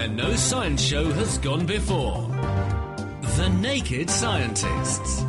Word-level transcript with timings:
Where 0.00 0.08
no 0.08 0.34
science 0.34 0.80
show 0.80 1.12
has 1.12 1.36
gone 1.36 1.66
before. 1.66 2.26
The 3.36 3.50
Naked 3.60 4.08
Scientists. 4.08 5.26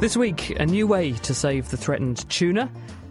This 0.00 0.18
week, 0.18 0.50
a 0.60 0.66
new 0.66 0.86
way 0.86 1.12
to 1.12 1.32
save 1.32 1.70
the 1.70 1.78
threatened 1.78 2.28
tuna, 2.28 2.70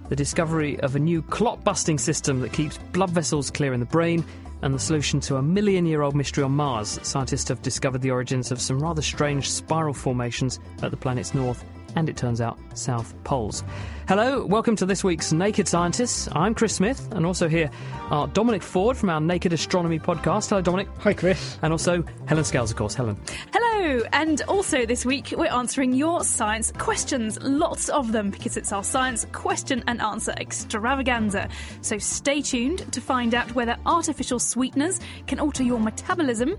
the 0.10 0.16
discovery 0.16 0.80
of 0.82 0.96
a 0.96 1.00
new 1.00 1.24
clot 1.24 1.64
busting 1.64 1.98
system 1.98 2.42
that 2.42 2.54
keeps 2.54 2.78
blood 2.94 3.10
vessels 3.10 3.50
clear 3.50 3.74
in 3.74 3.80
the 3.80 3.86
brain, 3.88 4.24
and 4.62 4.76
the 4.76 4.80
solution 4.80 5.20
to 5.22 5.38
a 5.38 5.42
million 5.42 5.88
year 5.88 6.04
old 6.04 6.16
mystery 6.16 6.44
on 6.44 6.52
Mars. 6.52 7.00
Scientists 7.02 7.50
have 7.50 7.64
discovered 7.64 8.04
the 8.04 8.12
origins 8.12 8.52
of 8.52 8.62
some 8.62 8.80
rather 8.80 9.02
strange 9.02 9.50
spiral 9.50 9.96
formations 9.96 10.60
at 10.84 10.92
the 10.92 10.98
planet's 10.98 11.34
north 11.34 11.66
and 11.96 12.10
it 12.10 12.18
turns 12.18 12.42
out 12.42 12.58
South 12.74 13.14
Poles. 13.24 13.64
Hello, 14.08 14.46
welcome 14.46 14.76
to 14.76 14.86
this 14.86 15.04
week's 15.04 15.32
Naked 15.32 15.68
Scientists. 15.68 16.28
I'm 16.32 16.56
Chris 16.56 16.76
Smith, 16.76 17.08
and 17.12 17.26
also 17.26 17.48
here 17.48 17.70
are 18.10 18.28
Dominic 18.28 18.64
Ford 18.64 18.98
from 18.98 19.10
our 19.10 19.22
Naked 19.22 19.54
Astronomy 19.54 20.00
podcast. 20.00 20.50
Hello, 20.50 20.62
Dominic. 20.62 20.88
Hi, 21.00 21.14
Chris. 21.14 21.60
And 21.62 21.72
also 21.72 22.04
Helen 22.26 22.44
Scales, 22.44 22.72
of 22.72 22.78
course. 22.78 22.96
Helen. 22.96 23.18
Hello, 23.54 24.02
and 24.14 24.42
also 24.48 24.86
this 24.86 25.06
week 25.06 25.34
we're 25.38 25.46
answering 25.48 25.94
your 25.94 26.24
science 26.24 26.72
questions, 26.78 27.38
lots 27.42 27.90
of 27.90 28.12
them, 28.12 28.32
because 28.32 28.58
it's 28.58 28.72
our 28.72 28.84
science 28.84 29.26
question 29.32 29.84
and 29.88 30.02
answer 30.02 30.34
extravaganza. 30.38 31.50
So 31.82 31.98
stay 31.98 32.42
tuned 32.42 32.92
to 32.92 33.02
find 33.02 33.36
out 33.36 33.54
whether 33.54 33.78
artificial 33.86 34.40
sweeteners 34.40 35.00
can 35.28 35.40
alter 35.40 35.64
your 35.64 35.80
metabolism. 35.80 36.58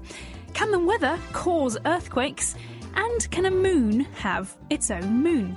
Can 0.54 0.70
the 0.70 0.78
weather 0.78 1.19
cause 1.32 1.78
earthquakes? 1.84 2.54
And 2.94 3.30
can 3.30 3.46
a 3.46 3.50
moon 3.50 4.00
have 4.16 4.56
its 4.70 4.91
own 4.91 5.22
moon? 5.22 5.56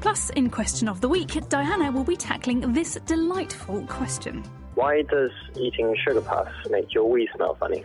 Plus, 0.00 0.30
in 0.30 0.50
Question 0.50 0.88
of 0.88 1.00
the 1.00 1.08
Week, 1.08 1.38
Diana 1.48 1.92
will 1.92 2.04
be 2.04 2.16
tackling 2.16 2.72
this 2.72 2.98
delightful 3.06 3.86
question. 3.86 4.42
Why 4.74 5.02
does 5.02 5.30
eating 5.56 5.94
sugar 6.04 6.20
puffs 6.20 6.52
make 6.70 6.92
your 6.94 7.08
wee 7.08 7.28
smell 7.34 7.54
funny? 7.54 7.84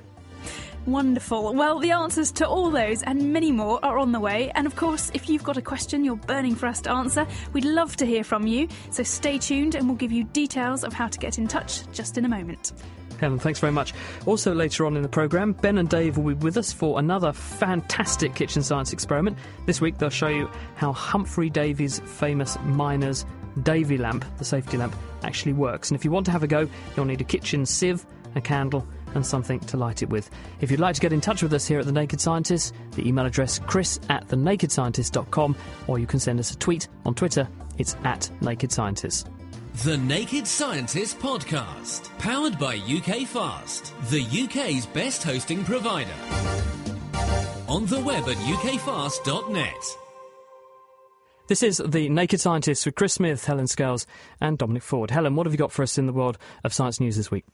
Wonderful. 0.87 1.53
Well, 1.53 1.79
the 1.79 1.91
answers 1.91 2.31
to 2.33 2.47
all 2.47 2.71
those 2.71 3.03
and 3.03 3.33
many 3.33 3.51
more 3.51 3.83
are 3.83 3.97
on 3.97 4.13
the 4.13 4.21
way. 4.21 4.51
And 4.55 4.65
of 4.65 4.77
course, 4.77 5.11
if 5.13 5.29
you've 5.29 5.43
got 5.43 5.57
a 5.57 5.61
question 5.61 6.05
you're 6.05 6.15
burning 6.15 6.55
for 6.55 6.65
us 6.65 6.79
to 6.81 6.91
answer, 6.91 7.27
we'd 7.51 7.65
love 7.65 7.97
to 7.97 8.05
hear 8.05 8.23
from 8.23 8.47
you. 8.47 8.69
So 8.89 9.03
stay 9.03 9.37
tuned 9.37 9.75
and 9.75 9.85
we'll 9.85 9.97
give 9.97 10.13
you 10.13 10.23
details 10.23 10.85
of 10.85 10.93
how 10.93 11.09
to 11.09 11.19
get 11.19 11.37
in 11.37 11.47
touch 11.47 11.91
just 11.91 12.17
in 12.17 12.23
a 12.23 12.29
moment. 12.29 12.71
Helen, 13.19 13.39
thanks 13.39 13.59
very 13.59 13.71
much. 13.71 13.93
Also, 14.25 14.53
later 14.53 14.85
on 14.85 14.95
in 14.95 15.03
the 15.03 15.09
programme, 15.09 15.53
Ben 15.53 15.77
and 15.77 15.89
Dave 15.89 16.17
will 16.17 16.35
be 16.35 16.43
with 16.43 16.57
us 16.57 16.71
for 16.71 16.99
another 16.99 17.33
fantastic 17.33 18.35
kitchen 18.35 18.61
science 18.61 18.93
experiment. 18.93 19.37
This 19.65 19.81
week, 19.81 19.97
they'll 19.97 20.09
show 20.09 20.27
you 20.27 20.49
how 20.75 20.93
Humphrey 20.93 21.49
Davy's 21.49 21.99
famous 21.99 22.57
miner's 22.63 23.25
Davy 23.63 23.97
lamp, 23.97 24.23
the 24.37 24.45
safety 24.45 24.77
lamp, 24.77 24.95
actually 25.23 25.53
works. 25.53 25.89
And 25.89 25.97
if 25.97 26.05
you 26.05 26.11
want 26.11 26.25
to 26.27 26.31
have 26.31 26.43
a 26.43 26.47
go, 26.47 26.67
you'll 26.95 27.05
need 27.05 27.21
a 27.21 27.25
kitchen 27.25 27.65
sieve, 27.65 28.05
a 28.35 28.41
candle, 28.41 28.87
and 29.15 29.25
something 29.25 29.59
to 29.61 29.77
light 29.77 30.03
it 30.03 30.09
with. 30.09 30.29
If 30.61 30.69
you'd 30.69 30.79
like 30.79 30.95
to 30.95 31.01
get 31.01 31.13
in 31.13 31.21
touch 31.21 31.41
with 31.41 31.53
us 31.53 31.65
here 31.65 31.79
at 31.79 31.85
The 31.85 31.91
Naked 31.91 32.21
Scientist, 32.21 32.73
the 32.91 33.07
email 33.07 33.25
address 33.25 33.59
chris 33.65 33.99
at 34.09 34.27
thenakedscientist.com, 34.27 35.55
or 35.87 35.97
you 35.97 36.05
can 36.05 36.19
send 36.19 36.39
us 36.39 36.51
a 36.51 36.57
tweet 36.57 36.87
on 37.05 37.15
Twitter. 37.15 37.47
It's 37.77 37.95
at 38.03 38.29
Naked 38.41 38.71
Scientist. 38.71 39.29
The 39.83 39.95
Naked 39.95 40.47
Scientist 40.47 41.19
Podcast, 41.19 42.09
powered 42.17 42.57
by 42.57 42.77
UK 42.77 43.27
Fast, 43.27 43.93
the 44.09 44.25
UK's 44.25 44.87
best 44.87 45.23
hosting 45.23 45.63
provider. 45.63 46.09
On 47.67 47.85
the 47.85 47.99
web 47.99 48.27
at 48.27 48.37
ukfast.net. 48.37 50.06
This 51.47 51.63
is 51.63 51.77
The 51.77 52.09
Naked 52.09 52.41
Scientists 52.41 52.85
with 52.85 52.95
Chris 52.95 53.13
Smith, 53.13 53.45
Helen 53.45 53.67
Scales, 53.67 54.05
and 54.41 54.57
Dominic 54.57 54.83
Ford. 54.83 55.11
Helen, 55.11 55.37
what 55.37 55.45
have 55.45 55.53
you 55.53 55.57
got 55.57 55.71
for 55.71 55.81
us 55.81 55.97
in 55.97 56.05
the 56.05 56.11
world 56.11 56.37
of 56.65 56.73
science 56.73 56.99
news 56.99 57.15
this 57.15 57.31
week? 57.31 57.45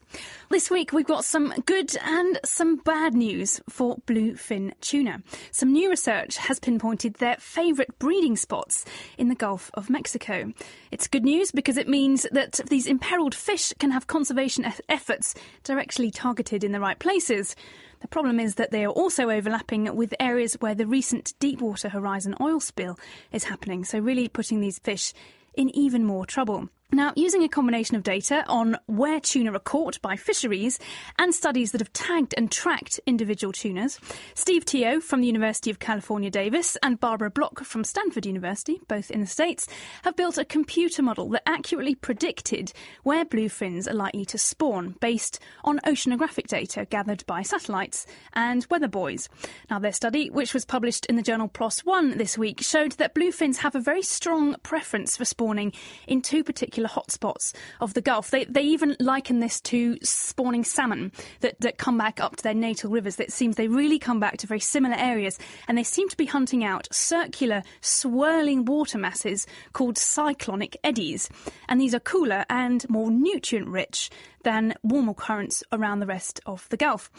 This 0.50 0.72
week 0.72 0.94
we've 0.94 1.06
got 1.06 1.24
some 1.24 1.54
good 1.68 1.96
and 2.04 2.40
some 2.44 2.78
bad 2.78 3.14
news 3.14 3.62
for 3.70 3.98
bluefin 4.08 4.74
tuna. 4.82 5.22
Some 5.52 5.74
new 5.74 5.92
research 5.92 6.38
has 6.38 6.60
pinpointed 6.60 7.18
their 7.18 7.36
favourite 7.36 8.00
breeding 8.00 8.36
spots 8.36 8.84
in 9.20 9.30
the 9.30 9.36
Gulf 9.36 9.70
of 9.76 9.92
Mexico. 9.92 10.52
It's 10.90 11.08
good 11.08 11.24
news 11.24 11.52
because 11.52 11.78
it 11.78 11.88
means 11.88 12.26
that 12.32 12.62
these 12.70 12.88
imperiled 12.88 13.36
fish 13.36 13.74
can 13.78 13.92
have 13.92 14.08
conservation 14.08 14.66
efforts 14.90 15.36
directly 15.64 16.10
targeted 16.10 16.64
in 16.64 16.72
the 16.72 16.80
right 16.80 16.98
places. 16.98 17.56
The 18.04 18.10
problem 18.10 18.38
is 18.38 18.56
that 18.56 18.72
they 18.72 18.84
are 18.84 18.92
also 18.92 19.30
overlapping 19.30 19.96
with 19.96 20.14
areas 20.20 20.56
where 20.60 20.76
the 20.76 20.86
recent 20.86 21.34
Deepwater 21.40 21.88
Horizon 21.88 22.36
oil 22.42 22.60
spill 22.60 23.00
is 23.32 23.46
happening, 23.46 23.86
so 23.86 23.98
really 23.98 24.28
putting 24.28 24.60
these 24.60 24.78
fish 24.78 25.14
in 25.54 25.70
even 25.70 26.04
more 26.04 26.26
trouble. 26.26 26.68
Now, 26.94 27.12
using 27.16 27.42
a 27.42 27.50
combination 27.50 27.96
of 27.96 28.04
data 28.04 28.46
on 28.48 28.78
where 28.86 29.20
tuna 29.20 29.54
are 29.54 29.60
caught 29.60 30.00
by 30.04 30.16
fisheries 30.16 30.78
and 31.18 31.34
studies 31.34 31.72
that 31.72 31.82
have 31.82 31.92
tagged 31.92 32.36
and 32.38 32.52
tracked 32.52 33.00
individual 33.08 33.52
tunas, 33.52 34.00
Steve 34.36 34.64
Teo 34.64 35.00
from 35.00 35.22
the 35.22 35.26
University 35.26 35.72
of 35.72 35.80
California, 35.80 36.30
Davis, 36.30 36.78
and 36.84 37.00
Barbara 37.00 37.32
Block 37.32 37.64
from 37.64 37.84
Stanford 37.84 38.28
University, 38.28 38.80
both 38.88 39.10
in 39.10 39.22
the 39.22 39.26
States, 39.26 39.68
have 40.04 40.16
built 40.16 40.38
a 40.38 40.46
computer 40.46 41.02
model 41.02 41.30
that 41.30 41.42
accurately 41.50 41.96
predicted 41.96 42.72
where 43.02 43.26
bluefins 43.26 43.90
are 43.90 43.96
likely 43.96 44.26
to 44.26 44.38
spawn 44.38 44.96
based 45.00 45.40
on 45.64 45.80
oceanographic 45.88 46.46
data 46.46 46.86
gathered 46.86 47.26
by 47.26 47.42
satellites 47.42 48.06
and 48.34 48.68
weather 48.70 48.88
buoys. 48.88 49.30
Now, 49.68 49.80
their 49.80 49.94
study, 49.94 50.30
which 50.30 50.54
was 50.54 50.64
published 50.64 51.08
in 51.08 51.16
the 51.16 51.24
journal 51.24 51.48
PLOS 51.48 51.80
One 51.80 52.20
this 52.20 52.38
week, 52.38 52.62
showed 52.62 52.92
that 52.94 53.16
bluefins 53.16 53.58
have 53.58 53.74
a 53.74 53.82
very 53.82 54.04
strong 54.04 54.58
preference 54.62 55.18
for 55.18 55.26
spawning 55.26 55.74
in 56.08 56.22
two 56.22 56.44
particular 56.44 56.83
particular 56.84 56.90
hotspots 56.90 57.54
of 57.82 57.94
the 57.94 58.02
Gulf. 58.02 58.32
They, 58.32 58.46
they 58.46 58.62
even 58.62 58.96
liken 59.00 59.40
this 59.40 59.60
to 59.62 59.98
spawning 60.04 60.64
salmon 60.64 61.12
that, 61.42 61.60
that 61.62 61.78
come 61.78 61.98
back 61.98 62.20
up 62.20 62.38
to 62.38 62.44
their 62.44 62.54
natal 62.54 62.92
rivers. 62.92 63.20
It 63.20 63.32
seems 63.32 63.56
they 63.56 63.68
really 63.68 64.00
come 64.00 64.20
back 64.20 64.38
to 64.38 64.48
very 64.48 64.60
similar 64.60 64.96
areas 64.96 65.40
and 65.68 65.78
they 65.78 65.84
seem 65.84 66.10
to 66.10 66.18
be 66.18 66.26
hunting 66.26 66.64
out 66.64 66.88
circular, 66.92 67.64
swirling 67.82 68.66
water 68.66 68.98
masses 68.98 69.48
called 69.74 69.98
cyclonic 69.98 70.78
eddies. 70.84 71.30
And 71.68 71.80
these 71.80 71.94
are 71.94 72.00
cooler 72.00 72.46
and 72.50 72.88
more 72.90 73.12
nutrient 73.12 73.68
rich 73.68 74.10
than 74.44 74.74
warmer 74.84 75.14
currents 75.14 75.64
around 75.72 76.00
the 76.00 76.06
rest 76.06 76.40
of 76.46 76.68
the 76.70 76.78
Gulf. 76.78 77.10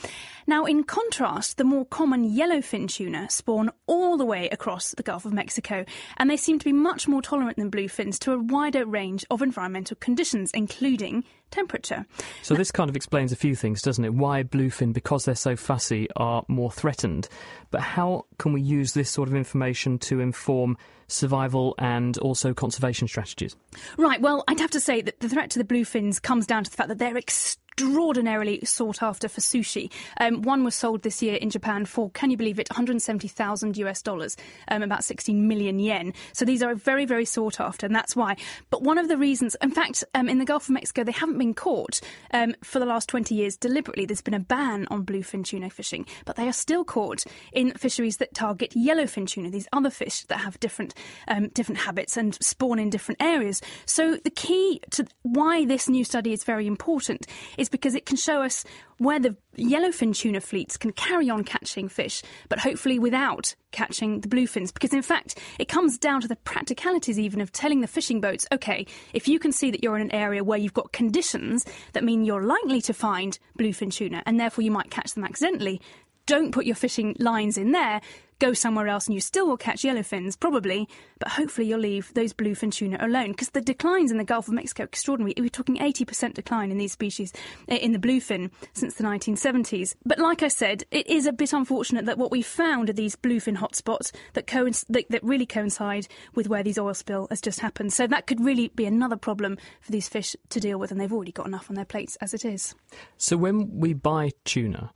Now, 0.47 0.65
in 0.65 0.85
contrast, 0.85 1.57
the 1.57 1.65
more 1.65 1.85
common 1.85 2.31
yellowfin 2.31 2.89
tuna 2.89 3.29
spawn 3.31 3.71
all 3.87 4.17
the 4.17 4.25
way 4.25 4.49
across 4.51 4.93
the 4.93 5.03
Gulf 5.03 5.25
of 5.25 5.33
Mexico, 5.33 5.85
and 6.17 6.31
they 6.31 6.37
seem 6.37 6.59
to 6.59 6.65
be 6.65 6.73
much 6.73 7.09
more 7.09 7.23
tolerant 7.23 7.57
than 7.57 7.71
bluefins 7.71 8.19
to 8.21 8.33
a 8.33 8.39
wider 8.39 8.87
range 8.87 9.25
of 9.31 9.43
environmental 9.43 9.97
conditions, 9.97 10.51
including 10.53 11.25
temperature. 11.51 12.05
So, 12.43 12.55
this 12.55 12.71
kind 12.71 12.91
of 12.91 12.97
explains 12.97 13.33
a 13.33 13.37
few 13.37 13.55
things, 13.55 13.83
doesn't 13.83 14.05
it? 14.05 14.15
Why 14.15 14.43
bluefin, 14.43 14.93
because 14.93 15.25
they're 15.25 15.35
so 15.35 15.57
fussy, 15.57 16.09
are 16.17 16.45
more 16.49 16.71
threatened. 16.71 17.29
But 17.71 17.81
how 17.81 18.27
can 18.39 18.53
we 18.53 18.63
use 18.63 18.93
this 18.93 19.11
sort 19.11 19.29
of 19.29 19.35
information 19.35 19.99
to 20.01 20.21
inform 20.21 20.77
survival 21.09 21.75
and 21.79 22.17
also 22.19 22.55
conservation 22.55 23.09
strategies? 23.09 23.57
Right, 23.97 24.21
well, 24.21 24.45
I'd 24.49 24.61
have 24.61 24.71
to 24.73 24.81
say 24.81 25.03
that 25.03 25.21
the 25.21 25.29
threat 25.29 25.51
to 25.51 25.59
the 25.59 25.65
bluefins 25.65 26.21
comes 26.21 26.47
down 26.47 26.65
to 26.65 26.71
the 26.71 26.77
fact 26.77 26.89
that 26.89 26.99
they're 26.99 27.17
extremely 27.17 27.64
extraordinarily 27.77 28.61
sought 28.65 29.03
after 29.03 29.29
for 29.29 29.41
sushi. 29.41 29.91
Um, 30.21 30.43
one 30.43 30.63
was 30.63 30.75
sold 30.75 31.03
this 31.03 31.23
year 31.23 31.35
in 31.35 31.51
Japan 31.51 31.85
for, 31.85 32.11
can 32.11 32.31
you 32.31 32.37
believe 32.37 32.61
it, 32.61 32.71
170,000 32.71 33.77
US 33.79 34.01
dollars, 34.01 34.37
um, 34.69 34.83
about 34.83 35.03
16 35.03 35.49
million 35.49 35.81
yen. 35.81 36.13
So 36.33 36.45
these 36.45 36.63
are 36.63 36.75
very, 36.75 37.05
very 37.05 37.25
sought 37.25 37.61
after, 37.61 37.87
and 37.87 37.95
that's 37.95 38.15
why. 38.15 38.37
But 38.71 38.83
one 38.83 38.99
of 38.99 39.09
the 39.09 39.17
reasons, 39.17 39.57
in 39.61 39.73
fact, 39.73 40.05
um, 40.15 40.29
in 40.29 40.39
the 40.39 40.45
Gulf 40.45 40.69
of 40.69 40.71
Mexico, 40.71 41.03
they 41.03 41.13
haven't 41.13 41.39
been 41.39 41.55
caught 41.55 42.01
um, 42.33 42.55
for 42.63 42.79
the 42.79 42.87
last 42.87 43.09
20 43.09 43.35
years 43.35 43.57
deliberately. 43.57 44.07
There's 44.07 44.23
been 44.23 44.35
a 44.35 44.41
ban 44.41 44.87
on 44.91 45.05
bluefin 45.05 45.45
tuna 45.45 45.69
fishing, 45.69 46.07
but 46.25 46.37
they 46.37 46.47
are 46.47 46.53
still 46.53 46.85
caught 46.85 47.25
in 47.53 47.73
fisheries 47.73 48.19
that 48.19 48.35
target 48.35 48.73
yellowfin 48.77 49.27
tuna, 49.27 49.51
these 49.51 49.69
other 49.73 49.91
fish 49.91 50.23
that 50.25 50.39
have 50.39 50.61
different 50.61 50.95
um, 51.27 51.49
different 51.49 51.81
habits 51.81 52.17
and 52.17 52.37
spawn 52.43 52.79
in 52.79 52.91
different 52.91 53.21
areas. 53.21 53.61
So 53.85 54.17
the 54.17 54.31
key 54.31 54.81
to 54.93 55.07
why 55.23 55.65
this 55.65 55.89
new 55.89 56.05
study 56.05 56.33
is 56.33 56.45
very 56.45 56.67
important 56.67 57.27
is 57.59 57.64
because 57.69 57.95
it 57.95 58.07
can 58.07 58.17
show 58.17 58.43
us 58.43 58.65
where 58.99 59.19
the 59.19 59.37
yellowfin 59.57 60.15
tuna 60.15 60.41
fleets 60.41 60.77
can 60.77 60.93
carry 60.93 61.29
on 61.29 61.45
catching 61.45 61.89
fish, 61.89 62.23
but 62.49 62.59
hopefully 62.59 62.99
without 62.99 63.55
catching 63.73 64.21
the 64.21 64.29
bluefins. 64.29 64.73
Because 64.73 64.93
in 64.93 65.03
fact, 65.03 65.39
it 65.59 65.69
comes 65.69 65.99
down 65.99 66.21
to 66.21 66.29
the 66.29 66.37
practicalities 66.37 67.19
even 67.19 67.41
of 67.41 67.53
telling 67.53 67.81
the 67.81 67.87
fishing 67.87 68.21
boats, 68.21 68.47
okay, 68.53 68.87
if 69.13 69.27
you 69.27 69.39
can 69.39 69.53
see 69.53 69.71
that 69.71 69.83
you're 69.83 69.97
in 69.97 70.03
an 70.03 70.15
area 70.15 70.45
where 70.45 70.59
you've 70.59 70.75
got 70.75 70.93
conditions 70.93 71.65
that 71.93 72.05
mean 72.05 72.25
you're 72.25 72.45
likely 72.45 72.81
to 72.83 72.95
find 72.95 73.39
bluefin 73.59 73.93
tuna 73.93 74.23
and 74.27 74.39
therefore 74.39 74.63
you 74.63 74.71
might 74.71 74.91
catch 74.91 75.15
them 75.15 75.25
accidentally, 75.25 75.81
don't 76.27 76.53
put 76.53 76.67
your 76.67 76.77
fishing 76.77 77.15
lines 77.19 77.59
in 77.59 77.73
there 77.73 78.01
go 78.39 78.53
somewhere 78.53 78.89
else 78.89 79.07
and 79.07 79.15
you 79.15 79.21
still 79.21 79.47
will 79.47 79.57
catch 79.57 79.83
yellowfins, 79.83 80.39
probably, 80.39 80.89
but 81.19 81.29
hopefully 81.29 81.67
you'll 81.67 81.81
leave 81.81 82.13
those 82.15 82.33
bluefin 82.33 82.73
tuna 82.73 82.99
alone 83.01 83.31
because 83.31 83.51
the 83.51 83.61
declines 83.61 84.11
in 84.11 84.19
the 84.19 84.25
Gulf 84.25 84.49
of 84.49 84.55
Mexico 84.55 84.83
are 84.83 84.87
extraordinary. 84.87 85.35
We're 85.39 85.49
talking 85.49 85.79
80% 85.79 86.35
decline 86.35 86.71
in 86.71 86.79
these 86.79 86.93
species 86.93 87.33
eh, 87.69 87.77
in 87.77 87.93
the 87.93 87.99
bluefin 87.99 88.51
since 88.73 88.95
the 88.95 89.05
1970s. 89.05 89.95
But 90.05 90.19
like 90.19 90.43
I 90.43 90.49
said, 90.49 90.85
it 90.91 91.07
is 91.07 91.27
a 91.27 91.33
bit 91.33 91.53
unfortunate 91.53 92.07
that 92.07 92.19
what 92.19 92.31
we 92.31 92.43
found 92.43 92.91
are 92.91 92.95
these 92.95 93.17
bluefin 93.17 93.57
hotspots 93.57 94.13
that, 94.35 94.47
that, 94.47 95.07
that 95.11 95.25
really 95.25 95.47
coincide 95.47 96.09
with 96.35 96.49
where 96.49 96.63
these 96.63 96.79
oil 96.79 96.95
spill 96.95 97.27
has 97.31 97.41
just 97.41 97.61
happened. 97.61 97.93
So 97.93 98.07
that 98.07 98.27
could 98.27 98.45
really 98.45 98.69
be 98.69 98.87
another 98.87 99.17
problem 99.17 99.57
for 99.81 99.93
these 99.93 100.09
fish 100.09 100.37
to 100.51 100.61
deal 100.61 100.79
with, 100.79 100.91
and 100.91 101.01
they've 101.01 101.13
already 101.13 101.33
got 101.33 101.47
enough 101.47 101.71
on 101.71 101.77
their 101.77 101.85
plates 101.85 102.17
as 102.17 102.35
it 102.35 102.45
is. 102.45 102.75
So 103.17 103.37
when 103.37 103.79
we 103.79 103.95
buy 103.95 104.33
tuna 104.45 104.93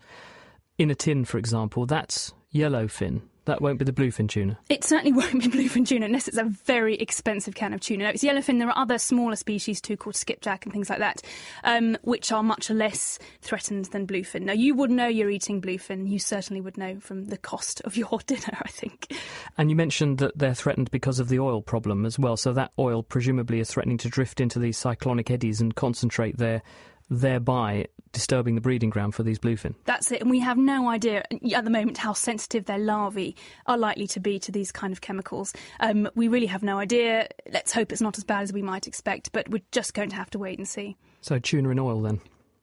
in 0.78 0.90
a 0.90 0.94
tin, 0.94 1.24
for 1.24 1.38
example, 1.38 1.86
that's 1.86 2.32
yellowfin. 2.54 3.22
That 3.48 3.62
won't 3.62 3.78
be 3.78 3.86
the 3.86 3.94
bluefin 3.94 4.28
tuna. 4.28 4.58
It 4.68 4.84
certainly 4.84 5.12
won't 5.18 5.40
be 5.40 5.48
bluefin 5.48 5.86
tuna 5.86 6.04
unless 6.04 6.28
it's 6.28 6.36
a 6.36 6.44
very 6.44 6.96
expensive 6.96 7.54
can 7.54 7.72
of 7.72 7.80
tuna. 7.80 8.04
No, 8.04 8.10
it's 8.10 8.22
yellowfin. 8.22 8.58
There 8.58 8.68
are 8.68 8.76
other 8.76 8.98
smaller 8.98 9.36
species 9.36 9.80
too 9.80 9.96
called 9.96 10.16
skipjack 10.16 10.66
and 10.66 10.72
things 10.72 10.90
like 10.90 10.98
that, 10.98 11.22
um, 11.64 11.96
which 12.02 12.30
are 12.30 12.42
much 12.42 12.68
less 12.68 13.18
threatened 13.40 13.86
than 13.86 14.06
bluefin. 14.06 14.42
Now, 14.42 14.52
you 14.52 14.74
would 14.74 14.90
know 14.90 15.06
you're 15.06 15.30
eating 15.30 15.62
bluefin. 15.62 16.06
You 16.06 16.18
certainly 16.18 16.60
would 16.60 16.76
know 16.76 17.00
from 17.00 17.24
the 17.24 17.38
cost 17.38 17.80
of 17.86 17.96
your 17.96 18.18
dinner, 18.26 18.58
I 18.60 18.68
think. 18.68 19.14
And 19.56 19.70
you 19.70 19.76
mentioned 19.76 20.18
that 20.18 20.36
they're 20.38 20.52
threatened 20.52 20.90
because 20.90 21.18
of 21.18 21.30
the 21.30 21.38
oil 21.40 21.62
problem 21.62 22.04
as 22.04 22.18
well. 22.18 22.36
So 22.36 22.52
that 22.52 22.72
oil 22.78 23.02
presumably 23.02 23.60
is 23.60 23.70
threatening 23.70 23.98
to 23.98 24.10
drift 24.10 24.42
into 24.42 24.58
these 24.58 24.76
cyclonic 24.76 25.30
eddies 25.30 25.62
and 25.62 25.74
concentrate 25.74 26.36
there 26.36 26.62
thereby 27.10 27.86
disturbing 28.12 28.54
the 28.54 28.60
breeding 28.60 28.90
ground 28.90 29.14
for 29.14 29.22
these 29.22 29.38
bluefin. 29.38 29.74
That's 29.84 30.10
it, 30.12 30.20
and 30.20 30.30
we 30.30 30.40
have 30.40 30.56
no 30.56 30.88
idea 30.88 31.24
at 31.54 31.64
the 31.64 31.70
moment 31.70 31.98
how 31.98 32.12
sensitive 32.12 32.64
their 32.64 32.78
larvae 32.78 33.36
are 33.66 33.78
likely 33.78 34.06
to 34.08 34.20
be 34.20 34.38
to 34.40 34.52
these 34.52 34.72
kind 34.72 34.92
of 34.92 35.00
chemicals. 35.00 35.52
Um, 35.80 36.08
we 36.14 36.28
really 36.28 36.46
have 36.46 36.62
no 36.62 36.78
idea. 36.78 37.28
Let's 37.52 37.72
hope 37.72 37.92
it's 37.92 38.00
not 38.00 38.18
as 38.18 38.24
bad 38.24 38.42
as 38.42 38.52
we 38.52 38.62
might 38.62 38.86
expect, 38.86 39.32
but 39.32 39.48
we're 39.48 39.62
just 39.72 39.94
going 39.94 40.10
to 40.10 40.16
have 40.16 40.30
to 40.30 40.38
wait 40.38 40.58
and 40.58 40.68
see. 40.68 40.96
So 41.20 41.38
tuna 41.38 41.70
in 41.70 41.78
oil 41.78 42.00
then. 42.00 42.20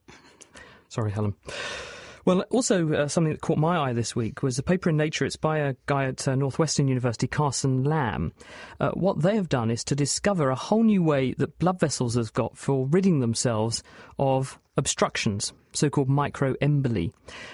Sorry, 0.90 1.12
Helen. 1.12 1.36
Well, 2.26 2.42
also 2.50 2.92
uh, 2.92 3.08
something 3.08 3.34
that 3.34 3.42
caught 3.42 3.60
my 3.60 3.78
eye 3.78 3.94
this 3.94 4.16
week 4.16 4.42
was 4.42 4.58
a 4.58 4.64
paper 4.64 4.90
in 4.90 4.98
Nature. 4.98 5.26
It's 5.26 5.36
by 5.36 5.60
a 5.60 5.76
guy 5.86 6.06
at 6.06 6.28
uh, 6.28 6.34
Northwestern 6.34 6.88
University, 6.88 7.28
Carson 7.28 7.84
Lam. 7.84 8.34
Uh, 8.80 8.90
what 8.92 9.22
they 9.22 9.36
have 9.36 9.48
done 9.48 9.70
is 9.70 9.84
to 9.84 9.96
discover 9.96 10.50
a 10.50 10.56
whole 10.56 10.82
new 10.82 11.04
way 11.04 11.34
that 11.34 11.60
blood 11.60 11.80
vessels 11.80 12.16
have 12.16 12.34
got 12.34 12.58
for 12.58 12.88
ridding 12.88 13.20
themselves 13.20 13.84
of 14.18 14.58
obstructions, 14.78 15.54
so 15.74 15.90
called 15.90 16.10
microemboli. 16.10 17.12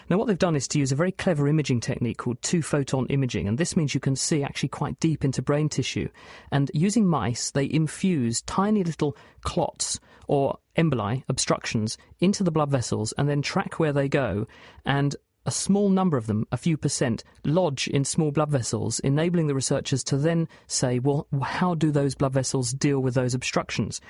Now, 0.09 0.17
what 0.17 0.27
they've 0.27 0.37
done 0.37 0.55
is 0.55 0.67
to 0.69 0.79
use 0.79 0.91
a 0.91 0.95
very 0.95 1.11
clever 1.11 1.47
imaging 1.47 1.79
technique 1.79 2.17
called 2.17 2.41
two 2.41 2.61
photon 2.61 3.07
imaging, 3.07 3.47
and 3.47 3.57
this 3.57 3.75
means 3.75 3.93
you 3.93 3.99
can 3.99 4.15
see 4.15 4.43
actually 4.43 4.69
quite 4.69 4.99
deep 4.99 5.23
into 5.23 5.41
brain 5.41 5.69
tissue. 5.69 6.09
And 6.51 6.71
using 6.73 7.07
mice, 7.07 7.51
they 7.51 7.71
infuse 7.71 8.41
tiny 8.41 8.83
little 8.83 9.15
clots 9.43 9.99
or 10.27 10.57
emboli, 10.77 11.23
obstructions, 11.27 11.97
into 12.19 12.43
the 12.43 12.51
blood 12.51 12.69
vessels 12.69 13.13
and 13.17 13.27
then 13.27 13.41
track 13.41 13.79
where 13.79 13.93
they 13.93 14.07
go. 14.07 14.47
And 14.85 15.15
a 15.45 15.51
small 15.51 15.89
number 15.89 16.17
of 16.17 16.27
them, 16.27 16.45
a 16.51 16.57
few 16.57 16.77
percent, 16.77 17.23
lodge 17.43 17.87
in 17.87 18.05
small 18.05 18.31
blood 18.31 18.49
vessels, 18.49 18.99
enabling 18.99 19.47
the 19.47 19.55
researchers 19.55 20.03
to 20.05 20.17
then 20.17 20.47
say, 20.67 20.99
well, 20.99 21.27
how 21.41 21.73
do 21.73 21.91
those 21.91 22.15
blood 22.15 22.33
vessels 22.33 22.73
deal 22.73 22.99
with 22.99 23.15
those 23.15 23.33
obstructions? 23.33 24.01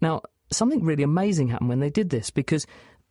Now, 0.00 0.22
something 0.50 0.84
really 0.84 1.02
amazing 1.02 1.48
happened 1.48 1.68
when 1.68 1.80
they 1.80 1.90
did 1.90 2.10
this 2.10 2.30
because 2.30 2.66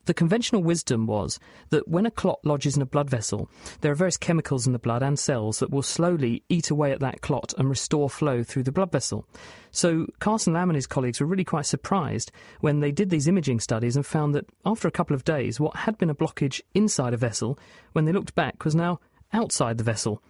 the 0.07 0.13
conventional 0.13 0.63
wisdom 0.63 1.05
was 1.05 1.37
that 1.69 1.87
when 1.87 2.05
a 2.05 2.11
clot 2.11 2.39
lodges 2.45 2.77
in 2.77 2.81
a 2.81 2.85
blood 2.85 3.09
vessel, 3.09 3.49
there 3.81 3.91
are 3.91 3.95
various 3.95 4.15
chemicals 4.15 4.65
in 4.65 4.71
the 4.71 4.79
blood 4.79 5.03
and 5.03 5.19
cells 5.19 5.59
that 5.59 5.69
will 5.69 5.81
slowly 5.81 6.43
eat 6.47 6.69
away 6.69 6.93
at 6.93 7.01
that 7.01 7.21
clot 7.21 7.53
and 7.57 7.69
restore 7.69 8.09
flow 8.09 8.41
through 8.41 8.63
the 8.63 8.71
blood 8.71 8.89
vessel. 8.89 9.25
So 9.69 10.07
Carson 10.19 10.53
Lam 10.53 10.69
and 10.69 10.75
his 10.75 10.87
colleagues 10.87 11.19
were 11.19 11.27
really 11.27 11.43
quite 11.43 11.65
surprised 11.65 12.31
when 12.61 12.79
they 12.79 12.91
did 12.91 13.09
these 13.09 13.27
imaging 13.27 13.59
studies 13.59 13.97
and 13.97 14.05
found 14.05 14.33
that 14.33 14.49
after 14.65 14.87
a 14.87 14.91
couple 14.91 15.13
of 15.13 15.25
days, 15.25 15.59
what 15.59 15.75
had 15.75 15.97
been 15.97 16.09
a 16.09 16.15
blockage 16.15 16.61
inside 16.73 17.13
a 17.13 17.17
vessel, 17.17 17.59
when 17.91 18.05
they 18.05 18.13
looked 18.13 18.33
back, 18.33 18.63
was 18.63 18.75
now 18.75 19.01
outside 19.33 19.77
the 19.77 19.83
vessel. 19.83 20.21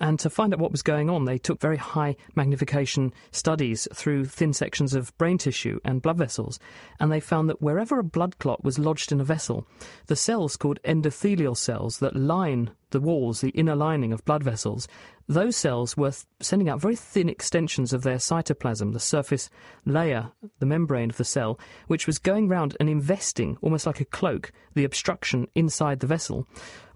And 0.00 0.18
to 0.20 0.30
find 0.30 0.52
out 0.52 0.60
what 0.60 0.72
was 0.72 0.82
going 0.82 1.08
on, 1.10 1.24
they 1.24 1.38
took 1.38 1.60
very 1.60 1.76
high 1.76 2.16
magnification 2.34 3.12
studies 3.30 3.88
through 3.92 4.26
thin 4.26 4.52
sections 4.52 4.94
of 4.94 5.16
brain 5.18 5.38
tissue 5.38 5.80
and 5.84 6.02
blood 6.02 6.18
vessels. 6.18 6.58
And 7.00 7.10
they 7.10 7.20
found 7.20 7.48
that 7.48 7.62
wherever 7.62 7.98
a 7.98 8.04
blood 8.04 8.38
clot 8.38 8.64
was 8.64 8.78
lodged 8.78 9.12
in 9.12 9.20
a 9.20 9.24
vessel, 9.24 9.66
the 10.06 10.16
cells 10.16 10.56
called 10.56 10.80
endothelial 10.84 11.56
cells 11.56 11.98
that 11.98 12.16
line 12.16 12.70
the 12.90 13.00
walls, 13.00 13.40
the 13.40 13.50
inner 13.50 13.74
lining 13.74 14.12
of 14.12 14.24
blood 14.24 14.42
vessels, 14.42 14.86
those 15.28 15.56
cells 15.56 15.96
were 15.96 16.10
th- 16.10 16.24
sending 16.40 16.68
out 16.68 16.80
very 16.80 16.94
thin 16.94 17.28
extensions 17.28 17.92
of 17.92 18.02
their 18.02 18.18
cytoplasm, 18.18 18.92
the 18.92 19.00
surface 19.00 19.50
layer, 19.84 20.30
the 20.58 20.66
membrane 20.66 21.10
of 21.10 21.16
the 21.16 21.24
cell, 21.24 21.58
which 21.86 22.06
was 22.06 22.18
going 22.18 22.48
round 22.48 22.76
and 22.78 22.88
investing, 22.88 23.56
almost 23.62 23.86
like 23.86 24.00
a 24.00 24.04
cloak, 24.04 24.52
the 24.74 24.84
obstruction 24.84 25.48
inside 25.54 26.00
the 26.00 26.06
vessel. 26.06 26.46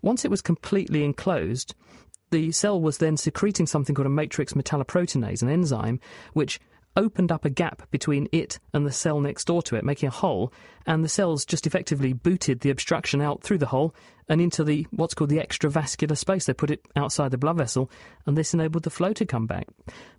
Once 0.03 0.25
it 0.25 0.31
was 0.31 0.43
completely 0.43 1.05
enclosed, 1.05 1.75
the 2.31 2.53
cell 2.53 2.81
was 2.81 2.99
then 2.99 3.17
secreting 3.17 3.67
something 3.67 3.95
called 3.95 4.07
a 4.07 4.11
matrix 4.11 4.53
metalloproteinase, 4.53 5.43
an 5.43 5.49
enzyme 5.49 5.99
which 6.33 6.61
opened 6.97 7.31
up 7.31 7.45
a 7.45 7.51
gap 7.51 7.89
between 7.91 8.29
it 8.33 8.59
and 8.75 8.85
the 8.85 8.93
cell 8.93 9.21
next 9.21 9.47
door 9.47 9.63
to 9.63 9.77
it, 9.77 9.85
making 9.85 10.09
a 10.09 10.13
hole, 10.13 10.53
and 10.87 11.05
the 11.05 11.09
cells 11.09 11.45
just 11.45 11.67
effectively 11.67 12.13
booted 12.13 12.61
the 12.61 12.71
obstruction 12.71 13.21
out 13.21 13.43
through 13.43 13.59
the 13.59 13.67
hole 13.67 13.95
and 14.29 14.41
into 14.41 14.65
the 14.65 14.87
what's 14.91 15.15
called 15.15 15.31
the 15.31 15.39
extravascular 15.39 16.17
space. 16.17 16.47
They 16.47 16.55
put 16.55 16.71
it 16.71 16.87
outside 16.97 17.31
the 17.31 17.39
blood 17.39 17.57
vessel, 17.57 17.91
and 18.27 18.37
this 18.37 18.55
enabled 18.55 18.85
the 18.85 18.91
flow 18.91 19.13
to 19.15 19.27
come 19.27 19.47
back. 19.47 19.67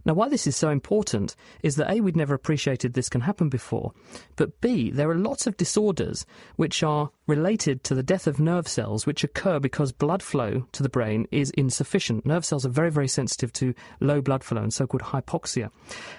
Now, 0.06 0.14
why 0.14 0.30
this 0.30 0.48
is 0.48 0.56
so 0.56 0.70
important 0.70 1.36
is 1.62 1.76
that 1.76 1.92
A, 1.92 2.02
we'd 2.02 2.16
never 2.16 2.34
appreciated 2.34 2.94
this 2.94 3.10
can 3.10 3.22
happen 3.22 3.50
before, 3.50 3.94
but 4.36 4.60
B, 4.62 4.92
there 4.92 5.10
are 5.10 5.16
lots 5.16 5.46
of 5.46 5.58
disorders 5.58 6.26
which 6.56 6.84
are 6.84 7.12
related 7.28 7.84
to 7.84 7.96
the 7.96 8.04
death 8.04 8.26
of 8.26 8.40
nerve 8.40 8.68
cells 8.68 9.06
which 9.06 9.24
occur 9.24 9.60
because 9.60 9.92
blood 9.92 10.24
flow 10.24 10.66
to 10.72 10.82
the 10.82 10.90
brain 10.90 11.28
is 11.32 11.52
insufficient. 11.52 12.26
Nerve 12.26 12.46
cells 12.46 12.66
are 12.66 12.70
very, 12.70 12.90
very 12.90 13.08
sensitive 13.08 13.54
to 13.54 13.74
low 14.00 14.22
blood 14.22 14.44
flow 14.44 14.64
and 14.64 14.74
so 14.74 14.88
called 14.88 15.04
hypoxia. 15.04 15.70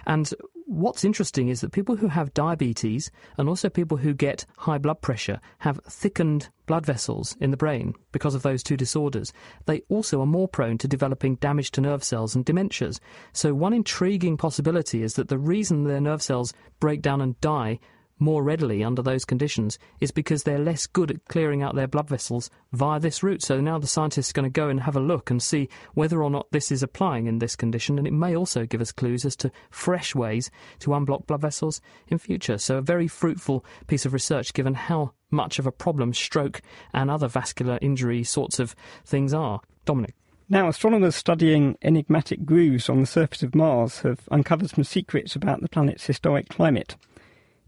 And 0.06 0.32
what's 0.70 1.04
interesting 1.04 1.48
is 1.48 1.60
that 1.60 1.72
people 1.72 1.96
who 1.96 2.06
have 2.06 2.32
diabetes 2.32 3.10
and 3.36 3.48
also 3.48 3.68
people 3.68 3.96
who 3.96 4.14
get 4.14 4.46
high 4.56 4.78
blood 4.78 5.02
pressure 5.02 5.40
have 5.58 5.80
thickened 5.88 6.48
blood 6.66 6.86
vessels 6.86 7.36
in 7.40 7.50
the 7.50 7.56
brain 7.56 7.92
because 8.12 8.36
of 8.36 8.42
those 8.42 8.62
two 8.62 8.76
disorders. 8.76 9.32
They 9.66 9.82
also 9.88 10.20
are 10.20 10.26
more 10.26 10.46
prone 10.46 10.78
to 10.78 10.86
developing 10.86 11.34
damage 11.36 11.72
to 11.72 11.80
nerve 11.80 12.04
cells 12.04 12.36
and 12.36 12.46
dementias. 12.46 13.00
So, 13.32 13.52
one 13.52 13.72
intriguing 13.72 14.36
possibility 14.36 15.02
is 15.02 15.14
that 15.14 15.28
the 15.28 15.38
reason 15.38 15.82
their 15.82 16.00
nerve 16.00 16.22
cells 16.22 16.54
break 16.78 17.02
down 17.02 17.20
and 17.20 17.40
die 17.40 17.80
more 18.20 18.42
readily 18.42 18.84
under 18.84 19.02
those 19.02 19.24
conditions 19.24 19.78
is 20.00 20.10
because 20.10 20.42
they're 20.42 20.58
less 20.58 20.86
good 20.86 21.10
at 21.10 21.24
clearing 21.24 21.62
out 21.62 21.74
their 21.74 21.88
blood 21.88 22.08
vessels 22.08 22.50
via 22.72 23.00
this 23.00 23.22
route. 23.22 23.42
So 23.42 23.60
now 23.60 23.78
the 23.78 23.86
scientists 23.86 24.30
are 24.30 24.34
going 24.34 24.44
to 24.44 24.50
go 24.50 24.68
and 24.68 24.80
have 24.80 24.94
a 24.96 25.00
look 25.00 25.30
and 25.30 25.42
see 25.42 25.68
whether 25.94 26.22
or 26.22 26.30
not 26.30 26.50
this 26.52 26.70
is 26.70 26.82
applying 26.82 27.26
in 27.26 27.38
this 27.38 27.56
condition, 27.56 27.98
and 27.98 28.06
it 28.06 28.12
may 28.12 28.36
also 28.36 28.66
give 28.66 28.80
us 28.80 28.92
clues 28.92 29.24
as 29.24 29.34
to 29.36 29.50
fresh 29.70 30.14
ways 30.14 30.50
to 30.80 30.90
unblock 30.90 31.26
blood 31.26 31.40
vessels 31.40 31.80
in 32.08 32.18
future. 32.18 32.58
So 32.58 32.76
a 32.76 32.82
very 32.82 33.08
fruitful 33.08 33.64
piece 33.86 34.06
of 34.06 34.12
research 34.12 34.52
given 34.52 34.74
how 34.74 35.12
much 35.30 35.58
of 35.58 35.66
a 35.66 35.72
problem 35.72 36.12
stroke 36.12 36.60
and 36.92 37.10
other 37.10 37.28
vascular 37.28 37.78
injury 37.80 38.22
sorts 38.22 38.58
of 38.58 38.74
things 39.04 39.32
are. 39.32 39.60
Dominic. 39.84 40.14
Now, 40.52 40.68
astronomers 40.68 41.14
studying 41.14 41.78
enigmatic 41.80 42.44
grooves 42.44 42.88
on 42.88 43.00
the 43.00 43.06
surface 43.06 43.44
of 43.44 43.54
Mars 43.54 44.00
have 44.00 44.28
uncovered 44.32 44.70
some 44.70 44.82
secrets 44.82 45.36
about 45.36 45.60
the 45.60 45.68
planet's 45.68 46.06
historic 46.06 46.48
climate. 46.48 46.96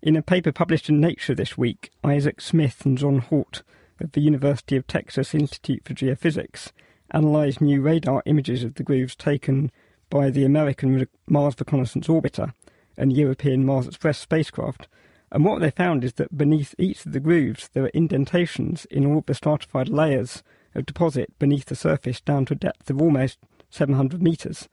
In 0.03 0.17
a 0.17 0.23
paper 0.23 0.51
published 0.51 0.89
in 0.89 1.01
Nature 1.01 1.33
this 1.33 1.57
week, 1.57 1.93
Isaac 2.03 2.41
Smith 2.41 2.85
and 2.85 2.99
John 2.99 3.19
Holt 3.19 3.63
of 4.01 4.11
the 4.11 4.21
University 4.21 4.77
of 4.77 4.89
Texas 4.89 5.33
Institute 5.33 5.83
for 5.85 5.95
Geophysics 5.95 6.73
analysed 7.13 7.61
new 7.61 7.81
radar 7.81 8.21
images 8.27 8.65
of 8.65 8.75
the 8.75 8.83
grooves 8.83 9.15
taken 9.15 9.71
by 10.11 10.29
the 10.29 10.45
American 10.45 11.07
Mars 11.29 11.55
Reconnaissance 11.57 12.09
Orbiter 12.09 12.53
and 12.97 13.13
European 13.13 13.65
Mars 13.65 13.87
Express 13.87 14.19
spacecraft. 14.19 14.89
And 15.31 15.45
what 15.45 15.61
they 15.61 15.71
found 15.71 16.03
is 16.03 16.15
that 16.15 16.37
beneath 16.37 16.75
each 16.79 17.07
of 17.07 17.13
the 17.13 17.21
grooves 17.21 17.71
there 17.73 17.85
are 17.85 17.91
indentations 17.95 18.87
in 18.87 19.07
all 19.07 19.23
the 19.25 19.35
stratified 19.35 19.89
layers 19.89 20.43
of 20.75 20.85
deposit 20.85 21.33
beneath 21.39 21.67
the 21.67 21.77
surface 21.77 22.21
down 22.21 22.45
to 22.47 22.55
a 22.55 22.57
depth 22.57 22.91
of 22.91 23.01
almost 23.01 23.39
700 23.71 24.21
metres. 24.21 24.69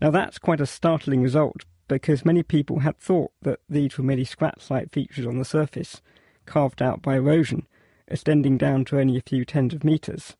Now 0.00 0.10
that's 0.10 0.38
quite 0.38 0.62
a 0.62 0.66
startling 0.66 1.20
result 1.20 1.66
because 1.92 2.24
many 2.24 2.42
people 2.42 2.78
had 2.78 2.98
thought 2.98 3.32
that 3.42 3.60
these 3.68 3.98
were 3.98 4.04
merely 4.04 4.24
scratch 4.24 4.70
like 4.70 4.90
features 4.90 5.26
on 5.26 5.38
the 5.38 5.44
surface, 5.44 6.00
carved 6.46 6.80
out 6.80 7.02
by 7.02 7.16
erosion, 7.16 7.66
extending 8.08 8.56
down 8.56 8.82
to 8.82 8.98
only 8.98 9.18
a 9.18 9.20
few 9.20 9.44
tens 9.44 9.74
of 9.74 9.84
metres. 9.84 10.34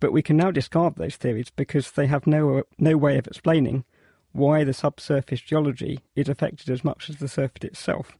But 0.00 0.10
we 0.10 0.20
can 0.20 0.36
now 0.36 0.50
discard 0.50 0.96
those 0.96 1.14
theories 1.14 1.50
because 1.54 1.92
they 1.92 2.08
have 2.08 2.26
no, 2.26 2.64
no 2.76 2.96
way 2.96 3.18
of 3.18 3.28
explaining 3.28 3.84
why 4.32 4.64
the 4.64 4.74
subsurface 4.74 5.42
geology 5.42 6.00
is 6.16 6.28
affected 6.28 6.70
as 6.70 6.82
much 6.82 7.08
as 7.08 7.18
the 7.18 7.28
surface 7.28 7.62
itself. 7.62 8.18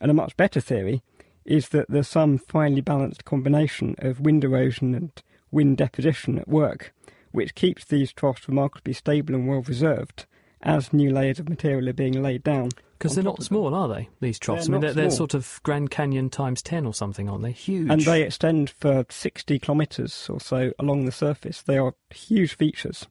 And 0.00 0.10
a 0.10 0.14
much 0.14 0.36
better 0.36 0.60
theory 0.60 1.04
is 1.44 1.68
that 1.68 1.88
there's 1.88 2.08
some 2.08 2.38
finely 2.38 2.80
balanced 2.80 3.24
combination 3.24 3.94
of 3.98 4.18
wind 4.18 4.42
erosion 4.42 4.96
and 4.96 5.12
wind 5.52 5.76
deposition 5.76 6.40
at 6.40 6.48
work, 6.48 6.92
which 7.30 7.54
keeps 7.54 7.84
these 7.84 8.12
troughs 8.12 8.48
remarkably 8.48 8.94
stable 8.94 9.36
and 9.36 9.46
well 9.46 9.62
reserved 9.62 10.26
as 10.62 10.92
new 10.92 11.10
layers 11.10 11.38
of 11.38 11.48
material 11.48 11.88
are 11.88 11.92
being 11.92 12.22
laid 12.22 12.42
down. 12.42 12.70
Because 12.98 13.14
they're 13.14 13.24
not 13.24 13.42
small, 13.42 13.74
are 13.74 13.88
they, 13.88 14.08
these 14.20 14.38
troughs? 14.38 14.66
They're 14.66 14.76
I 14.76 14.78
mean, 14.78 14.80
they're, 14.80 14.94
they're 14.94 15.10
sort 15.10 15.34
of 15.34 15.60
Grand 15.62 15.90
Canyon 15.90 16.30
times 16.30 16.62
10 16.62 16.86
or 16.86 16.94
something, 16.94 17.28
aren't 17.28 17.42
they? 17.42 17.52
Huge. 17.52 17.90
And 17.90 18.00
they 18.00 18.22
extend 18.22 18.70
for 18.70 19.04
60 19.10 19.58
kilometres 19.58 20.28
or 20.30 20.40
so 20.40 20.72
along 20.78 21.04
the 21.04 21.12
surface. 21.12 21.60
They 21.60 21.76
are 21.76 21.94
huge 22.10 22.56
features. 22.56 23.06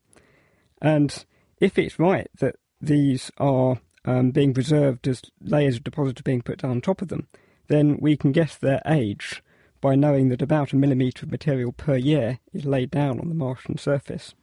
And 0.81 1.25
if 1.59 1.77
it's 1.77 1.99
right 1.99 2.27
that 2.39 2.55
these 2.81 3.31
are 3.37 3.79
um, 4.05 4.31
being 4.31 4.53
preserved 4.53 5.07
as 5.07 5.21
layers 5.39 5.77
of 5.77 5.83
deposit 5.83 6.19
are 6.19 6.23
being 6.23 6.41
put 6.41 6.59
down 6.59 6.71
on 6.71 6.81
top 6.81 7.01
of 7.01 7.09
them, 7.09 7.27
then 7.67 7.97
we 7.99 8.17
can 8.17 8.31
guess 8.31 8.55
their 8.55 8.81
age 8.87 9.43
by 9.81 9.95
knowing 9.95 10.29
that 10.29 10.41
about 10.41 10.73
a 10.73 10.75
millimetre 10.75 11.25
of 11.25 11.31
material 11.31 11.71
per 11.71 11.95
year 11.95 12.39
is 12.53 12.65
laid 12.65 12.89
down 12.89 13.19
on 13.19 13.29
the 13.29 13.35
Martian 13.35 13.77
surface. 13.77 14.33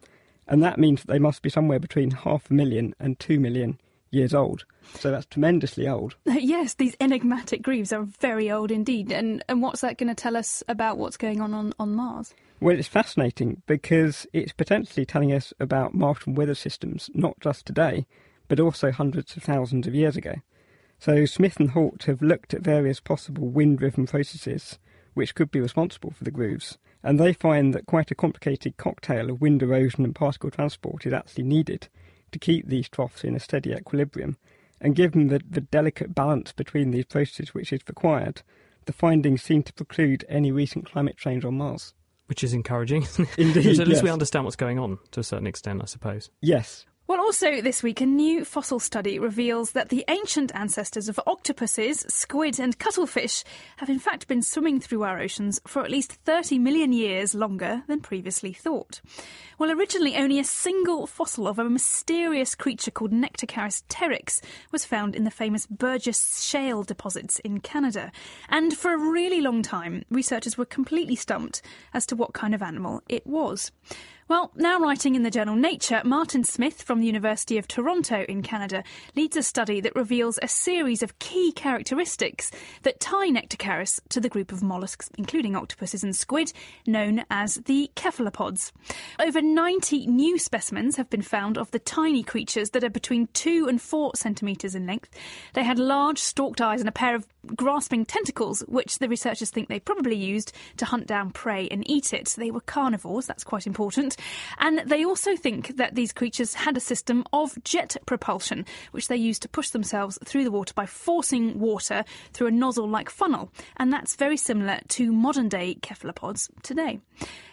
And 0.47 0.63
that 0.63 0.79
means 0.79 1.03
that 1.03 1.13
they 1.13 1.19
must 1.19 1.43
be 1.43 1.51
somewhere 1.51 1.79
between 1.79 2.11
half 2.11 2.51
a 2.51 2.55
million 2.55 2.95
and 2.99 3.19
two 3.19 3.39
million 3.39 3.79
years 4.11 4.35
old. 4.35 4.65
So 4.99 5.11
that's 5.11 5.27
tremendously 5.27 5.89
old. 5.89 6.17
Yes, 6.27 6.75
these 6.75 6.97
enigmatic 7.01 7.63
grooves 7.63 7.93
are 7.93 8.03
very 8.03 8.51
old 8.51 8.71
indeed. 8.71 9.11
And, 9.11 9.45
and 9.49 9.63
what's 9.63 9.81
that 9.81 9.97
going 9.97 10.09
to 10.09 10.15
tell 10.15 10.37
us 10.37 10.63
about 10.69 10.99
what's 10.99 11.17
going 11.17 11.41
on, 11.41 11.55
on 11.55 11.73
on 11.79 11.95
Mars? 11.95 12.35
Well, 12.61 12.79
it's 12.79 12.89
fascinating 12.89 13.63
because 13.67 14.27
it's 14.33 14.53
potentially 14.53 15.07
telling 15.07 15.33
us 15.33 15.53
about 15.59 15.95
Martian 15.95 16.35
weather 16.35 16.55
systems, 16.55 17.11
not 17.15 17.41
just 17.41 17.65
today, 17.65 18.07
but 18.49 18.61
also 18.61 18.91
hundreds 18.91 19.37
of 19.37 19.43
thousands 19.43 19.87
of 19.87 19.95
years 19.95 20.17
ago. 20.17 20.35
So 20.99 21.25
Smith 21.27 21.59
and 21.59 21.71
Holt 21.71 22.05
have 22.05 22.23
looked 22.23 22.55
at 22.55 22.61
various 22.61 23.01
possible 23.01 23.49
wind-driven 23.49 24.07
processes 24.07 24.79
which 25.15 25.35
could 25.35 25.51
be 25.51 25.61
responsible 25.61 26.11
for 26.11 26.25
the 26.25 26.31
grooves, 26.31 26.79
and 27.03 27.19
they 27.19 27.33
find 27.33 27.75
that 27.75 27.87
quite 27.87 28.11
a 28.11 28.15
complicated 28.15 28.77
cocktail 28.77 29.31
of 29.31 29.41
wind 29.41 29.63
erosion 29.63 30.05
and 30.05 30.15
particle 30.15 30.51
transport 30.51 31.07
is 31.07 31.13
actually 31.13 31.45
needed 31.45 31.89
to 32.31 32.39
keep 32.39 32.69
these 32.69 32.89
troughs 32.89 33.25
in 33.25 33.35
a 33.35 33.41
steady 33.41 33.73
equilibrium. 33.73 34.37
And 34.81 34.97
given 34.97 35.29
the, 35.29 35.41
the 35.49 35.61
delicate 35.61 36.15
balance 36.15 36.53
between 36.53 36.91
these 36.91 37.05
processes 37.05 37.55
which 37.55 37.73
is 37.73 37.83
required, 37.87 38.43
the 38.87 38.93
findings 38.93 39.43
seem 39.43 39.63
to 39.65 39.73
preclude 39.73 40.25
any 40.29 40.51
recent 40.51 40.87
climate 40.87 41.17
change 41.17 41.45
on 41.45 41.59
Mars. 41.59 41.95
Which 42.27 42.43
is 42.43 42.53
encouraging. 42.53 43.07
Indeed, 43.37 43.79
at 43.81 43.89
least 43.89 44.03
we 44.03 44.11
understand 44.11 44.45
what's 44.45 44.57
going 44.57 44.79
on 44.79 44.99
to 45.11 45.21
a 45.21 45.25
certain 45.25 45.47
extent, 45.47 45.83
I 45.83 45.87
suppose. 45.87 46.31
Yes, 46.41 46.87
Well, 47.13 47.21
also 47.21 47.61
this 47.61 47.83
week, 47.83 48.01
a 48.01 48.07
new 48.07 48.43
fossil 48.43 48.81
study 48.81 49.19
reveals 49.19 49.73
that 49.73 49.91
the 49.91 50.03
ancient 50.09 50.51
ancestors 50.55 51.11
of 51.11 51.21
octopuses, 51.27 52.07
squid, 52.09 52.59
and 52.59 52.79
cuttlefish 52.79 53.45
have 53.77 53.91
in 53.91 53.99
fact 53.99 54.29
been 54.29 54.41
swimming 54.41 54.81
through 54.81 55.03
our 55.03 55.21
oceans 55.21 55.61
for 55.67 55.85
at 55.85 55.91
least 55.91 56.15
30 56.25 56.59
million 56.59 56.91
years 56.95 57.35
longer 57.35 57.83
than 57.87 58.01
previously 58.01 58.55
thought. 58.55 59.03
Well, 59.59 59.71
originally 59.71 60.17
only 60.17 60.39
a 60.39 60.45
single 60.45 61.07
fossil 61.07 61.47
of 61.47 61.59
a 61.59 61.69
mysterious 61.69 62.55
creature 62.55 62.91
called 62.91 63.13
Nectocaris 63.13 63.83
pteryx 63.91 64.41
was 64.71 64.87
found 64.87 65.15
in 65.15 65.25
the 65.25 65.31
famous 65.31 65.67
Burgess 65.67 66.43
Shale 66.43 66.83
deposits 66.83 67.41
in 67.41 67.61
Canada. 67.61 68.11
And 68.49 68.75
for 68.75 68.95
a 68.95 68.99
really 68.99 69.43
long 69.43 69.61
time, 69.61 70.07
researchers 70.11 70.57
were 70.57 70.65
completely 70.65 71.17
stumped 71.17 71.61
as 71.93 72.07
to 72.07 72.17
what 72.17 72.33
kind 72.33 72.55
of 72.55 72.63
animal 72.63 73.03
it 73.11 73.27
was. 73.27 73.71
Well, 74.33 74.51
now 74.57 74.79
writing 74.79 75.15
in 75.15 75.25
the 75.25 75.31
journal 75.31 75.57
Nature, 75.57 76.01
Martin 76.07 76.43
Smith 76.43 76.81
from 76.81 77.01
the 77.01 77.07
University 77.07 77.59
of 77.59 77.69
Toronto 77.69 78.25
in 78.27 78.41
Canada 78.41 78.83
leads 79.15 79.37
a 79.37 79.43
study 79.43 79.83
that 79.83 79.95
reveals 79.95 80.39
a 80.41 80.49
series 80.49 81.03
of 81.03 81.19
key 81.19 81.53
characteristics 81.53 82.51
that 82.81 82.99
tie 82.99 83.29
Nectocaris 83.29 84.01
to 84.09 84.21
the 84.21 84.31
group 84.31 84.51
of 84.51 84.63
mollusks, 84.63 85.11
including 85.19 85.55
octopuses 85.55 86.03
and 86.03 86.17
squid, 86.17 86.51
known 86.87 87.27
as 87.31 87.57
the 87.67 87.91
cephalopods. 87.95 88.73
Over 89.21 89.43
90 89.43 90.07
new 90.07 90.39
specimens 90.39 90.97
have 90.97 91.11
been 91.11 91.21
found 91.21 91.59
of 91.59 91.71
the 91.71 91.79
tiny 91.79 92.23
creatures 92.23 92.71
that 92.71 92.85
are 92.85 92.89
between 92.89 93.27
2 93.35 93.67
and 93.69 93.83
4 93.83 94.13
centimetres 94.15 94.75
in 94.75 94.87
length. 94.87 95.11
They 95.53 95.63
had 95.63 95.79
large 95.79 96.21
stalked 96.21 96.63
eyes 96.63 96.81
and 96.81 96.89
a 96.89 96.93
pair 96.93 97.15
of 97.15 97.27
grasping 97.55 98.07
tentacles, 98.07 98.61
which 98.67 98.99
the 98.99 99.11
researchers 99.11 99.51
think 99.51 99.69
they 99.69 99.81
probably 99.81 100.17
used 100.17 100.53
to 100.79 100.87
hunt 100.87 101.07
down 101.07 101.33
prey 101.33 101.69
and 101.69 101.83
eat 101.91 102.15
it. 102.15 102.35
They 102.39 102.51
were 102.51 102.61
carnivores, 102.63 103.27
that's 103.27 103.45
quite 103.45 103.67
important. 103.67 104.17
And 104.59 104.83
they 104.87 105.05
also 105.05 105.37
think 105.37 105.77
that 105.77 105.95
these 105.95 106.13
creatures 106.13 106.55
had 106.55 106.77
a 106.77 106.81
system 106.81 107.25
of 107.33 107.57
jet 107.65 107.97
propulsion, 108.07 108.67
which 108.91 109.09
they 109.09 109.17
used 109.17 109.43
to 109.43 109.49
push 109.49 109.71
themselves 109.71 110.19
through 110.25 110.45
the 110.45 110.51
water 110.51 110.75
by 110.75 110.87
forcing 110.87 111.59
water 111.59 112.05
through 112.33 112.49
a 112.49 112.53
nozzle 112.53 112.89
like 112.89 113.11
funnel. 113.11 113.51
And 113.77 113.93
that's 113.93 114.17
very 114.17 114.37
similar 114.37 114.81
to 114.89 115.13
modern 115.13 115.49
day 115.49 115.77
cephalopods 115.83 116.51
today. 116.63 117.01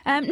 Um, 0.05 0.25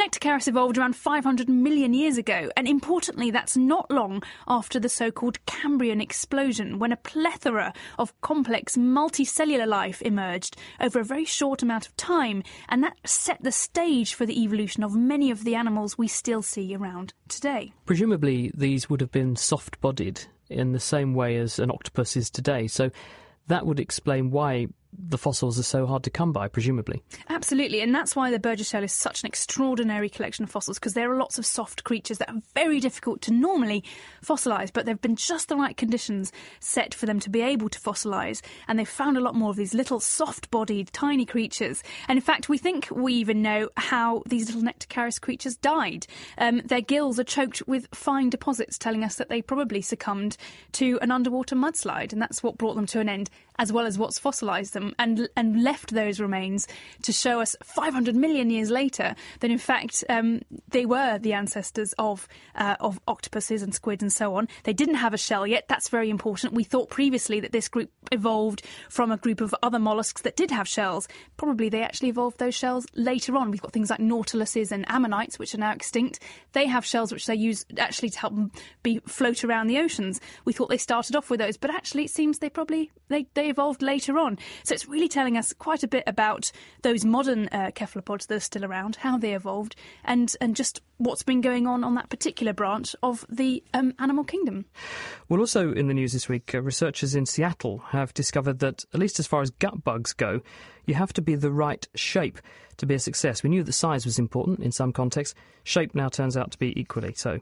evolved 0.47 0.77
around 0.77 0.95
500 0.95 1.49
million 1.49 1.93
years 1.93 2.17
ago, 2.17 2.49
and 2.57 2.67
importantly, 2.67 3.29
that's 3.29 3.55
not 3.55 3.91
long 3.91 4.23
after 4.47 4.79
the 4.79 4.89
so 4.89 5.11
called 5.11 5.45
Cambrian 5.45 6.01
explosion, 6.01 6.79
when 6.79 6.91
a 6.91 6.97
plethora 6.97 7.73
of 7.99 8.19
complex 8.21 8.75
multicellular 8.75 9.67
life 9.67 10.01
emerged 10.01 10.57
over 10.79 10.99
a 10.99 11.03
very 11.03 11.25
short 11.25 11.61
amount 11.61 11.87
of 11.87 11.95
time, 11.95 12.43
and 12.69 12.83
that 12.83 12.97
set 13.05 13.43
the 13.43 13.51
stage 13.51 14.13
for 14.13 14.25
the 14.25 14.41
evolution 14.41 14.83
of 14.83 14.95
many 14.95 15.29
of 15.29 15.43
the 15.43 15.55
animals 15.55 15.97
we 15.97 16.07
still 16.07 16.26
see 16.41 16.75
around 16.75 17.13
today. 17.27 17.73
Presumably, 17.85 18.51
these 18.53 18.89
would 18.89 19.01
have 19.01 19.11
been 19.11 19.35
soft 19.35 19.79
bodied 19.81 20.21
in 20.49 20.71
the 20.71 20.79
same 20.79 21.13
way 21.13 21.37
as 21.37 21.59
an 21.59 21.71
octopus 21.71 22.15
is 22.15 22.29
today. 22.29 22.67
So 22.67 22.91
that 23.47 23.65
would 23.65 23.79
explain 23.79 24.31
why 24.31 24.67
the 24.93 25.17
fossils 25.17 25.59
are 25.59 25.63
so 25.63 25.85
hard 25.85 26.03
to 26.03 26.09
come 26.09 26.31
by, 26.31 26.47
presumably. 26.47 27.01
Absolutely, 27.29 27.81
and 27.81 27.93
that's 27.93 28.15
why 28.15 28.31
the 28.31 28.39
Burgess 28.39 28.69
Shale 28.69 28.83
is 28.83 28.93
such 28.93 29.23
an 29.23 29.27
extraordinary 29.27 30.09
collection 30.09 30.43
of 30.43 30.49
fossils 30.49 30.79
because 30.79 30.93
there 30.93 31.11
are 31.11 31.17
lots 31.17 31.37
of 31.37 31.45
soft 31.45 31.83
creatures 31.83 32.17
that 32.17 32.29
are 32.29 32.41
very 32.55 32.79
difficult 32.79 33.21
to 33.23 33.31
normally 33.31 33.83
fossilise, 34.23 34.71
but 34.71 34.85
they've 34.85 35.01
been 35.01 35.15
just 35.15 35.49
the 35.49 35.55
right 35.55 35.75
conditions 35.75 36.31
set 36.59 36.93
for 36.93 37.05
them 37.05 37.19
to 37.19 37.29
be 37.29 37.41
able 37.41 37.69
to 37.69 37.79
fossilise, 37.79 38.41
and 38.67 38.79
they've 38.79 38.87
found 38.87 39.17
a 39.17 39.21
lot 39.21 39.35
more 39.35 39.49
of 39.49 39.55
these 39.55 39.73
little 39.73 39.99
soft 39.99 40.49
bodied, 40.51 40.91
tiny 40.93 41.25
creatures. 41.25 41.83
And 42.07 42.17
in 42.17 42.23
fact, 42.23 42.49
we 42.49 42.57
think 42.57 42.87
we 42.91 43.13
even 43.13 43.41
know 43.41 43.69
how 43.77 44.23
these 44.25 44.47
little 44.47 44.61
Nectocaris 44.61 45.19
creatures 45.19 45.57
died. 45.57 46.07
Um, 46.37 46.61
their 46.65 46.81
gills 46.81 47.19
are 47.19 47.23
choked 47.23 47.67
with 47.67 47.87
fine 47.93 48.29
deposits, 48.29 48.77
telling 48.77 49.03
us 49.03 49.15
that 49.15 49.29
they 49.29 49.41
probably 49.41 49.81
succumbed 49.81 50.37
to 50.73 50.97
an 51.01 51.11
underwater 51.11 51.55
mudslide, 51.55 52.13
and 52.13 52.21
that's 52.21 52.41
what 52.41 52.57
brought 52.57 52.75
them 52.75 52.85
to 52.87 52.99
an 52.99 53.09
end, 53.09 53.29
as 53.59 53.71
well 53.73 53.85
as 53.85 53.97
what's 53.97 54.19
fossilised 54.19 54.76
them 54.77 54.93
and 54.99 55.27
and 55.35 55.63
left 55.63 55.93
those 55.93 56.19
remains 56.19 56.67
to 57.03 57.11
show 57.11 57.41
us 57.41 57.55
500 57.63 58.15
million 58.15 58.49
years 58.49 58.69
later 58.69 59.15
that 59.39 59.51
in 59.51 59.57
fact 59.57 60.03
um, 60.09 60.41
they 60.69 60.85
were 60.85 61.17
the 61.17 61.33
ancestors 61.33 61.93
of 61.97 62.27
uh, 62.55 62.75
of 62.79 62.99
octopuses 63.07 63.61
and 63.61 63.73
squids 63.73 64.03
and 64.03 64.13
so 64.13 64.35
on. 64.35 64.47
They 64.63 64.73
didn't 64.73 64.95
have 64.95 65.13
a 65.13 65.17
shell 65.17 65.47
yet. 65.47 65.65
That's 65.67 65.89
very 65.89 66.09
important. 66.09 66.53
We 66.53 66.63
thought 66.63 66.89
previously 66.89 67.39
that 67.39 67.51
this 67.51 67.67
group 67.67 67.91
evolved 68.11 68.63
from 68.89 69.11
a 69.11 69.17
group 69.17 69.41
of 69.41 69.53
other 69.63 69.79
mollusks 69.79 70.21
that 70.21 70.35
did 70.35 70.51
have 70.51 70.67
shells. 70.67 71.07
Probably 71.37 71.69
they 71.69 71.83
actually 71.83 72.09
evolved 72.09 72.39
those 72.39 72.55
shells 72.55 72.85
later 72.95 73.35
on. 73.35 73.51
We've 73.51 73.61
got 73.61 73.73
things 73.73 73.89
like 73.89 73.99
nautiluses 73.99 74.71
and 74.71 74.89
ammonites, 74.89 75.39
which 75.39 75.53
are 75.53 75.59
now 75.59 75.71
extinct. 75.71 76.19
They 76.53 76.67
have 76.67 76.85
shells 76.85 77.11
which 77.11 77.25
they 77.25 77.35
use 77.35 77.65
actually 77.77 78.09
to 78.11 78.19
help 78.19 78.35
them 78.35 78.51
be 78.83 78.99
float 79.07 79.43
around 79.43 79.67
the 79.67 79.79
oceans. 79.79 80.19
We 80.45 80.53
thought 80.53 80.69
they 80.69 80.77
started 80.77 81.15
off 81.15 81.29
with 81.29 81.39
those, 81.39 81.57
but 81.57 81.73
actually 81.73 82.05
it 82.05 82.11
seems 82.11 82.39
they 82.39 82.49
probably 82.49 82.91
they, 83.09 83.27
they 83.33 83.49
evolved 83.49 83.81
later 83.81 84.17
on. 84.17 84.37
So 84.67 84.73
it's 84.73 84.85
really 84.85 85.07
telling 85.07 85.37
us 85.37 85.53
quite 85.53 85.83
a 85.83 85.87
bit 85.87 86.03
about 86.07 86.51
those 86.81 87.05
modern 87.05 87.47
uh, 87.53 87.71
cephalopods 87.73 88.25
that 88.25 88.35
are 88.35 88.39
still 88.41 88.65
around, 88.65 88.97
how 88.97 89.17
they 89.17 89.33
evolved, 89.33 89.77
and 90.03 90.35
and 90.41 90.57
just 90.57 90.81
what's 90.97 91.23
been 91.23 91.39
going 91.39 91.67
on 91.67 91.85
on 91.85 91.95
that 91.95 92.09
particular 92.09 92.51
branch 92.51 92.93
of 93.01 93.25
the 93.29 93.63
um, 93.73 93.93
animal 93.97 94.25
kingdom. 94.25 94.65
Well, 95.29 95.39
also 95.39 95.71
in 95.71 95.87
the 95.87 95.93
news 95.93 96.11
this 96.11 96.27
week, 96.27 96.53
uh, 96.53 96.61
researchers 96.61 97.15
in 97.15 97.25
Seattle 97.25 97.77
have 97.91 98.13
discovered 98.13 98.59
that, 98.59 98.83
at 98.93 98.99
least 98.99 99.19
as 99.19 99.27
far 99.27 99.41
as 99.41 99.51
gut 99.51 99.85
bugs 99.85 100.11
go, 100.11 100.41
you 100.87 100.95
have 100.95 101.13
to 101.13 101.21
be 101.21 101.35
the 101.35 101.51
right 101.51 101.87
shape 101.93 102.39
to 102.77 102.85
be 102.85 102.95
a 102.95 102.99
success. 102.99 103.43
We 103.43 103.49
knew 103.49 103.63
that 103.63 103.73
size 103.73 104.05
was 104.05 104.17
important 104.17 104.59
in 104.61 104.71
some 104.71 104.93
contexts. 104.93 105.35
Shape 105.63 105.93
now 105.93 106.09
turns 106.09 106.37
out 106.37 106.51
to 106.51 106.57
be 106.57 106.79
equally 106.79 107.13
so. 107.13 107.39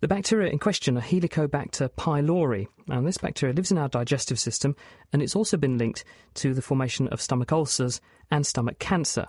The 0.00 0.08
bacteria 0.08 0.50
in 0.50 0.58
question 0.58 0.96
are 0.96 1.02
Helicobacter 1.02 1.90
pylori, 1.90 2.66
and 2.88 3.06
this 3.06 3.18
bacteria 3.18 3.54
lives 3.54 3.70
in 3.70 3.78
our 3.78 3.88
digestive 3.88 4.38
system, 4.38 4.74
and 5.12 5.22
it's 5.22 5.36
also 5.36 5.56
been 5.56 5.78
linked 5.78 6.04
to 6.34 6.54
the 6.54 6.62
formation 6.62 7.08
of 7.08 7.20
stomach 7.20 7.52
ulcers 7.52 8.00
and 8.30 8.46
stomach 8.46 8.78
cancer. 8.78 9.28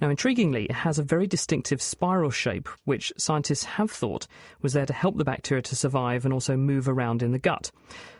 Now, 0.00 0.08
intriguingly, 0.08 0.66
it 0.66 0.72
has 0.72 0.98
a 0.98 1.02
very 1.02 1.26
distinctive 1.26 1.82
spiral 1.82 2.30
shape, 2.30 2.68
which 2.84 3.12
scientists 3.16 3.64
have 3.64 3.90
thought 3.90 4.28
was 4.62 4.72
there 4.72 4.86
to 4.86 4.92
help 4.92 5.16
the 5.16 5.24
bacteria 5.24 5.62
to 5.62 5.76
survive 5.76 6.24
and 6.24 6.32
also 6.32 6.56
move 6.56 6.88
around 6.88 7.22
in 7.22 7.32
the 7.32 7.38
gut. 7.38 7.72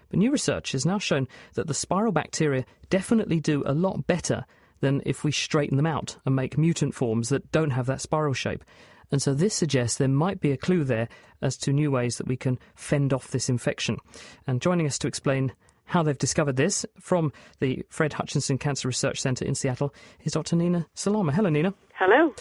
But 0.09 0.18
new 0.18 0.33
research 0.33 0.73
has 0.73 0.85
now 0.85 0.99
shown 0.99 1.28
that 1.54 1.68
the 1.68 1.75
spiral 1.75 2.12
bacteria 2.12 2.64
definitely 2.90 3.40
do 3.40 3.62
a 3.64 3.75
lot 3.75 4.06
better 4.06 4.45
than 4.80 5.02
if 5.06 5.25
we 5.25 5.33
straighten 5.33 5.76
them 5.76 5.87
out 5.87 6.16
and 6.25 6.37
make 6.37 6.59
mutant 6.59 6.95
forms 6.95 7.28
that 7.28 7.50
don't 7.52 7.71
have 7.71 7.87
that 7.87 8.00
spiral 8.00 8.35
shape. 8.35 8.64
And 9.11 9.23
so 9.23 9.35
this 9.35 9.54
suggests 9.54 9.99
there 9.99 10.09
might 10.09 10.40
be 10.40 10.52
a 10.52 10.56
clue 10.56 10.85
there 10.85 11.09
as 11.40 11.56
to 11.59 11.73
new 11.73 11.90
ways 11.90 12.18
that 12.18 12.26
we 12.26 12.37
can 12.37 12.59
fend 12.75 13.12
off 13.12 13.30
this 13.30 13.49
infection. 13.49 13.99
And 14.47 14.61
joining 14.61 14.87
us 14.87 14.99
to 14.99 15.09
explain 15.09 15.52
how 15.87 16.02
they've 16.02 16.18
discovered 16.18 16.56
this 16.56 16.85
from 17.00 17.33
the 17.61 17.85
Fred 17.88 18.12
Hutchinson 18.12 18.59
Cancer 18.59 18.88
Research 18.88 19.21
Centre 19.21 19.45
in 19.45 19.54
Seattle 19.54 19.95
is 20.25 20.33
Dr. 20.33 20.56
Nina 20.56 20.87
Salama. 20.95 21.33
Hello, 21.33 21.49
Nina. 21.49 21.73
Hello. 21.95 22.35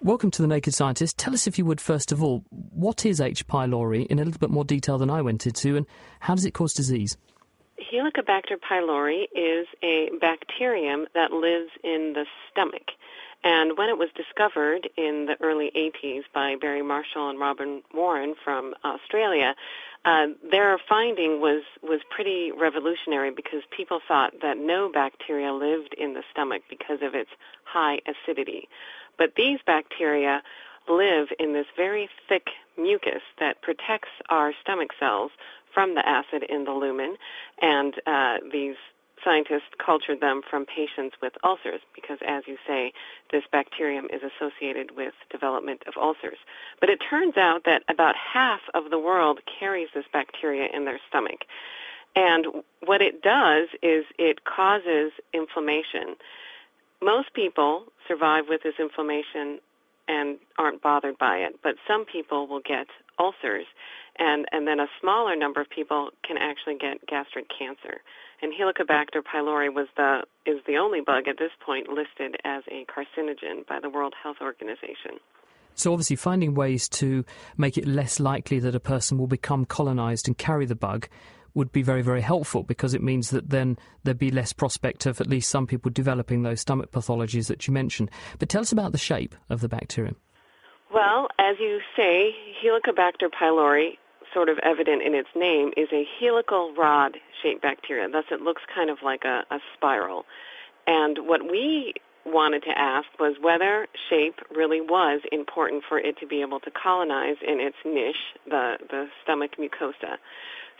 Welcome 0.00 0.30
to 0.32 0.42
the 0.42 0.48
Naked 0.48 0.74
Scientist. 0.74 1.18
Tell 1.18 1.34
us, 1.34 1.46
if 1.46 1.58
you 1.58 1.64
would, 1.64 1.80
first 1.80 2.12
of 2.12 2.22
all, 2.22 2.44
what 2.50 3.04
is 3.04 3.20
H. 3.20 3.46
pylori 3.48 4.06
in 4.06 4.18
a 4.18 4.24
little 4.24 4.38
bit 4.38 4.50
more 4.50 4.64
detail 4.64 4.98
than 4.98 5.10
I 5.10 5.22
went 5.22 5.46
into, 5.46 5.76
and 5.76 5.86
how 6.20 6.34
does 6.34 6.44
it 6.44 6.52
cause 6.52 6.74
disease? 6.74 7.16
Helicobacter 7.80 8.56
pylori 8.58 9.24
is 9.34 9.66
a 9.82 10.10
bacterium 10.20 11.06
that 11.14 11.32
lives 11.32 11.70
in 11.84 12.14
the 12.14 12.24
stomach. 12.50 12.90
And 13.44 13.76
when 13.76 13.88
it 13.88 13.98
was 13.98 14.08
discovered 14.16 14.88
in 14.96 15.26
the 15.26 15.36
early 15.44 15.70
80s 15.76 16.22
by 16.34 16.56
Barry 16.60 16.82
Marshall 16.82 17.28
and 17.28 17.38
Robin 17.38 17.82
Warren 17.94 18.34
from 18.42 18.74
Australia, 18.84 19.54
uh, 20.04 20.28
their 20.50 20.78
finding 20.88 21.40
was, 21.40 21.62
was 21.82 22.00
pretty 22.10 22.50
revolutionary 22.50 23.30
because 23.30 23.62
people 23.76 24.00
thought 24.06 24.32
that 24.40 24.56
no 24.56 24.90
bacteria 24.92 25.52
lived 25.52 25.94
in 25.98 26.14
the 26.14 26.22
stomach 26.32 26.62
because 26.68 26.98
of 27.02 27.14
its 27.14 27.30
high 27.64 27.98
acidity. 28.06 28.68
But 29.18 29.34
these 29.36 29.58
bacteria 29.66 30.42
live 30.88 31.28
in 31.38 31.52
this 31.52 31.66
very 31.76 32.08
thick 32.28 32.46
mucus 32.78 33.22
that 33.38 33.62
protects 33.62 34.10
our 34.28 34.52
stomach 34.62 34.90
cells 34.98 35.30
from 35.76 35.94
the 35.94 36.08
acid 36.08 36.42
in 36.48 36.64
the 36.64 36.70
lumen, 36.72 37.16
and 37.60 37.92
uh, 38.06 38.36
these 38.50 38.76
scientists 39.22 39.76
cultured 39.84 40.20
them 40.22 40.40
from 40.48 40.64
patients 40.64 41.16
with 41.20 41.34
ulcers 41.44 41.82
because, 41.94 42.16
as 42.26 42.44
you 42.46 42.56
say, 42.66 42.94
this 43.30 43.42
bacterium 43.52 44.06
is 44.06 44.22
associated 44.24 44.96
with 44.96 45.12
development 45.30 45.82
of 45.86 45.92
ulcers. 46.00 46.38
But 46.80 46.88
it 46.88 46.98
turns 47.10 47.36
out 47.36 47.64
that 47.66 47.82
about 47.90 48.14
half 48.16 48.60
of 48.72 48.90
the 48.90 48.98
world 48.98 49.40
carries 49.60 49.88
this 49.94 50.06
bacteria 50.10 50.68
in 50.72 50.86
their 50.86 51.00
stomach. 51.10 51.44
And 52.14 52.46
what 52.86 53.02
it 53.02 53.20
does 53.20 53.68
is 53.82 54.06
it 54.18 54.44
causes 54.44 55.12
inflammation. 55.34 56.16
Most 57.02 57.34
people 57.34 57.84
survive 58.08 58.44
with 58.48 58.62
this 58.62 58.76
inflammation 58.80 59.58
and 60.08 60.38
aren't 60.56 60.80
bothered 60.82 61.18
by 61.18 61.36
it, 61.36 61.56
but 61.62 61.74
some 61.86 62.06
people 62.06 62.46
will 62.46 62.60
get 62.60 62.86
ulcers, 63.18 63.66
and, 64.18 64.46
and 64.52 64.66
then 64.66 64.80
a 64.80 64.86
smaller 65.00 65.36
number 65.36 65.60
of 65.60 65.68
people 65.70 66.10
can 66.26 66.36
actually 66.38 66.76
get 66.78 67.06
gastric 67.06 67.46
cancer. 67.48 68.00
And 68.42 68.52
Helicobacter 68.52 69.22
pylori 69.22 69.72
was 69.72 69.88
the 69.96 70.22
is 70.44 70.60
the 70.66 70.76
only 70.76 71.00
bug 71.00 71.26
at 71.28 71.38
this 71.38 71.52
point 71.64 71.88
listed 71.88 72.36
as 72.44 72.62
a 72.70 72.84
carcinogen 72.84 73.66
by 73.66 73.80
the 73.80 73.88
World 73.88 74.14
Health 74.22 74.36
Organization. 74.42 75.18
So 75.74 75.92
obviously 75.92 76.16
finding 76.16 76.54
ways 76.54 76.88
to 76.90 77.24
make 77.56 77.76
it 77.76 77.86
less 77.86 78.18
likely 78.20 78.58
that 78.60 78.74
a 78.74 78.80
person 78.80 79.18
will 79.18 79.26
become 79.26 79.64
colonized 79.64 80.26
and 80.26 80.36
carry 80.36 80.66
the 80.66 80.74
bug 80.74 81.08
would 81.54 81.72
be 81.72 81.82
very, 81.82 82.02
very 82.02 82.20
helpful 82.20 82.62
because 82.62 82.92
it 82.92 83.02
means 83.02 83.30
that 83.30 83.48
then 83.48 83.78
there'd 84.04 84.18
be 84.18 84.30
less 84.30 84.52
prospect 84.52 85.06
of 85.06 85.20
at 85.20 85.26
least 85.26 85.50
some 85.50 85.66
people 85.66 85.90
developing 85.90 86.42
those 86.42 86.60
stomach 86.60 86.92
pathologies 86.92 87.48
that 87.48 87.66
you 87.66 87.72
mentioned. 87.72 88.10
But 88.38 88.50
tell 88.50 88.60
us 88.60 88.72
about 88.72 88.92
the 88.92 88.98
shape 88.98 89.34
of 89.48 89.62
the 89.62 89.68
bacterium. 89.68 90.16
Well, 90.92 91.28
as 91.38 91.56
you 91.58 91.80
say, 91.96 92.34
Helicobacter 92.62 93.30
pylori 93.30 93.96
sort 94.36 94.50
of 94.50 94.58
evident 94.62 95.00
in 95.00 95.14
its 95.14 95.30
name, 95.34 95.72
is 95.78 95.88
a 95.92 96.06
helical 96.20 96.74
rod 96.74 97.16
shaped 97.42 97.62
bacteria. 97.62 98.06
Thus, 98.06 98.26
it 98.30 98.42
looks 98.42 98.60
kind 98.72 98.90
of 98.90 98.98
like 99.02 99.24
a, 99.24 99.44
a 99.50 99.58
spiral. 99.74 100.26
And 100.86 101.20
what 101.26 101.50
we 101.50 101.94
wanted 102.26 102.62
to 102.64 102.78
ask 102.78 103.06
was 103.18 103.36
whether 103.40 103.86
shape 104.10 104.40
really 104.54 104.82
was 104.82 105.22
important 105.32 105.84
for 105.88 105.98
it 105.98 106.18
to 106.18 106.26
be 106.26 106.42
able 106.42 106.60
to 106.60 106.70
colonize 106.70 107.36
in 107.40 107.60
its 107.60 107.76
niche, 107.86 108.36
the, 108.46 108.76
the 108.90 109.06
stomach 109.22 109.52
mucosa. 109.58 110.18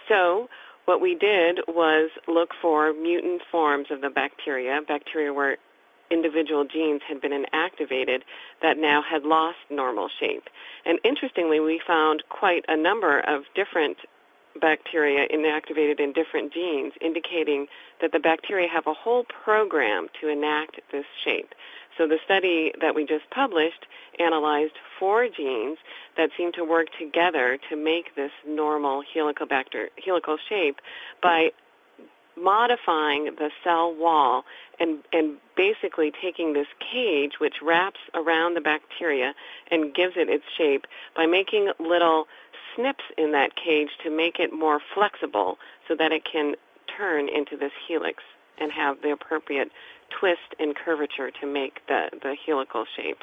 So, 0.06 0.50
what 0.84 1.00
we 1.00 1.14
did 1.14 1.60
was 1.66 2.10
look 2.28 2.50
for 2.60 2.92
mutant 2.92 3.40
forms 3.50 3.88
of 3.90 4.02
the 4.02 4.10
bacteria, 4.10 4.80
bacteria 4.86 5.32
where 5.32 5.56
individual 6.10 6.64
genes 6.64 7.02
had 7.06 7.20
been 7.20 7.32
inactivated 7.32 8.22
that 8.62 8.78
now 8.78 9.02
had 9.02 9.24
lost 9.24 9.58
normal 9.70 10.08
shape. 10.20 10.44
And 10.84 10.98
interestingly, 11.04 11.60
we 11.60 11.80
found 11.86 12.22
quite 12.28 12.64
a 12.68 12.76
number 12.76 13.20
of 13.20 13.42
different 13.54 13.98
bacteria 14.60 15.26
inactivated 15.28 16.00
in 16.00 16.12
different 16.12 16.52
genes, 16.52 16.92
indicating 17.00 17.66
that 18.00 18.12
the 18.12 18.18
bacteria 18.18 18.68
have 18.68 18.86
a 18.86 18.94
whole 18.94 19.24
program 19.24 20.08
to 20.20 20.28
enact 20.28 20.80
this 20.92 21.04
shape. 21.24 21.54
So 21.96 22.06
the 22.06 22.18
study 22.24 22.72
that 22.80 22.94
we 22.94 23.06
just 23.06 23.28
published 23.30 23.86
analyzed 24.18 24.74
four 24.98 25.28
genes 25.28 25.78
that 26.16 26.30
seem 26.36 26.52
to 26.52 26.64
work 26.64 26.88
together 26.98 27.58
to 27.70 27.76
make 27.76 28.14
this 28.14 28.32
normal 28.46 29.02
helicobacter 29.14 29.88
helical 30.04 30.36
shape 30.48 30.76
by 31.22 31.50
modifying 32.36 33.24
the 33.38 33.50
cell 33.64 33.94
wall 33.94 34.44
and, 34.78 34.98
and 35.12 35.36
basically 35.56 36.12
taking 36.22 36.52
this 36.52 36.66
cage 36.92 37.32
which 37.40 37.56
wraps 37.62 38.00
around 38.14 38.54
the 38.54 38.60
bacteria 38.60 39.34
and 39.70 39.94
gives 39.94 40.14
it 40.16 40.28
its 40.28 40.44
shape 40.56 40.86
by 41.14 41.26
making 41.26 41.72
little 41.78 42.26
snips 42.74 43.04
in 43.16 43.32
that 43.32 43.50
cage 43.56 43.90
to 44.02 44.10
make 44.10 44.38
it 44.38 44.52
more 44.52 44.80
flexible 44.94 45.58
so 45.88 45.94
that 45.96 46.12
it 46.12 46.22
can 46.30 46.54
turn 46.96 47.28
into 47.28 47.56
this 47.56 47.72
helix 47.88 48.22
and 48.58 48.72
have 48.72 49.00
the 49.02 49.10
appropriate 49.10 49.70
twist 50.18 50.54
and 50.58 50.74
curvature 50.76 51.30
to 51.40 51.46
make 51.46 51.80
the, 51.88 52.08
the 52.22 52.36
helical 52.46 52.84
shape. 52.96 53.22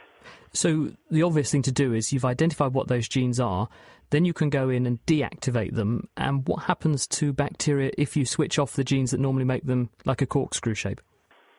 So 0.53 0.91
the 1.09 1.23
obvious 1.23 1.51
thing 1.51 1.63
to 1.63 1.71
do 1.71 1.93
is 1.93 2.13
you've 2.13 2.25
identified 2.25 2.73
what 2.73 2.87
those 2.87 3.07
genes 3.07 3.39
are, 3.39 3.67
then 4.13 4.25
you 4.25 4.33
can 4.33 4.51
go 4.51 4.69
in 4.69 4.85
and 4.85 5.03
deactivate 5.07 5.73
them. 5.73 6.07
And 6.15 6.47
what 6.47 6.63
happens 6.63 7.07
to 7.07 7.33
bacteria 7.33 7.91
if 7.97 8.15
you 8.15 8.27
switch 8.27 8.59
off 8.59 8.73
the 8.73 8.83
genes 8.83 9.09
that 9.09 9.19
normally 9.19 9.43
make 9.43 9.65
them 9.65 9.89
like 10.05 10.21
a 10.21 10.27
corkscrew 10.27 10.75
shape? 10.75 11.01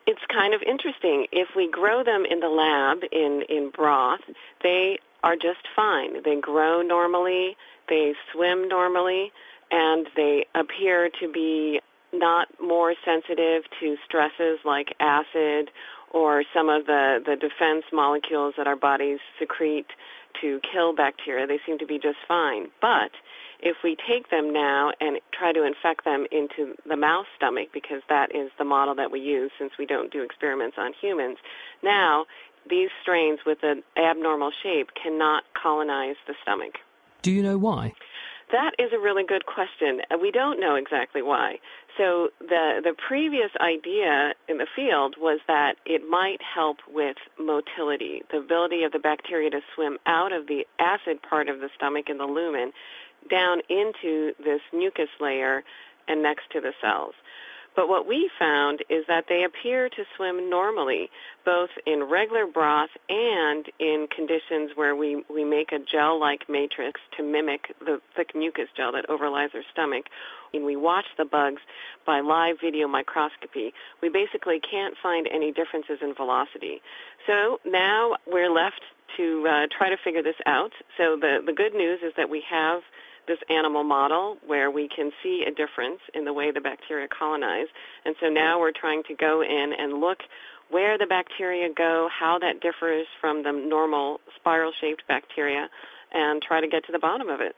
It's 0.07 0.21
kind 0.33 0.53
of 0.53 0.61
interesting. 0.61 1.27
If 1.33 1.49
we 1.55 1.69
grow 1.69 2.01
them 2.03 2.23
in 2.29 2.39
the 2.39 2.47
lab 2.47 2.99
in, 3.11 3.43
in 3.49 3.71
broth, 3.75 4.21
they 4.63 4.99
are 5.21 5.35
just 5.35 5.67
fine. 5.75 6.23
They 6.23 6.39
grow 6.39 6.81
normally, 6.81 7.57
they 7.89 8.13
swim 8.31 8.69
normally, 8.69 9.33
and 9.69 10.07
they 10.15 10.45
appear 10.55 11.09
to 11.19 11.29
be 11.29 11.81
not 12.13 12.47
more 12.61 12.93
sensitive 13.03 13.63
to 13.81 13.97
stresses 14.05 14.59
like 14.63 14.95
acid 15.01 15.71
or 16.11 16.45
some 16.53 16.69
of 16.69 16.85
the, 16.85 17.19
the 17.25 17.35
defense 17.35 17.83
molecules 17.91 18.53
that 18.57 18.67
our 18.67 18.77
bodies 18.77 19.19
secrete 19.37 19.87
to 20.41 20.59
kill 20.71 20.93
bacteria. 20.95 21.47
They 21.47 21.59
seem 21.65 21.77
to 21.79 21.85
be 21.85 21.99
just 21.99 22.17
fine. 22.27 22.67
But 22.81 23.11
if 23.59 23.77
we 23.83 23.95
take 23.95 24.29
them 24.29 24.51
now 24.51 24.91
and 24.99 25.19
try 25.33 25.53
to 25.53 25.63
infect 25.63 26.05
them 26.05 26.25
into 26.31 26.75
the 26.87 26.95
mouse 26.95 27.27
stomach, 27.35 27.69
because 27.73 28.01
that 28.09 28.35
is 28.35 28.51
the 28.57 28.65
model 28.65 28.95
that 28.95 29.11
we 29.11 29.19
use 29.19 29.51
since 29.57 29.73
we 29.79 29.85
don't 29.85 30.11
do 30.11 30.21
experiments 30.21 30.77
on 30.77 30.93
humans, 30.99 31.37
now 31.83 32.25
these 32.69 32.89
strains 33.01 33.39
with 33.45 33.59
an 33.63 33.83
abnormal 33.97 34.51
shape 34.63 34.89
cannot 35.01 35.43
colonize 35.61 36.15
the 36.27 36.33
stomach. 36.41 36.75
Do 37.21 37.31
you 37.31 37.41
know 37.41 37.57
why? 37.57 37.93
That 38.55 38.71
is 38.79 38.93
a 38.93 38.99
really 38.99 39.25
good 39.27 39.45
question. 39.45 39.99
Uh, 40.09 40.17
we 40.17 40.31
don't 40.31 40.61
know 40.61 40.75
exactly 40.75 41.21
why. 41.21 41.59
So 41.97 42.29
the 42.39 42.79
the 42.81 42.93
previous 42.95 43.51
idea 43.59 44.33
in 44.47 44.59
the 44.59 44.67
field 44.73 45.15
was 45.19 45.41
that 45.47 45.75
it 45.85 46.07
might 46.09 46.39
help 46.41 46.77
with 46.87 47.17
motility, 47.37 48.21
the 48.31 48.37
ability 48.37 48.83
of 48.83 48.93
the 48.93 48.99
bacteria 48.99 49.49
to 49.49 49.59
swim 49.75 49.97
out 50.05 50.31
of 50.31 50.47
the 50.47 50.65
acid 50.79 51.21
part 51.21 51.49
of 51.49 51.59
the 51.59 51.69
stomach 51.75 52.05
in 52.09 52.17
the 52.17 52.23
lumen 52.25 52.71
down 53.29 53.59
into 53.69 54.31
this 54.39 54.61
mucus 54.71 55.09
layer 55.19 55.61
and 56.07 56.23
next 56.23 56.49
to 56.53 56.61
the 56.61 56.71
cells. 56.81 57.15
But 57.75 57.89
what 57.89 58.07
we 58.07 58.29
found 58.39 58.79
is 58.89 59.03
that 59.07 59.25
they 59.27 59.43
appear 59.43 59.89
to 59.89 60.03
swim 60.15 60.49
normally, 60.49 61.09
both 61.43 61.69
in 61.85 62.03
regular 62.03 62.47
broth 62.47 62.89
and 63.09 63.65
in 63.79 64.07
conditions 64.15 64.71
where 64.75 64.95
we, 64.95 65.23
we 65.29 65.43
make 65.43 65.71
a 65.71 65.79
gel-like 65.79 66.47
matrix 66.49 67.01
to 67.17 67.23
mimic 67.23 67.75
the 67.79 67.99
thick 68.15 68.33
mucus 68.33 68.69
gel 68.77 68.93
that 68.93 69.07
overlies 69.09 69.51
their 69.51 69.65
stomach. 69.73 70.05
And 70.53 70.63
we 70.63 70.77
watch 70.77 71.05
the 71.17 71.25
bugs 71.25 71.61
by 72.05 72.21
live 72.21 72.57
video 72.63 72.87
microscopy. 72.87 73.73
We 74.01 74.09
basically 74.09 74.59
can't 74.59 74.95
find 75.03 75.27
any 75.27 75.51
differences 75.51 75.99
in 76.01 76.13
velocity. 76.15 76.81
So 77.27 77.59
now 77.65 78.15
we're 78.25 78.51
left 78.51 78.81
to 79.17 79.47
uh, 79.47 79.67
try 79.77 79.89
to 79.89 79.97
figure 80.01 80.23
this 80.23 80.35
out. 80.45 80.71
So 80.97 81.17
the, 81.19 81.39
the 81.45 81.53
good 81.53 81.73
news 81.73 81.99
is 82.03 82.13
that 82.17 82.29
we 82.29 82.43
have 82.49 82.81
this 83.27 83.39
animal 83.49 83.83
model 83.83 84.37
where 84.45 84.69
we 84.71 84.87
can 84.93 85.11
see 85.23 85.43
a 85.47 85.51
difference 85.51 85.99
in 86.13 86.25
the 86.25 86.33
way 86.33 86.51
the 86.51 86.61
bacteria 86.61 87.07
colonize. 87.07 87.67
And 88.05 88.15
so 88.21 88.27
now 88.27 88.59
we're 88.59 88.71
trying 88.71 89.03
to 89.07 89.15
go 89.15 89.41
in 89.41 89.73
and 89.77 89.99
look 89.99 90.19
where 90.69 90.97
the 90.97 91.05
bacteria 91.05 91.69
go, 91.75 92.07
how 92.11 92.39
that 92.39 92.61
differs 92.61 93.05
from 93.21 93.43
the 93.43 93.51
normal 93.51 94.19
spiral 94.35 94.71
shaped 94.79 95.03
bacteria, 95.07 95.69
and 96.11 96.41
try 96.41 96.61
to 96.61 96.67
get 96.67 96.85
to 96.85 96.91
the 96.91 96.99
bottom 96.99 97.29
of 97.29 97.41
it. 97.41 97.55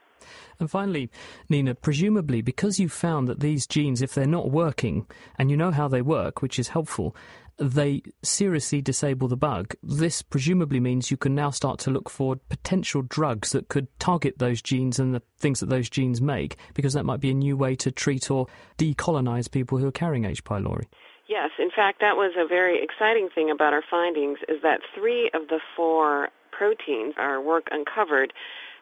And 0.59 0.69
finally, 0.69 1.09
Nina, 1.47 1.75
presumably 1.75 2.41
because 2.41 2.79
you 2.79 2.89
found 2.89 3.27
that 3.27 3.39
these 3.39 3.67
genes, 3.67 4.01
if 4.01 4.13
they're 4.13 4.25
not 4.25 4.49
working, 4.49 5.05
and 5.37 5.51
you 5.51 5.57
know 5.57 5.71
how 5.71 5.87
they 5.87 6.01
work, 6.01 6.41
which 6.41 6.57
is 6.57 6.69
helpful, 6.69 7.15
they 7.59 8.01
seriously 8.23 8.81
disable 8.81 9.27
the 9.27 9.37
bug. 9.37 9.73
This 9.81 10.21
presumably 10.21 10.79
means 10.79 11.11
you 11.11 11.17
can 11.17 11.35
now 11.35 11.49
start 11.49 11.79
to 11.79 11.91
look 11.91 12.09
for 12.09 12.35
potential 12.49 13.01
drugs 13.01 13.51
that 13.51 13.67
could 13.67 13.87
target 13.99 14.37
those 14.37 14.61
genes 14.61 14.99
and 14.99 15.13
the 15.13 15.21
things 15.39 15.59
that 15.59 15.69
those 15.69 15.89
genes 15.89 16.21
make, 16.21 16.57
because 16.73 16.93
that 16.93 17.05
might 17.05 17.19
be 17.19 17.31
a 17.31 17.33
new 17.33 17.57
way 17.57 17.75
to 17.75 17.91
treat 17.91 18.29
or 18.29 18.47
decolonize 18.77 19.49
people 19.49 19.77
who 19.77 19.87
are 19.87 19.91
carrying 19.91 20.25
H. 20.25 20.43
pylori. 20.43 20.85
Yes, 21.27 21.49
in 21.59 21.69
fact, 21.75 21.99
that 21.99 22.15
was 22.15 22.33
a 22.37 22.47
very 22.47 22.81
exciting 22.81 23.29
thing 23.33 23.51
about 23.51 23.73
our 23.73 23.83
findings 23.89 24.39
is 24.47 24.61
that 24.63 24.79
three 24.95 25.29
of 25.33 25.49
the 25.49 25.59
four 25.75 26.29
proteins 26.51 27.13
our 27.17 27.41
work 27.41 27.67
uncovered 27.69 28.33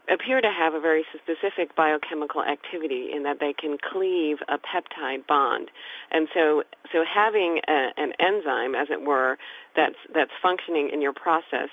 appear 0.09 0.41
to 0.41 0.51
have 0.51 0.73
a 0.73 0.79
very 0.79 1.05
specific 1.13 1.75
biochemical 1.75 2.43
activity 2.43 3.09
in 3.13 3.23
that 3.23 3.39
they 3.39 3.53
can 3.53 3.77
cleave 3.77 4.37
a 4.47 4.57
peptide 4.57 5.25
bond. 5.27 5.69
And 6.11 6.27
so, 6.33 6.63
so 6.91 7.03
having 7.03 7.61
a, 7.67 7.89
an 7.97 8.13
enzyme, 8.19 8.75
as 8.75 8.87
it 8.91 9.01
were, 9.01 9.37
that's, 9.75 9.95
that's 10.13 10.31
functioning 10.41 10.89
in 10.91 11.01
your 11.01 11.13
process 11.13 11.69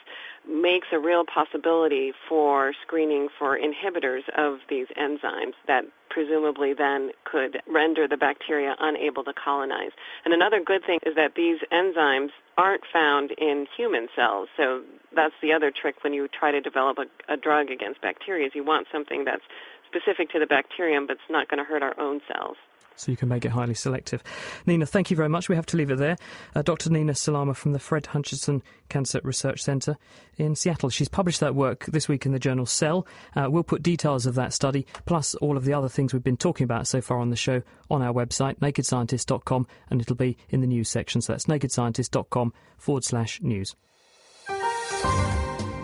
makes 0.48 0.88
a 0.92 0.98
real 0.98 1.24
possibility 1.24 2.12
for 2.28 2.72
screening 2.82 3.28
for 3.38 3.56
inhibitors 3.56 4.22
of 4.36 4.58
these 4.68 4.86
enzymes 5.00 5.54
that 5.66 5.84
presumably 6.10 6.74
then 6.74 7.10
could 7.24 7.62
render 7.66 8.08
the 8.08 8.16
bacteria 8.16 8.74
unable 8.80 9.24
to 9.24 9.32
colonize. 9.32 9.92
And 10.24 10.34
another 10.34 10.60
good 10.60 10.84
thing 10.84 10.98
is 11.06 11.14
that 11.14 11.34
these 11.36 11.58
enzymes 11.72 12.30
aren't 12.58 12.82
found 12.92 13.30
in 13.32 13.66
human 13.76 14.08
cells. 14.14 14.48
So 14.56 14.82
that's 15.14 15.34
the 15.40 15.52
other 15.52 15.70
trick 15.70 16.02
when 16.02 16.12
you 16.12 16.28
try 16.28 16.50
to 16.50 16.60
develop 16.60 16.98
a, 16.98 17.32
a 17.32 17.36
drug 17.36 17.70
against 17.70 18.00
bacteria 18.00 18.46
is 18.46 18.52
you 18.54 18.64
want 18.64 18.88
something 18.90 19.24
that's 19.24 19.44
specific 19.86 20.30
to 20.30 20.38
the 20.38 20.46
bacterium 20.46 21.06
but 21.06 21.14
it's 21.14 21.30
not 21.30 21.48
going 21.48 21.58
to 21.58 21.64
hurt 21.64 21.82
our 21.82 21.98
own 22.00 22.20
cells 22.26 22.56
so 22.96 23.10
you 23.10 23.16
can 23.16 23.28
make 23.28 23.44
it 23.44 23.50
highly 23.50 23.74
selective. 23.74 24.22
Nina, 24.66 24.86
thank 24.86 25.10
you 25.10 25.16
very 25.16 25.28
much. 25.28 25.48
We 25.48 25.56
have 25.56 25.66
to 25.66 25.76
leave 25.76 25.90
it 25.90 25.98
there. 25.98 26.16
Uh, 26.54 26.62
Dr. 26.62 26.90
Nina 26.90 27.14
Salama 27.14 27.54
from 27.54 27.72
the 27.72 27.78
Fred 27.78 28.06
Hutchinson 28.06 28.62
Cancer 28.88 29.20
Research 29.24 29.62
Centre 29.62 29.96
in 30.36 30.54
Seattle. 30.54 30.90
She's 30.90 31.08
published 31.08 31.40
that 31.40 31.54
work 31.54 31.86
this 31.86 32.08
week 32.08 32.26
in 32.26 32.32
the 32.32 32.38
journal 32.38 32.66
Cell. 32.66 33.06
Uh, 33.34 33.48
we'll 33.50 33.62
put 33.62 33.82
details 33.82 34.26
of 34.26 34.34
that 34.34 34.52
study, 34.52 34.86
plus 35.06 35.34
all 35.36 35.56
of 35.56 35.64
the 35.64 35.72
other 35.72 35.88
things 35.88 36.12
we've 36.12 36.22
been 36.22 36.36
talking 36.36 36.64
about 36.64 36.86
so 36.86 37.00
far 37.00 37.18
on 37.18 37.30
the 37.30 37.36
show, 37.36 37.62
on 37.90 38.02
our 38.02 38.12
website, 38.12 38.58
nakedscientist.com, 38.58 39.66
and 39.90 40.00
it'll 40.00 40.16
be 40.16 40.36
in 40.50 40.60
the 40.60 40.66
news 40.66 40.88
section. 40.88 41.20
So 41.20 41.32
that's 41.32 41.46
nakedscientist.com 41.46 42.52
forward 42.78 43.04
slash 43.04 43.40
news. 43.42 43.74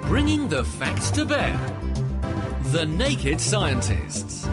Bringing 0.02 0.48
the 0.48 0.64
facts 0.64 1.10
to 1.12 1.24
bear. 1.24 1.58
The 2.72 2.86
Naked 2.86 3.40
Scientists. 3.40 4.46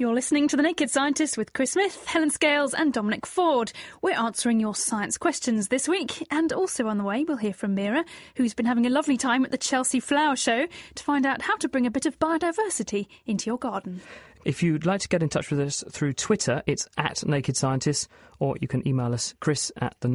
You're 0.00 0.14
listening 0.14 0.46
to 0.46 0.56
The 0.56 0.62
Naked 0.62 0.90
Scientist 0.90 1.36
with 1.36 1.52
Chris 1.54 1.72
Smith, 1.72 2.06
Helen 2.06 2.30
Scales, 2.30 2.72
and 2.72 2.92
Dominic 2.92 3.26
Ford. 3.26 3.72
We're 4.00 4.16
answering 4.16 4.60
your 4.60 4.76
science 4.76 5.18
questions 5.18 5.66
this 5.66 5.88
week, 5.88 6.24
and 6.30 6.52
also 6.52 6.86
on 6.86 6.98
the 6.98 7.04
way, 7.04 7.24
we'll 7.24 7.36
hear 7.36 7.52
from 7.52 7.74
Mira, 7.74 8.04
who's 8.36 8.54
been 8.54 8.64
having 8.64 8.86
a 8.86 8.90
lovely 8.90 9.16
time 9.16 9.44
at 9.44 9.50
the 9.50 9.58
Chelsea 9.58 9.98
Flower 9.98 10.36
Show 10.36 10.68
to 10.94 11.02
find 11.02 11.26
out 11.26 11.42
how 11.42 11.56
to 11.56 11.68
bring 11.68 11.84
a 11.84 11.90
bit 11.90 12.06
of 12.06 12.16
biodiversity 12.20 13.08
into 13.26 13.50
your 13.50 13.58
garden. 13.58 14.00
If 14.44 14.62
you'd 14.62 14.86
like 14.86 15.00
to 15.00 15.08
get 15.08 15.20
in 15.20 15.30
touch 15.30 15.50
with 15.50 15.58
us 15.58 15.82
through 15.90 16.12
Twitter, 16.12 16.62
it's 16.64 16.86
at 16.96 17.26
Naked 17.26 17.56
Scientist, 17.56 18.08
or 18.38 18.54
you 18.60 18.68
can 18.68 18.86
email 18.86 19.12
us, 19.12 19.34
chris 19.40 19.72
at 19.80 19.96
the 19.98 20.06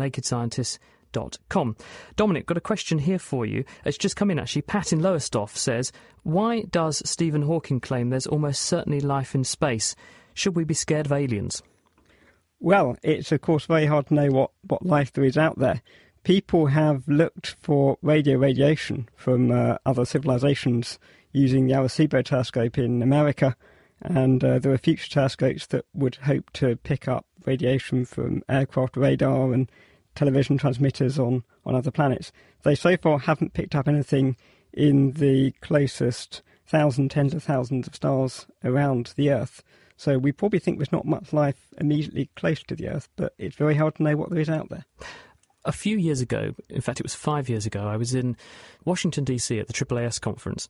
Com. 1.50 1.76
Dominic, 2.16 2.46
got 2.46 2.58
a 2.58 2.62
question 2.62 3.00
here 3.00 3.20
for 3.20 3.46
you. 3.46 3.64
It's 3.86 3.98
just 3.98 4.16
come 4.16 4.32
in 4.32 4.40
actually. 4.40 4.64
Pat 4.64 4.94
in 4.94 5.02
Lowestoft 5.02 5.58
says, 5.58 5.92
Why 6.24 6.64
does 6.64 7.02
Stephen 7.10 7.44
Hawking 7.44 7.80
claim 7.80 8.10
there's 8.10 8.28
almost 8.28 8.62
certainly 8.62 9.00
life 9.00 9.36
in 9.36 9.44
space? 9.44 9.96
Should 10.34 10.56
we 10.56 10.64
be 10.64 10.74
scared 10.74 11.06
of 11.06 11.12
aliens? 11.12 11.62
Well, 12.60 12.98
it's 13.04 13.32
of 13.32 13.42
course 13.42 13.66
very 13.66 13.86
hard 13.86 14.08
to 14.08 14.14
know 14.14 14.30
what, 14.30 14.52
what 14.62 14.86
life 14.86 15.12
there 15.12 15.26
is 15.26 15.38
out 15.38 15.60
there. 15.60 15.82
People 16.24 16.68
have 16.68 17.06
looked 17.08 17.58
for 17.60 17.98
radio 18.02 18.38
radiation 18.38 19.10
from 19.16 19.52
uh, 19.52 19.78
other 19.86 20.06
civilizations 20.06 20.98
using 21.34 21.68
the 21.68 21.74
Arecibo 21.74 22.24
telescope 22.24 22.78
in 22.78 23.02
America, 23.02 23.58
and 24.02 24.42
uh, 24.44 24.60
there 24.60 24.72
are 24.72 24.78
future 24.78 25.10
telescopes 25.10 25.68
that 25.68 25.86
would 25.94 26.16
hope 26.16 26.52
to 26.54 26.78
pick 26.78 27.08
up 27.08 27.26
radiation 27.46 28.06
from 28.06 28.44
aircraft 28.48 28.96
radar 28.96 29.52
and 29.52 29.70
television 30.16 30.58
transmitters 30.58 31.20
on, 31.20 31.44
on 31.66 31.76
other 31.76 31.92
planets. 31.92 32.32
They 32.64 32.76
so 32.76 32.98
far 32.98 33.20
haven't 33.20 33.54
picked 33.54 33.76
up 33.76 33.88
anything 33.88 34.38
in 34.72 35.12
the 35.12 35.52
closest 35.62 36.42
thousand, 36.66 37.12
tens 37.12 37.34
of 37.34 37.44
thousands 37.44 37.88
of 37.88 37.96
stars 37.96 38.48
around 38.64 39.14
the 39.16 39.32
Earth. 39.32 39.64
So 39.96 40.18
we 40.18 40.32
probably 40.32 40.60
think 40.60 40.78
there's 40.78 40.92
not 40.92 41.06
much 41.06 41.34
life 41.34 41.68
immediately 41.78 42.30
close 42.36 42.64
to 42.64 42.76
the 42.76 42.90
Earth, 42.90 43.10
but 43.16 43.34
it's 43.38 43.56
very 43.56 43.76
hard 43.76 43.96
to 43.96 44.04
know 44.04 44.16
what 44.16 44.30
there 44.30 44.40
is 44.40 44.50
out 44.50 44.70
there. 44.70 44.86
A 45.66 45.72
few 45.72 45.98
years 45.98 46.20
ago, 46.20 46.54
in 46.70 46.82
fact, 46.82 47.00
it 47.00 47.06
was 47.06 47.16
five 47.16 47.48
years 47.48 47.66
ago, 47.66 47.88
I 47.88 47.96
was 47.96 48.14
in 48.14 48.36
Washington, 48.84 49.24
D.C. 49.24 49.60
at 49.60 49.68
the 49.68 49.74
AAAS 49.74 50.20
conference, 50.20 50.68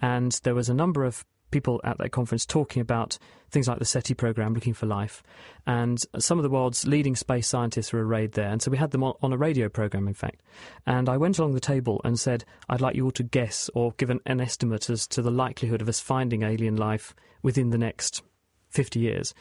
and 0.00 0.32
there 0.42 0.54
was 0.54 0.68
a 0.68 0.74
number 0.74 1.04
of 1.04 1.24
people 1.52 1.80
at 1.84 1.98
that 1.98 2.10
conference 2.10 2.44
talking 2.44 2.82
about 2.82 3.18
things 3.50 3.68
like 3.68 3.78
the 3.78 3.84
SETI 3.84 4.14
program, 4.14 4.54
looking 4.54 4.74
for 4.74 4.86
life, 4.86 5.22
and 5.66 6.02
some 6.18 6.38
of 6.38 6.42
the 6.42 6.50
world's 6.50 6.86
leading 6.86 7.14
space 7.14 7.46
scientists 7.46 7.92
were 7.92 8.04
arrayed 8.04 8.32
there. 8.32 8.48
And 8.48 8.60
so 8.60 8.70
we 8.70 8.78
had 8.78 8.90
them 8.90 9.04
on, 9.04 9.32
a 9.32 9.36
radio 9.36 9.68
program, 9.68 10.08
in 10.08 10.14
fact. 10.14 10.40
And 10.86 11.08
I 11.08 11.16
went 11.16 11.38
along 11.38 11.54
the 11.54 11.60
table 11.60 12.00
and 12.04 12.18
said, 12.18 12.44
I'd 12.68 12.80
like 12.80 12.96
you 12.96 13.04
all 13.04 13.12
to 13.12 13.22
guess 13.22 13.70
or 13.74 13.92
give 13.92 14.10
an, 14.10 14.20
an 14.26 14.40
estimate 14.40 14.90
as 14.90 15.06
to 15.08 15.22
the 15.22 15.30
likelihood 15.30 15.82
of 15.82 15.88
us 15.88 16.00
finding 16.00 16.42
alien 16.42 16.76
life 16.76 17.14
within 17.42 17.70
the 17.70 17.78
next 17.78 18.22
50 18.70 18.98
years. 18.98 19.34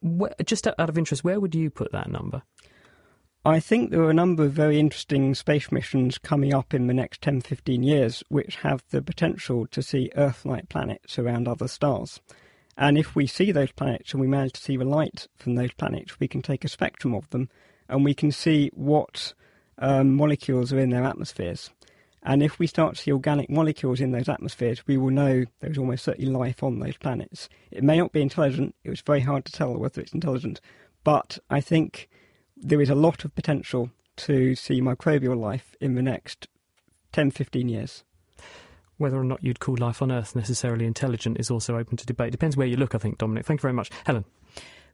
Where, 0.00 0.34
just 0.44 0.66
out 0.66 0.78
of 0.78 0.96
interest, 0.96 1.24
where 1.24 1.40
would 1.40 1.54
you 1.54 1.68
put 1.68 1.92
that 1.92 2.10
number? 2.10 2.42
I 3.46 3.60
think 3.60 3.90
there 3.90 4.02
are 4.02 4.10
a 4.10 4.14
number 4.14 4.42
of 4.42 4.54
very 4.54 4.80
interesting 4.80 5.32
space 5.36 5.70
missions 5.70 6.18
coming 6.18 6.52
up 6.52 6.74
in 6.74 6.88
the 6.88 6.92
next 6.92 7.22
10 7.22 7.42
15 7.42 7.80
years 7.84 8.24
which 8.28 8.56
have 8.56 8.82
the 8.90 9.00
potential 9.00 9.68
to 9.68 9.82
see 9.82 10.10
Earth 10.16 10.44
like 10.44 10.68
planets 10.68 11.16
around 11.16 11.46
other 11.46 11.68
stars. 11.68 12.20
And 12.76 12.98
if 12.98 13.14
we 13.14 13.28
see 13.28 13.52
those 13.52 13.70
planets 13.70 14.10
and 14.10 14.20
we 14.20 14.26
manage 14.26 14.54
to 14.54 14.60
see 14.60 14.76
the 14.76 14.84
light 14.84 15.28
from 15.36 15.54
those 15.54 15.72
planets, 15.74 16.18
we 16.18 16.26
can 16.26 16.42
take 16.42 16.64
a 16.64 16.68
spectrum 16.68 17.14
of 17.14 17.30
them 17.30 17.48
and 17.88 18.04
we 18.04 18.14
can 18.14 18.32
see 18.32 18.72
what 18.74 19.32
um, 19.78 20.16
molecules 20.16 20.72
are 20.72 20.80
in 20.80 20.90
their 20.90 21.04
atmospheres. 21.04 21.70
And 22.24 22.42
if 22.42 22.58
we 22.58 22.66
start 22.66 22.96
to 22.96 23.02
see 23.02 23.12
organic 23.12 23.48
molecules 23.48 24.00
in 24.00 24.10
those 24.10 24.28
atmospheres, 24.28 24.84
we 24.88 24.96
will 24.96 25.12
know 25.12 25.44
there's 25.60 25.78
almost 25.78 26.02
certainly 26.02 26.32
life 26.32 26.64
on 26.64 26.80
those 26.80 26.96
planets. 26.96 27.48
It 27.70 27.84
may 27.84 27.98
not 27.98 28.10
be 28.10 28.22
intelligent, 28.22 28.74
it 28.82 28.90
was 28.90 29.02
very 29.02 29.20
hard 29.20 29.44
to 29.44 29.52
tell 29.52 29.72
whether 29.76 30.00
it's 30.00 30.14
intelligent, 30.14 30.60
but 31.04 31.38
I 31.48 31.60
think 31.60 32.08
there 32.56 32.80
is 32.80 32.90
a 32.90 32.94
lot 32.94 33.24
of 33.24 33.34
potential 33.34 33.90
to 34.16 34.54
see 34.54 34.80
microbial 34.80 35.36
life 35.38 35.76
in 35.80 35.94
the 35.94 36.02
next 36.02 36.48
10, 37.12 37.30
15 37.30 37.68
years. 37.68 38.02
Whether 38.98 39.18
or 39.18 39.24
not 39.24 39.44
you'd 39.44 39.60
call 39.60 39.76
life 39.76 40.00
on 40.00 40.10
Earth 40.10 40.34
necessarily 40.34 40.86
intelligent 40.86 41.38
is 41.38 41.50
also 41.50 41.76
open 41.76 41.98
to 41.98 42.06
debate. 42.06 42.32
Depends 42.32 42.56
where 42.56 42.66
you 42.66 42.76
look, 42.76 42.94
I 42.94 42.98
think, 42.98 43.18
Dominic. 43.18 43.44
Thank 43.44 43.60
you 43.60 43.62
very 43.62 43.74
much. 43.74 43.90
Helen. 44.06 44.24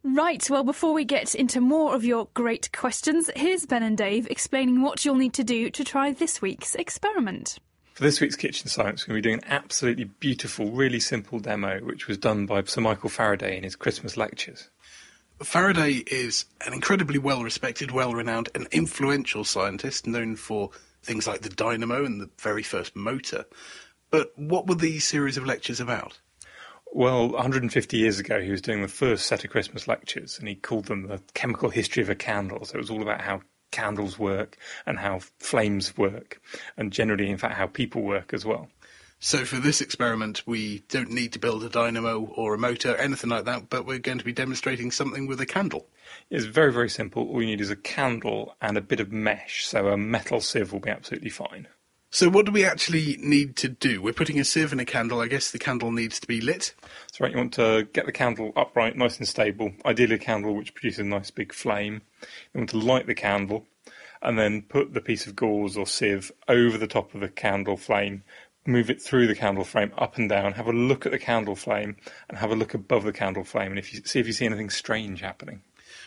Right, 0.04 0.50
well, 0.50 0.64
before 0.64 0.92
we 0.92 1.04
get 1.04 1.36
into 1.36 1.60
more 1.60 1.94
of 1.94 2.04
your 2.04 2.26
great 2.34 2.72
questions, 2.72 3.30
here's 3.36 3.66
Ben 3.66 3.84
and 3.84 3.96
Dave 3.96 4.26
explaining 4.28 4.82
what 4.82 5.04
you'll 5.04 5.14
need 5.14 5.34
to 5.34 5.44
do 5.44 5.70
to 5.70 5.84
try 5.84 6.10
this 6.10 6.42
week's 6.42 6.74
experiment. 6.74 7.60
For 7.94 8.02
this 8.02 8.20
week's 8.20 8.34
Kitchen 8.34 8.68
Science, 8.68 9.06
we're 9.06 9.12
going 9.12 9.22
to 9.22 9.28
be 9.28 9.30
doing 9.30 9.44
an 9.44 9.52
absolutely 9.52 10.04
beautiful, 10.04 10.72
really 10.72 10.98
simple 10.98 11.38
demo, 11.38 11.78
which 11.80 12.08
was 12.08 12.18
done 12.18 12.46
by 12.46 12.64
Sir 12.64 12.80
Michael 12.80 13.10
Faraday 13.10 13.56
in 13.56 13.62
his 13.62 13.76
Christmas 13.76 14.16
lectures. 14.16 14.70
Faraday 15.44 16.04
is 16.06 16.44
an 16.64 16.72
incredibly 16.72 17.18
well 17.18 17.42
respected, 17.42 17.90
well 17.90 18.14
renowned, 18.14 18.48
and 18.54 18.68
influential 18.70 19.44
scientist 19.44 20.06
known 20.06 20.36
for 20.36 20.70
things 21.02 21.26
like 21.26 21.40
the 21.40 21.48
dynamo 21.48 22.04
and 22.04 22.20
the 22.20 22.30
very 22.38 22.62
first 22.62 22.94
motor. 22.94 23.44
But 24.10 24.32
what 24.38 24.66
were 24.66 24.74
these 24.74 25.06
series 25.06 25.36
of 25.36 25.46
lectures 25.46 25.80
about? 25.80 26.20
Well, 26.92 27.30
150 27.30 27.96
years 27.96 28.18
ago, 28.18 28.40
he 28.40 28.50
was 28.50 28.60
doing 28.60 28.82
the 28.82 28.88
first 28.88 29.26
set 29.26 29.44
of 29.44 29.50
Christmas 29.50 29.88
lectures, 29.88 30.38
and 30.38 30.46
he 30.46 30.54
called 30.54 30.84
them 30.84 31.08
the 31.08 31.20
chemical 31.34 31.70
history 31.70 32.02
of 32.02 32.10
a 32.10 32.14
candle. 32.14 32.64
So 32.64 32.74
it 32.74 32.78
was 32.78 32.90
all 32.90 33.02
about 33.02 33.22
how 33.22 33.40
candles 33.70 34.18
work 34.18 34.58
and 34.86 34.98
how 34.98 35.20
flames 35.38 35.96
work, 35.96 36.40
and 36.76 36.92
generally, 36.92 37.30
in 37.30 37.38
fact, 37.38 37.54
how 37.54 37.66
people 37.66 38.02
work 38.02 38.34
as 38.34 38.44
well. 38.44 38.68
So 39.24 39.44
for 39.44 39.60
this 39.60 39.80
experiment, 39.80 40.42
we 40.46 40.82
don't 40.88 41.12
need 41.12 41.32
to 41.34 41.38
build 41.38 41.62
a 41.62 41.68
dynamo 41.68 42.24
or 42.34 42.54
a 42.54 42.58
motor, 42.58 42.96
anything 42.96 43.30
like 43.30 43.44
that, 43.44 43.70
but 43.70 43.86
we're 43.86 44.00
going 44.00 44.18
to 44.18 44.24
be 44.24 44.32
demonstrating 44.32 44.90
something 44.90 45.28
with 45.28 45.40
a 45.40 45.46
candle. 45.46 45.86
It's 46.28 46.44
very, 46.44 46.72
very 46.72 46.90
simple. 46.90 47.28
All 47.28 47.40
you 47.40 47.46
need 47.46 47.60
is 47.60 47.70
a 47.70 47.76
candle 47.76 48.56
and 48.60 48.76
a 48.76 48.80
bit 48.80 48.98
of 48.98 49.12
mesh, 49.12 49.64
so 49.64 49.86
a 49.86 49.96
metal 49.96 50.40
sieve 50.40 50.72
will 50.72 50.80
be 50.80 50.90
absolutely 50.90 51.30
fine. 51.30 51.68
So 52.10 52.30
what 52.30 52.46
do 52.46 52.52
we 52.52 52.64
actually 52.64 53.16
need 53.20 53.54
to 53.58 53.68
do? 53.68 54.02
We're 54.02 54.12
putting 54.12 54.40
a 54.40 54.44
sieve 54.44 54.72
in 54.72 54.80
a 54.80 54.84
candle. 54.84 55.20
I 55.20 55.28
guess 55.28 55.52
the 55.52 55.58
candle 55.60 55.92
needs 55.92 56.18
to 56.18 56.26
be 56.26 56.40
lit. 56.40 56.74
That's 56.80 57.20
right. 57.20 57.30
You 57.30 57.38
want 57.38 57.54
to 57.54 57.86
get 57.92 58.06
the 58.06 58.12
candle 58.12 58.52
upright, 58.56 58.96
nice 58.96 59.18
and 59.18 59.28
stable. 59.28 59.70
Ideally 59.86 60.16
a 60.16 60.18
candle 60.18 60.56
which 60.56 60.74
produces 60.74 60.98
a 60.98 61.04
nice 61.04 61.30
big 61.30 61.52
flame. 61.52 62.02
You 62.52 62.58
want 62.58 62.70
to 62.70 62.78
light 62.78 63.06
the 63.06 63.14
candle 63.14 63.68
and 64.22 64.38
then 64.38 64.62
put 64.62 64.94
the 64.94 65.00
piece 65.00 65.26
of 65.26 65.36
gauze 65.36 65.76
or 65.76 65.86
sieve 65.86 66.30
over 66.48 66.78
the 66.78 66.86
top 66.86 67.14
of 67.14 67.20
the 67.20 67.28
candle 67.28 67.76
flame 67.76 68.22
move 68.66 68.90
it 68.90 69.02
through 69.02 69.26
the 69.26 69.34
candle 69.34 69.64
frame 69.64 69.92
up 69.98 70.16
and 70.16 70.28
down, 70.28 70.52
have 70.52 70.68
a 70.68 70.72
look 70.72 71.04
at 71.06 71.12
the 71.12 71.18
candle 71.18 71.56
flame, 71.56 71.96
and 72.28 72.38
have 72.38 72.50
a 72.50 72.56
look 72.56 72.74
above 72.74 73.04
the 73.04 73.12
candle 73.12 73.44
flame, 73.44 73.70
and 73.70 73.78
if 73.78 73.92
you 73.92 74.00
see 74.04 74.20
if 74.20 74.26
you 74.26 74.32
see 74.32 74.46
anything 74.46 74.70
strange 74.70 75.20
happening. 75.20 75.62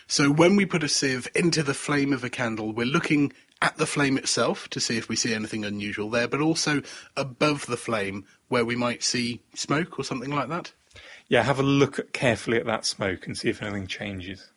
So 0.08 0.30
when 0.30 0.56
we 0.56 0.66
put 0.66 0.84
a 0.84 0.88
sieve 0.88 1.28
into 1.34 1.62
the 1.62 1.74
flame 1.74 2.12
of 2.12 2.24
a 2.24 2.30
candle, 2.30 2.72
we're 2.72 2.86
looking 2.86 3.32
at 3.60 3.76
the 3.76 3.86
flame 3.86 4.16
itself 4.16 4.68
to 4.70 4.80
see 4.80 4.96
if 4.96 5.08
we 5.08 5.16
see 5.16 5.34
anything 5.34 5.64
unusual 5.64 6.10
there, 6.10 6.28
but 6.28 6.40
also 6.40 6.82
above 7.16 7.66
the 7.66 7.76
flame 7.76 8.24
where 8.48 8.64
we 8.64 8.76
might 8.76 9.02
see 9.02 9.42
smoke 9.54 9.98
or 9.98 10.04
something 10.04 10.30
like 10.30 10.48
that. 10.48 10.72
Yeah, 11.28 11.42
have 11.42 11.58
a 11.58 11.64
look 11.64 12.12
carefully 12.12 12.58
at 12.58 12.66
that 12.66 12.84
smoke 12.84 13.26
and 13.26 13.36
see 13.36 13.48
if 13.48 13.62
anything 13.62 13.86
changes. 13.86 14.50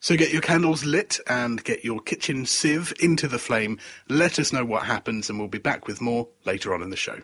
So 0.00 0.16
get 0.16 0.32
your 0.32 0.42
candles 0.42 0.84
lit 0.84 1.20
and 1.28 1.62
get 1.62 1.84
your 1.84 2.00
kitchen 2.00 2.46
sieve 2.46 2.92
into 3.00 3.28
the 3.28 3.38
flame. 3.38 3.78
Let 4.08 4.38
us 4.38 4.52
know 4.52 4.64
what 4.64 4.84
happens, 4.84 5.30
and 5.30 5.38
we'll 5.38 5.48
be 5.48 5.58
back 5.58 5.86
with 5.86 6.00
more 6.00 6.28
later 6.44 6.74
on 6.74 6.82
in 6.82 6.90
the 6.90 6.96
show. 6.96 7.20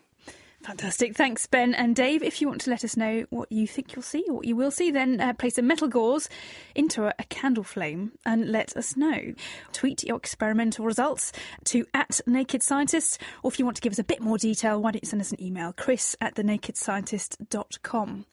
Fantastic. 0.68 1.16
Thanks, 1.16 1.46
Ben 1.46 1.72
and 1.72 1.96
Dave. 1.96 2.22
If 2.22 2.42
you 2.42 2.46
want 2.46 2.60
to 2.60 2.68
let 2.70 2.84
us 2.84 2.94
know 2.94 3.24
what 3.30 3.50
you 3.50 3.66
think 3.66 3.94
you'll 3.96 4.02
see 4.02 4.26
or 4.28 4.34
what 4.34 4.44
you 4.44 4.54
will 4.54 4.70
see, 4.70 4.90
then 4.90 5.18
uh, 5.18 5.32
place 5.32 5.56
a 5.56 5.62
metal 5.62 5.88
gauze 5.88 6.28
into 6.74 7.06
a, 7.06 7.14
a, 7.18 7.24
candle 7.24 7.64
flame 7.64 8.12
and 8.26 8.52
let 8.52 8.76
us 8.76 8.94
know. 8.94 9.32
Tweet 9.72 10.04
your 10.04 10.18
experimental 10.18 10.84
results 10.84 11.32
to 11.64 11.86
at 11.94 12.20
Naked 12.26 12.62
Scientists, 12.62 13.16
or 13.42 13.50
if 13.50 13.58
you 13.58 13.64
want 13.64 13.78
to 13.78 13.80
give 13.80 13.94
us 13.94 13.98
a 13.98 14.04
bit 14.04 14.20
more 14.20 14.36
detail, 14.36 14.82
why 14.82 14.90
don't 14.90 15.02
you 15.02 15.08
send 15.08 15.22
us 15.22 15.32
an 15.32 15.42
email, 15.42 15.72
chris 15.72 16.14
at 16.20 16.34
thenakedscientist.com 16.34 18.26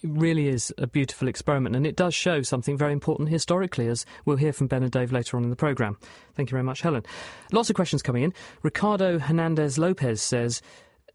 it 0.00 0.10
really 0.10 0.46
is 0.46 0.72
a 0.78 0.86
beautiful 0.86 1.26
experiment, 1.26 1.74
and 1.74 1.84
it 1.86 1.96
does 1.96 2.14
show 2.14 2.42
something 2.42 2.76
very 2.76 2.92
important 2.92 3.28
historically, 3.28 3.88
as 3.88 4.06
we'll 4.24 4.36
hear 4.36 4.52
from 4.52 4.68
Ben 4.68 4.84
and 4.84 4.92
Dave 4.92 5.10
later 5.10 5.36
on 5.36 5.42
in 5.42 5.50
the 5.50 5.56
programme. 5.56 5.96
Thank 6.36 6.50
you 6.50 6.54
very 6.54 6.62
much, 6.62 6.82
Helen. 6.82 7.02
Lots 7.52 7.68
of 7.68 7.74
questions 7.74 8.00
coming 8.00 8.22
in. 8.22 8.32
Ricardo 8.62 9.18
Hernandez 9.18 9.76
Lopez 9.76 10.22
says, 10.22 10.62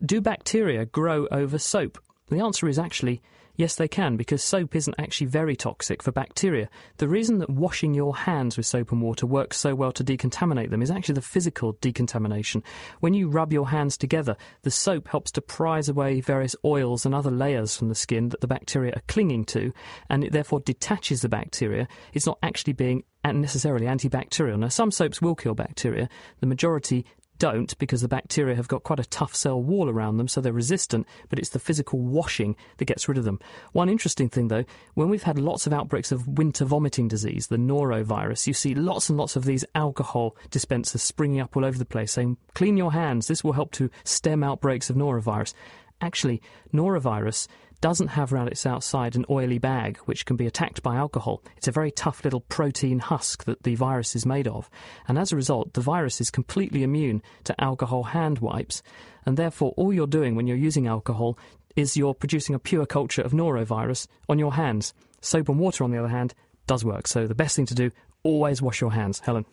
Do 0.05 0.21
bacteria 0.21 0.85
grow 0.85 1.27
over 1.31 1.57
soap? 1.57 1.97
The 2.29 2.39
answer 2.39 2.67
is 2.67 2.79
actually 2.79 3.21
Yes, 3.55 3.75
they 3.75 3.87
can, 3.87 4.17
because 4.17 4.41
soap 4.41 4.75
isn't 4.75 4.95
actually 4.97 5.27
very 5.27 5.55
toxic 5.55 6.01
for 6.01 6.11
bacteria. 6.11 6.69
The 6.97 7.07
reason 7.07 7.37
that 7.37 7.51
washing 7.51 7.93
your 7.93 8.15
hands 8.15 8.57
with 8.57 8.65
soap 8.65 8.91
and 8.91 8.99
water 8.99 9.27
works 9.27 9.57
so 9.57 9.75
well 9.75 9.91
to 9.91 10.03
decontaminate 10.03 10.71
them 10.71 10.81
is 10.81 10.89
actually 10.89 11.15
the 11.15 11.21
physical 11.21 11.73
decontamination. 11.79 12.63
When 12.99 13.13
you 13.13 13.29
rub 13.29 13.53
your 13.53 13.69
hands 13.69 13.95
together, 13.95 14.35
the 14.63 14.71
soap 14.71 15.07
helps 15.07 15.29
to 15.33 15.41
prise 15.41 15.87
away 15.87 16.19
various 16.19 16.55
oils 16.65 17.05
and 17.05 17.13
other 17.13 17.29
layers 17.29 17.77
from 17.77 17.89
the 17.89 17.95
skin 17.95 18.29
that 18.29 18.41
the 18.41 18.47
bacteria 18.47 18.93
are 18.95 19.03
clinging 19.07 19.45
to, 19.45 19.71
and 20.09 20.23
it 20.23 20.31
therefore 20.31 20.61
detaches 20.61 21.21
the 21.21 21.29
bacteria. 21.29 21.87
It's 22.13 22.25
not 22.25 22.39
actually 22.41 22.73
being 22.73 23.03
necessarily 23.23 23.85
antibacterial. 23.85 24.57
Now, 24.57 24.69
some 24.69 24.89
soaps 24.89 25.21
will 25.21 25.35
kill 25.35 25.53
bacteria. 25.53 26.09
The 26.39 26.47
majority 26.47 27.05
don't 27.39 27.77
because 27.77 28.01
the 28.01 28.07
bacteria 28.07 28.55
have 28.55 28.67
got 28.67 28.83
quite 28.83 28.99
a 28.99 29.05
tough 29.05 29.35
cell 29.35 29.61
wall 29.61 29.89
around 29.89 30.17
them, 30.17 30.27
so 30.27 30.41
they're 30.41 30.53
resistant, 30.53 31.07
but 31.29 31.39
it's 31.39 31.49
the 31.49 31.59
physical 31.59 31.99
washing 31.99 32.55
that 32.77 32.85
gets 32.85 33.07
rid 33.07 33.17
of 33.17 33.23
them. 33.23 33.39
One 33.71 33.89
interesting 33.89 34.29
thing, 34.29 34.47
though, 34.47 34.65
when 34.93 35.09
we've 35.09 35.23
had 35.23 35.39
lots 35.39 35.67
of 35.67 35.73
outbreaks 35.73 36.11
of 36.11 36.27
winter 36.27 36.65
vomiting 36.65 37.07
disease, 37.07 37.47
the 37.47 37.57
norovirus, 37.57 38.47
you 38.47 38.53
see 38.53 38.75
lots 38.75 39.09
and 39.09 39.17
lots 39.17 39.35
of 39.35 39.45
these 39.45 39.65
alcohol 39.75 40.35
dispensers 40.51 41.01
springing 41.01 41.39
up 41.39 41.55
all 41.57 41.65
over 41.65 41.77
the 41.77 41.85
place 41.85 42.11
saying, 42.11 42.37
clean 42.53 42.77
your 42.77 42.93
hands, 42.93 43.27
this 43.27 43.43
will 43.43 43.53
help 43.53 43.71
to 43.71 43.89
stem 44.03 44.43
outbreaks 44.43 44.89
of 44.89 44.95
norovirus. 44.95 45.53
Actually, 46.01 46.41
norovirus 46.73 47.47
doesn't 47.83 48.07
have 48.07 48.31
around 48.31 48.47
its 48.47 48.65
outside 48.65 49.13
an 49.13 49.25
oily 49.29 49.57
bag 49.57 49.97
which 50.05 50.25
can 50.25 50.37
be 50.37 50.47
attacked 50.47 50.81
by 50.81 50.95
alcohol. 50.95 51.43
It's 51.57 51.67
a 51.67 51.71
very 51.73 51.91
tough 51.91 52.23
little 52.23 52.39
protein 52.39 52.99
husk 52.99 53.43
that 53.43 53.63
the 53.63 53.75
virus 53.75 54.15
is 54.15 54.25
made 54.25 54.47
of. 54.47 54.69
And 55.05 55.19
as 55.19 55.33
a 55.33 55.35
result, 55.35 55.73
the 55.73 55.81
virus 55.81 56.21
is 56.21 56.31
completely 56.31 56.83
immune 56.83 57.21
to 57.43 57.61
alcohol 57.61 58.03
hand 58.03 58.39
wipes. 58.39 58.83
And 59.25 59.35
therefore, 59.35 59.73
all 59.75 59.91
you're 59.91 60.07
doing 60.07 60.35
when 60.35 60.47
you're 60.47 60.55
using 60.55 60.87
alcohol 60.87 61.37
is 61.75 61.97
you're 61.97 62.13
producing 62.13 62.55
a 62.55 62.59
pure 62.59 62.85
culture 62.85 63.21
of 63.21 63.33
norovirus 63.33 64.07
on 64.29 64.39
your 64.39 64.53
hands. 64.53 64.93
Soap 65.19 65.49
and 65.49 65.59
water, 65.59 65.83
on 65.83 65.91
the 65.91 65.99
other 65.99 66.07
hand, 66.07 66.33
does 66.67 66.85
work. 66.85 67.05
So 67.05 67.27
the 67.27 67.35
best 67.35 67.57
thing 67.57 67.65
to 67.65 67.75
do 67.75 67.91
always 68.23 68.61
wash 68.61 68.81
your 68.81 68.91
hands. 68.91 69.19
Helen. 69.19 69.45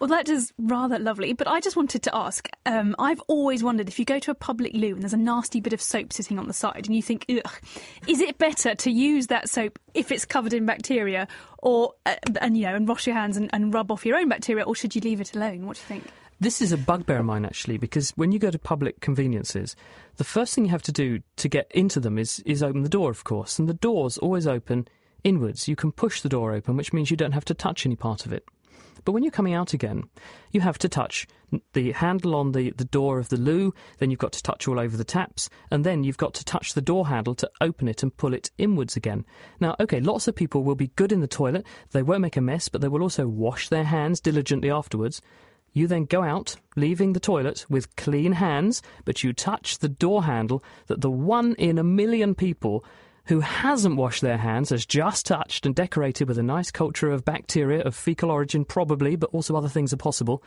Well, 0.00 0.08
that 0.08 0.28
is 0.28 0.52
rather 0.58 0.98
lovely. 0.98 1.32
But 1.32 1.48
I 1.48 1.60
just 1.60 1.76
wanted 1.76 2.02
to 2.02 2.14
ask 2.14 2.48
um, 2.66 2.94
I've 2.98 3.20
always 3.28 3.62
wondered 3.62 3.88
if 3.88 3.98
you 3.98 4.04
go 4.04 4.18
to 4.18 4.30
a 4.30 4.34
public 4.34 4.74
loo 4.74 4.94
and 4.94 5.02
there's 5.02 5.14
a 5.14 5.18
nasty 5.18 5.60
bit 5.60 5.72
of 5.72 5.80
soap 5.80 6.12
sitting 6.12 6.38
on 6.38 6.46
the 6.46 6.52
side 6.52 6.86
and 6.86 6.94
you 6.94 7.02
think, 7.02 7.24
ugh, 7.30 7.52
is 8.06 8.20
it 8.20 8.38
better 8.38 8.74
to 8.74 8.90
use 8.90 9.28
that 9.28 9.48
soap 9.48 9.78
if 9.94 10.12
it's 10.12 10.24
covered 10.24 10.52
in 10.52 10.66
bacteria 10.66 11.26
or, 11.58 11.94
uh, 12.04 12.16
and, 12.40 12.56
you 12.56 12.64
know, 12.64 12.74
and 12.74 12.86
wash 12.88 13.06
your 13.06 13.16
hands 13.16 13.36
and, 13.36 13.48
and 13.52 13.72
rub 13.72 13.90
off 13.90 14.04
your 14.04 14.16
own 14.16 14.28
bacteria 14.28 14.64
or 14.64 14.74
should 14.74 14.94
you 14.94 15.00
leave 15.00 15.20
it 15.20 15.34
alone? 15.34 15.66
What 15.66 15.76
do 15.76 15.80
you 15.80 15.86
think? 16.00 16.12
This 16.38 16.60
is 16.60 16.70
a 16.70 16.76
bugbear 16.76 17.20
of 17.20 17.24
mine, 17.24 17.46
actually, 17.46 17.78
because 17.78 18.10
when 18.10 18.30
you 18.30 18.38
go 18.38 18.50
to 18.50 18.58
public 18.58 19.00
conveniences, 19.00 19.74
the 20.16 20.24
first 20.24 20.54
thing 20.54 20.66
you 20.66 20.70
have 20.70 20.82
to 20.82 20.92
do 20.92 21.20
to 21.36 21.48
get 21.48 21.70
into 21.72 21.98
them 21.98 22.18
is, 22.18 22.40
is 22.40 22.62
open 22.62 22.82
the 22.82 22.90
door, 22.90 23.10
of 23.10 23.24
course. 23.24 23.58
And 23.58 23.66
the 23.66 23.74
door's 23.74 24.18
always 24.18 24.46
open 24.46 24.86
inwards. 25.24 25.68
You 25.68 25.76
can 25.76 25.92
push 25.92 26.20
the 26.20 26.28
door 26.28 26.52
open, 26.52 26.76
which 26.76 26.92
means 26.92 27.10
you 27.10 27.16
don't 27.16 27.32
have 27.32 27.44
to 27.46 27.54
touch 27.54 27.86
any 27.86 27.96
part 27.96 28.26
of 28.26 28.32
it. 28.32 28.44
But 29.04 29.12
when 29.12 29.22
you're 29.22 29.30
coming 29.30 29.54
out 29.54 29.72
again, 29.72 30.04
you 30.50 30.60
have 30.62 30.78
to 30.78 30.88
touch 30.88 31.28
the 31.74 31.92
handle 31.92 32.34
on 32.34 32.50
the, 32.50 32.72
the 32.72 32.84
door 32.84 33.20
of 33.20 33.28
the 33.28 33.36
loo, 33.36 33.72
then 33.98 34.10
you've 34.10 34.18
got 34.18 34.32
to 34.32 34.42
touch 34.42 34.66
all 34.66 34.80
over 34.80 34.96
the 34.96 35.04
taps, 35.04 35.48
and 35.70 35.84
then 35.84 36.02
you've 36.02 36.16
got 36.16 36.34
to 36.34 36.44
touch 36.44 36.74
the 36.74 36.80
door 36.80 37.06
handle 37.06 37.36
to 37.36 37.50
open 37.60 37.86
it 37.86 38.02
and 38.02 38.16
pull 38.16 38.34
it 38.34 38.50
inwards 38.58 38.96
again. 38.96 39.24
Now, 39.60 39.76
okay, 39.78 40.00
lots 40.00 40.26
of 40.26 40.34
people 40.34 40.64
will 40.64 40.74
be 40.74 40.88
good 40.96 41.12
in 41.12 41.20
the 41.20 41.28
toilet, 41.28 41.64
they 41.92 42.02
won't 42.02 42.22
make 42.22 42.36
a 42.36 42.40
mess, 42.40 42.68
but 42.68 42.80
they 42.80 42.88
will 42.88 43.02
also 43.02 43.28
wash 43.28 43.68
their 43.68 43.84
hands 43.84 44.20
diligently 44.20 44.72
afterwards. 44.72 45.22
You 45.72 45.86
then 45.86 46.06
go 46.06 46.24
out, 46.24 46.56
leaving 46.74 47.12
the 47.12 47.20
toilet 47.20 47.66
with 47.68 47.94
clean 47.96 48.32
hands, 48.32 48.82
but 49.04 49.22
you 49.22 49.32
touch 49.32 49.78
the 49.78 49.88
door 49.88 50.24
handle 50.24 50.64
that 50.88 51.02
the 51.02 51.10
one 51.10 51.54
in 51.56 51.78
a 51.78 51.84
million 51.84 52.34
people 52.34 52.84
who 53.26 53.40
hasn't 53.40 53.96
washed 53.96 54.22
their 54.22 54.36
hands, 54.36 54.70
has 54.70 54.86
just 54.86 55.26
touched 55.26 55.66
and 55.66 55.74
decorated 55.74 56.28
with 56.28 56.38
a 56.38 56.42
nice 56.42 56.70
culture 56.70 57.10
of 57.10 57.24
bacteria 57.24 57.82
of 57.82 57.94
fecal 57.94 58.30
origin, 58.30 58.64
probably, 58.64 59.16
but 59.16 59.30
also 59.32 59.56
other 59.56 59.68
things 59.68 59.92
are 59.92 59.98
possible, 59.98 60.42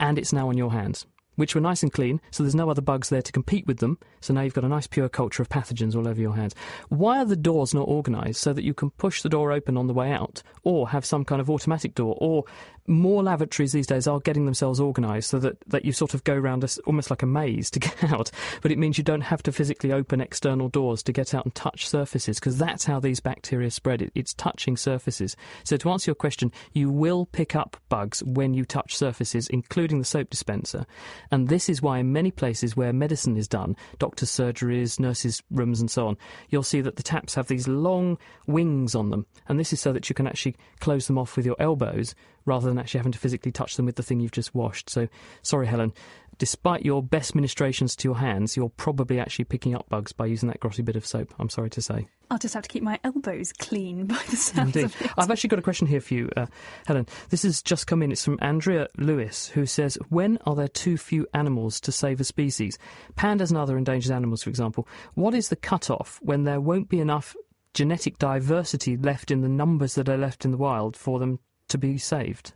and 0.00 0.18
it's 0.18 0.32
now 0.32 0.48
on 0.48 0.58
your 0.58 0.72
hands 0.72 1.06
which 1.36 1.54
were 1.54 1.60
nice 1.60 1.82
and 1.82 1.92
clean, 1.92 2.20
so 2.30 2.42
there's 2.42 2.54
no 2.54 2.68
other 2.68 2.82
bugs 2.82 3.08
there 3.08 3.22
to 3.22 3.32
compete 3.32 3.66
with 3.66 3.78
them. 3.78 3.98
So 4.20 4.34
now 4.34 4.42
you've 4.42 4.54
got 4.54 4.64
a 4.64 4.68
nice 4.68 4.86
pure 4.86 5.08
culture 5.08 5.42
of 5.42 5.48
pathogens 5.48 5.94
all 5.94 6.08
over 6.08 6.20
your 6.20 6.34
hands. 6.34 6.54
Why 6.88 7.18
are 7.18 7.24
the 7.24 7.36
doors 7.36 7.74
not 7.74 7.88
organised 7.88 8.40
so 8.40 8.52
that 8.52 8.64
you 8.64 8.74
can 8.74 8.90
push 8.90 9.22
the 9.22 9.28
door 9.28 9.52
open 9.52 9.76
on 9.76 9.86
the 9.86 9.94
way 9.94 10.12
out, 10.12 10.42
or 10.64 10.88
have 10.88 11.04
some 11.04 11.24
kind 11.24 11.40
of 11.40 11.48
automatic 11.48 11.94
door, 11.94 12.16
or 12.20 12.44
more 12.88 13.22
lavatories 13.22 13.72
these 13.72 13.86
days 13.86 14.06
are 14.06 14.20
getting 14.20 14.44
themselves 14.44 14.80
organised 14.80 15.30
so 15.30 15.38
that, 15.38 15.58
that 15.68 15.84
you 15.84 15.92
sort 15.92 16.14
of 16.14 16.24
go 16.24 16.34
around 16.34 16.62
a, 16.64 16.68
almost 16.86 17.10
like 17.10 17.22
a 17.22 17.26
maze 17.26 17.70
to 17.70 17.78
get 17.80 18.04
out, 18.04 18.30
but 18.62 18.70
it 18.70 18.78
means 18.78 18.98
you 18.98 19.04
don't 19.04 19.22
have 19.22 19.42
to 19.42 19.52
physically 19.52 19.92
open 19.92 20.20
external 20.20 20.68
doors 20.68 21.02
to 21.02 21.12
get 21.12 21.34
out 21.34 21.44
and 21.44 21.54
touch 21.54 21.88
surfaces, 21.88 22.38
because 22.38 22.58
that's 22.58 22.84
how 22.84 23.00
these 23.00 23.20
bacteria 23.20 23.70
spread. 23.70 24.02
It, 24.02 24.12
it's 24.14 24.34
touching 24.34 24.76
surfaces. 24.76 25.36
So 25.64 25.76
to 25.76 25.90
answer 25.90 26.10
your 26.10 26.16
question, 26.16 26.52
you 26.72 26.90
will 26.90 27.26
pick 27.26 27.54
up 27.54 27.76
bugs 27.88 28.22
when 28.22 28.54
you 28.54 28.64
touch 28.64 28.96
surfaces, 28.96 29.48
including 29.48 29.98
the 29.98 30.04
soap 30.04 30.30
dispenser. 30.30 30.86
And 31.30 31.48
this 31.48 31.68
is 31.68 31.82
why 31.82 31.98
in 31.98 32.12
many 32.12 32.30
places 32.30 32.76
where 32.76 32.92
medicine 32.92 33.36
is 33.36 33.48
done, 33.48 33.76
doctors' 33.98 34.30
surgeries, 34.30 35.00
nurses' 35.00 35.42
rooms, 35.50 35.80
and 35.80 35.90
so 35.90 36.06
on, 36.06 36.16
you'll 36.50 36.62
see 36.62 36.80
that 36.80 36.96
the 36.96 37.02
taps 37.02 37.34
have 37.34 37.48
these 37.48 37.68
long 37.68 38.18
wings 38.46 38.94
on 38.94 39.10
them. 39.10 39.26
And 39.48 39.58
this 39.58 39.72
is 39.72 39.80
so 39.80 39.92
that 39.92 40.08
you 40.08 40.14
can 40.14 40.26
actually 40.26 40.56
close 40.80 41.06
them 41.06 41.18
off 41.18 41.36
with 41.36 41.46
your 41.46 41.56
elbows 41.58 42.14
rather 42.44 42.68
than 42.68 42.78
actually 42.78 42.98
having 42.98 43.12
to 43.12 43.18
physically 43.18 43.52
touch 43.52 43.76
them 43.76 43.86
with 43.86 43.96
the 43.96 44.02
thing 44.02 44.20
you've 44.20 44.30
just 44.30 44.54
washed. 44.54 44.88
So, 44.88 45.08
sorry, 45.42 45.66
Helen. 45.66 45.92
Despite 46.38 46.84
your 46.84 47.02
best 47.02 47.34
ministrations 47.34 47.96
to 47.96 48.08
your 48.08 48.18
hands, 48.18 48.56
you're 48.56 48.68
probably 48.68 49.18
actually 49.18 49.46
picking 49.46 49.74
up 49.74 49.88
bugs 49.88 50.12
by 50.12 50.26
using 50.26 50.48
that 50.48 50.60
grotty 50.60 50.84
bit 50.84 50.96
of 50.96 51.06
soap. 51.06 51.32
I'm 51.38 51.48
sorry 51.48 51.70
to 51.70 51.80
say. 51.80 52.08
I'll 52.30 52.38
just 52.38 52.54
have 52.54 52.64
to 52.64 52.68
keep 52.68 52.82
my 52.82 52.98
elbows 53.04 53.52
clean 53.52 54.06
by 54.06 54.20
the 54.28 54.36
sounds 54.36 54.76
Indeed. 54.76 54.84
of 54.86 55.00
it. 55.00 55.10
I've 55.16 55.30
actually 55.30 55.48
got 55.48 55.58
a 55.58 55.62
question 55.62 55.86
here 55.86 56.00
for 56.00 56.14
you, 56.14 56.28
uh, 56.36 56.46
Helen. 56.86 57.06
This 57.30 57.42
has 57.44 57.62
just 57.62 57.86
come 57.86 58.02
in. 58.02 58.12
It's 58.12 58.24
from 58.24 58.38
Andrea 58.42 58.88
Lewis, 58.98 59.48
who 59.48 59.64
says, 59.64 59.96
When 60.08 60.38
are 60.44 60.54
there 60.54 60.68
too 60.68 60.98
few 60.98 61.26
animals 61.32 61.80
to 61.80 61.92
save 61.92 62.20
a 62.20 62.24
species? 62.24 62.78
Pandas 63.16 63.48
and 63.50 63.58
other 63.58 63.78
endangered 63.78 64.12
animals, 64.12 64.42
for 64.42 64.50
example. 64.50 64.86
What 65.14 65.34
is 65.34 65.48
the 65.48 65.56
cut-off 65.56 66.18
when 66.22 66.44
there 66.44 66.60
won't 66.60 66.88
be 66.88 67.00
enough 67.00 67.34
genetic 67.72 68.18
diversity 68.18 68.96
left 68.96 69.30
in 69.30 69.40
the 69.40 69.48
numbers 69.48 69.94
that 69.94 70.08
are 70.08 70.18
left 70.18 70.44
in 70.44 70.50
the 70.50 70.56
wild 70.58 70.96
for 70.96 71.18
them 71.18 71.38
to 71.68 71.78
be 71.78 71.96
saved? 71.96 72.52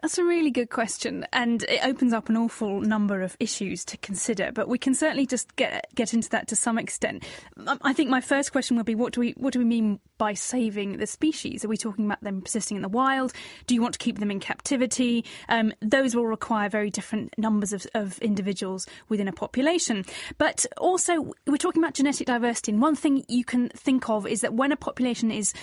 That's 0.00 0.16
a 0.16 0.24
really 0.24 0.52
good 0.52 0.70
question, 0.70 1.26
and 1.32 1.64
it 1.64 1.84
opens 1.84 2.12
up 2.12 2.28
an 2.28 2.36
awful 2.36 2.80
number 2.80 3.20
of 3.20 3.36
issues 3.40 3.84
to 3.86 3.96
consider. 3.96 4.52
But 4.52 4.68
we 4.68 4.78
can 4.78 4.94
certainly 4.94 5.26
just 5.26 5.56
get 5.56 5.88
get 5.96 6.14
into 6.14 6.28
that 6.30 6.46
to 6.48 6.56
some 6.56 6.78
extent. 6.78 7.24
Um, 7.66 7.78
I 7.82 7.92
think 7.92 8.08
my 8.08 8.20
first 8.20 8.52
question 8.52 8.76
would 8.76 8.86
be: 8.86 8.94
What 8.94 9.12
do 9.12 9.20
we 9.20 9.32
what 9.32 9.52
do 9.52 9.58
we 9.58 9.64
mean 9.64 9.98
by 10.16 10.34
saving 10.34 10.98
the 10.98 11.06
species? 11.06 11.64
Are 11.64 11.68
we 11.68 11.76
talking 11.76 12.04
about 12.04 12.22
them 12.22 12.42
persisting 12.42 12.76
in 12.76 12.82
the 12.82 12.88
wild? 12.88 13.32
Do 13.66 13.74
you 13.74 13.82
want 13.82 13.94
to 13.94 13.98
keep 13.98 14.20
them 14.20 14.30
in 14.30 14.38
captivity? 14.38 15.24
Um, 15.48 15.72
those 15.80 16.14
will 16.14 16.26
require 16.26 16.68
very 16.68 16.90
different 16.90 17.36
numbers 17.36 17.72
of, 17.72 17.84
of 17.94 18.18
individuals 18.20 18.86
within 19.08 19.26
a 19.26 19.32
population. 19.32 20.04
But 20.38 20.64
also, 20.76 21.32
we're 21.46 21.56
talking 21.56 21.82
about 21.82 21.94
genetic 21.94 22.28
diversity, 22.28 22.70
and 22.70 22.80
one 22.80 22.94
thing 22.94 23.24
you 23.28 23.44
can 23.44 23.68
think 23.70 24.08
of 24.08 24.28
is 24.28 24.42
that 24.42 24.54
when 24.54 24.70
a 24.70 24.76
population 24.76 25.32
is 25.32 25.54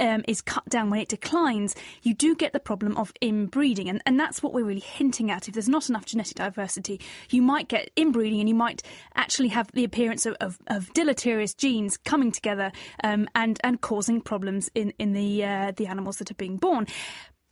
um, 0.00 0.24
is 0.28 0.40
cut 0.40 0.68
down, 0.68 0.90
when 0.90 1.00
it 1.00 1.08
declines, 1.08 1.74
you 2.02 2.14
do 2.14 2.34
get 2.34 2.52
the 2.52 2.60
problem 2.60 2.96
of 2.96 3.12
inbreeding. 3.20 3.88
And, 3.88 4.02
and 4.06 4.18
that's 4.18 4.42
what 4.42 4.52
we're 4.52 4.64
really 4.64 4.80
hinting 4.80 5.30
at. 5.30 5.48
If 5.48 5.54
there's 5.54 5.68
not 5.68 5.88
enough 5.88 6.06
genetic 6.06 6.36
diversity, 6.36 7.00
you 7.30 7.42
might 7.42 7.68
get 7.68 7.90
inbreeding 7.96 8.40
and 8.40 8.48
you 8.48 8.54
might 8.54 8.82
actually 9.14 9.48
have 9.48 9.70
the 9.72 9.84
appearance 9.84 10.26
of, 10.26 10.36
of, 10.40 10.58
of 10.66 10.92
deleterious 10.94 11.54
genes 11.54 11.96
coming 11.96 12.32
together 12.32 12.72
um, 13.02 13.28
and, 13.34 13.58
and 13.64 13.80
causing 13.80 14.20
problems 14.20 14.70
in, 14.74 14.92
in 14.98 15.12
the, 15.12 15.44
uh, 15.44 15.72
the 15.76 15.86
animals 15.86 16.18
that 16.18 16.30
are 16.30 16.34
being 16.34 16.56
born. 16.56 16.86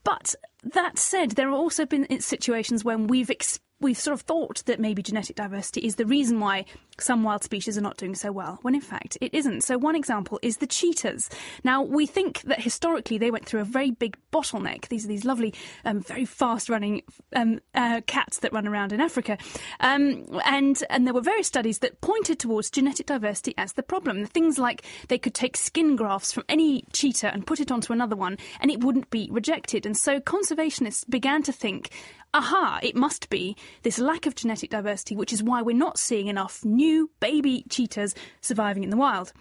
But 0.05 0.35
that 0.65 0.99
said, 0.99 1.33
there 1.33 1.49
have 1.49 1.59
also 1.59 1.87
been 1.87 2.21
situations 2.21 2.85
when 2.85 3.07
we've 3.07 3.31
experienced 3.31 3.63
we've 3.83 3.99
sort 3.99 4.15
of 4.15 4.23
thought 4.23 4.63
that 4.67 4.81
maybe 4.81 5.03
genetic 5.03 5.37
diversity 5.37 5.81
is 5.83 5.97
the 5.97 6.07
reason 6.07 6.41
why 6.41 6.65
some 6.99 7.23
wild 7.23 7.43
species 7.43 7.77
are 7.77 7.83
not 7.83 7.97
doing 7.97 8.15
so 8.15 8.33
well, 8.33 8.59
when 8.63 8.75
in 8.75 8.81
fact 8.81 9.19
it 9.21 9.35
isn't. 9.35 9.63
So, 9.63 9.79
one 9.79 9.97
example 9.97 10.39
is 10.43 10.59
the 10.59 10.67
cheetahs. 10.67 11.29
Now, 11.65 11.83
we 11.83 12.07
think 12.07 12.43
that 12.43 12.61
historically 12.61 13.19
they 13.19 13.31
went 13.31 13.47
through 13.47 13.61
a 13.61 13.65
very 13.65 13.91
big 13.91 14.17
bottleneck. 14.33 14.89
These 14.89 15.05
are 15.05 15.09
these 15.09 15.25
lovely, 15.25 15.55
um, 15.85 16.01
very 16.01 16.25
fast 16.25 16.69
running 16.69 17.03
um, 17.35 17.61
uh, 17.75 18.01
cats 18.07 18.39
that 18.41 18.53
run 18.53 18.67
around 18.67 18.93
in 18.93 19.01
Africa. 19.01 19.39
Um, 19.81 20.27
and, 20.45 20.83
and 20.91 21.07
there 21.07 21.15
were 21.15 21.21
various 21.21 21.47
studies 21.47 21.81
that 21.81 22.01
pointed 22.01 22.39
towards 22.39 22.71
genetic 22.71 23.07
diversity 23.07 23.55
as 23.59 23.73
the 23.73 23.83
problem. 23.83 24.25
Things 24.27 24.59
like 24.59 24.85
they 25.09 25.19
could 25.19 25.35
take 25.35 25.57
skin 25.57 25.97
grafts 25.97 26.33
from 26.33 26.45
any 26.49 26.85
cheetah 26.93 27.33
and 27.33 27.47
put 27.47 27.61
it 27.61 27.73
onto 27.73 27.93
another 27.93 28.17
one 28.17 28.39
and 28.61 28.71
it 28.71 28.83
wouldn't 28.85 29.11
be 29.11 29.29
rejected. 29.31 29.87
And 29.87 29.97
so 29.97 30.21
conservationists 30.21 31.09
began 31.09 31.43
to 31.45 31.53
think 31.53 31.91
aha, 32.35 32.81
it 32.83 32.97
must 32.97 33.29
be 33.31 33.57
this 33.83 33.99
lack 33.99 34.27
of 34.27 34.35
genetic 34.35 34.71
diversity, 34.71 35.15
which 35.15 35.33
is 35.33 35.43
why 35.43 35.63
we're 35.63 35.77
not 35.77 35.99
seeing 35.99 36.29
enough 36.29 36.65
new 36.65 37.11
baby 37.21 37.65
cheetahs 37.69 38.15
surviving 38.41 38.85
in 38.85 38.91
the 38.91 38.97
wild 38.97 39.33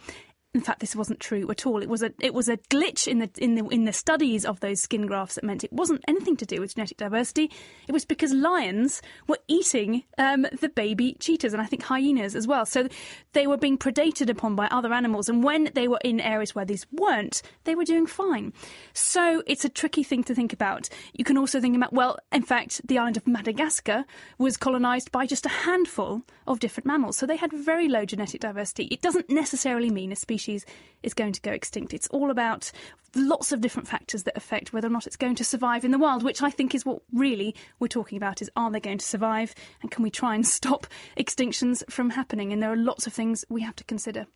in 0.54 0.60
fact, 0.60 0.82
this 0.82 0.98
wasn't 0.98 1.22
true 1.22 1.50
at 1.50 1.66
all. 1.66 1.82
It 1.82 1.88
was 1.88 2.04
a 2.04 2.12
it 2.20 2.34
was 2.34 2.50
a 2.50 2.58
glitch 2.58 3.08
in 3.08 3.20
the 3.20 3.30
in 3.38 3.56
the 3.56 3.66
in 3.68 3.86
the 3.86 3.94
studies 3.94 4.44
of 4.44 4.60
those 4.60 4.82
skin 4.82 5.08
grafts 5.08 5.36
that 5.36 5.46
meant 5.46 5.64
it 5.64 5.72
wasn't 5.72 6.04
anything 6.10 6.36
to 6.38 6.46
do 6.46 6.60
with 6.60 6.76
genetic 6.76 6.98
diversity. 6.98 7.50
It 7.88 7.94
was 7.94 8.04
because 8.04 8.34
lions 8.34 9.02
were 9.28 9.38
eating 9.48 10.04
um, 10.18 10.46
the 10.60 10.68
baby 10.68 11.16
cheetahs 11.22 11.54
and 11.54 11.62
I 11.62 11.68
think 11.68 11.84
hyenas 11.84 12.36
as 12.36 12.48
well. 12.48 12.66
So 12.66 12.90
they 13.32 13.48
were 13.48 13.56
being 13.56 13.78
predated 13.78 14.30
upon 14.30 14.58
by 14.58 14.68
other 14.68 14.92
animals, 14.92 15.30
and 15.30 15.42
when 15.42 15.70
they 15.74 15.88
were 15.88 16.02
in 16.04 16.20
areas 16.20 16.54
where 16.54 16.66
these 16.66 16.86
weren't, 16.92 17.42
they 17.64 17.74
were 17.74 17.86
doing 17.86 18.06
fine. 18.06 18.52
So 18.92 19.44
it's 19.48 19.64
a 19.64 19.70
tricky 19.70 20.04
thing 20.04 20.26
to 20.26 20.36
think 20.36 20.52
about. 20.52 20.90
You 21.14 21.24
can 21.24 21.38
also 21.38 21.62
think 21.62 21.78
about 21.78 21.94
well, 21.94 22.18
in 22.34 22.44
fact, 22.44 22.86
the 22.86 22.98
island 22.98 23.16
of 23.16 23.26
Madagascar 23.26 24.04
was 24.38 24.58
colonised 24.58 25.14
by 25.14 25.26
just 25.26 25.46
a 25.46 25.50
handful 25.50 26.24
of 26.46 26.60
different 26.60 26.88
mammals, 26.88 27.16
so 27.16 27.26
they 27.26 27.38
had 27.38 27.54
very 27.54 27.88
low 27.88 28.04
genetic 28.04 28.42
diversity. 28.42 28.90
It 28.92 29.02
doesn't 29.02 29.30
necessarily 29.30 29.90
mean 29.90 30.12
a 30.12 30.16
species 30.18 30.41
species 30.42 30.66
is 31.04 31.14
going 31.14 31.34
to 31.34 31.42
go 31.42 31.52
extinct. 31.52 31.94
It's 31.94 32.08
all 32.08 32.32
about 32.32 32.72
lots 33.16 33.52
of 33.52 33.62
different 33.62 33.88
factors 33.88 34.24
that 34.24 34.38
affect 34.38 34.74
whether 34.74 34.88
or 34.88 34.92
not 34.92 35.06
it's 35.06 35.16
going 35.16 35.36
to 35.36 35.44
survive 35.44 35.86
in 35.86 35.92
the 35.92 36.00
wild, 36.00 36.24
which 36.24 36.42
I 36.42 36.50
think 36.50 36.74
is 36.74 36.86
what 36.86 37.02
really 37.14 37.56
we're 37.80 37.88
talking 37.88 38.18
about 38.18 38.42
is 38.42 38.50
are 38.56 38.72
they 38.72 38.80
going 38.80 38.98
to 38.98 39.06
survive 39.06 39.54
and 39.82 39.92
can 39.92 40.04
we 40.04 40.10
try 40.10 40.36
and 40.36 40.48
stop 40.60 40.88
extinctions 41.18 41.84
from 41.90 42.12
happening? 42.12 42.52
And 42.52 42.62
there 42.62 42.72
are 42.72 42.78
lots 42.78 43.08
of 43.08 43.14
things 43.14 43.46
we 43.50 43.62
have 43.62 43.76
to 43.78 43.84
consider. 43.84 44.28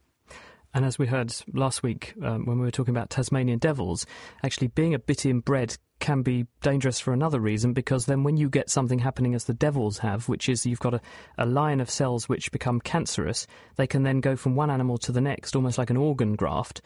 And 0.76 0.84
as 0.84 1.00
we 1.00 1.08
heard 1.08 1.34
last 1.54 1.84
week 1.84 2.14
um, 2.22 2.46
when 2.46 2.60
we 2.60 2.66
were 2.66 2.72
talking 2.72 2.94
about 2.94 3.10
Tasmanian 3.10 3.60
devils, 3.60 4.06
actually 4.44 4.68
being 4.68 4.94
a 4.94 5.00
bit 5.00 5.26
inbred 5.26 5.78
can 6.00 6.22
be 6.22 6.48
dangerous 6.62 7.00
for 7.00 7.14
another 7.14 7.40
reason 7.40 7.72
because 7.72 8.08
then 8.08 8.24
when 8.24 8.36
you 8.36 8.50
get 8.50 8.70
something 8.70 9.00
happening 9.00 9.34
as 9.36 9.46
the 9.46 9.54
devils 9.54 10.00
have, 10.00 10.28
which 10.28 10.50
is 10.50 10.66
you've 10.66 10.82
got 10.82 10.94
a, 10.94 11.02
a 11.38 11.46
line 11.46 11.80
of 11.80 11.90
cells 11.90 12.28
which 12.28 12.52
become 12.52 12.82
cancerous, 12.82 13.48
they 13.78 13.88
can 13.88 14.04
then 14.04 14.20
go 14.20 14.36
from 14.36 14.54
one 14.54 14.70
animal 14.70 14.98
to 14.98 15.14
the 15.14 15.22
next, 15.22 15.56
almost 15.56 15.78
like 15.78 15.90
an 15.90 15.96
organ 15.96 16.36
graft, 16.36 16.82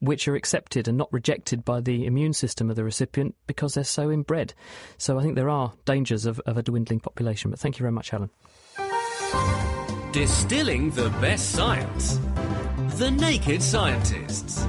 which 0.00 0.26
are 0.26 0.36
accepted 0.36 0.88
and 0.88 0.96
not 0.96 1.12
rejected 1.12 1.66
by 1.66 1.82
the 1.82 2.06
immune 2.06 2.32
system 2.32 2.70
of 2.70 2.76
the 2.76 2.84
recipient 2.84 3.34
because 3.46 3.74
they're 3.74 3.84
so 3.84 4.10
inbred. 4.10 4.54
So 4.96 5.18
I 5.18 5.22
think 5.22 5.34
there 5.34 5.50
are 5.50 5.74
dangers 5.84 6.24
of, 6.24 6.40
of 6.46 6.56
a 6.56 6.62
dwindling 6.62 7.00
population. 7.00 7.50
But 7.50 7.60
thank 7.60 7.78
you 7.78 7.82
very 7.82 7.92
much, 7.92 8.08
Helen. 8.08 8.30
Distilling 10.12 10.92
the 10.92 11.10
best 11.20 11.50
science. 11.50 12.18
The 12.96 13.10
Naked 13.10 13.60
Scientists. 13.60 14.64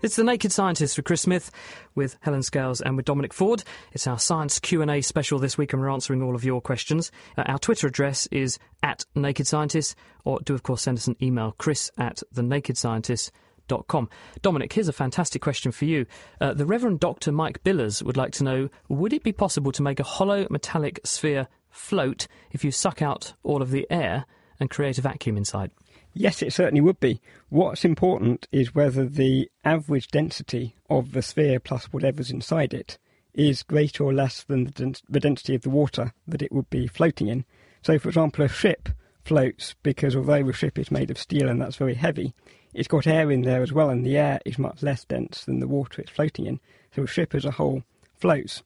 It's 0.00 0.16
the 0.16 0.24
Naked 0.24 0.50
Scientist 0.50 0.96
with 0.96 1.04
Chris 1.04 1.20
Smith, 1.20 1.50
with 1.94 2.16
Helen 2.22 2.42
Scales, 2.42 2.80
and 2.80 2.96
with 2.96 3.04
Dominic 3.04 3.34
Ford. 3.34 3.64
It's 3.92 4.06
our 4.06 4.18
science 4.18 4.58
Q 4.58 4.80
and 4.80 4.90
A 4.90 5.02
special 5.02 5.38
this 5.38 5.58
week, 5.58 5.74
and 5.74 5.82
we're 5.82 5.90
answering 5.90 6.22
all 6.22 6.34
of 6.34 6.42
your 6.42 6.62
questions. 6.62 7.12
Uh, 7.36 7.42
our 7.42 7.58
Twitter 7.58 7.86
address 7.86 8.28
is 8.28 8.58
at 8.82 9.04
Naked 9.14 9.46
Scientist, 9.46 9.94
or 10.24 10.40
do 10.40 10.54
of 10.54 10.62
course 10.62 10.80
send 10.80 10.96
us 10.96 11.06
an 11.06 11.16
email, 11.20 11.54
Chris 11.58 11.90
at 11.98 12.22
thenakedscientist.com. 12.34 14.08
Dominic, 14.40 14.72
here's 14.72 14.88
a 14.88 14.94
fantastic 14.94 15.42
question 15.42 15.70
for 15.70 15.84
you. 15.84 16.06
Uh, 16.40 16.54
the 16.54 16.64
Reverend 16.64 17.00
Dr. 17.00 17.30
Mike 17.30 17.62
Billers 17.62 18.02
would 18.02 18.16
like 18.16 18.32
to 18.32 18.44
know: 18.44 18.70
Would 18.88 19.12
it 19.12 19.22
be 19.22 19.32
possible 19.32 19.70
to 19.72 19.82
make 19.82 20.00
a 20.00 20.04
hollow 20.04 20.46
metallic 20.48 20.98
sphere 21.04 21.46
float 21.68 22.26
if 22.52 22.64
you 22.64 22.70
suck 22.70 23.02
out 23.02 23.34
all 23.42 23.60
of 23.60 23.70
the 23.70 23.86
air 23.90 24.24
and 24.60 24.70
create 24.70 24.98
a 24.98 25.02
vacuum 25.02 25.36
inside? 25.36 25.70
Yes, 26.14 26.42
it 26.42 26.52
certainly 26.52 26.80
would 26.80 26.98
be. 27.00 27.20
What's 27.48 27.84
important 27.84 28.48
is 28.50 28.74
whether 28.74 29.06
the 29.06 29.50
average 29.64 30.08
density 30.08 30.74
of 30.90 31.12
the 31.12 31.22
sphere 31.22 31.60
plus 31.60 31.92
whatever's 31.92 32.30
inside 32.30 32.74
it 32.74 32.98
is 33.34 33.62
greater 33.62 34.02
or 34.02 34.12
less 34.12 34.42
than 34.42 34.64
the, 34.64 35.20
density 35.20 35.54
of 35.54 35.62
the 35.62 35.70
water 35.70 36.12
that 36.26 36.42
it 36.42 36.50
would 36.50 36.68
be 36.70 36.86
floating 36.86 37.28
in. 37.28 37.44
So, 37.82 37.98
for 37.98 38.08
example, 38.08 38.44
a 38.44 38.48
ship 38.48 38.88
floats 39.24 39.76
because 39.82 40.16
although 40.16 40.42
the 40.42 40.52
ship 40.52 40.78
is 40.78 40.90
made 40.90 41.10
of 41.10 41.18
steel 41.18 41.48
and 41.48 41.60
that's 41.60 41.76
very 41.76 41.94
heavy, 41.94 42.34
it's 42.74 42.88
got 42.88 43.06
air 43.06 43.30
in 43.30 43.42
there 43.42 43.62
as 43.62 43.72
well, 43.72 43.90
and 43.90 44.04
the 44.04 44.16
air 44.16 44.40
is 44.44 44.58
much 44.58 44.82
less 44.82 45.04
dense 45.04 45.44
than 45.44 45.60
the 45.60 45.68
water 45.68 46.02
it's 46.02 46.10
floating 46.10 46.46
in. 46.46 46.60
So, 46.94 47.04
a 47.04 47.06
ship 47.06 47.34
as 47.34 47.44
a 47.44 47.52
whole 47.52 47.84
floats. 48.16 48.62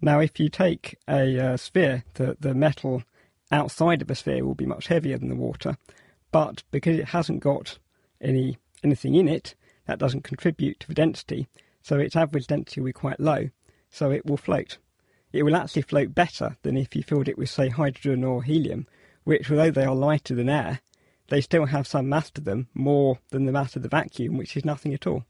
Now, 0.00 0.20
if 0.20 0.40
you 0.40 0.48
take 0.48 0.96
a 1.08 1.38
uh, 1.38 1.56
sphere, 1.56 2.04
the, 2.14 2.36
the 2.40 2.54
metal 2.54 3.02
outside 3.50 4.02
of 4.02 4.08
the 4.08 4.14
sphere 4.14 4.44
will 4.44 4.54
be 4.54 4.66
much 4.66 4.86
heavier 4.86 5.18
than 5.18 5.28
the 5.28 5.36
water, 5.36 5.76
but 6.30 6.62
because 6.70 6.98
it 6.98 7.08
hasn't 7.08 7.40
got 7.40 7.78
any 8.20 8.58
anything 8.82 9.14
in 9.14 9.28
it, 9.28 9.54
that 9.86 9.98
doesn't 9.98 10.24
contribute 10.24 10.80
to 10.80 10.88
the 10.88 10.94
density, 10.94 11.48
so 11.82 11.98
its 11.98 12.16
average 12.16 12.46
density 12.46 12.80
will 12.80 12.86
be 12.86 12.92
quite 12.92 13.20
low, 13.20 13.48
so 13.90 14.10
it 14.10 14.26
will 14.26 14.36
float. 14.36 14.78
It 15.32 15.42
will 15.42 15.56
actually 15.56 15.82
float 15.82 16.14
better 16.14 16.56
than 16.62 16.76
if 16.76 16.94
you 16.94 17.02
filled 17.02 17.28
it 17.28 17.38
with, 17.38 17.50
say, 17.50 17.68
hydrogen 17.68 18.24
or 18.24 18.42
helium, 18.42 18.86
which, 19.24 19.50
although 19.50 19.70
they 19.70 19.84
are 19.84 19.94
lighter 19.94 20.34
than 20.34 20.48
air, 20.48 20.80
they 21.28 21.40
still 21.40 21.66
have 21.66 21.86
some 21.86 22.08
mass 22.08 22.30
to 22.32 22.40
them, 22.40 22.68
more 22.74 23.18
than 23.30 23.46
the 23.46 23.52
mass 23.52 23.74
of 23.74 23.82
the 23.82 23.88
vacuum, 23.88 24.36
which 24.36 24.56
is 24.56 24.64
nothing 24.64 24.94
at 24.94 25.06
all. 25.06 25.24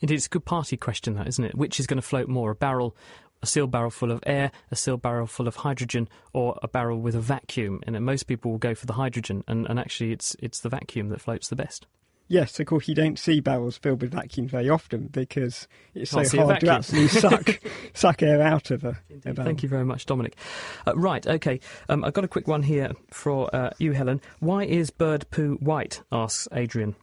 It's 0.00 0.26
a 0.26 0.30
good 0.30 0.44
party 0.44 0.76
question, 0.76 1.14
that, 1.14 1.28
isn't 1.28 1.44
it? 1.44 1.54
Which 1.54 1.78
is 1.80 1.86
going 1.86 2.00
to 2.00 2.06
float 2.06 2.28
more, 2.28 2.50
a 2.50 2.54
barrel 2.54 2.96
a 3.42 3.46
sealed 3.46 3.70
barrel 3.70 3.90
full 3.90 4.10
of 4.10 4.22
air, 4.26 4.50
a 4.70 4.76
sealed 4.76 5.02
barrel 5.02 5.26
full 5.26 5.48
of 5.48 5.56
hydrogen, 5.56 6.08
or 6.32 6.58
a 6.62 6.68
barrel 6.68 7.00
with 7.00 7.14
a 7.14 7.20
vacuum. 7.20 7.80
And 7.86 7.98
most 8.04 8.24
people 8.24 8.50
will 8.50 8.58
go 8.58 8.74
for 8.74 8.86
the 8.86 8.94
hydrogen, 8.94 9.44
and, 9.46 9.66
and 9.66 9.78
actually, 9.78 10.12
it's 10.12 10.36
it's 10.40 10.60
the 10.60 10.68
vacuum 10.68 11.08
that 11.10 11.20
floats 11.20 11.48
the 11.48 11.56
best. 11.56 11.86
Yes, 12.28 12.58
of 12.58 12.66
course, 12.66 12.88
you 12.88 12.94
don't 12.94 13.18
see 13.18 13.38
barrels 13.38 13.78
filled 13.78 14.02
with 14.02 14.12
vacuums 14.12 14.50
very 14.50 14.68
often 14.68 15.06
because 15.06 15.68
it's 15.94 16.10
so 16.10 16.24
hard 16.44 16.60
to 16.60 16.72
actually 16.72 17.06
suck 17.06 17.60
suck 17.94 18.22
air 18.22 18.42
out 18.42 18.72
of 18.72 18.84
a, 18.84 18.98
a 19.24 19.32
Thank 19.32 19.62
you 19.62 19.68
very 19.68 19.84
much, 19.84 20.06
Dominic. 20.06 20.36
Uh, 20.86 20.96
right, 20.96 21.24
okay. 21.24 21.60
Um, 21.88 22.04
I've 22.04 22.14
got 22.14 22.24
a 22.24 22.28
quick 22.28 22.48
one 22.48 22.64
here 22.64 22.92
for 23.12 23.54
uh, 23.54 23.70
you, 23.78 23.92
Helen. 23.92 24.20
Why 24.40 24.64
is 24.64 24.90
bird 24.90 25.30
poo 25.30 25.56
white? 25.60 26.02
asks 26.10 26.48
Adrian. 26.50 26.96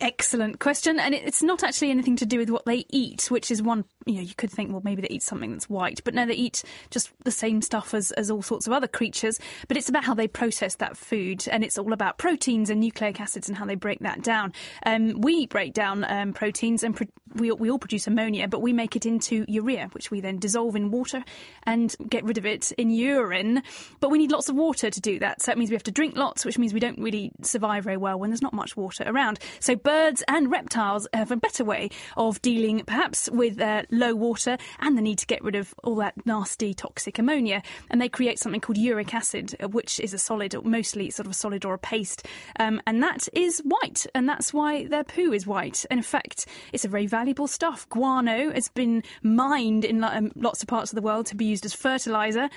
Excellent 0.00 0.60
question. 0.60 1.00
And 1.00 1.12
it's 1.12 1.42
not 1.42 1.64
actually 1.64 1.90
anything 1.90 2.14
to 2.16 2.26
do 2.26 2.38
with 2.38 2.50
what 2.50 2.64
they 2.64 2.84
eat, 2.88 3.30
which 3.32 3.50
is 3.50 3.60
one, 3.60 3.84
you 4.08 4.14
know, 4.14 4.22
you 4.22 4.34
could 4.34 4.50
think, 4.50 4.72
well, 4.72 4.80
maybe 4.84 5.02
they 5.02 5.08
eat 5.08 5.22
something 5.22 5.52
that's 5.52 5.68
white. 5.68 6.00
But 6.02 6.14
no, 6.14 6.24
they 6.24 6.34
eat 6.34 6.64
just 6.90 7.12
the 7.24 7.30
same 7.30 7.60
stuff 7.60 7.92
as, 7.92 8.10
as 8.12 8.30
all 8.30 8.42
sorts 8.42 8.66
of 8.66 8.72
other 8.72 8.88
creatures. 8.88 9.38
But 9.68 9.76
it's 9.76 9.88
about 9.88 10.04
how 10.04 10.14
they 10.14 10.26
process 10.26 10.76
that 10.76 10.96
food. 10.96 11.46
And 11.50 11.62
it's 11.62 11.78
all 11.78 11.92
about 11.92 12.16
proteins 12.18 12.70
and 12.70 12.80
nucleic 12.80 13.20
acids 13.20 13.48
and 13.48 13.56
how 13.56 13.66
they 13.66 13.74
break 13.74 14.00
that 14.00 14.22
down. 14.22 14.54
Um, 14.86 15.20
we 15.20 15.46
break 15.46 15.74
down 15.74 16.04
um, 16.04 16.32
proteins 16.32 16.82
and 16.82 16.96
pro- 16.96 17.06
we, 17.34 17.52
we 17.52 17.70
all 17.70 17.78
produce 17.78 18.06
ammonia, 18.06 18.48
but 18.48 18.62
we 18.62 18.72
make 18.72 18.96
it 18.96 19.04
into 19.04 19.44
urea, 19.48 19.88
which 19.92 20.10
we 20.10 20.20
then 20.20 20.38
dissolve 20.38 20.74
in 20.74 20.90
water 20.90 21.22
and 21.64 21.94
get 22.08 22.24
rid 22.24 22.38
of 22.38 22.46
it 22.46 22.72
in 22.72 22.90
urine. 22.90 23.62
But 24.00 24.10
we 24.10 24.18
need 24.18 24.32
lots 24.32 24.48
of 24.48 24.56
water 24.56 24.90
to 24.90 25.00
do 25.00 25.18
that. 25.18 25.42
So 25.42 25.50
that 25.50 25.58
means 25.58 25.70
we 25.70 25.76
have 25.76 25.82
to 25.84 25.90
drink 25.90 26.16
lots, 26.16 26.44
which 26.44 26.58
means 26.58 26.72
we 26.72 26.80
don't 26.80 26.98
really 26.98 27.32
survive 27.42 27.84
very 27.84 27.98
well 27.98 28.18
when 28.18 28.30
there's 28.30 28.42
not 28.42 28.54
much 28.54 28.76
water 28.76 29.04
around. 29.06 29.38
So 29.60 29.76
birds 29.76 30.22
and 30.28 30.50
reptiles 30.50 31.06
have 31.12 31.30
a 31.30 31.36
better 31.36 31.64
way 31.64 31.90
of 32.16 32.40
dealing 32.40 32.84
perhaps 32.84 33.28
with 33.30 33.60
uh, 33.60 33.82
low 33.98 34.14
water 34.14 34.58
and 34.80 34.96
the 34.96 35.02
need 35.02 35.18
to 35.18 35.26
get 35.26 35.42
rid 35.42 35.54
of 35.54 35.74
all 35.82 35.96
that 35.96 36.14
nasty 36.26 36.74
toxic 36.74 37.18
ammonia. 37.18 37.62
And 37.90 38.00
they 38.00 38.08
create 38.08 38.38
something 38.38 38.60
called 38.60 38.76
uric 38.76 39.14
acid, 39.14 39.56
uh, 39.62 39.68
which 39.68 39.98
is 40.00 40.12
a 40.12 40.18
solid, 40.18 40.54
mostly 40.64 41.10
sort 41.10 41.26
of 41.26 41.32
a 41.32 41.34
solid 41.34 41.64
or 41.64 41.74
a 41.74 41.78
paste. 41.78 42.26
Um, 42.58 42.80
and 42.86 43.02
that 43.02 43.28
is 43.32 43.60
white. 43.60 44.06
And 44.14 44.28
that's 44.28 44.52
why 44.52 44.86
their 44.86 45.04
poo 45.04 45.32
is 45.32 45.46
white. 45.46 45.86
And 45.90 45.98
in 45.98 46.04
fact, 46.04 46.46
it's 46.72 46.84
a 46.84 46.88
very 46.88 47.06
valuable 47.06 47.46
stuff. 47.46 47.88
Guano 47.88 48.52
has 48.52 48.68
been 48.68 49.02
mined 49.22 49.84
in 49.84 50.04
um, 50.04 50.32
lots 50.36 50.62
of 50.62 50.68
parts 50.68 50.92
of 50.92 50.96
the 50.96 51.02
world 51.02 51.26
to 51.26 51.34
be 51.34 51.46
used 51.46 51.64
as 51.64 51.74
fertilizer. 51.74 52.50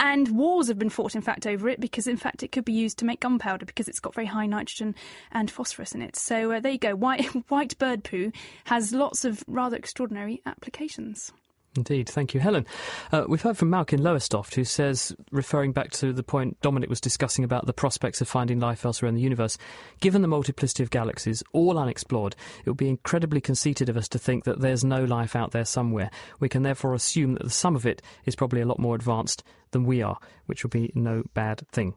And 0.00 0.36
wars 0.36 0.68
have 0.68 0.78
been 0.78 0.90
fought, 0.90 1.16
in 1.16 1.22
fact, 1.22 1.44
over 1.44 1.68
it 1.68 1.80
because, 1.80 2.06
in 2.06 2.16
fact, 2.16 2.44
it 2.44 2.52
could 2.52 2.64
be 2.64 2.72
used 2.72 2.98
to 2.98 3.04
make 3.04 3.18
gunpowder 3.18 3.66
because 3.66 3.88
it's 3.88 3.98
got 3.98 4.14
very 4.14 4.28
high 4.28 4.46
nitrogen 4.46 4.94
and 5.32 5.50
phosphorus 5.50 5.92
in 5.92 6.02
it. 6.02 6.14
So 6.14 6.52
uh, 6.52 6.60
there 6.60 6.70
you 6.70 6.78
you 6.82 6.90
go. 6.90 6.96
White, 6.96 7.24
white 7.48 7.78
bird 7.78 8.04
poo 8.04 8.32
has 8.64 8.92
lots 8.92 9.24
of 9.24 9.44
rather 9.46 9.76
extraordinary 9.76 10.40
applications. 10.46 10.87
Indeed, 11.76 12.08
thank 12.08 12.34
you, 12.34 12.40
Helen. 12.40 12.66
Uh, 13.12 13.24
we've 13.28 13.42
heard 13.42 13.56
from 13.56 13.70
Malkin 13.70 14.02
Lowestoft, 14.02 14.54
who 14.54 14.64
says, 14.64 15.14
referring 15.30 15.72
back 15.72 15.90
to 15.92 16.12
the 16.12 16.22
point 16.22 16.60
Dominic 16.60 16.90
was 16.90 17.00
discussing 17.00 17.44
about 17.44 17.66
the 17.66 17.72
prospects 17.72 18.20
of 18.20 18.28
finding 18.28 18.58
life 18.58 18.84
elsewhere 18.84 19.08
in 19.08 19.14
the 19.14 19.20
universe, 19.20 19.58
given 20.00 20.22
the 20.22 20.28
multiplicity 20.28 20.82
of 20.82 20.90
galaxies, 20.90 21.42
all 21.52 21.78
unexplored, 21.78 22.34
it 22.64 22.68
would 22.68 22.78
be 22.78 22.88
incredibly 22.88 23.40
conceited 23.40 23.88
of 23.88 23.96
us 23.96 24.08
to 24.08 24.18
think 24.18 24.44
that 24.44 24.60
there's 24.60 24.82
no 24.82 25.04
life 25.04 25.36
out 25.36 25.52
there 25.52 25.64
somewhere. 25.64 26.10
We 26.40 26.48
can 26.48 26.62
therefore 26.62 26.94
assume 26.94 27.34
that 27.34 27.44
the 27.44 27.50
sum 27.50 27.76
of 27.76 27.86
it 27.86 28.02
is 28.24 28.34
probably 28.34 28.60
a 28.60 28.66
lot 28.66 28.80
more 28.80 28.96
advanced 28.96 29.44
than 29.70 29.84
we 29.84 30.02
are, 30.02 30.18
which 30.46 30.64
would 30.64 30.72
be 30.72 30.90
no 30.94 31.22
bad 31.34 31.62
thing. 31.70 31.94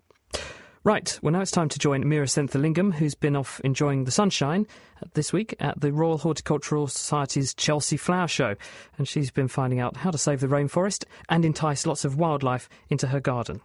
Right, 0.84 1.20
well, 1.22 1.32
now 1.32 1.42
it's 1.42 1.52
time 1.52 1.70
to 1.70 1.78
join 1.78 2.04
Meera 2.06 2.28
Senthilingam, 2.28 2.96
who's 2.96 3.14
been 3.14 3.36
off 3.36 3.62
enjoying 3.64 4.06
the 4.06 4.12
sunshine 4.12 4.66
this 5.14 5.32
week 5.32 5.54
at 5.60 5.80
the 5.80 5.94
Royal 5.94 6.18
Horticultural 6.18 6.88
Society's 6.88 7.54
Chelsea 7.54 7.98
Flower 7.98 8.28
Show. 8.28 8.56
And 8.98 9.08
she's 9.08 9.30
been 9.30 9.48
finding 9.48 9.80
out 9.80 9.98
how 9.98 10.10
to 10.10 10.18
save 10.18 10.40
the 10.40 10.48
rainforest 10.48 11.04
and 11.30 11.46
entice 11.46 11.86
lots 11.86 12.04
of 12.04 12.18
wildlife 12.18 12.68
into 12.90 13.06
her 13.08 13.20
garden. 13.20 13.62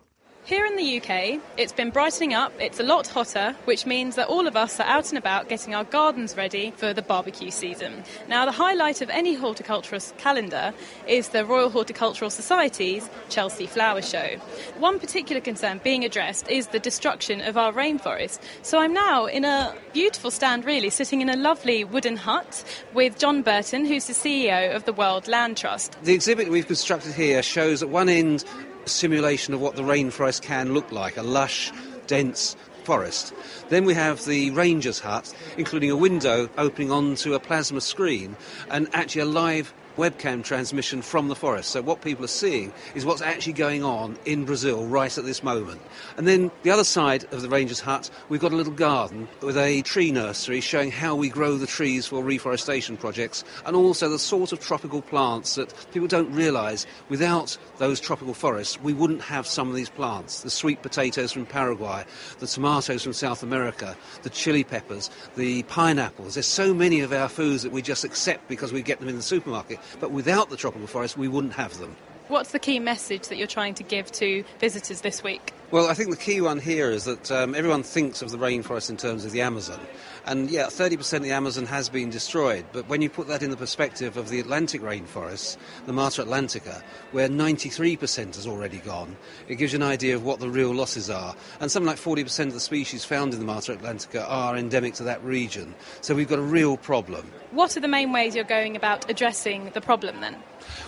Here 0.47 0.64
in 0.64 0.76
the 0.76 1.01
UK, 1.01 1.40
it's 1.57 1.72
been 1.72 1.90
brightening 1.90 2.32
up, 2.32 2.53
it's 2.61 2.78
a 2.78 2.84
lot 2.84 3.09
hotter, 3.09 3.57
which 3.64 3.84
means 3.84 4.14
that 4.14 4.28
all 4.28 4.47
of 4.47 4.55
us 4.55 4.78
are 4.78 4.86
out 4.86 5.09
and 5.09 5.18
about 5.18 5.49
getting 5.49 5.74
our 5.74 5.82
gardens 5.82 6.36
ready 6.36 6.70
for 6.76 6.94
the 6.94 7.03
barbecue 7.03 7.51
season. 7.51 8.05
Now, 8.28 8.44
the 8.44 8.53
highlight 8.53 9.01
of 9.01 9.11
any 9.11 9.34
horticulturist 9.34 10.16
calendar 10.18 10.72
is 11.09 11.30
the 11.30 11.44
Royal 11.44 11.68
Horticultural 11.68 12.30
Society's 12.30 13.11
Chelsea 13.28 13.66
Flower 13.66 14.01
Show. 14.01 14.36
One 14.78 15.01
particular 15.01 15.40
concern 15.40 15.80
being 15.82 16.05
addressed 16.05 16.49
is 16.49 16.68
the 16.68 16.78
destruction 16.78 17.40
of 17.40 17.57
our 17.57 17.72
rainforest. 17.72 18.38
So 18.62 18.78
I'm 18.78 18.92
now 18.92 19.26
in 19.26 19.44
a 19.44 19.74
beautiful 19.94 20.30
stand, 20.30 20.64
really, 20.64 20.90
sitting 20.90 21.22
in 21.22 21.28
a 21.28 21.36
lovely 21.36 21.82
wooden 21.82 22.18
hut 22.18 22.62
with 22.94 23.18
John 23.18 23.42
Burton, 23.42 23.84
who's 23.84 24.07
the 24.07 24.12
CEO 24.12 24.76
of 24.76 24.84
the 24.84 24.92
World 24.92 25.26
Land 25.26 25.57
Trust. 25.57 25.97
The 26.05 26.14
exhibit 26.14 26.51
we've 26.51 26.68
constructed 26.68 27.14
here 27.14 27.42
shows 27.42 27.82
at 27.82 27.88
one 27.88 28.09
end 28.09 28.44
simulation 28.87 29.55
of 29.55 29.61
what 29.61 29.76
the 29.76 29.82
rainforest 29.82 30.43
can 30.43 30.72
look 30.72 30.91
like 30.93 31.16
a 31.16 31.22
lush, 31.22 31.72
dense 32.07 32.57
forest. 32.84 33.34
Then 33.68 33.84
we 33.84 33.95
have 33.95 34.24
the 34.24 34.51
ranger's 34.53 35.01
hut, 35.01 35.34
including 35.59 35.91
a 35.91 35.97
window 35.97 36.49
opening 36.57 36.93
onto 36.93 37.34
a 37.34 37.41
plasma 37.41 37.80
screen 37.80 38.37
and 38.70 38.89
actually 38.93 39.22
a 39.22 39.26
live 39.26 39.74
webcam 39.97 40.44
transmission 40.44 41.03
from 41.03 41.28
the 41.28 41.34
forest. 41.34 41.70
So 41.70 41.82
what 41.82 42.03
people 42.03 42.24
are 42.24 42.28
seeing 42.28 42.72
is 42.94 43.05
what's 43.05 43.22
actually 43.22 43.55
going 43.55 43.82
on 43.82 44.18
in 44.24 44.44
Brazil 44.44 44.86
right 44.86 45.16
at 45.16 45.24
this 45.24 45.42
moment. 45.42 45.80
And 46.16 46.26
then 46.26 46.51
the 46.62 46.70
other 46.70 46.84
side 46.84 47.24
of 47.32 47.42
the 47.42 47.49
ranger's 47.49 47.80
hut, 47.80 48.11
we've 48.28 48.40
got 48.40 48.53
a 48.53 48.57
little 48.57 48.72
garden 48.72 49.28
with 49.40 49.57
a 49.57 49.82
tree 49.82 50.11
nursery 50.11 50.61
showing 50.61 50.90
how 50.90 51.14
we 51.14 51.28
grow 51.28 51.57
the 51.57 51.66
trees 51.66 52.07
for 52.07 52.22
reforestation 52.22 52.97
projects 52.97 53.44
and 53.64 53.76
also 53.76 54.09
the 54.09 54.18
sort 54.18 54.53
of 54.53 54.61
tropical 54.61 55.03
plants 55.03 55.55
that 55.57 55.72
people 55.92 56.09
don't 56.09 56.32
realise 56.32 56.86
without 57.09 57.57
those 57.78 58.01
tropical 58.01 58.34
forests 58.34 58.80
we 58.82 58.92
wouldn't 58.92 59.22
have 59.22 59.47
some 59.47 59.68
of 59.68 59.74
these 59.74 59.90
plants. 59.90 60.42
The 60.42 60.51
sweet 60.51 60.82
potatoes 60.82 61.32
from 61.32 61.47
Paraguay, 61.47 62.05
the 62.38 62.47
tomatoes 62.47 63.03
from 63.03 63.12
South 63.12 63.42
America, 63.42 63.97
the 64.22 64.30
chili 64.30 64.64
peppers, 64.64 65.11
the 65.36 65.62
pineapples. 65.64 66.34
There's 66.34 66.47
so 66.47 66.72
many 66.72 67.01
of 67.01 67.12
our 67.12 67.28
foods 67.28 67.62
that 67.62 67.72
we 67.72 67.82
just 67.82 68.05
accept 68.05 68.49
because 68.49 68.72
we 68.72 68.82
get 68.82 69.01
them 69.01 69.09
in 69.09 69.16
the 69.16 69.22
supermarket. 69.22 69.78
But 70.01 70.11
without 70.11 70.51
the 70.51 70.57
tropical 70.57 70.87
forest, 70.87 71.16
we 71.16 71.28
wouldn't 71.28 71.55
have 71.55 71.78
them. 71.78 71.97
What's 72.28 72.51
the 72.51 72.59
key 72.59 72.80
message 72.80 73.28
that 73.28 73.37
you're 73.37 73.47
trying 73.47 73.74
to 73.74 73.84
give 73.84 74.11
to 74.12 74.43
visitors 74.59 75.03
this 75.03 75.22
week? 75.22 75.53
Well, 75.70 75.89
I 75.89 75.95
think 75.95 76.11
the 76.11 76.16
key 76.16 76.41
one 76.41 76.59
here 76.59 76.91
is 76.91 77.05
that 77.05 77.30
um, 77.30 77.55
everyone 77.55 77.84
thinks 77.84 78.20
of 78.20 78.30
the 78.30 78.39
rainforest 78.39 78.91
in 78.91 78.97
terms 78.97 79.24
of 79.24 79.30
the 79.30 79.43
Amazon. 79.43 79.80
And 80.24 80.51
yeah, 80.51 80.66
30% 80.66 81.18
of 81.18 81.22
the 81.22 81.30
Amazon 81.30 81.66
has 81.66 81.89
been 81.89 82.11
destroyed. 82.11 82.64
But 82.72 82.89
when 82.89 83.01
you 83.01 83.09
put 83.09 83.28
that 83.28 83.45
in 83.45 83.51
the 83.51 83.57
perspective 83.57 84.16
of 84.16 84.28
the 84.28 84.41
Atlantic 84.41 84.80
rainforests, 84.80 85.57
the 85.87 85.93
Mata 85.93 86.24
Atlantica, 86.24 86.82
where 87.12 87.28
93% 87.28 88.34
has 88.34 88.47
already 88.47 88.78
gone, 88.78 89.16
it 89.47 89.57
gives 89.57 89.72
you 89.72 89.78
an 89.78 89.84
idea 89.84 90.16
of 90.16 90.24
what 90.24 90.41
the 90.41 90.51
real 90.51 90.74
losses 90.74 91.11
are. 91.11 91.34
And 91.61 91.70
something 91.70 91.89
like 91.89 91.99
40% 91.99 92.47
of 92.47 92.55
the 92.55 92.61
species 92.61 93.05
found 93.05 93.34
in 93.34 93.41
the 93.41 93.47
Mata 93.47 93.76
Atlantica 93.76 94.24
are 94.28 94.57
endemic 94.57 94.95
to 94.95 95.05
that 95.05 95.22
region. 95.22 95.76
So 96.01 96.14
we've 96.14 96.28
got 96.28 96.41
a 96.41 96.43
real 96.43 96.76
problem. 96.76 97.30
What 97.57 97.74
are 97.74 97.80
the 97.80 97.88
main 97.88 98.12
ways 98.12 98.34
you're 98.34 98.44
going 98.44 98.76
about 98.76 99.09
addressing 99.09 99.70
the 99.70 99.80
problem 99.80 100.20
then? 100.20 100.36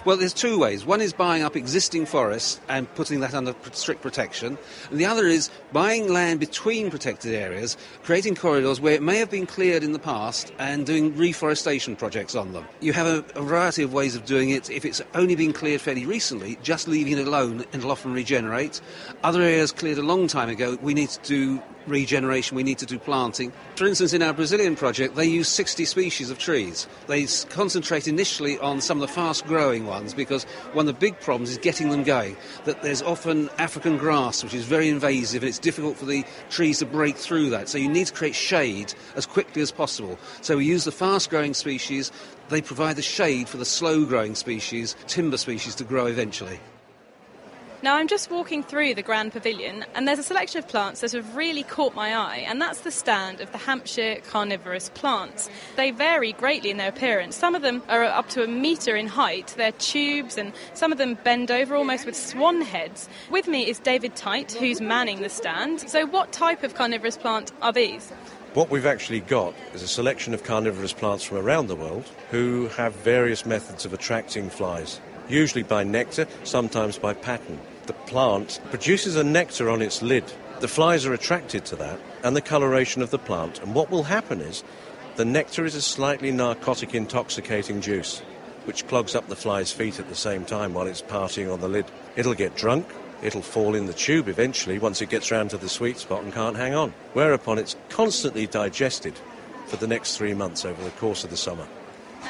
Well, 0.04 0.18
there's 0.18 0.34
two 0.34 0.58
ways. 0.58 0.84
One 0.84 1.00
is 1.00 1.14
buying 1.14 1.42
up 1.42 1.56
existing 1.56 2.04
forests 2.04 2.60
and 2.68 2.94
putting 2.94 3.20
that 3.20 3.32
under 3.32 3.54
strict 3.72 4.02
protection. 4.02 4.58
And 4.90 5.00
the 5.00 5.06
other 5.06 5.26
is 5.26 5.48
buying 5.72 6.12
land 6.12 6.40
between 6.40 6.90
protected 6.90 7.34
areas, 7.34 7.78
creating 8.02 8.34
corridors 8.34 8.82
where 8.82 8.92
it 8.92 9.02
may 9.02 9.16
have 9.16 9.30
been 9.30 9.46
cleared 9.46 9.82
in 9.82 9.92
the 9.92 9.98
past 9.98 10.52
and 10.58 10.84
doing 10.84 11.16
reforestation 11.16 11.96
projects 11.96 12.34
on 12.34 12.52
them. 12.52 12.66
You 12.80 12.92
have 12.92 13.06
a, 13.06 13.24
a 13.38 13.42
variety 13.42 13.82
of 13.82 13.94
ways 13.94 14.14
of 14.14 14.26
doing 14.26 14.50
it. 14.50 14.68
If 14.68 14.84
it's 14.84 15.00
only 15.14 15.36
been 15.36 15.54
cleared 15.54 15.80
fairly 15.80 16.04
recently, 16.04 16.58
just 16.62 16.86
leaving 16.86 17.14
it 17.14 17.26
alone 17.26 17.64
it'll 17.72 17.92
often 17.92 18.12
regenerate. 18.12 18.82
Other 19.22 19.40
areas 19.40 19.72
cleared 19.72 19.96
a 19.96 20.02
long 20.02 20.26
time 20.26 20.50
ago, 20.50 20.76
we 20.82 20.92
need 20.92 21.08
to 21.08 21.20
do 21.26 21.62
regeneration, 21.88 22.56
we 22.56 22.62
need 22.62 22.78
to 22.78 22.86
do 22.86 22.98
planting. 22.98 23.52
For 23.76 23.86
instance, 23.86 24.12
in 24.12 24.22
our 24.22 24.32
Brazilian 24.32 24.76
project, 24.76 25.16
they 25.16 25.26
use 25.26 25.48
60 25.48 25.84
species 25.84 26.30
of 26.30 26.38
trees. 26.38 26.86
They 27.06 27.26
concentrate 27.50 28.06
initially 28.06 28.58
on 28.58 28.80
some 28.80 29.00
of 29.00 29.08
the 29.08 29.12
fast 29.12 29.46
growing 29.46 29.86
ones 29.86 30.14
because 30.14 30.44
one 30.72 30.88
of 30.88 30.94
the 30.94 31.00
big 31.00 31.18
problems 31.20 31.50
is 31.50 31.58
getting 31.58 31.90
them 31.90 32.02
going. 32.02 32.36
That 32.64 32.82
there's 32.82 33.02
often 33.02 33.48
African 33.58 33.96
grass, 33.96 34.42
which 34.42 34.54
is 34.54 34.64
very 34.64 34.88
invasive, 34.88 35.42
and 35.42 35.48
it's 35.48 35.58
difficult 35.58 35.96
for 35.96 36.06
the 36.06 36.24
trees 36.50 36.78
to 36.78 36.86
break 36.86 37.16
through 37.16 37.50
that. 37.50 37.68
So 37.68 37.78
you 37.78 37.88
need 37.88 38.06
to 38.06 38.12
create 38.12 38.34
shade 38.34 38.94
as 39.16 39.26
quickly 39.26 39.62
as 39.62 39.72
possible. 39.72 40.18
So 40.42 40.56
we 40.58 40.66
use 40.66 40.84
the 40.84 40.92
fast 40.92 41.30
growing 41.30 41.54
species, 41.54 42.12
they 42.48 42.62
provide 42.62 42.96
the 42.96 43.02
shade 43.02 43.48
for 43.48 43.58
the 43.58 43.64
slow 43.64 44.04
growing 44.04 44.34
species, 44.34 44.96
timber 45.06 45.36
species, 45.36 45.74
to 45.76 45.84
grow 45.84 46.06
eventually. 46.06 46.60
Now, 47.80 47.94
I'm 47.94 48.08
just 48.08 48.28
walking 48.28 48.64
through 48.64 48.94
the 48.94 49.02
Grand 49.02 49.30
Pavilion, 49.30 49.84
and 49.94 50.08
there's 50.08 50.18
a 50.18 50.24
selection 50.24 50.58
of 50.58 50.66
plants 50.66 51.00
that 51.00 51.12
have 51.12 51.36
really 51.36 51.62
caught 51.62 51.94
my 51.94 52.12
eye, 52.12 52.38
and 52.38 52.60
that's 52.60 52.80
the 52.80 52.90
stand 52.90 53.40
of 53.40 53.52
the 53.52 53.58
Hampshire 53.58 54.16
carnivorous 54.28 54.88
plants. 54.88 55.48
They 55.76 55.92
vary 55.92 56.32
greatly 56.32 56.70
in 56.70 56.76
their 56.76 56.88
appearance. 56.88 57.36
Some 57.36 57.54
of 57.54 57.62
them 57.62 57.84
are 57.88 58.02
up 58.02 58.30
to 58.30 58.42
a 58.42 58.48
metre 58.48 58.96
in 58.96 59.06
height, 59.06 59.54
they're 59.56 59.70
tubes, 59.70 60.36
and 60.36 60.52
some 60.74 60.90
of 60.90 60.98
them 60.98 61.14
bend 61.22 61.52
over 61.52 61.76
almost 61.76 62.04
with 62.04 62.16
swan 62.16 62.62
heads. 62.62 63.08
With 63.30 63.46
me 63.46 63.68
is 63.68 63.78
David 63.78 64.16
Tite, 64.16 64.54
who's 64.54 64.80
manning 64.80 65.22
the 65.22 65.28
stand. 65.28 65.88
So, 65.88 66.04
what 66.04 66.32
type 66.32 66.64
of 66.64 66.74
carnivorous 66.74 67.16
plant 67.16 67.52
are 67.62 67.72
these? 67.72 68.10
What 68.54 68.70
we've 68.70 68.86
actually 68.86 69.20
got 69.20 69.54
is 69.72 69.84
a 69.84 69.88
selection 69.88 70.34
of 70.34 70.42
carnivorous 70.42 70.92
plants 70.92 71.22
from 71.22 71.38
around 71.38 71.68
the 71.68 71.76
world 71.76 72.10
who 72.32 72.66
have 72.70 72.92
various 72.94 73.46
methods 73.46 73.84
of 73.84 73.92
attracting 73.92 74.50
flies 74.50 75.00
usually 75.28 75.62
by 75.62 75.84
nectar, 75.84 76.26
sometimes 76.44 76.98
by 76.98 77.14
pattern. 77.14 77.58
The 77.88 77.94
plant 77.94 78.60
produces 78.68 79.16
a 79.16 79.24
nectar 79.24 79.70
on 79.70 79.80
its 79.80 80.02
lid. 80.02 80.30
The 80.60 80.68
flies 80.68 81.06
are 81.06 81.14
attracted 81.14 81.64
to 81.64 81.76
that 81.76 81.98
and 82.22 82.36
the 82.36 82.42
coloration 82.42 83.00
of 83.00 83.08
the 83.08 83.18
plant, 83.18 83.62
and 83.62 83.74
what 83.74 83.90
will 83.90 84.02
happen 84.02 84.42
is 84.42 84.62
the 85.16 85.24
nectar 85.24 85.64
is 85.64 85.74
a 85.74 85.80
slightly 85.80 86.30
narcotic 86.30 86.94
intoxicating 86.94 87.80
juice 87.80 88.20
which 88.66 88.86
clogs 88.88 89.14
up 89.14 89.26
the 89.28 89.34
fly's 89.34 89.72
feet 89.72 89.98
at 89.98 90.10
the 90.10 90.14
same 90.14 90.44
time 90.44 90.74
while 90.74 90.86
it's 90.86 91.00
partying 91.00 91.50
on 91.50 91.62
the 91.62 91.68
lid. 91.70 91.86
It'll 92.14 92.34
get 92.34 92.54
drunk, 92.54 92.86
it'll 93.22 93.40
fall 93.40 93.74
in 93.74 93.86
the 93.86 93.94
tube 93.94 94.28
eventually 94.28 94.78
once 94.78 95.00
it 95.00 95.08
gets 95.08 95.30
round 95.30 95.48
to 95.50 95.56
the 95.56 95.70
sweet 95.70 95.96
spot 95.96 96.22
and 96.22 96.30
can't 96.30 96.58
hang 96.58 96.74
on, 96.74 96.92
whereupon 97.14 97.56
it's 97.56 97.74
constantly 97.88 98.46
digested 98.46 99.14
for 99.64 99.78
the 99.78 99.86
next 99.86 100.18
three 100.18 100.34
months 100.34 100.66
over 100.66 100.84
the 100.84 100.90
course 100.90 101.24
of 101.24 101.30
the 101.30 101.38
summer. 101.38 101.66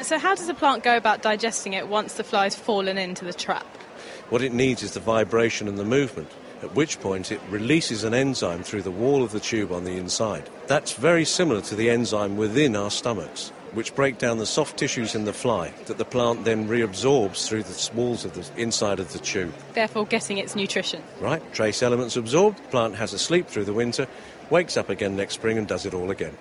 So, 0.03 0.19
how 0.19 0.35
does 0.35 0.47
a 0.47 0.53
plant 0.53 0.83
go 0.83 0.95
about 0.95 1.21
digesting 1.21 1.73
it 1.73 1.89
once 1.89 2.13
the 2.13 2.23
fly's 2.23 2.55
fallen 2.55 2.97
into 2.97 3.25
the 3.25 3.33
trap? 3.33 3.67
What 4.29 4.43
it 4.43 4.53
needs 4.53 4.83
is 4.83 4.93
the 4.93 4.99
vibration 4.99 5.67
and 5.67 5.79
the 5.79 5.83
movement, 5.83 6.31
at 6.61 6.75
which 6.75 6.99
point 6.99 7.31
it 7.31 7.41
releases 7.49 8.03
an 8.03 8.13
enzyme 8.13 8.61
through 8.61 8.83
the 8.83 8.91
wall 8.91 9.23
of 9.23 9.31
the 9.31 9.39
tube 9.39 9.71
on 9.71 9.85
the 9.85 9.97
inside. 9.97 10.47
That's 10.67 10.93
very 10.93 11.25
similar 11.25 11.61
to 11.61 11.75
the 11.75 11.89
enzyme 11.89 12.37
within 12.37 12.75
our 12.75 12.91
stomachs, 12.91 13.49
which 13.73 13.95
break 13.95 14.19
down 14.19 14.37
the 14.37 14.45
soft 14.45 14.77
tissues 14.77 15.15
in 15.15 15.25
the 15.25 15.33
fly 15.33 15.73
that 15.87 15.97
the 15.97 16.05
plant 16.05 16.45
then 16.45 16.67
reabsorbs 16.67 17.47
through 17.47 17.63
the 17.63 17.89
walls 17.95 18.23
of 18.23 18.35
the 18.35 18.47
inside 18.61 18.99
of 18.99 19.13
the 19.13 19.19
tube. 19.19 19.53
Therefore, 19.73 20.05
getting 20.05 20.37
its 20.37 20.55
nutrition. 20.55 21.01
Right, 21.19 21.41
trace 21.53 21.81
elements 21.81 22.15
absorbed, 22.15 22.59
plant 22.69 22.95
has 22.97 23.13
a 23.13 23.19
sleep 23.19 23.47
through 23.47 23.65
the 23.65 23.73
winter, 23.73 24.07
wakes 24.51 24.77
up 24.77 24.89
again 24.89 25.15
next 25.15 25.35
spring 25.35 25.57
and 25.57 25.67
does 25.67 25.87
it 25.87 25.95
all 25.95 26.11
again. 26.11 26.37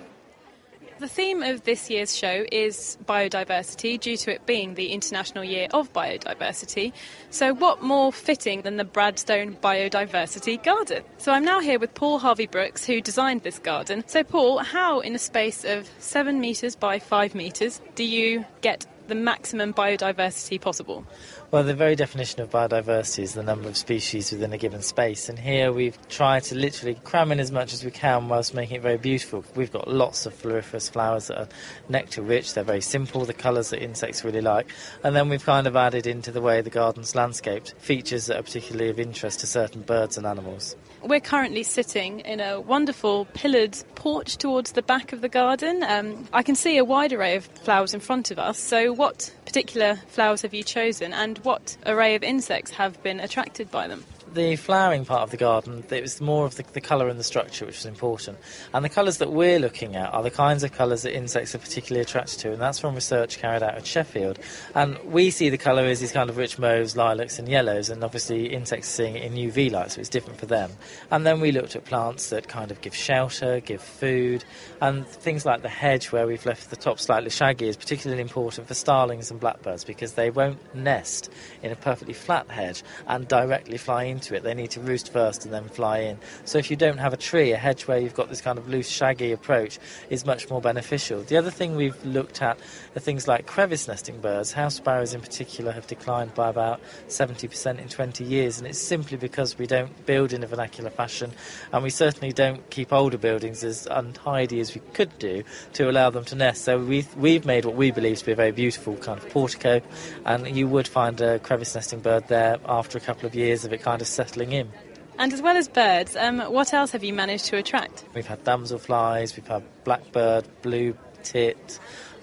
The 0.99 1.07
theme 1.07 1.45
of 1.45 1.63
this 1.63 1.91
year's 1.91 2.17
show 2.17 2.45
is 2.51 2.99
biodiversity, 3.07 4.01
due 4.01 4.17
to 4.17 4.35
it 4.35 4.47
being 4.47 4.75
the 4.75 4.89
International 4.89 5.45
Year 5.45 5.69
of 5.73 5.93
Biodiversity. 5.93 6.93
So, 7.31 7.55
what 7.55 7.85
more 7.85 8.13
fitting 8.13 8.63
than 8.63 8.79
the 8.79 8.85
Bradstone 8.85 9.55
Biodiversity 9.61 10.61
Garden? 10.61 11.05
So, 11.19 11.31
I'm 11.31 11.45
now 11.45 11.61
here 11.61 11.79
with 11.79 11.95
Paul 11.95 12.19
Hervey-Brookes, 12.19 12.85
who 12.85 13.01
designed 13.01 13.45
this 13.45 13.61
garden. 13.61 14.03
So, 14.09 14.25
Paul, 14.25 14.59
how 14.59 14.99
in 14.99 15.15
a 15.15 15.21
space 15.21 15.65
of 15.65 15.89
seven 16.01 16.41
metres 16.41 16.75
by 16.75 16.99
five 16.99 17.33
metres 17.33 17.81
do 17.95 18.03
you 18.03 18.45
get 18.61 18.85
the 19.07 19.15
maximum 19.15 19.73
biodiversity 19.73 20.61
possible? 20.61 21.07
Well, 21.51 21.65
the 21.65 21.73
very 21.73 21.97
definition 21.97 22.43
of 22.43 22.51
biodiversity 22.51 23.23
is 23.23 23.33
the 23.33 23.43
number 23.43 23.71
of 23.71 23.77
species 23.79 24.31
within 24.31 24.53
a 24.53 24.59
given 24.59 24.83
space, 24.83 25.31
and 25.31 25.39
here 25.39 25.73
we've 25.73 25.97
tried 26.11 26.43
to 26.45 26.55
literally 26.55 26.97
cram 27.05 27.33
in 27.33 27.41
as 27.41 27.51
much 27.51 27.73
as 27.73 27.83
we 27.83 27.91
can 27.91 28.29
whilst 28.29 28.53
making 28.53 28.77
it 28.77 28.83
very 28.83 28.99
beautiful. 28.99 29.43
We've 29.55 29.73
got 29.73 29.89
lots 29.89 30.27
of 30.27 30.35
floriferous 30.35 30.91
flowers 30.91 31.29
that 31.29 31.39
are 31.39 31.49
nectar 31.89 32.21
rich, 32.21 32.53
they're 32.53 32.65
very 32.65 32.83
simple, 32.83 33.25
the 33.25 33.33
colours 33.33 33.71
that 33.71 33.83
insects 33.83 34.25
really 34.25 34.43
like, 34.43 34.69
and 35.03 35.17
then 35.17 35.31
we've 35.31 35.43
kind 35.43 35.67
of 35.67 35.75
added 35.75 36.07
into 36.07 36.31
the 36.31 36.43
way 36.43 36.61
the 36.61 36.69
garden's 36.69 37.15
landscaped 37.15 37.73
features 37.79 38.27
that 38.27 38.39
are 38.39 38.43
particularly 38.43 38.91
of 38.91 39.01
interest 39.01 39.41
to 39.41 39.47
certain 39.47 39.81
birds 39.81 40.19
and 40.19 40.27
animals. 40.27 40.77
We're 41.03 41.21
currently 41.21 41.63
sitting 41.63 42.21
in 42.21 42.41
a 42.41 42.61
wonderful 42.61 43.25
pillared 43.33 43.79
porch 43.95 44.37
towards 44.37 44.73
the 44.73 44.83
back 44.83 45.15
of 45.15 45.23
the 45.23 45.31
garden. 45.31 45.83
Um, 45.83 46.29
I 46.31 46.43
can 46.43 46.57
see 46.57 46.77
a 46.77 46.85
wide 46.85 47.15
array 47.15 47.37
of 47.37 47.47
flowers 47.47 47.95
in 47.95 48.01
front 48.01 48.31
of 48.31 48.39
us. 48.39 48.59
So, 48.59 48.93
what 48.93 49.33
particular 49.49 49.97
flowers 50.09 50.43
have 50.43 50.53
you 50.53 50.63
chosen, 50.63 51.15
and 51.15 51.39
what 51.39 51.79
array 51.87 52.15
of 52.15 52.23
insects 52.23 52.73
have 52.73 53.03
been 53.03 53.19
attracted 53.19 53.71
by 53.71 53.89
them? 53.89 54.05
The 54.35 54.57
flowering 54.57 55.05
part 55.05 55.23
of 55.23 55.31
the 55.31 55.37
garden, 55.37 55.85
it 55.91 56.03
was 56.03 56.21
more 56.21 56.47
of 56.47 56.57
the, 56.57 56.65
the 56.73 56.81
colour 56.81 57.09
and 57.09 57.19
the 57.19 57.25
structure 57.25 57.67
which 57.67 57.77
was 57.77 57.87
important. 57.87 58.39
And 58.73 58.85
the 58.85 58.89
colours 58.89 59.19
that 59.19 59.33
we're 59.33 59.59
looking 59.59 59.97
at 59.97 60.13
are 60.13 60.23
the 60.23 60.31
kinds 60.31 60.65
of 60.65 60.73
colours 60.73 61.03
that 61.03 61.15
insects 61.15 61.55
are 61.55 61.59
particularly 61.59 62.03
attracted 62.03 62.41
to, 62.41 62.53
and 62.53 62.61
that's 62.61 62.79
from 62.79 62.95
research 62.95 63.39
carried 63.39 63.63
out 63.63 63.75
at 63.75 63.87
Sheffield. 63.87 64.39
And 64.75 64.99
we 65.05 65.31
see 65.31 65.49
the 65.51 65.59
colour 65.59 65.85
as 65.85 66.01
these 66.01 66.13
kind 66.13 66.31
of 66.31 66.37
rich 66.37 66.59
mauves, 66.59 66.97
lilacs, 66.97 67.39
and 67.39 67.49
yellows, 67.49 67.91
and 67.91 68.05
obviously 68.05 68.53
insects 68.53 68.89
seeing 68.89 69.17
it 69.17 69.23
in 69.23 69.33
UV 69.33 69.71
light, 69.71 69.93
so 69.93 70.01
it's 70.01 70.09
different 70.09 70.39
for 70.39 70.47
them. 70.47 70.71
And 71.11 71.27
then 71.27 71.41
we 71.41 71.53
looked 71.53 71.77
at 71.77 71.85
plants 71.85 72.31
that 72.31 72.49
kind 72.49 72.71
of 72.71 72.81
give 72.81 72.95
shelter, 72.95 73.61
give 73.61 73.83
food, 73.83 74.45
and 74.81 75.07
things 75.07 75.47
like 75.47 75.63
the 75.63 75.69
hedge, 75.69 76.13
where 76.13 76.27
we've 76.27 76.45
left 76.47 76.71
the 76.71 76.77
top 76.77 77.01
slightly 77.01 77.31
shaggy, 77.31 77.69
is 77.69 77.77
particularly 77.77 78.23
important 78.23 78.69
for 78.69 78.75
starlings 78.75 79.31
and 79.31 79.41
blackbirds 79.41 79.85
because 79.85 80.15
they 80.15 80.31
won't 80.31 80.75
nest 80.75 81.31
in 81.63 81.73
a 81.73 81.77
perfectly 81.77 82.15
flat 82.15 82.51
hedge 82.51 82.83
and 83.07 83.29
directly 83.29 83.79
fly 83.79 84.05
in 84.05 84.18
into 84.19 84.35
it. 84.35 84.43
They 84.43 84.55
need 84.55 84.73
to 84.73 84.81
roost 84.81 85.13
first 85.13 85.45
and 85.45 85.55
then 85.55 85.69
fly 85.69 85.99
in. 85.99 86.19
So 86.45 86.59
if 86.59 86.71
you 86.71 86.77
don't 86.77 86.99
have 86.99 87.13
a 87.13 87.17
tree, 87.17 87.53
a 87.53 87.57
hedge 87.57 87.87
where 87.87 87.99
you've 87.99 88.15
got 88.15 88.29
this 88.29 88.41
kind 88.41 88.59
of 88.59 88.69
loose, 88.69 88.89
shaggy 88.89 89.31
approach 89.31 89.79
is 90.11 90.27
much 90.27 90.51
more 90.51 90.61
beneficial. 90.61 91.23
The 91.23 91.37
other 91.37 91.53
thing 91.53 91.77
we've 91.77 92.05
looked 92.05 92.43
at 92.43 92.59
are 92.97 93.01
things 93.01 93.29
like 93.29 93.47
crevice 93.47 93.87
nesting 93.87 94.21
birds. 94.21 94.53
House 94.53 94.75
sparrows 94.75 95.15
in 95.15 95.21
particular 95.21 95.71
have 95.71 95.87
declined 95.87 96.35
by 96.35 96.49
about 96.49 96.81
70% 97.07 97.79
in 97.79 97.89
20 97.89 98.25
years, 98.25 98.59
and 98.59 98.67
it's 98.67 98.79
simply 98.79 99.17
because 99.17 99.57
we 99.57 99.69
don't 99.69 100.05
build 100.05 100.33
in 100.33 100.43
a 100.43 100.49
vernacular 100.49 100.91
fashion, 100.91 101.31
and 101.73 101.85
we 101.85 101.91
certainly 101.91 102.33
don't 102.33 102.69
keep 102.71 102.93
older 102.93 103.19
buildings 103.19 103.63
as 103.63 103.87
untidy 103.87 104.59
as 104.59 104.75
we 104.75 104.81
could 104.95 105.17
do 105.21 105.45
to 105.75 105.89
allow 105.89 106.11
them 106.11 106.25
to 106.25 106.35
nest. 106.35 106.65
So 106.65 106.79
we've, 106.79 107.15
we've 107.17 107.47
made 107.47 107.65
what 107.65 107.77
we 107.77 107.93
believe 107.93 108.19
to 108.19 108.27
be 108.27 108.33
a 108.33 108.37
very 108.37 108.53
beautiful 108.53 108.97
kind 108.97 109.19
of 109.19 109.29
portico, 109.31 109.81
and 110.25 110.57
you 110.57 110.67
would 110.67 110.89
find 110.89 111.21
a 111.21 111.39
crevice 111.39 111.77
nesting 111.77 112.01
bird 112.01 112.27
there 112.27 112.59
after 112.67 112.99
a 112.99 113.01
couple 113.01 113.27
of 113.27 113.35
years 113.37 113.65
of 113.65 113.73
it 113.73 113.83
kind 113.83 114.01
of 114.03 114.08
settling 114.09 114.53
in. 114.53 114.71
And 115.19 115.33
as 115.33 115.43
well 115.43 115.57
as 115.57 115.69
birds, 115.69 116.15
um, 116.15 116.39
what 116.39 116.73
else 116.73 116.93
have 116.93 117.03
you 117.03 117.13
managed 117.13 117.47
to 117.47 117.57
attract? 117.57 118.05
We've 118.15 118.27
had 118.27 118.45
damselflies, 118.45 119.37
we've 119.37 119.47
had 119.47 119.65
blackbird, 119.85 120.47
blue 120.63 120.97
tit, 121.25 121.81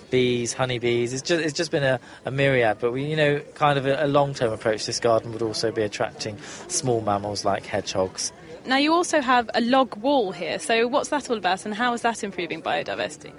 bees, 0.09 0.53
honeybees. 0.53 1.13
It's 1.13 1.21
just, 1.21 1.43
it's 1.43 1.53
just 1.53 1.71
been 1.71 1.83
a, 1.83 1.99
a 2.23 2.31
myriad. 2.31 2.77
But 2.79 2.93
we, 2.93 3.03
you 3.03 3.17
know, 3.17 3.41
kind 3.55 3.77
of 3.77 3.85
a, 3.85 4.05
a 4.05 4.07
long-term 4.07 4.53
approach. 4.53 4.85
This 4.85 4.99
garden 4.99 5.33
would 5.33 5.41
also 5.41 5.71
be 5.71 5.81
attracting 5.81 6.37
small 6.67 7.01
mammals 7.01 7.43
like 7.43 7.65
hedgehogs. 7.65 8.31
Now 8.67 8.77
you 8.77 8.93
also 8.93 9.21
have 9.21 9.47
a 9.53 9.61
log 9.61 9.95
wall 9.97 10.31
here. 10.31 10.57
So 10.57 10.87
what's 10.87 11.09
that 11.09 11.29
all 11.29 11.37
about, 11.37 11.65
and 11.65 11.75
how 11.75 11.93
is 11.93 12.01
that 12.01 12.23
improving 12.23 12.63
biodiversity? 12.63 13.31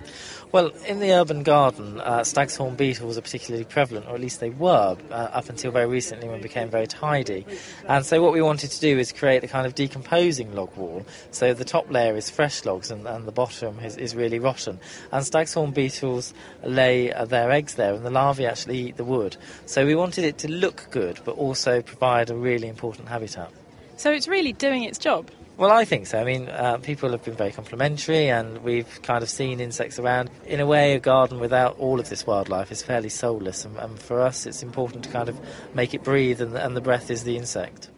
Well, 0.53 0.69
in 0.87 1.01
the 1.01 1.11
urban 1.15 1.43
garden, 1.43 2.01
uh, 2.01 2.23
stag's 2.23 2.57
horn 2.57 2.77
beetles 2.77 3.19
are 3.19 3.23
particularly 3.23 3.65
prevalent, 3.65 4.07
or 4.07 4.15
at 4.15 4.21
least 4.21 4.39
they 4.39 4.51
were 4.51 4.97
uh, 5.11 5.15
up 5.15 5.49
until 5.49 5.73
very 5.73 5.87
recently 5.87 6.29
when 6.29 6.39
it 6.39 6.43
became 6.43 6.71
very 6.71 6.87
tidy. 6.87 7.45
And 7.89 8.07
so, 8.07 8.23
what 8.23 8.33
we 8.33 8.41
wanted 8.41 8.71
to 8.71 8.81
do 8.81 8.99
is 9.01 9.11
create 9.11 9.43
a 9.43 9.49
kind 9.49 9.67
of 9.67 9.75
decomposing 9.75 10.55
log 10.55 10.75
wall. 10.77 11.05
So, 11.33 11.53
the 11.55 11.65
top 11.65 11.91
layer 11.91 12.17
is 12.17 12.31
fresh 12.31 12.65
logs 12.65 12.93
and, 12.93 13.05
and 13.09 13.27
the 13.27 13.33
bottom 13.33 13.81
is, 13.81 13.97
is 13.97 14.15
really 14.15 14.39
rotten. 14.39 14.79
And 15.11 15.27
stag's 15.27 15.55
horn 15.55 15.73
beetles 15.73 16.35
lay 16.63 17.13
uh, 17.13 17.25
their 17.25 17.51
eggs 17.51 17.75
there, 17.75 17.95
and 17.95 18.07
the 18.07 18.11
larvae 18.11 18.47
actually 18.47 18.79
eat 18.79 18.97
the 18.97 19.05
wood. 19.05 19.37
So, 19.67 19.85
we 19.85 19.97
wanted 19.97 20.25
it 20.25 20.39
to 20.39 20.49
look 20.49 20.87
good, 20.93 21.19
but 21.25 21.33
also 21.33 21.83
provide 21.83 22.31
a 22.31 22.37
really 22.37 22.69
important 22.69 23.09
habitat. 23.09 23.51
So, 23.97 24.13
it's 24.13 24.29
really 24.29 24.53
doing 24.53 24.85
its 24.85 24.99
job. 24.99 25.31
Well, 25.57 25.71
I 25.71 25.87
think 25.87 26.07
so. 26.07 26.19
I 26.19 26.25
mean, 26.25 26.51
uh, 26.51 26.77
people 26.79 27.13
have 27.13 27.25
been 27.25 27.35
very 27.35 27.51
complimentary, 27.51 28.29
and 28.29 28.63
we've 28.63 29.01
kind 29.01 29.23
of 29.23 29.31
seen 29.31 29.59
insects 29.59 29.99
around. 29.99 30.29
In 30.45 30.61
a 30.61 30.67
way, 30.67 30.93
a 30.93 31.01
garden 31.01 31.41
without 31.41 31.79
all 31.79 31.99
of 31.99 32.11
this 32.11 32.27
wildlife 32.27 32.71
is 32.71 32.83
fairly 32.83 33.09
soulless, 33.09 33.65
and, 33.65 33.75
and 33.79 33.99
for 33.99 34.21
us, 34.21 34.45
it's 34.45 34.63
important 34.63 35.05
to 35.05 35.11
kind 35.11 35.31
of 35.31 35.41
make 35.75 35.95
it 35.95 36.05
breathe, 36.05 36.43
and, 36.43 36.55
and 36.55 36.77
the 36.77 36.83
breath 36.83 37.11
is 37.11 37.25
the 37.25 37.39
insect. 37.39 37.89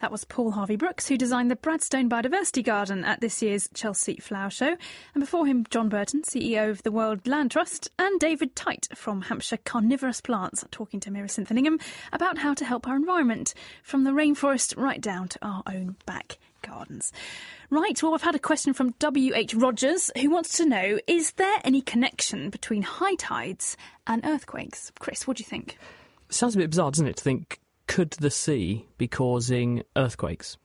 That 0.00 0.12
was 0.12 0.26
Paul 0.26 0.50
Hervey-Brookes, 0.50 1.08
who 1.08 1.16
designed 1.16 1.50
the 1.50 1.56
Bradstone 1.56 2.10
Biodiversity 2.10 2.62
Garden 2.62 3.02
at 3.02 3.22
this 3.22 3.40
year's 3.40 3.70
Chelsea 3.72 4.16
Flower 4.16 4.50
Show. 4.50 4.76
And 5.14 5.20
before 5.20 5.46
him, 5.46 5.64
John 5.70 5.88
Burton, 5.88 6.20
CEO 6.20 6.68
of 6.68 6.82
the 6.82 6.92
World 6.92 7.26
Land 7.26 7.50
Trust, 7.50 7.88
and 7.98 8.20
David 8.20 8.54
Tite 8.54 8.88
from 8.94 9.22
Hampshire 9.22 9.56
Carnivorous 9.56 10.20
Plants, 10.20 10.66
talking 10.70 11.00
to 11.00 11.10
Meera 11.10 11.30
Senthilingam 11.30 11.80
about 12.12 12.36
how 12.36 12.52
to 12.52 12.64
help 12.66 12.86
our 12.86 12.94
environment, 12.94 13.54
from 13.82 14.04
the 14.04 14.10
rainforest 14.10 14.76
right 14.76 15.00
down 15.00 15.28
to 15.28 15.38
our 15.40 15.62
own 15.66 15.96
back 16.04 16.36
gardens. 16.60 17.10
Right, 17.70 18.00
well, 18.02 18.14
I've 18.14 18.20
had 18.20 18.34
a 18.34 18.38
question 18.38 18.74
from 18.74 18.94
W.H. 18.98 19.54
Rogers 19.54 20.10
who 20.20 20.28
wants 20.28 20.58
to 20.58 20.66
know 20.66 20.98
is 21.06 21.32
there 21.32 21.58
any 21.64 21.80
connection 21.80 22.50
between 22.50 22.82
high 22.82 23.14
tides 23.14 23.78
and 24.06 24.22
earthquakes? 24.26 24.92
Chris, 24.98 25.26
what 25.26 25.38
do 25.38 25.40
you 25.40 25.48
think? 25.48 25.78
Sounds 26.28 26.54
a 26.54 26.58
bit 26.58 26.68
bizarre, 26.68 26.90
doesn't 26.90 27.06
it, 27.06 27.16
to 27.16 27.24
think 27.24 27.60
could 27.86 28.10
the 28.12 28.30
sea 28.30 28.86
be 28.98 29.08
causing 29.08 29.82
earthquakes? 29.96 30.56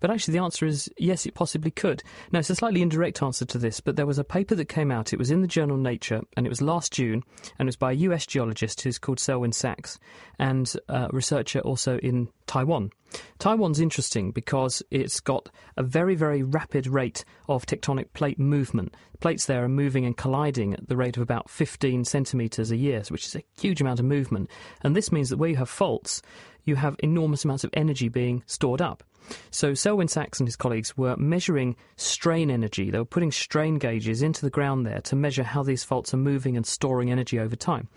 But 0.00 0.10
actually, 0.10 0.32
the 0.32 0.44
answer 0.44 0.66
is 0.66 0.90
yes, 0.98 1.26
it 1.26 1.34
possibly 1.34 1.70
could. 1.70 2.02
Now, 2.32 2.38
it's 2.38 2.50
a 2.50 2.54
slightly 2.54 2.80
indirect 2.80 3.22
answer 3.22 3.44
to 3.44 3.58
this, 3.58 3.80
but 3.80 3.96
there 3.96 4.06
was 4.06 4.18
a 4.18 4.24
paper 4.24 4.54
that 4.54 4.64
came 4.64 4.90
out. 4.90 5.12
It 5.12 5.18
was 5.18 5.30
in 5.30 5.42
the 5.42 5.46
journal 5.46 5.76
Nature, 5.76 6.22
and 6.36 6.46
it 6.46 6.48
was 6.48 6.62
last 6.62 6.92
June, 6.92 7.22
and 7.58 7.66
it 7.66 7.68
was 7.68 7.76
by 7.76 7.92
a 7.92 7.96
US 7.96 8.26
geologist 8.26 8.80
who's 8.80 8.98
called 8.98 9.20
Selwyn 9.20 9.52
Sacks, 9.52 9.98
and 10.38 10.72
a 10.88 11.08
researcher 11.12 11.60
also 11.60 11.98
in 11.98 12.28
Taiwan. 12.46 12.90
Taiwan's 13.38 13.80
interesting 13.80 14.30
because 14.30 14.82
it's 14.90 15.20
got 15.20 15.48
a 15.76 15.82
very, 15.82 16.14
very 16.14 16.42
rapid 16.42 16.86
rate 16.86 17.24
of 17.48 17.66
tectonic 17.66 18.12
plate 18.14 18.38
movement. 18.38 18.94
Plates 19.20 19.46
there 19.46 19.64
are 19.64 19.68
moving 19.68 20.06
and 20.06 20.16
colliding 20.16 20.74
at 20.74 20.88
the 20.88 20.96
rate 20.96 21.16
of 21.16 21.22
about 21.22 21.50
15 21.50 22.04
centimetres 22.04 22.70
a 22.70 22.76
year, 22.76 23.02
which 23.08 23.26
is 23.26 23.36
a 23.36 23.42
huge 23.60 23.80
amount 23.80 23.98
of 23.98 24.06
movement. 24.06 24.48
And 24.82 24.96
this 24.96 25.12
means 25.12 25.28
that 25.28 25.36
where 25.36 25.50
you 25.50 25.56
have 25.56 25.68
faults, 25.68 26.22
you 26.64 26.76
have 26.76 26.96
enormous 27.00 27.44
amounts 27.44 27.64
of 27.64 27.70
energy 27.74 28.08
being 28.08 28.42
stored 28.46 28.80
up. 28.80 29.02
So 29.50 29.74
Selwyn 29.74 30.08
Sacks 30.08 30.40
and 30.40 30.48
his 30.48 30.56
colleagues 30.56 30.96
were 30.96 31.16
measuring 31.16 31.76
strain 31.96 32.50
energy. 32.50 32.90
They 32.90 32.98
were 32.98 33.04
putting 33.04 33.32
strain 33.32 33.78
gauges 33.78 34.22
into 34.22 34.42
the 34.42 34.50
ground 34.50 34.86
there 34.86 35.00
to 35.02 35.16
measure 35.16 35.42
how 35.42 35.62
these 35.62 35.84
faults 35.84 36.14
are 36.14 36.18
moving 36.18 36.56
and 36.56 36.66
storing 36.66 37.10
energy 37.10 37.38
over 37.38 37.56
time. 37.56 37.88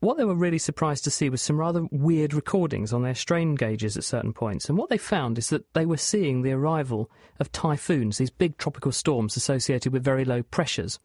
What 0.00 0.16
they 0.16 0.24
were 0.24 0.34
really 0.34 0.58
surprised 0.58 1.04
to 1.04 1.12
see 1.12 1.30
was 1.30 1.40
some 1.40 1.60
rather 1.60 1.86
weird 1.92 2.34
recordings 2.34 2.92
on 2.92 3.04
their 3.04 3.14
strain 3.14 3.54
gauges 3.54 3.96
at 3.96 4.02
certain 4.02 4.32
points. 4.32 4.68
And 4.68 4.76
what 4.76 4.88
they 4.88 4.98
found 4.98 5.38
is 5.38 5.48
that 5.50 5.72
they 5.74 5.86
were 5.86 5.96
seeing 5.96 6.42
the 6.42 6.50
arrival 6.50 7.08
of 7.38 7.52
typhoons, 7.52 8.18
these 8.18 8.28
big 8.28 8.58
tropical 8.58 8.90
storms 8.90 9.36
associated 9.36 9.92
with 9.92 10.02
very 10.02 10.24
low 10.24 10.42
pressures. 10.42 10.98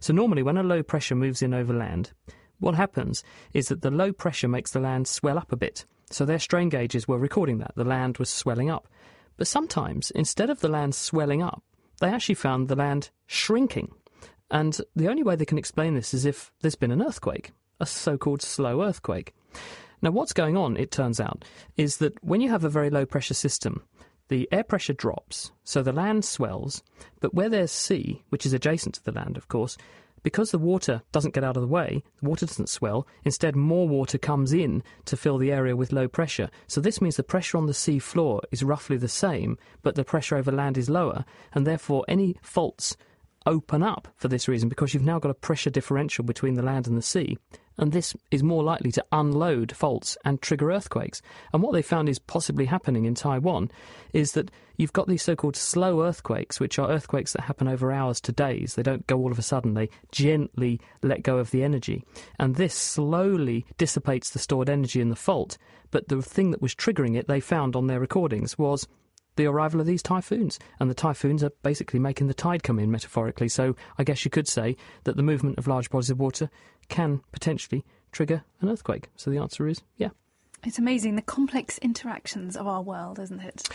So 0.00 0.12
normally 0.12 0.42
when 0.42 0.56
a 0.56 0.64
low 0.64 0.82
pressure 0.82 1.14
moves 1.14 1.42
in 1.42 1.54
over 1.54 1.72
land, 1.72 2.10
what 2.58 2.74
happens 2.74 3.22
is 3.52 3.68
that 3.68 3.82
the 3.82 3.90
low 3.90 4.12
pressure 4.12 4.48
makes 4.48 4.72
the 4.72 4.80
land 4.80 5.06
swell 5.06 5.38
up 5.38 5.52
a 5.52 5.56
bit. 5.56 5.84
So 6.10 6.24
their 6.24 6.38
strain 6.38 6.68
gauges 6.68 7.06
were 7.06 7.18
recording 7.18 7.58
that. 7.58 7.72
The 7.76 7.84
land 7.84 8.18
was 8.18 8.28
swelling 8.28 8.70
up. 8.70 8.88
But 9.36 9.46
sometimes, 9.46 10.10
instead 10.10 10.50
of 10.50 10.60
the 10.60 10.68
land 10.68 10.94
swelling 10.94 11.42
up, 11.42 11.62
they 12.00 12.08
actually 12.08 12.34
found 12.34 12.68
the 12.68 12.76
land 12.76 13.10
shrinking. 13.26 13.92
And 14.50 14.80
the 14.96 15.08
only 15.08 15.22
way 15.22 15.36
they 15.36 15.44
can 15.44 15.58
explain 15.58 15.94
this 15.94 16.12
is 16.12 16.24
if 16.24 16.52
there's 16.60 16.74
been 16.74 16.90
an 16.90 17.02
earthquake, 17.02 17.52
a 17.78 17.86
so 17.86 18.18
called 18.18 18.42
slow 18.42 18.82
earthquake. 18.82 19.34
Now, 20.02 20.10
what's 20.10 20.32
going 20.32 20.56
on, 20.56 20.76
it 20.76 20.90
turns 20.90 21.20
out, 21.20 21.44
is 21.76 21.98
that 21.98 22.22
when 22.24 22.40
you 22.40 22.50
have 22.50 22.64
a 22.64 22.70
very 22.70 22.90
low 22.90 23.06
pressure 23.06 23.34
system, 23.34 23.82
the 24.28 24.48
air 24.50 24.64
pressure 24.64 24.92
drops, 24.92 25.52
so 25.64 25.82
the 25.82 25.92
land 25.92 26.24
swells, 26.24 26.82
but 27.20 27.34
where 27.34 27.48
there's 27.48 27.72
sea, 27.72 28.22
which 28.30 28.46
is 28.46 28.52
adjacent 28.52 28.94
to 28.94 29.04
the 29.04 29.12
land, 29.12 29.36
of 29.36 29.48
course, 29.48 29.76
because 30.22 30.50
the 30.50 30.58
water 30.58 31.02
doesn't 31.12 31.34
get 31.34 31.44
out 31.44 31.56
of 31.56 31.62
the 31.62 31.68
way, 31.68 32.02
the 32.20 32.28
water 32.28 32.46
doesn't 32.46 32.68
swell, 32.68 33.06
instead 33.24 33.56
more 33.56 33.88
water 33.88 34.18
comes 34.18 34.52
in 34.52 34.82
to 35.06 35.16
fill 35.16 35.38
the 35.38 35.52
area 35.52 35.76
with 35.76 35.92
low 35.92 36.08
pressure. 36.08 36.50
So 36.66 36.80
this 36.80 37.00
means 37.00 37.16
the 37.16 37.22
pressure 37.22 37.58
on 37.58 37.66
the 37.66 37.74
sea 37.74 37.98
floor 37.98 38.40
is 38.50 38.62
roughly 38.62 38.96
the 38.96 39.08
same, 39.08 39.58
but 39.82 39.94
the 39.94 40.04
pressure 40.04 40.36
over 40.36 40.52
land 40.52 40.78
is 40.78 40.90
lower, 40.90 41.24
and 41.52 41.66
therefore 41.66 42.04
any 42.08 42.36
faults 42.42 42.96
open 43.46 43.82
up 43.82 44.08
for 44.16 44.28
this 44.28 44.48
reason 44.48 44.68
because 44.68 44.92
you've 44.92 45.02
now 45.02 45.18
got 45.18 45.30
a 45.30 45.34
pressure 45.34 45.70
differential 45.70 46.24
between 46.24 46.54
the 46.54 46.62
land 46.62 46.86
and 46.86 46.96
the 46.96 47.02
sea. 47.02 47.38
And 47.80 47.92
this 47.92 48.14
is 48.30 48.42
more 48.42 48.62
likely 48.62 48.92
to 48.92 49.04
unload 49.10 49.74
faults 49.74 50.16
and 50.24 50.40
trigger 50.40 50.70
earthquakes. 50.70 51.22
And 51.52 51.62
what 51.62 51.72
they 51.72 51.82
found 51.82 52.10
is 52.10 52.18
possibly 52.18 52.66
happening 52.66 53.06
in 53.06 53.14
Taiwan 53.14 53.70
is 54.12 54.32
that 54.32 54.50
you've 54.76 54.92
got 54.92 55.08
these 55.08 55.22
so 55.22 55.34
called 55.34 55.56
slow 55.56 56.02
earthquakes, 56.02 56.60
which 56.60 56.78
are 56.78 56.90
earthquakes 56.90 57.32
that 57.32 57.42
happen 57.42 57.66
over 57.66 57.90
hours 57.90 58.20
to 58.20 58.32
days. 58.32 58.74
They 58.74 58.82
don't 58.82 59.06
go 59.06 59.16
all 59.16 59.32
of 59.32 59.38
a 59.38 59.42
sudden, 59.42 59.72
they 59.72 59.88
gently 60.12 60.78
let 61.02 61.22
go 61.22 61.38
of 61.38 61.50
the 61.50 61.64
energy. 61.64 62.04
And 62.38 62.54
this 62.54 62.74
slowly 62.74 63.64
dissipates 63.78 64.30
the 64.30 64.38
stored 64.38 64.68
energy 64.68 65.00
in 65.00 65.08
the 65.08 65.16
fault. 65.16 65.56
But 65.90 66.08
the 66.08 66.20
thing 66.20 66.50
that 66.50 66.62
was 66.62 66.74
triggering 66.74 67.16
it, 67.16 67.28
they 67.28 67.40
found 67.40 67.74
on 67.74 67.86
their 67.86 67.98
recordings, 67.98 68.58
was 68.58 68.86
the 69.40 69.46
arrival 69.46 69.80
of 69.80 69.86
these 69.86 70.02
typhoons. 70.02 70.58
And 70.78 70.90
the 70.90 70.94
typhoons 70.94 71.42
are 71.42 71.52
basically 71.62 71.98
making 71.98 72.26
the 72.26 72.34
tide 72.34 72.62
come 72.62 72.78
in, 72.78 72.90
metaphorically. 72.90 73.48
So 73.48 73.74
I 73.98 74.04
guess 74.04 74.24
you 74.24 74.30
could 74.30 74.46
say 74.46 74.76
that 75.04 75.16
the 75.16 75.22
movement 75.22 75.58
of 75.58 75.66
large 75.66 75.90
bodies 75.90 76.10
of 76.10 76.20
water 76.20 76.50
can 76.88 77.22
potentially 77.32 77.84
trigger 78.12 78.44
an 78.60 78.68
earthquake. 78.68 79.08
So 79.16 79.30
the 79.30 79.38
answer 79.38 79.66
is 79.66 79.80
yeah. 79.96 80.10
It's 80.62 80.78
amazing 80.78 81.16
the 81.16 81.22
complex 81.22 81.78
interactions 81.78 82.54
of 82.54 82.66
our 82.66 82.82
world, 82.82 83.18
isn't 83.18 83.40
it? 83.40 83.66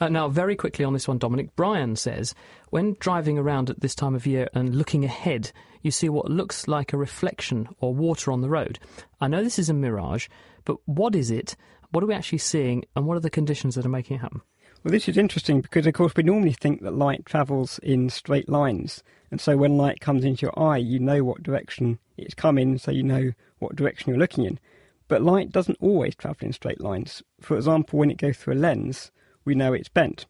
Uh, 0.00 0.08
now, 0.08 0.28
very 0.28 0.54
quickly 0.54 0.84
on 0.84 0.92
this 0.92 1.08
one, 1.08 1.18
Dominic, 1.18 1.56
Brian 1.56 1.96
says 1.96 2.32
when 2.70 2.96
driving 3.00 3.36
around 3.36 3.68
at 3.68 3.80
this 3.80 3.96
time 3.96 4.14
of 4.14 4.24
year 4.24 4.48
and 4.54 4.76
looking 4.76 5.04
ahead, 5.04 5.50
you 5.82 5.90
see 5.90 6.08
what 6.08 6.30
looks 6.30 6.68
like 6.68 6.92
a 6.92 6.96
reflection 6.96 7.68
or 7.80 7.92
water 7.92 8.30
on 8.30 8.40
the 8.40 8.48
road. 8.48 8.78
I 9.20 9.26
know 9.26 9.42
this 9.42 9.58
is 9.58 9.68
a 9.68 9.74
mirage, 9.74 10.28
but 10.64 10.76
what 10.84 11.16
is 11.16 11.32
it? 11.32 11.56
What 11.90 12.04
are 12.04 12.06
we 12.06 12.14
actually 12.14 12.38
seeing, 12.38 12.84
and 12.94 13.06
what 13.06 13.16
are 13.16 13.20
the 13.20 13.30
conditions 13.30 13.74
that 13.74 13.86
are 13.86 13.88
making 13.88 14.18
it 14.18 14.20
happen? 14.20 14.42
Well, 14.84 14.92
this 14.92 15.08
is 15.08 15.18
interesting 15.18 15.60
because, 15.60 15.86
of 15.86 15.94
course, 15.94 16.12
we 16.16 16.22
normally 16.22 16.52
think 16.52 16.82
that 16.82 16.94
light 16.94 17.26
travels 17.26 17.80
in 17.82 18.08
straight 18.10 18.48
lines. 18.48 19.02
And 19.30 19.40
so 19.40 19.56
when 19.56 19.76
light 19.76 20.00
comes 20.00 20.24
into 20.24 20.46
your 20.46 20.58
eye, 20.58 20.76
you 20.76 21.00
know 21.00 21.24
what 21.24 21.42
direction 21.42 21.98
it's 22.16 22.34
coming, 22.34 22.78
so 22.78 22.92
you 22.92 23.02
know 23.02 23.32
what 23.58 23.74
direction 23.74 24.10
you're 24.10 24.20
looking 24.20 24.44
in. 24.44 24.60
But 25.08 25.22
light 25.22 25.50
doesn't 25.50 25.78
always 25.80 26.14
travel 26.14 26.46
in 26.46 26.52
straight 26.52 26.80
lines. 26.80 27.24
For 27.40 27.56
example, 27.56 27.98
when 27.98 28.10
it 28.10 28.18
goes 28.18 28.36
through 28.36 28.54
a 28.54 28.56
lens, 28.56 29.10
we 29.44 29.56
know 29.56 29.72
it's 29.72 29.88
bent. 29.88 30.26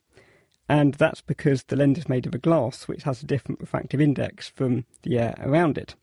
And 0.67 0.95
that's 0.95 1.21
because 1.21 1.65
the 1.65 1.77
lens 1.77 1.99
is 1.99 2.09
made 2.09 2.27
of 2.27 2.35
a 2.35 2.39
glass 2.39 2.89
which 2.89 3.03
has 3.03 3.23
a 3.23 3.27
different 3.27 3.61
refractive 3.61 4.01
index 4.01 4.49
from 4.49 4.87
the 5.03 5.19
air 5.19 5.35
around 5.41 5.77
it. 5.77 5.95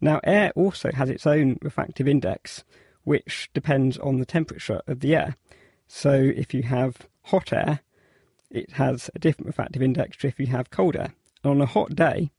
Now, 0.00 0.20
air 0.24 0.52
also 0.56 0.90
has 0.92 1.10
its 1.10 1.26
own 1.26 1.58
refractive 1.62 2.08
index, 2.08 2.64
which 3.04 3.50
depends 3.54 3.98
on 3.98 4.18
the 4.18 4.26
temperature 4.26 4.82
of 4.88 4.98
the 4.98 5.14
air. 5.14 5.36
So 5.86 6.12
if 6.12 6.52
you 6.52 6.64
have 6.64 7.08
hot 7.22 7.52
air, 7.52 7.80
it 8.54 8.72
has 8.72 9.10
a 9.14 9.18
different 9.18 9.48
refractive 9.48 9.82
index 9.82 10.16
to 10.18 10.28
if 10.28 10.38
you 10.38 10.46
have 10.46 10.70
cold 10.70 10.96
air. 10.96 11.12
And 11.42 11.50
on 11.50 11.60
a 11.60 11.66
hot 11.66 11.94
day, 11.94 12.30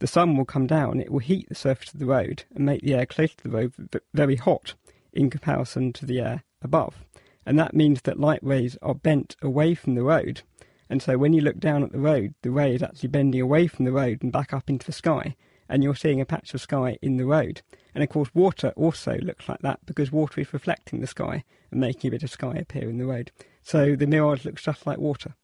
the 0.00 0.06
sun 0.06 0.36
will 0.36 0.44
come 0.44 0.66
down, 0.66 1.00
it 1.00 1.10
will 1.10 1.18
heat 1.18 1.48
the 1.48 1.54
surface 1.54 1.92
of 1.92 2.00
the 2.00 2.06
road 2.06 2.44
and 2.54 2.64
make 2.64 2.82
the 2.82 2.94
air 2.94 3.06
close 3.06 3.34
to 3.34 3.44
the 3.44 3.50
road 3.50 3.72
very 4.14 4.36
hot 4.36 4.74
in 5.12 5.28
comparison 5.30 5.92
to 5.92 6.06
the 6.06 6.20
air 6.20 6.44
above. 6.62 7.04
And 7.44 7.58
that 7.58 7.74
means 7.74 8.02
that 8.02 8.20
light 8.20 8.40
rays 8.42 8.76
are 8.82 8.94
bent 8.94 9.36
away 9.42 9.74
from 9.74 9.94
the 9.94 10.02
road. 10.02 10.42
And 10.88 11.02
so 11.02 11.18
when 11.18 11.32
you 11.32 11.40
look 11.40 11.58
down 11.58 11.82
at 11.82 11.92
the 11.92 11.98
road, 11.98 12.34
the 12.42 12.50
ray 12.50 12.74
is 12.74 12.82
actually 12.82 13.08
bending 13.08 13.40
away 13.40 13.66
from 13.66 13.84
the 13.84 13.92
road 13.92 14.22
and 14.22 14.32
back 14.32 14.52
up 14.52 14.70
into 14.70 14.86
the 14.86 14.92
sky, 14.92 15.36
and 15.68 15.82
you're 15.82 15.94
seeing 15.94 16.20
a 16.20 16.26
patch 16.26 16.54
of 16.54 16.60
sky 16.60 16.96
in 17.02 17.16
the 17.16 17.26
road. 17.26 17.60
And 17.94 18.02
of 18.02 18.10
course, 18.10 18.34
water 18.34 18.72
also 18.76 19.18
looks 19.18 19.48
like 19.48 19.60
that 19.60 19.80
because 19.84 20.12
water 20.12 20.40
is 20.40 20.52
reflecting 20.52 21.00
the 21.00 21.06
sky 21.06 21.44
and 21.70 21.80
making 21.80 22.08
a 22.08 22.12
bit 22.12 22.22
of 22.22 22.30
sky 22.30 22.54
appear 22.54 22.88
in 22.88 22.98
the 22.98 23.06
road. 23.06 23.32
So 23.62 23.96
the 23.96 24.06
mirage 24.06 24.44
looks 24.44 24.62
just 24.62 24.86
like 24.86 24.98
water. 24.98 25.34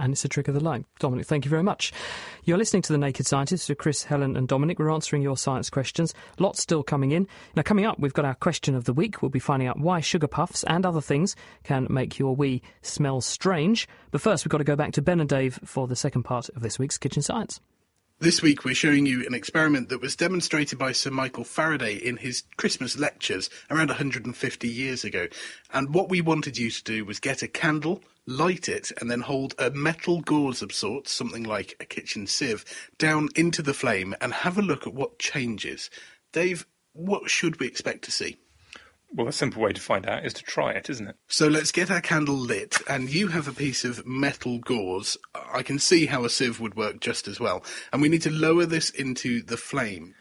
And 0.00 0.14
it's 0.14 0.24
a 0.24 0.28
trick 0.28 0.48
of 0.48 0.54
the 0.54 0.64
light. 0.64 0.86
Dominic, 0.98 1.26
thank 1.26 1.44
you 1.44 1.50
very 1.50 1.62
much. 1.62 1.92
You're 2.44 2.56
listening 2.56 2.80
to 2.82 2.92
The 2.92 2.98
Naked 2.98 3.26
Scientists 3.26 3.68
with 3.68 3.76
Chris, 3.76 4.04
Helen, 4.04 4.34
and 4.34 4.48
Dominic. 4.48 4.78
We're 4.78 4.90
answering 4.90 5.20
your 5.20 5.36
science 5.36 5.68
questions. 5.68 6.14
Lots 6.38 6.62
still 6.62 6.82
coming 6.82 7.10
in. 7.10 7.28
Now, 7.54 7.60
coming 7.60 7.84
up, 7.84 7.98
we've 7.98 8.14
got 8.14 8.24
our 8.24 8.34
question 8.34 8.74
of 8.74 8.84
the 8.84 8.94
week. 8.94 9.20
We'll 9.20 9.28
be 9.28 9.38
finding 9.38 9.68
out 9.68 9.78
why 9.78 10.00
sugar 10.00 10.26
puffs 10.26 10.64
and 10.64 10.86
other 10.86 11.02
things 11.02 11.36
can 11.64 11.86
make 11.90 12.18
your 12.18 12.34
wee 12.34 12.62
smell 12.80 13.20
strange. 13.20 13.86
But 14.10 14.22
first, 14.22 14.44
we've 14.44 14.50
got 14.50 14.58
to 14.58 14.64
go 14.64 14.74
back 14.74 14.92
to 14.92 15.02
Ben 15.02 15.20
and 15.20 15.28
Dave 15.28 15.60
for 15.64 15.86
the 15.86 15.96
second 15.96 16.22
part 16.22 16.48
of 16.48 16.62
this 16.62 16.78
week's 16.78 16.96
Kitchen 16.96 17.22
Science. 17.22 17.60
This 18.20 18.42
week, 18.42 18.66
we're 18.66 18.74
showing 18.74 19.06
you 19.06 19.26
an 19.26 19.32
experiment 19.32 19.88
that 19.88 20.02
was 20.02 20.14
demonstrated 20.14 20.78
by 20.78 20.92
Sir 20.92 21.10
Michael 21.10 21.42
Faraday 21.42 21.94
in 21.94 22.18
his 22.18 22.42
Christmas 22.58 22.98
lectures 22.98 23.48
around 23.70 23.88
150 23.88 24.68
years 24.68 25.04
ago. 25.04 25.26
And 25.72 25.94
what 25.94 26.10
we 26.10 26.20
wanted 26.20 26.58
you 26.58 26.70
to 26.70 26.84
do 26.84 27.06
was 27.06 27.18
get 27.18 27.42
a 27.42 27.48
candle, 27.48 28.02
light 28.30 28.68
it, 28.68 28.92
and 29.00 29.10
then 29.10 29.20
hold 29.20 29.54
a 29.58 29.70
metal 29.70 30.20
gauze 30.20 30.62
of 30.62 30.72
sorts, 30.72 31.10
something 31.10 31.42
like 31.42 31.76
a 31.80 31.84
kitchen 31.84 32.26
sieve, 32.26 32.64
down 32.98 33.28
into 33.34 33.62
the 33.62 33.74
flame 33.74 34.14
and 34.20 34.32
have 34.32 34.56
a 34.56 34.62
look 34.62 34.86
at 34.86 34.94
what 34.94 35.18
changes. 35.18 35.90
Dave, 36.32 36.66
what 36.92 37.28
should 37.28 37.58
we 37.60 37.66
expect 37.66 38.04
to 38.04 38.10
see? 38.10 38.38
Well, 39.12 39.26
a 39.26 39.32
simple 39.32 39.60
way 39.60 39.72
to 39.72 39.80
find 39.80 40.06
out 40.06 40.24
is 40.24 40.34
to 40.34 40.44
try 40.44 40.72
it, 40.72 40.88
isn't 40.88 41.08
it? 41.08 41.16
So 41.26 41.48
let's 41.48 41.72
get 41.72 41.90
our 41.90 42.00
candle 42.00 42.36
lit, 42.36 42.78
and 42.88 43.12
you 43.12 43.28
have 43.28 43.48
a 43.48 43.52
piece 43.52 43.84
of 43.84 44.06
metal 44.06 44.58
gauze. 44.60 45.16
I 45.34 45.64
can 45.64 45.80
see 45.80 46.06
how 46.06 46.24
a 46.24 46.30
sieve 46.30 46.60
would 46.60 46.76
work 46.76 47.00
just 47.00 47.26
as 47.26 47.40
well. 47.40 47.64
And 47.92 48.00
we 48.00 48.08
need 48.08 48.22
to 48.22 48.30
lower 48.30 48.66
this 48.66 48.88
into 48.90 49.42
the 49.42 49.56
flame. 49.56 50.14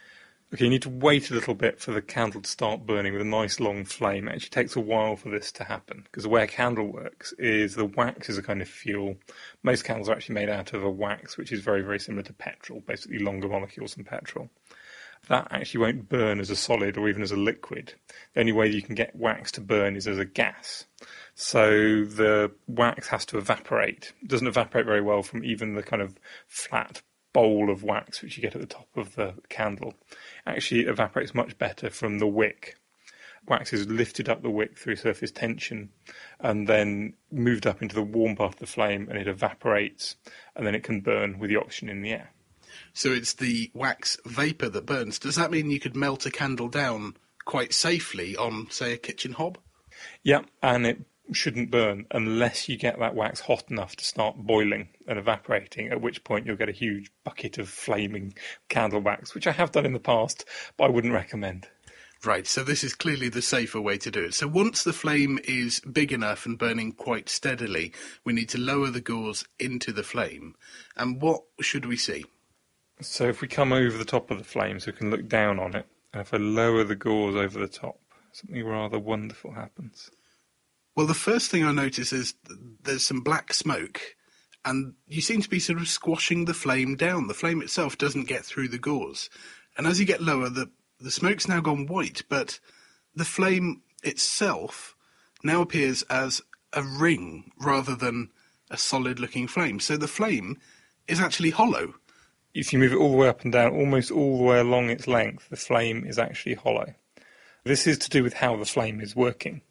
Okay, 0.51 0.63
you 0.63 0.69
need 0.71 0.81
to 0.81 0.89
wait 0.89 1.29
a 1.29 1.35
little 1.35 1.53
bit 1.53 1.79
for 1.79 1.91
the 1.91 2.01
candle 2.01 2.41
to 2.41 2.49
start 2.49 2.85
burning 2.85 3.13
with 3.13 3.21
a 3.21 3.25
nice 3.25 3.59
long 3.59 3.85
flame. 3.85 4.27
It 4.27 4.33
actually 4.33 4.49
takes 4.49 4.75
a 4.75 4.79
while 4.79 5.15
for 5.15 5.29
this 5.29 5.51
to 5.53 5.63
happen 5.63 6.01
because 6.05 6.23
the 6.23 6.29
way 6.29 6.43
a 6.43 6.47
candle 6.47 6.87
works 6.87 7.33
is 7.37 7.75
the 7.75 7.85
wax 7.85 8.29
is 8.29 8.37
a 8.39 8.41
kind 8.41 8.59
of 8.59 8.67
fuel. 8.67 9.15
Most 9.61 9.83
candles 9.83 10.09
are 10.09 10.13
actually 10.13 10.35
made 10.35 10.49
out 10.49 10.73
of 10.73 10.83
a 10.83 10.89
wax, 10.89 11.37
which 11.37 11.51
is 11.51 11.61
very, 11.61 11.81
very 11.81 11.99
similar 11.99 12.23
to 12.23 12.33
petrol, 12.33 12.81
basically 12.81 13.19
longer 13.19 13.47
molecules 13.47 13.93
than 13.93 14.05
petrol 14.05 14.49
that 15.27 15.47
actually 15.51 15.81
won't 15.81 16.09
burn 16.09 16.39
as 16.39 16.49
a 16.49 16.55
solid 16.55 16.97
or 16.97 17.09
even 17.09 17.21
as 17.21 17.31
a 17.31 17.35
liquid. 17.35 17.93
The 18.33 18.39
only 18.39 18.51
way 18.51 18.67
you 18.67 18.81
can 18.81 18.95
get 18.95 19.15
wax 19.15 19.51
to 19.53 19.61
burn 19.61 19.95
is 19.95 20.07
as 20.07 20.17
a 20.17 20.25
gas. 20.25 20.85
So 21.35 22.05
the 22.05 22.51
wax 22.67 23.07
has 23.09 23.25
to 23.27 23.37
evaporate. 23.37 24.13
It 24.21 24.29
doesn't 24.29 24.47
evaporate 24.47 24.85
very 24.85 25.01
well 25.01 25.21
from 25.21 25.43
even 25.43 25.75
the 25.75 25.83
kind 25.83 26.01
of 26.01 26.15
flat 26.47 27.01
bowl 27.33 27.69
of 27.69 27.83
wax 27.83 28.21
which 28.21 28.37
you 28.37 28.41
get 28.41 28.55
at 28.55 28.61
the 28.61 28.67
top 28.67 28.87
of 28.95 29.15
the 29.15 29.33
candle. 29.49 29.93
Actually, 30.45 30.81
evaporates 30.81 31.35
much 31.35 31.57
better 31.57 31.89
from 31.89 32.19
the 32.19 32.27
wick. 32.27 32.75
Wax 33.47 33.73
is 33.73 33.87
lifted 33.87 34.29
up 34.29 34.41
the 34.41 34.49
wick 34.49 34.77
through 34.77 34.95
surface 34.95 35.31
tension 35.31 35.89
and 36.39 36.67
then 36.67 37.13
moved 37.31 37.65
up 37.65 37.81
into 37.81 37.95
the 37.95 38.03
warm 38.03 38.35
part 38.35 38.53
of 38.53 38.59
the 38.59 38.67
flame 38.67 39.07
and 39.09 39.17
it 39.17 39.27
evaporates 39.27 40.15
and 40.55 40.67
then 40.67 40.75
it 40.75 40.83
can 40.83 40.99
burn 40.99 41.39
with 41.39 41.49
the 41.49 41.57
oxygen 41.57 41.89
in 41.89 42.01
the 42.01 42.11
air. 42.11 42.31
So 42.93 43.11
it's 43.11 43.33
the 43.33 43.71
wax 43.73 44.17
vapour 44.25 44.69
that 44.69 44.85
burns. 44.85 45.19
Does 45.19 45.35
that 45.35 45.51
mean 45.51 45.71
you 45.71 45.79
could 45.79 45.95
melt 45.95 46.25
a 46.25 46.31
candle 46.31 46.67
down 46.67 47.15
quite 47.45 47.73
safely 47.73 48.35
on, 48.35 48.69
say, 48.69 48.93
a 48.93 48.97
kitchen 48.97 49.33
hob? 49.33 49.57
Yeah, 50.23 50.41
and 50.61 50.85
it 50.85 50.99
shouldn't 51.35 51.71
burn 51.71 52.05
unless 52.11 52.67
you 52.67 52.77
get 52.77 52.99
that 52.99 53.15
wax 53.15 53.41
hot 53.41 53.63
enough 53.69 53.95
to 53.95 54.05
start 54.05 54.37
boiling 54.37 54.89
and 55.07 55.19
evaporating, 55.19 55.89
at 55.89 56.01
which 56.01 56.23
point 56.23 56.45
you'll 56.45 56.55
get 56.55 56.69
a 56.69 56.73
huge 56.73 57.11
bucket 57.23 57.57
of 57.57 57.69
flaming 57.69 58.33
candle 58.67 59.01
wax, 59.01 59.33
which 59.33 59.47
I 59.47 59.51
have 59.51 59.71
done 59.71 59.85
in 59.85 59.93
the 59.93 59.99
past, 59.99 60.45
but 60.77 60.85
I 60.85 60.89
wouldn't 60.89 61.13
recommend. 61.13 61.67
Right, 62.25 62.45
so 62.45 62.63
this 62.63 62.83
is 62.83 62.95
clearly 62.95 63.29
the 63.29 63.41
safer 63.41 63.79
way 63.79 63.97
to 63.99 64.11
do 64.11 64.25
it. 64.25 64.33
So 64.33 64.45
once 64.45 64.83
the 64.83 64.91
flame 64.91 65.39
is 65.45 65.79
big 65.79 66.11
enough 66.11 66.45
and 66.45 66.59
burning 66.59 66.91
quite 66.91 67.29
steadily, 67.29 67.93
we 68.25 68.33
need 68.33 68.49
to 68.49 68.57
lower 68.57 68.89
the 68.89 68.99
gauze 68.99 69.45
into 69.57 69.93
the 69.93 70.03
flame. 70.03 70.55
And 70.97 71.21
what 71.21 71.43
should 71.61 71.85
we 71.85 71.95
see? 71.95 72.25
So 72.99 73.29
if 73.29 73.39
we 73.39 73.47
come 73.47 73.71
over 73.71 73.97
the 73.97 74.03
top 74.03 74.31
of 74.31 74.37
the 74.37 74.43
flame 74.43 74.81
so 74.81 74.91
we 74.91 74.97
can 74.97 75.09
look 75.09 75.29
down 75.29 75.59
on 75.59 75.75
it, 75.75 75.85
and 76.11 76.21
if 76.21 76.33
I 76.33 76.37
lower 76.37 76.83
the 76.83 76.97
gauze 76.97 77.37
over 77.37 77.57
the 77.57 77.69
top, 77.69 78.01
something 78.33 78.65
rather 78.65 78.99
wonderful 78.99 79.53
happens. 79.53 80.11
Well, 80.99 81.07
the 81.07 81.13
first 81.13 81.49
thing 81.49 81.63
I 81.63 81.71
notice 81.71 82.11
is 82.11 82.33
there's 82.83 83.07
some 83.07 83.21
black 83.21 83.53
smoke, 83.53 84.01
and 84.65 84.95
you 85.07 85.21
seem 85.21 85.41
to 85.41 85.49
be 85.49 85.57
sort 85.57 85.79
of 85.79 85.87
squashing 85.87 86.43
the 86.43 86.53
flame 86.53 86.97
down. 86.97 87.27
The 87.27 87.33
flame 87.33 87.61
itself 87.61 87.97
doesn't 87.97 88.27
get 88.27 88.43
through 88.43 88.67
the 88.67 88.79
gauze. 88.79 89.29
And 89.77 89.87
as 89.87 90.01
you 90.01 90.05
get 90.05 90.21
lower, 90.21 90.49
the, 90.49 90.69
the 90.99 91.09
smoke's 91.09 91.47
now 91.47 91.61
gone 91.61 91.87
white, 91.87 92.23
but 92.27 92.59
the 93.15 93.23
flame 93.23 93.81
itself 94.03 94.97
now 95.41 95.61
appears 95.61 96.01
as 96.09 96.41
a 96.73 96.83
ring 96.83 97.53
rather 97.57 97.95
than 97.95 98.31
a 98.69 98.75
solid 98.75 99.21
looking 99.21 99.47
flame. 99.47 99.79
So 99.79 99.95
the 99.95 100.05
flame 100.05 100.57
is 101.07 101.21
actually 101.21 101.51
hollow 101.51 101.93
if 102.53 102.73
you 102.73 102.79
move 102.79 102.91
it 102.91 102.97
all 102.97 103.11
the 103.11 103.15
way 103.15 103.29
up 103.29 103.43
and 103.43 103.53
down, 103.53 103.71
almost 103.71 104.11
all 104.11 104.37
the 104.37 104.43
way 104.43 104.59
along 104.59 104.89
its 104.89 105.07
length, 105.07 105.47
the 105.47 105.55
flame 105.55 106.03
is 106.05 106.19
actually 106.19 106.55
hollow. 106.55 106.93
This 107.63 107.87
is 107.87 107.97
to 107.99 108.09
do 108.09 108.21
with 108.21 108.33
how 108.33 108.57
the 108.57 108.65
flame 108.65 108.99
is 108.99 109.15
working. 109.15 109.61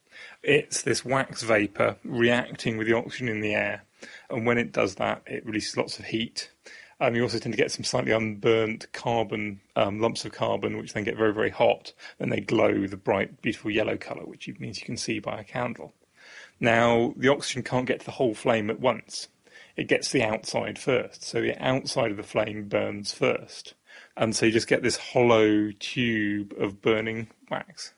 It's 0.42 0.82
this 0.82 1.04
wax 1.04 1.42
vapour 1.42 1.96
reacting 2.04 2.78
with 2.78 2.86
the 2.86 2.94
oxygen 2.94 3.28
in 3.28 3.40
the 3.40 3.54
air, 3.54 3.84
and 4.30 4.46
when 4.46 4.58
it 4.58 4.72
does 4.72 4.96
that, 4.96 5.22
it 5.26 5.44
releases 5.44 5.76
lots 5.76 5.98
of 5.98 6.06
heat. 6.06 6.50
Um, 7.00 7.14
you 7.14 7.22
also 7.22 7.38
tend 7.38 7.52
to 7.52 7.62
get 7.62 7.70
some 7.70 7.84
slightly 7.84 8.12
unburnt 8.12 8.92
carbon, 8.92 9.60
um, 9.76 10.00
lumps 10.00 10.24
of 10.24 10.32
carbon, 10.32 10.78
which 10.78 10.92
then 10.92 11.04
get 11.04 11.16
very, 11.16 11.32
very 11.32 11.50
hot. 11.50 11.92
Then 12.18 12.30
they 12.30 12.40
glow 12.40 12.86
the 12.86 12.96
bright, 12.96 13.40
beautiful 13.40 13.70
yellow 13.70 13.96
colour, 13.96 14.24
which 14.24 14.48
means 14.58 14.80
you 14.80 14.86
can 14.86 14.96
see 14.96 15.20
by 15.20 15.40
a 15.40 15.44
candle. 15.44 15.94
Now, 16.58 17.14
the 17.16 17.28
oxygen 17.28 17.62
can't 17.62 17.86
get 17.86 18.00
to 18.00 18.06
the 18.06 18.12
whole 18.12 18.34
flame 18.34 18.68
at 18.68 18.80
once 18.80 19.28
it 19.78 19.86
gets 19.86 20.10
the 20.10 20.24
outside 20.24 20.76
first. 20.78 21.22
So 21.22 21.40
the 21.40 21.56
outside 21.64 22.10
of 22.10 22.16
the 22.16 22.24
flame 22.24 22.64
burns 22.64 23.12
first. 23.12 23.74
And 24.16 24.34
so 24.34 24.46
you 24.46 24.52
just 24.52 24.66
get 24.66 24.82
this 24.82 24.96
hollow 24.96 25.70
tube 25.78 26.52
of 26.58 26.82
burning 26.82 27.28
wax. 27.48 27.94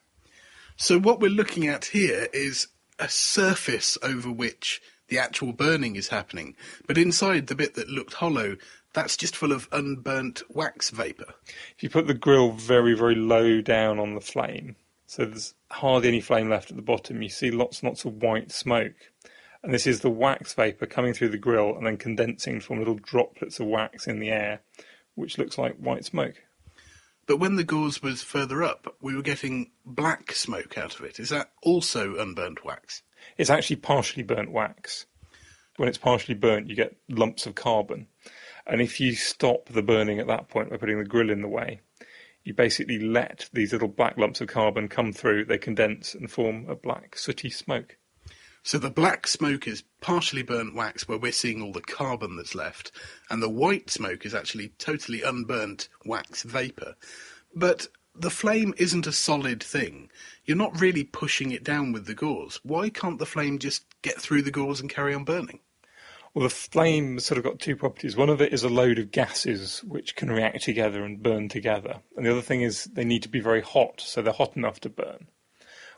So 0.81 0.97
what 0.97 1.19
we're 1.19 1.29
looking 1.29 1.67
at 1.67 1.85
here 1.85 2.27
is 2.33 2.69
a 2.97 3.07
surface 3.07 3.99
over 4.01 4.31
which 4.31 4.81
the 5.09 5.19
actual 5.19 5.53
burning 5.53 5.95
is 5.95 6.07
happening. 6.07 6.55
But 6.87 6.97
inside 6.97 7.45
the 7.45 7.55
bit 7.55 7.75
that 7.75 7.87
looked 7.87 8.15
hollow, 8.15 8.57
that's 8.91 9.15
just 9.15 9.35
full 9.35 9.51
of 9.51 9.69
unburnt 9.71 10.41
wax 10.49 10.89
vapour. 10.89 11.35
If 11.77 11.83
you 11.83 11.89
put 11.91 12.07
the 12.07 12.15
grill 12.15 12.53
very, 12.53 12.95
very 12.95 13.13
low 13.13 13.61
down 13.61 13.99
on 13.99 14.15
the 14.15 14.21
flame, 14.21 14.75
so 15.05 15.25
there's 15.25 15.53
hardly 15.69 16.07
any 16.07 16.19
flame 16.19 16.49
left 16.49 16.71
at 16.71 16.77
the 16.77 16.81
bottom, 16.81 17.21
you 17.21 17.29
see 17.29 17.51
lots 17.51 17.81
and 17.81 17.89
lots 17.89 18.03
of 18.03 18.19
white 18.19 18.51
smoke. 18.51 18.95
And 19.61 19.71
this 19.71 19.85
is 19.85 19.99
the 19.99 20.09
wax 20.09 20.55
vapour 20.55 20.87
coming 20.87 21.13
through 21.13 21.29
the 21.29 21.37
grill 21.37 21.77
and 21.77 21.85
then 21.85 21.97
condensing 21.97 22.59
from 22.59 22.79
little 22.79 22.95
droplets 22.95 23.59
of 23.59 23.67
wax 23.67 24.07
in 24.07 24.17
the 24.17 24.31
air, 24.31 24.61
which 25.13 25.37
looks 25.37 25.59
like 25.59 25.75
white 25.77 26.05
smoke. 26.05 26.41
But 27.31 27.39
when 27.39 27.55
the 27.55 27.63
gauze 27.63 28.03
was 28.03 28.21
further 28.21 28.61
up, 28.61 28.97
we 28.99 29.15
were 29.15 29.21
getting 29.21 29.71
black 29.85 30.33
smoke 30.33 30.77
out 30.77 30.99
of 30.99 31.05
it. 31.05 31.17
Is 31.17 31.29
that 31.29 31.53
also 31.63 32.17
unburnt 32.17 32.65
wax? 32.65 33.03
It's 33.37 33.49
actually 33.49 33.77
partially 33.77 34.23
burnt 34.23 34.51
wax. 34.51 35.05
When 35.77 35.87
it's 35.87 35.97
partially 35.97 36.35
burnt, 36.35 36.67
you 36.67 36.75
get 36.75 36.97
lumps 37.07 37.45
of 37.45 37.55
carbon. 37.55 38.07
And 38.67 38.81
if 38.81 38.99
you 38.99 39.15
stop 39.15 39.69
the 39.69 39.81
burning 39.81 40.19
at 40.19 40.27
that 40.27 40.49
point 40.49 40.71
by 40.71 40.75
putting 40.75 40.97
the 40.97 41.05
grill 41.05 41.29
in 41.29 41.41
the 41.41 41.47
way, 41.47 41.79
you 42.43 42.53
basically 42.53 42.99
let 42.99 43.49
these 43.53 43.71
little 43.71 43.87
black 43.87 44.17
lumps 44.17 44.41
of 44.41 44.49
carbon 44.49 44.89
come 44.89 45.13
through, 45.13 45.45
they 45.45 45.57
condense 45.57 46.13
and 46.13 46.29
form 46.29 46.65
a 46.67 46.75
black 46.75 47.17
sooty 47.17 47.49
smoke. 47.49 47.95
So 48.63 48.77
the 48.77 48.91
black 48.91 49.27
smoke 49.27 49.67
is 49.67 49.83
partially 50.01 50.43
burnt 50.43 50.75
wax 50.75 51.07
where 51.07 51.17
we're 51.17 51.31
seeing 51.31 51.61
all 51.61 51.71
the 51.71 51.81
carbon 51.81 52.37
that's 52.37 52.53
left, 52.53 52.91
and 53.29 53.41
the 53.41 53.49
white 53.49 53.89
smoke 53.89 54.25
is 54.25 54.35
actually 54.35 54.69
totally 54.77 55.23
unburnt 55.23 55.89
wax 56.05 56.43
vapour. 56.43 56.95
But 57.55 57.87
the 58.15 58.29
flame 58.29 58.73
isn't 58.77 59.07
a 59.07 59.11
solid 59.11 59.63
thing. 59.63 60.09
You're 60.45 60.57
not 60.57 60.79
really 60.79 61.03
pushing 61.03 61.51
it 61.51 61.63
down 61.63 61.91
with 61.91 62.05
the 62.05 62.13
gauze. 62.13 62.59
Why 62.63 62.89
can't 62.89 63.19
the 63.19 63.25
flame 63.25 63.57
just 63.57 63.85
get 64.01 64.21
through 64.21 64.43
the 64.43 64.51
gauze 64.51 64.79
and 64.79 64.89
carry 64.89 65.13
on 65.13 65.23
burning? 65.23 65.59
Well, 66.33 66.43
the 66.43 66.49
flame 66.49 67.19
sort 67.19 67.39
of 67.39 67.43
got 67.43 67.59
two 67.59 67.75
properties. 67.75 68.15
One 68.15 68.29
of 68.29 68.41
it 68.41 68.53
is 68.53 68.63
a 68.63 68.69
load 68.69 68.99
of 68.99 69.11
gases 69.11 69.83
which 69.83 70.15
can 70.15 70.31
react 70.31 70.61
together 70.61 71.03
and 71.03 71.21
burn 71.21 71.49
together. 71.49 72.01
And 72.15 72.25
the 72.25 72.31
other 72.31 72.41
thing 72.41 72.61
is 72.61 72.85
they 72.85 73.03
need 73.03 73.23
to 73.23 73.29
be 73.29 73.41
very 73.41 73.61
hot, 73.61 73.99
so 73.99 74.21
they're 74.21 74.31
hot 74.31 74.55
enough 74.55 74.79
to 74.81 74.89
burn. 74.89 75.27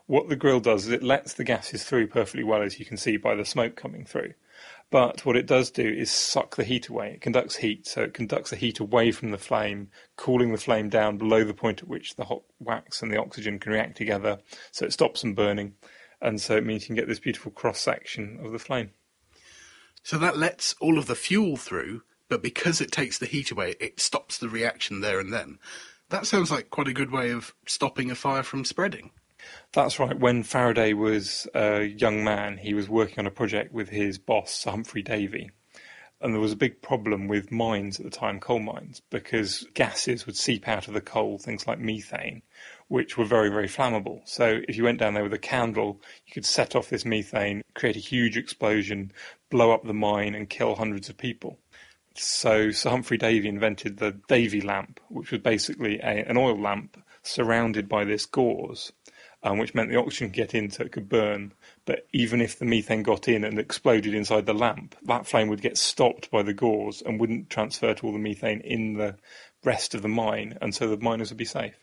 What 0.05 0.27
the 0.27 0.35
grill 0.35 0.59
does 0.59 0.85
is 0.85 0.91
it 0.91 1.01
lets 1.01 1.33
the 1.33 1.45
gases 1.45 1.83
through 1.83 2.07
perfectly 2.07 2.43
well, 2.43 2.61
as 2.61 2.77
you 2.77 2.85
can 2.85 2.97
see 2.97 3.15
by 3.15 3.35
the 3.35 3.45
smoke 3.45 3.75
coming 3.75 4.05
through. 4.05 4.33
But 4.91 5.25
what 5.25 5.37
it 5.37 5.45
does 5.47 5.71
do 5.71 5.87
is 5.87 6.11
suck 6.11 6.55
the 6.55 6.65
heat 6.65 6.89
away. 6.89 7.13
It 7.13 7.21
conducts 7.21 7.55
heat, 7.55 7.87
so 7.87 8.03
it 8.03 8.13
conducts 8.13 8.49
the 8.49 8.57
heat 8.57 8.79
away 8.79 9.11
from 9.11 9.31
the 9.31 9.37
flame, 9.37 9.89
cooling 10.17 10.51
the 10.51 10.57
flame 10.57 10.89
down 10.89 11.17
below 11.17 11.43
the 11.43 11.53
point 11.53 11.81
at 11.81 11.87
which 11.87 12.15
the 12.15 12.25
hot 12.25 12.43
wax 12.59 13.01
and 13.01 13.11
the 13.11 13.19
oxygen 13.19 13.59
can 13.59 13.71
react 13.71 13.97
together, 13.97 14.39
so 14.71 14.85
it 14.85 14.93
stops 14.93 15.21
them 15.21 15.33
burning. 15.33 15.73
And 16.21 16.39
so 16.39 16.55
it 16.55 16.65
means 16.65 16.83
you 16.83 16.87
can 16.87 16.95
get 16.95 17.07
this 17.07 17.19
beautiful 17.19 17.51
cross 17.51 17.79
section 17.79 18.39
of 18.43 18.51
the 18.51 18.59
flame. 18.59 18.91
So 20.03 20.17
that 20.17 20.37
lets 20.37 20.75
all 20.81 20.97
of 20.97 21.07
the 21.07 21.15
fuel 21.15 21.55
through, 21.55 22.03
but 22.27 22.43
because 22.43 22.81
it 22.81 22.91
takes 22.91 23.17
the 23.17 23.25
heat 23.25 23.51
away, 23.51 23.75
it 23.79 23.99
stops 23.99 24.37
the 24.37 24.49
reaction 24.49 24.99
there 24.99 25.19
and 25.19 25.31
then. 25.33 25.59
That 26.09 26.27
sounds 26.27 26.51
like 26.51 26.69
quite 26.69 26.89
a 26.89 26.93
good 26.93 27.11
way 27.11 27.31
of 27.31 27.53
stopping 27.65 28.11
a 28.11 28.15
fire 28.15 28.43
from 28.43 28.65
spreading. 28.65 29.11
That's 29.73 29.99
right. 29.99 30.17
When 30.17 30.43
Faraday 30.43 30.93
was 30.93 31.47
a 31.55 31.83
young 31.83 32.23
man, 32.23 32.57
he 32.57 32.73
was 32.73 32.87
working 32.87 33.19
on 33.19 33.27
a 33.27 33.31
project 33.31 33.73
with 33.73 33.89
his 33.89 34.17
boss, 34.17 34.51
Sir 34.51 34.71
Humphrey 34.71 35.01
Davy. 35.01 35.51
And 36.21 36.33
there 36.33 36.39
was 36.39 36.53
a 36.53 36.57
big 36.57 36.81
problem 36.81 37.27
with 37.27 37.51
mines 37.51 37.99
at 37.99 38.05
the 38.05 38.09
time, 38.09 38.39
coal 38.39 38.59
mines, 38.59 39.01
because 39.09 39.67
gases 39.73 40.25
would 40.25 40.37
seep 40.37 40.69
out 40.69 40.87
of 40.87 40.93
the 40.93 41.01
coal, 41.01 41.37
things 41.37 41.67
like 41.67 41.79
methane, 41.79 42.43
which 42.87 43.17
were 43.17 43.25
very, 43.25 43.49
very 43.49 43.67
flammable. 43.67 44.21
So 44.23 44.61
if 44.69 44.77
you 44.77 44.85
went 44.85 44.99
down 44.99 45.15
there 45.15 45.23
with 45.23 45.33
a 45.33 45.39
candle, 45.39 45.99
you 46.25 46.33
could 46.33 46.45
set 46.45 46.75
off 46.75 46.89
this 46.89 47.03
methane, 47.03 47.61
create 47.73 47.97
a 47.97 47.99
huge 47.99 48.37
explosion, 48.37 49.11
blow 49.49 49.71
up 49.71 49.83
the 49.83 49.93
mine, 49.93 50.33
and 50.33 50.49
kill 50.49 50.75
hundreds 50.75 51.09
of 51.09 51.17
people. 51.17 51.59
So 52.15 52.71
Sir 52.71 52.91
Humphrey 52.91 53.17
Davy 53.17 53.49
invented 53.49 53.97
the 53.97 54.11
Davy 54.27 54.61
lamp, 54.61 54.99
which 55.09 55.31
was 55.31 55.41
basically 55.41 55.99
a, 55.99 56.23
an 56.29 56.37
oil 56.37 56.57
lamp 56.57 57.03
surrounded 57.23 57.89
by 57.89 58.03
this 58.05 58.25
gauze 58.25 58.91
um, 59.43 59.57
which 59.57 59.75
meant 59.75 59.89
the 59.89 59.99
oxygen 59.99 60.29
could 60.29 60.35
get 60.35 60.55
in 60.55 60.71
so 60.71 60.83
it 60.83 60.91
could 60.91 61.09
burn. 61.09 61.53
But 61.85 62.07
even 62.13 62.41
if 62.41 62.57
the 62.57 62.65
methane 62.65 63.03
got 63.03 63.27
in 63.27 63.43
and 63.43 63.59
exploded 63.59 64.13
inside 64.13 64.45
the 64.45 64.53
lamp, 64.53 64.95
that 65.03 65.27
flame 65.27 65.49
would 65.49 65.61
get 65.61 65.77
stopped 65.77 66.31
by 66.31 66.43
the 66.43 66.53
gauze 66.53 67.01
and 67.05 67.19
wouldn't 67.19 67.49
transfer 67.49 67.93
to 67.93 68.05
all 68.05 68.13
the 68.13 68.19
methane 68.19 68.61
in 68.61 68.93
the 68.93 69.17
rest 69.63 69.93
of 69.93 70.01
the 70.01 70.07
mine, 70.07 70.57
and 70.61 70.73
so 70.73 70.87
the 70.87 70.97
miners 70.97 71.29
would 71.29 71.37
be 71.37 71.45
safe. 71.45 71.75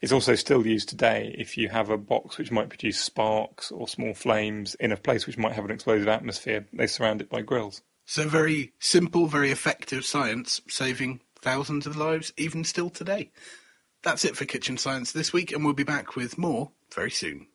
It's 0.00 0.12
also 0.12 0.34
still 0.34 0.66
used 0.66 0.88
today 0.88 1.34
if 1.38 1.56
you 1.56 1.68
have 1.68 1.90
a 1.90 1.96
box 1.96 2.38
which 2.38 2.52
might 2.52 2.68
produce 2.68 3.00
sparks 3.00 3.70
or 3.70 3.88
small 3.88 4.14
flames 4.14 4.74
in 4.76 4.92
a 4.92 4.96
place 4.96 5.26
which 5.26 5.38
might 5.38 5.54
have 5.54 5.64
an 5.64 5.70
explosive 5.70 6.08
atmosphere, 6.08 6.66
they 6.72 6.86
surround 6.86 7.20
it 7.20 7.30
by 7.30 7.40
grills. 7.40 7.82
So, 8.04 8.28
very 8.28 8.72
simple, 8.78 9.26
very 9.26 9.50
effective 9.50 10.04
science, 10.04 10.60
saving 10.68 11.20
thousands 11.40 11.86
of 11.86 11.96
lives 11.96 12.32
even 12.36 12.62
still 12.62 12.90
today. 12.90 13.32
That's 14.02 14.24
it 14.24 14.36
for 14.36 14.44
Kitchen 14.44 14.76
Science 14.76 15.10
this 15.10 15.32
week, 15.32 15.50
and 15.50 15.64
we'll 15.64 15.74
be 15.74 15.82
back 15.82 16.14
with 16.14 16.38
more 16.38 16.70
very 16.94 17.10
soon. 17.10 17.46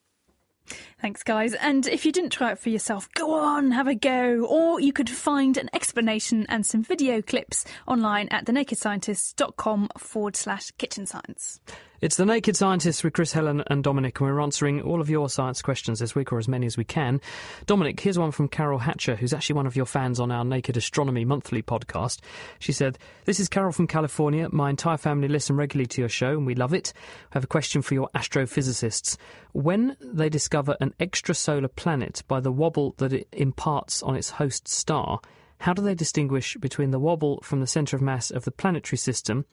Thanks, 1.01 1.23
guys. 1.23 1.53
And 1.55 1.87
if 1.87 2.05
you 2.05 2.11
didn't 2.11 2.29
try 2.29 2.51
it 2.51 2.59
for 2.59 2.69
yourself, 2.69 3.09
go 3.13 3.33
on, 3.33 3.71
have 3.71 3.87
a 3.87 3.95
go. 3.95 4.45
Or 4.45 4.79
you 4.79 4.93
could 4.93 5.09
find 5.09 5.57
an 5.57 5.69
explanation 5.73 6.45
and 6.47 6.65
some 6.65 6.83
video 6.83 7.21
clips 7.21 7.65
online 7.87 8.27
at 8.29 8.45
thenakedscientists.com 8.45 9.89
forward 9.97 10.35
slash 10.35 10.71
kitchen 10.77 11.05
science. 11.05 11.59
It's 12.01 12.15
The 12.15 12.25
Naked 12.25 12.55
Scientists 12.55 13.03
with 13.03 13.13
Chris, 13.13 13.31
Helen, 13.31 13.63
and 13.67 13.83
Dominic, 13.83 14.19
and 14.19 14.27
we're 14.27 14.41
answering 14.41 14.81
all 14.81 15.01
of 15.01 15.09
your 15.11 15.29
science 15.29 15.61
questions 15.61 15.99
this 15.99 16.15
week, 16.15 16.33
or 16.33 16.39
as 16.39 16.47
many 16.47 16.65
as 16.65 16.75
we 16.75 16.83
can. 16.83 17.21
Dominic, 17.67 17.99
here's 17.99 18.17
one 18.17 18.31
from 18.31 18.47
Carol 18.47 18.79
Hatcher, 18.79 19.15
who's 19.15 19.35
actually 19.35 19.57
one 19.57 19.67
of 19.67 19.75
your 19.75 19.85
fans 19.85 20.19
on 20.19 20.31
our 20.31 20.43
Naked 20.43 20.75
Astronomy 20.75 21.25
Monthly 21.25 21.61
podcast. 21.61 22.21
She 22.57 22.71
said, 22.71 22.97
This 23.25 23.39
is 23.39 23.47
Carol 23.47 23.71
from 23.71 23.85
California. 23.85 24.49
My 24.51 24.71
entire 24.71 24.97
family 24.97 25.27
listen 25.27 25.55
regularly 25.55 25.85
to 25.89 26.01
your 26.01 26.09
show, 26.09 26.31
and 26.31 26.47
we 26.47 26.55
love 26.55 26.73
it. 26.73 26.91
I 26.95 27.35
have 27.35 27.43
a 27.43 27.47
question 27.47 27.83
for 27.83 27.93
your 27.93 28.09
astrophysicists. 28.15 29.15
When 29.51 29.95
they 30.01 30.27
discover 30.27 30.75
an 30.81 30.95
extrasolar 30.99 31.69
planet 31.75 32.23
by 32.27 32.39
the 32.39 32.51
wobble 32.51 32.95
that 32.97 33.13
it 33.13 33.27
imparts 33.31 34.01
on 34.01 34.15
its 34.15 34.31
host 34.31 34.67
star, 34.67 35.19
how 35.59 35.73
do 35.73 35.83
they 35.83 35.93
distinguish 35.93 36.57
between 36.57 36.89
the 36.89 36.99
wobble 36.99 37.41
from 37.43 37.59
the 37.59 37.67
centre 37.67 37.95
of 37.95 38.01
mass 38.01 38.31
of 38.31 38.43
the 38.43 38.49
planetary 38.49 38.97
system? 38.97 39.45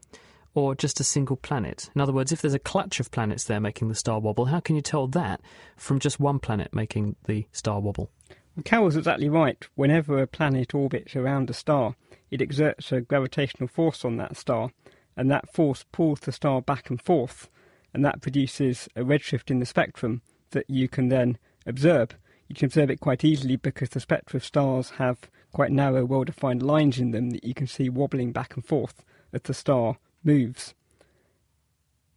Or 0.59 0.75
just 0.75 0.99
a 0.99 1.05
single 1.05 1.37
planet? 1.37 1.89
In 1.95 2.01
other 2.01 2.13
words, 2.13 2.33
if 2.33 2.43
there's 2.43 2.55
a 2.55 2.59
clutch 2.59 2.99
of 2.99 3.13
planets 3.13 3.45
there 3.45 3.61
making 3.61 3.89
the 3.89 3.95
star 3.95 4.19
wobble, 4.19 4.47
how 4.47 4.59
can 4.59 4.75
you 4.75 4.83
tell 4.83 5.07
that 5.07 5.41
from 5.77 6.01
just 6.01 6.19
one 6.19 6.41
planet 6.41 6.75
making 6.75 7.15
the 7.27 7.47
star 7.53 7.81
wobble? 7.81 8.11
Well, 8.57 8.65
Carol's 8.65 8.97
exactly 8.97 9.29
right. 9.29 9.65
Whenever 9.77 10.21
a 10.21 10.27
planet 10.27 10.75
orbits 10.75 11.15
around 11.15 11.49
a 11.49 11.53
star, 11.53 11.95
it 12.31 12.43
exerts 12.43 12.91
a 12.91 13.01
gravitational 13.01 13.69
force 13.69 14.05
on 14.05 14.17
that 14.17 14.37
star, 14.37 14.71
and 15.17 15.31
that 15.31 15.53
force 15.53 15.85
pulls 15.93 16.21
the 16.21 16.33
star 16.33 16.61
back 16.61 16.91
and 16.91 17.01
forth, 17.01 17.49
and 17.95 18.05
that 18.05 18.21
produces 18.21 18.89
a 18.97 19.03
redshift 19.03 19.53
in 19.53 19.61
the 19.61 19.67
spectrum 19.67 20.23
that 20.51 20.69
you 20.69 20.89
can 20.89 21.09
then 21.09 21.39
observe. 21.67 22.11
You 22.49 22.57
can 22.57 22.67
observe 22.67 22.91
it 22.91 23.01
quite 23.01 23.25
easily 23.25 23.57
because 23.57 23.91
the 23.91 24.01
spectra 24.01 24.39
of 24.39 24.45
stars 24.45 24.91
have 24.99 25.31
quite 25.53 25.71
narrow, 25.71 26.05
well 26.05 26.25
defined 26.25 26.63
lines 26.63 26.99
in 26.99 27.13
them 27.13 27.31
that 27.31 27.45
you 27.45 27.55
can 27.55 27.69
see 27.69 27.89
wobbling 27.89 28.33
back 28.33 28.57
and 28.57 28.65
forth 28.65 29.05
as 29.33 29.43
the 29.43 29.55
star 29.55 29.99
moves. 30.29 30.75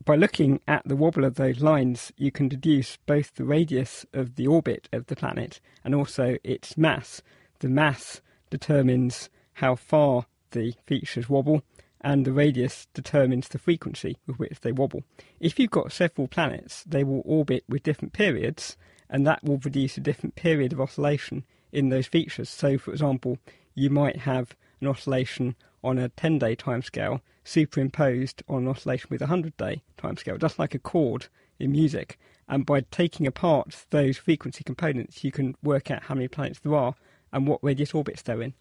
By 0.03 0.15
looking 0.15 0.59
at 0.67 0.81
the 0.85 0.97
wobble 0.97 1.23
of 1.23 1.35
those 1.35 1.61
lines, 1.61 2.11
you 2.17 2.29
can 2.29 2.49
deduce 2.49 2.97
both 3.05 3.35
the 3.35 3.45
radius 3.45 4.05
of 4.11 4.35
the 4.35 4.47
orbit 4.47 4.89
of 4.91 5.05
the 5.05 5.15
planet 5.15 5.61
and 5.85 5.95
also 5.95 6.37
its 6.43 6.77
mass. 6.77 7.21
The 7.59 7.69
mass 7.69 8.19
determines 8.49 9.29
how 9.53 9.75
far 9.75 10.25
the 10.51 10.73
features 10.85 11.29
wobble, 11.29 11.61
and 12.01 12.25
the 12.25 12.33
radius 12.33 12.87
determines 12.93 13.47
the 13.47 13.59
frequency 13.59 14.17
with 14.27 14.39
which 14.39 14.59
they 14.59 14.73
wobble. 14.73 15.03
If 15.39 15.57
you've 15.57 15.71
got 15.79 15.93
several 15.93 16.27
planets, 16.27 16.83
they 16.83 17.05
will 17.05 17.21
orbit 17.23 17.63
with 17.69 17.83
different 17.83 18.11
periods, 18.11 18.75
and 19.09 19.25
that 19.25 19.43
will 19.43 19.59
produce 19.59 19.95
a 19.95 20.01
different 20.01 20.35
period 20.35 20.73
of 20.73 20.81
oscillation 20.81 21.45
in 21.71 21.89
those 21.89 22.07
features. 22.07 22.49
So, 22.49 22.77
for 22.77 22.91
example, 22.91 23.37
you 23.73 23.89
might 23.89 24.17
have 24.17 24.55
an 24.81 24.87
oscillation 24.87 25.55
on 25.83 25.97
a 25.97 26.09
10 26.09 26.39
day 26.39 26.55
timescale 26.55 27.21
superimposed 27.43 28.43
on 28.47 28.63
an 28.63 28.67
oscillation 28.67 29.07
with 29.09 29.21
a 29.21 29.25
100 29.25 29.55
day 29.57 29.81
timescale, 29.97 30.39
just 30.39 30.59
like 30.59 30.75
a 30.75 30.79
chord 30.79 31.27
in 31.59 31.71
music. 31.71 32.19
And 32.47 32.65
by 32.65 32.81
taking 32.91 33.25
apart 33.25 33.85
those 33.91 34.17
frequency 34.17 34.63
components, 34.63 35.23
you 35.23 35.31
can 35.31 35.55
work 35.63 35.89
out 35.89 36.03
how 36.03 36.15
many 36.15 36.27
planets 36.27 36.59
there 36.59 36.75
are 36.75 36.95
and 37.31 37.47
what 37.47 37.63
radius 37.63 37.93
orbits 37.93 38.21
they're 38.21 38.41
in. 38.41 38.53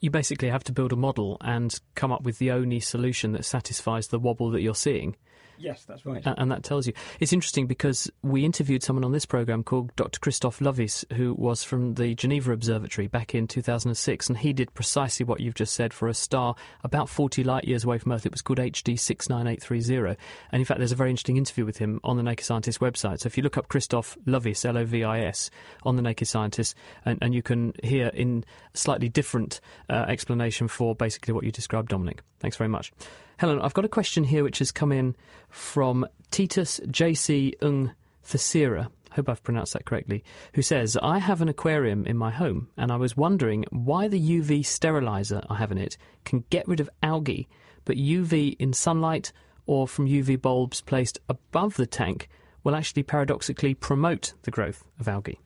You 0.00 0.10
basically 0.10 0.50
have 0.50 0.64
to 0.64 0.72
build 0.72 0.92
a 0.92 0.96
model 0.96 1.36
and 1.40 1.78
come 1.94 2.12
up 2.12 2.22
with 2.22 2.38
the 2.38 2.50
only 2.50 2.80
solution 2.80 3.32
that 3.32 3.44
satisfies 3.44 4.08
the 4.08 4.18
wobble 4.18 4.50
that 4.50 4.62
you're 4.62 4.74
seeing. 4.74 5.16
Yes, 5.58 5.84
that's 5.84 6.04
right. 6.04 6.22
And 6.24 6.50
that 6.50 6.62
tells 6.62 6.86
you. 6.86 6.92
It's 7.20 7.32
interesting 7.32 7.66
because 7.66 8.10
we 8.22 8.44
interviewed 8.44 8.82
someone 8.82 9.04
on 9.04 9.12
this 9.12 9.26
programme 9.26 9.62
called 9.62 9.94
Dr. 9.96 10.18
Christoph 10.18 10.60
Lovis, 10.60 11.04
who 11.12 11.34
was 11.34 11.62
from 11.62 11.94
the 11.94 12.14
Geneva 12.14 12.52
Observatory 12.52 13.06
back 13.06 13.34
in 13.34 13.46
2006, 13.46 14.28
and 14.28 14.38
he 14.38 14.52
did 14.52 14.74
precisely 14.74 15.24
what 15.24 15.40
you've 15.40 15.54
just 15.54 15.74
said 15.74 15.92
for 15.92 16.08
a 16.08 16.14
star 16.14 16.54
about 16.82 17.08
40 17.08 17.44
light 17.44 17.64
years 17.64 17.84
away 17.84 17.98
from 17.98 18.12
Earth. 18.12 18.26
It 18.26 18.32
was 18.32 18.42
called 18.42 18.58
HD 18.58 18.98
69830. 18.98 20.20
And 20.50 20.60
in 20.60 20.66
fact, 20.66 20.78
there's 20.78 20.92
a 20.92 20.96
very 20.96 21.10
interesting 21.10 21.36
interview 21.36 21.64
with 21.64 21.78
him 21.78 22.00
on 22.04 22.16
the 22.16 22.22
Naked 22.22 22.44
Scientist 22.44 22.80
website. 22.80 23.20
So 23.20 23.26
if 23.26 23.36
you 23.36 23.42
look 23.42 23.56
up 23.56 23.68
Christoph 23.68 24.16
Lovis, 24.26 24.64
L 24.64 24.78
O 24.78 24.84
V 24.84 25.04
I 25.04 25.20
S, 25.20 25.50
on 25.84 25.96
the 25.96 26.02
Naked 26.02 26.28
Scientist, 26.28 26.74
and, 27.04 27.18
and 27.22 27.34
you 27.34 27.42
can 27.42 27.72
hear 27.82 28.08
in 28.08 28.44
slightly 28.74 29.08
different 29.08 29.53
uh, 29.88 30.04
explanation 30.08 30.68
for 30.68 30.94
basically 30.94 31.34
what 31.34 31.44
you 31.44 31.52
described, 31.52 31.88
Dominic. 31.88 32.22
Thanks 32.40 32.56
very 32.56 32.68
much. 32.68 32.92
Helen, 33.36 33.60
I've 33.60 33.74
got 33.74 33.84
a 33.84 33.88
question 33.88 34.24
here 34.24 34.44
which 34.44 34.58
has 34.58 34.70
come 34.70 34.92
in 34.92 35.16
from 35.48 36.06
Titus 36.30 36.80
JC 36.86 37.54
Ung 37.62 37.92
Thesira. 38.24 38.88
Hope 39.12 39.28
I've 39.28 39.42
pronounced 39.42 39.74
that 39.74 39.84
correctly. 39.84 40.24
Who 40.54 40.62
says, 40.62 40.96
I 41.00 41.18
have 41.18 41.40
an 41.40 41.48
aquarium 41.48 42.06
in 42.06 42.16
my 42.16 42.30
home 42.30 42.68
and 42.76 42.90
I 42.90 42.96
was 42.96 43.16
wondering 43.16 43.64
why 43.70 44.08
the 44.08 44.20
UV 44.20 44.64
sterilizer 44.66 45.42
I 45.48 45.56
have 45.56 45.70
in 45.70 45.78
it 45.78 45.96
can 46.24 46.44
get 46.50 46.66
rid 46.66 46.80
of 46.80 46.90
algae, 47.02 47.48
but 47.84 47.96
UV 47.96 48.56
in 48.58 48.72
sunlight 48.72 49.32
or 49.66 49.86
from 49.86 50.08
UV 50.08 50.40
bulbs 50.40 50.80
placed 50.80 51.18
above 51.28 51.76
the 51.76 51.86
tank 51.86 52.28
will 52.64 52.74
actually 52.74 53.02
paradoxically 53.02 53.74
promote 53.74 54.34
the 54.42 54.50
growth 54.50 54.84
of 54.98 55.06
algae. 55.06 55.38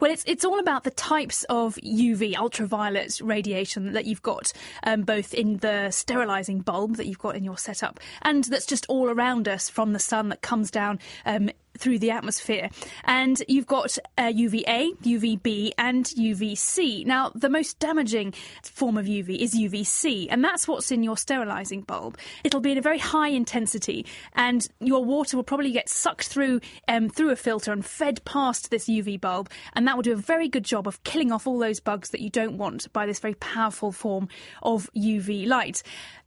Well, 0.00 0.10
it's 0.10 0.24
it's 0.26 0.44
all 0.44 0.58
about 0.58 0.84
the 0.84 0.90
types 0.90 1.44
of 1.44 1.76
UV 1.76 2.36
ultraviolet 2.36 3.20
radiation 3.22 3.92
that 3.92 4.04
you've 4.04 4.22
got, 4.22 4.52
um, 4.82 5.02
both 5.02 5.34
in 5.34 5.58
the 5.58 5.90
sterilising 5.90 6.60
bulb 6.60 6.96
that 6.96 7.06
you've 7.06 7.18
got 7.18 7.36
in 7.36 7.44
your 7.44 7.58
setup, 7.58 8.00
and 8.22 8.44
that's 8.44 8.66
just 8.66 8.86
all 8.88 9.08
around 9.08 9.48
us 9.48 9.68
from 9.68 9.92
the 9.92 9.98
sun 9.98 10.28
that 10.30 10.42
comes 10.42 10.70
down 10.70 10.98
um, 11.24 11.50
through 11.76 11.98
the 11.98 12.10
atmosphere. 12.10 12.70
And 13.04 13.42
you've 13.48 13.66
got 13.66 13.98
uh, 14.18 14.32
UVA, 14.34 14.92
UVB, 15.02 15.72
and 15.78 16.04
UVC. 16.04 17.06
Now, 17.06 17.30
the 17.34 17.48
most 17.48 17.78
damaging 17.78 18.34
form 18.62 18.96
of 18.96 19.06
UV 19.06 19.38
is 19.38 19.54
UVC, 19.54 20.26
and 20.30 20.42
that's 20.42 20.66
what's 20.66 20.90
in 20.90 21.02
your 21.02 21.16
sterilising 21.16 21.82
bulb. 21.82 22.18
It'll 22.44 22.60
be 22.60 22.72
in 22.72 22.78
a 22.78 22.82
very 22.82 22.98
high 22.98 23.28
intensity, 23.28 24.06
and 24.34 24.66
your 24.80 25.04
water 25.04 25.36
will 25.36 25.44
probably 25.44 25.72
get 25.72 25.88
sucked 25.88 26.28
through 26.28 26.60
um, 26.88 27.08
through 27.08 27.30
a 27.30 27.36
filter 27.36 27.72
and 27.72 27.84
fed 27.84 28.24
past 28.24 28.70
this 28.70 28.86
UV 28.86 29.20
bulb, 29.20 29.50
and 29.74 29.86
that 29.86 29.96
will 29.96 30.02
do 30.02 30.12
a 30.12 30.16
very 30.16 30.48
good 30.48 30.64
job 30.64 30.86
of 30.86 31.02
killing 31.04 31.32
off 31.32 31.46
all 31.46 31.58
those 31.58 31.80
bugs 31.80 32.10
that 32.10 32.20
you 32.20 32.30
don't 32.30 32.58
want 32.58 32.92
by 32.92 33.06
this 33.06 33.18
very 33.18 33.34
powerful 33.34 33.92
form 33.92 34.28
of 34.62 34.90
UV 34.94 35.46
light. 35.46 35.82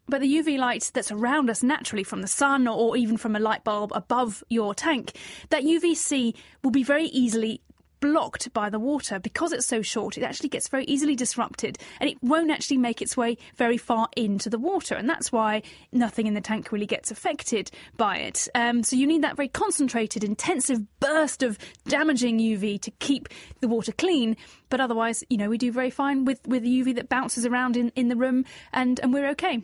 But 0.09 0.21
the 0.21 0.37
UV 0.37 0.57
light 0.57 0.89
that's 0.93 1.11
around 1.11 1.49
us 1.49 1.61
naturally 1.61 2.03
from 2.03 2.21
the 2.21 2.27
sun 2.27 2.67
or 2.67 2.97
even 2.97 3.17
from 3.17 3.35
a 3.35 3.39
light 3.39 3.63
bulb 3.63 3.91
above 3.93 4.43
your 4.49 4.73
tank, 4.73 5.15
that 5.49 5.63
UVC 5.63 6.35
will 6.63 6.71
be 6.71 6.83
very 6.83 7.05
easily 7.05 7.61
blocked 7.99 8.51
by 8.53 8.69
the 8.69 8.79
water. 8.79 9.19
Because 9.19 9.51
it's 9.51 9.65
so 9.65 9.81
short 9.81 10.17
it 10.17 10.23
actually 10.23 10.49
gets 10.49 10.67
very 10.67 10.85
easily 10.85 11.15
disrupted 11.15 11.77
and 11.99 12.09
it 12.09 12.17
won't 12.23 12.51
actually 12.51 12.77
make 12.77 13.01
its 13.01 13.15
way 13.15 13.37
very 13.55 13.77
far 13.77 14.07
into 14.15 14.49
the 14.49 14.57
water. 14.57 14.95
And 14.95 15.09
that's 15.09 15.31
why 15.31 15.61
nothing 15.91 16.27
in 16.27 16.33
the 16.33 16.41
tank 16.41 16.71
really 16.71 16.85
gets 16.85 17.11
affected 17.11 17.69
by 17.97 18.17
it. 18.17 18.47
Um, 18.55 18.83
so 18.83 18.95
you 18.95 19.05
need 19.05 19.23
that 19.23 19.35
very 19.35 19.49
concentrated 19.49 20.23
intensive 20.23 20.79
burst 20.99 21.43
of 21.43 21.57
damaging 21.87 22.39
uv 22.39 22.81
to 22.81 22.91
keep 22.91 23.29
the 23.59 23.67
water 23.67 23.91
clean. 23.91 24.37
But 24.69 24.81
otherwise 24.81 25.23
you 25.29 25.37
know 25.37 25.49
we 25.49 25.57
do 25.57 25.71
very 25.71 25.89
fine 25.89 26.25
with 26.25 26.39
with 26.47 26.63
uv 26.63 26.95
that 26.95 27.09
bounces 27.09 27.45
around 27.45 27.77
in 27.77 27.91
in 27.95 28.07
the 28.07 28.15
room 28.15 28.45
and 28.73 28.99
and 29.01 29.13
we're 29.13 29.29
okay 29.29 29.61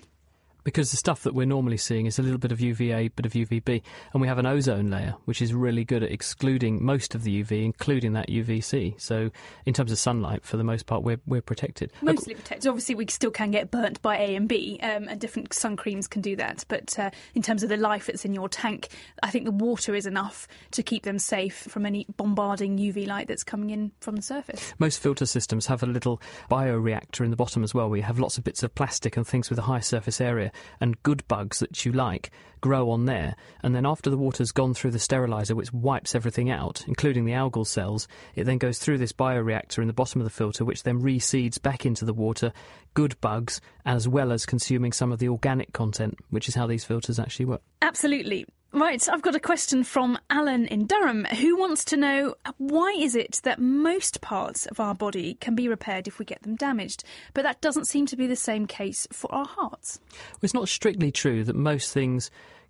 because 0.65 0.91
the 0.91 0.97
stuff 0.97 1.23
that 1.23 1.33
we're 1.33 1.45
normally 1.45 1.77
seeing 1.77 2.07
is 2.07 2.19
a 2.19 2.23
little 2.23 2.39
bit 2.39 2.51
of 2.51 2.59
UVA, 2.59 3.07
bit 3.09 3.25
of 3.25 3.33
UVB, 3.33 3.81
and 4.11 4.21
we 4.21 4.27
have 4.27 4.39
an 4.39 4.45
ozone 4.45 4.89
layer 4.89 5.15
which 5.25 5.41
is 5.41 5.53
really 5.53 5.85
good 5.85 6.03
at 6.03 6.11
excluding 6.11 6.83
most 6.83 7.15
of 7.15 7.23
the 7.23 7.43
UV, 7.43 7.63
including 7.63 8.13
that 8.13 8.27
UVC. 8.27 8.99
So, 8.99 9.29
in 9.65 9.73
terms 9.73 9.91
of 9.91 9.99
sunlight, 9.99 10.43
for 10.43 10.57
the 10.57 10.63
most 10.63 10.87
part, 10.87 11.03
we're 11.03 11.21
we're 11.25 11.41
protected. 11.41 11.93
Mostly 12.01 12.33
protected. 12.33 12.67
Obviously, 12.67 12.95
we 12.95 13.05
still 13.07 13.31
can 13.31 13.51
get 13.51 13.71
burnt 13.71 14.01
by 14.01 14.17
A 14.17 14.35
and 14.35 14.49
B, 14.49 14.79
um, 14.81 15.07
and 15.07 15.21
different 15.21 15.53
sun 15.53 15.77
creams 15.77 16.07
can 16.07 16.21
do 16.21 16.35
that. 16.35 16.65
But 16.67 16.97
uh, 16.97 17.11
in 17.35 17.43
terms 17.43 17.63
of 17.63 17.69
the 17.69 17.77
life 17.77 18.07
that's 18.07 18.25
in 18.25 18.33
your 18.33 18.49
tank, 18.49 18.89
I 19.21 19.29
think 19.29 19.45
the 19.45 19.51
water 19.51 19.93
is 19.93 20.07
enough 20.07 20.47
to 20.71 20.81
keep 20.81 21.03
them 21.03 21.19
safe 21.19 21.67
from 21.69 21.85
any 21.85 22.07
bombarding 22.17 22.77
UV 22.77 23.07
light 23.07 23.27
that's 23.27 23.43
coming 23.43 23.69
in 23.69 23.91
from 24.01 24.15
the 24.15 24.23
surface. 24.23 24.73
Most 24.79 24.99
filter 24.99 25.27
systems 25.27 25.67
have 25.67 25.83
a 25.83 25.85
little 25.85 26.19
bioreactor 26.49 27.23
in 27.23 27.29
the 27.29 27.37
bottom 27.37 27.63
as 27.63 27.73
well. 27.75 27.87
We 27.87 28.01
have 28.01 28.17
lots 28.17 28.39
of 28.39 28.43
bits 28.43 28.63
of 28.63 28.73
plastic 28.73 29.15
and 29.15 29.27
things 29.27 29.51
with 29.51 29.59
a 29.59 29.63
high 29.63 29.79
surface 29.79 30.19
area 30.19 30.51
and 30.79 31.01
good 31.03 31.27
bugs 31.27 31.59
that 31.59 31.85
you 31.85 31.91
like 31.91 32.31
grow 32.61 32.89
on 32.89 33.05
there. 33.05 33.35
And 33.61 33.75
then 33.75 33.85
after 33.85 34.09
the 34.09 34.17
water's 34.17 34.51
gone 34.51 34.73
through 34.73 34.91
the 34.91 34.99
sterilizer, 34.99 35.55
which 35.55 35.71
wipes 35.71 36.15
everything 36.15 36.49
out, 36.49 36.83
including 36.87 37.25
the 37.25 37.33
algal 37.33 37.67
cells, 37.67 38.07
it 38.33 38.45
then 38.45 38.57
goes 38.57 38.79
through 38.79 38.97
this 38.97 39.11
bioreactor 39.11 39.79
in 39.79 39.87
the 39.87 39.93
bottom 39.93 40.19
of 40.19 40.25
the 40.25 40.31
filter, 40.31 40.65
which 40.65 40.83
then 40.83 41.01
reseeds 41.01 41.61
back 41.61 41.85
into 41.85 42.05
the 42.05 42.13
water 42.13 42.51
good 42.95 43.19
bugs 43.21 43.61
as 43.85 44.07
well 44.07 44.31
as 44.31 44.45
consuming 44.45 44.91
some 44.91 45.11
of 45.11 45.19
the 45.19 45.29
organic 45.29 45.73
content, 45.73 46.17
which 46.31 46.49
is 46.49 46.55
how 46.55 46.65
these 46.65 46.83
filters 46.83 47.19
actually 47.19 47.45
work. 47.45 47.61
Absolutely. 47.81 48.45
Right, 48.75 49.07
I've 49.07 49.21
got 49.21 49.35
a 49.35 49.39
question 49.39 49.85
from 49.85 50.19
Alan 50.29 50.65
in 50.65 50.85
Durham 50.85 51.23
who 51.23 51.55
wants 51.55 51.85
to 51.85 51.95
know 51.95 52.35
why 52.57 52.93
is 52.99 53.15
it 53.15 53.39
that 53.45 53.57
most 53.57 54.19
parts 54.19 54.65
of 54.65 54.81
our 54.81 54.93
body 54.93 55.35
can 55.35 55.55
be 55.55 55.69
repaired 55.69 56.09
if 56.09 56.19
we 56.19 56.25
get 56.25 56.41
them 56.41 56.57
damaged, 56.57 57.05
but 57.33 57.43
that 57.43 57.61
doesn't 57.61 57.87
seem 57.87 58.05
to 58.07 58.17
be 58.17 58.27
the 58.27 58.35
same 58.35 58.67
case 58.67 59.07
for 59.13 59.33
our 59.33 59.45
hearts? 59.45 60.01
Well, 60.11 60.39
it's 60.41 60.53
not 60.53 60.67
strictly 60.67 61.09
true 61.09 61.45
that 61.45 61.55
most 61.55 61.93
things 61.93 62.29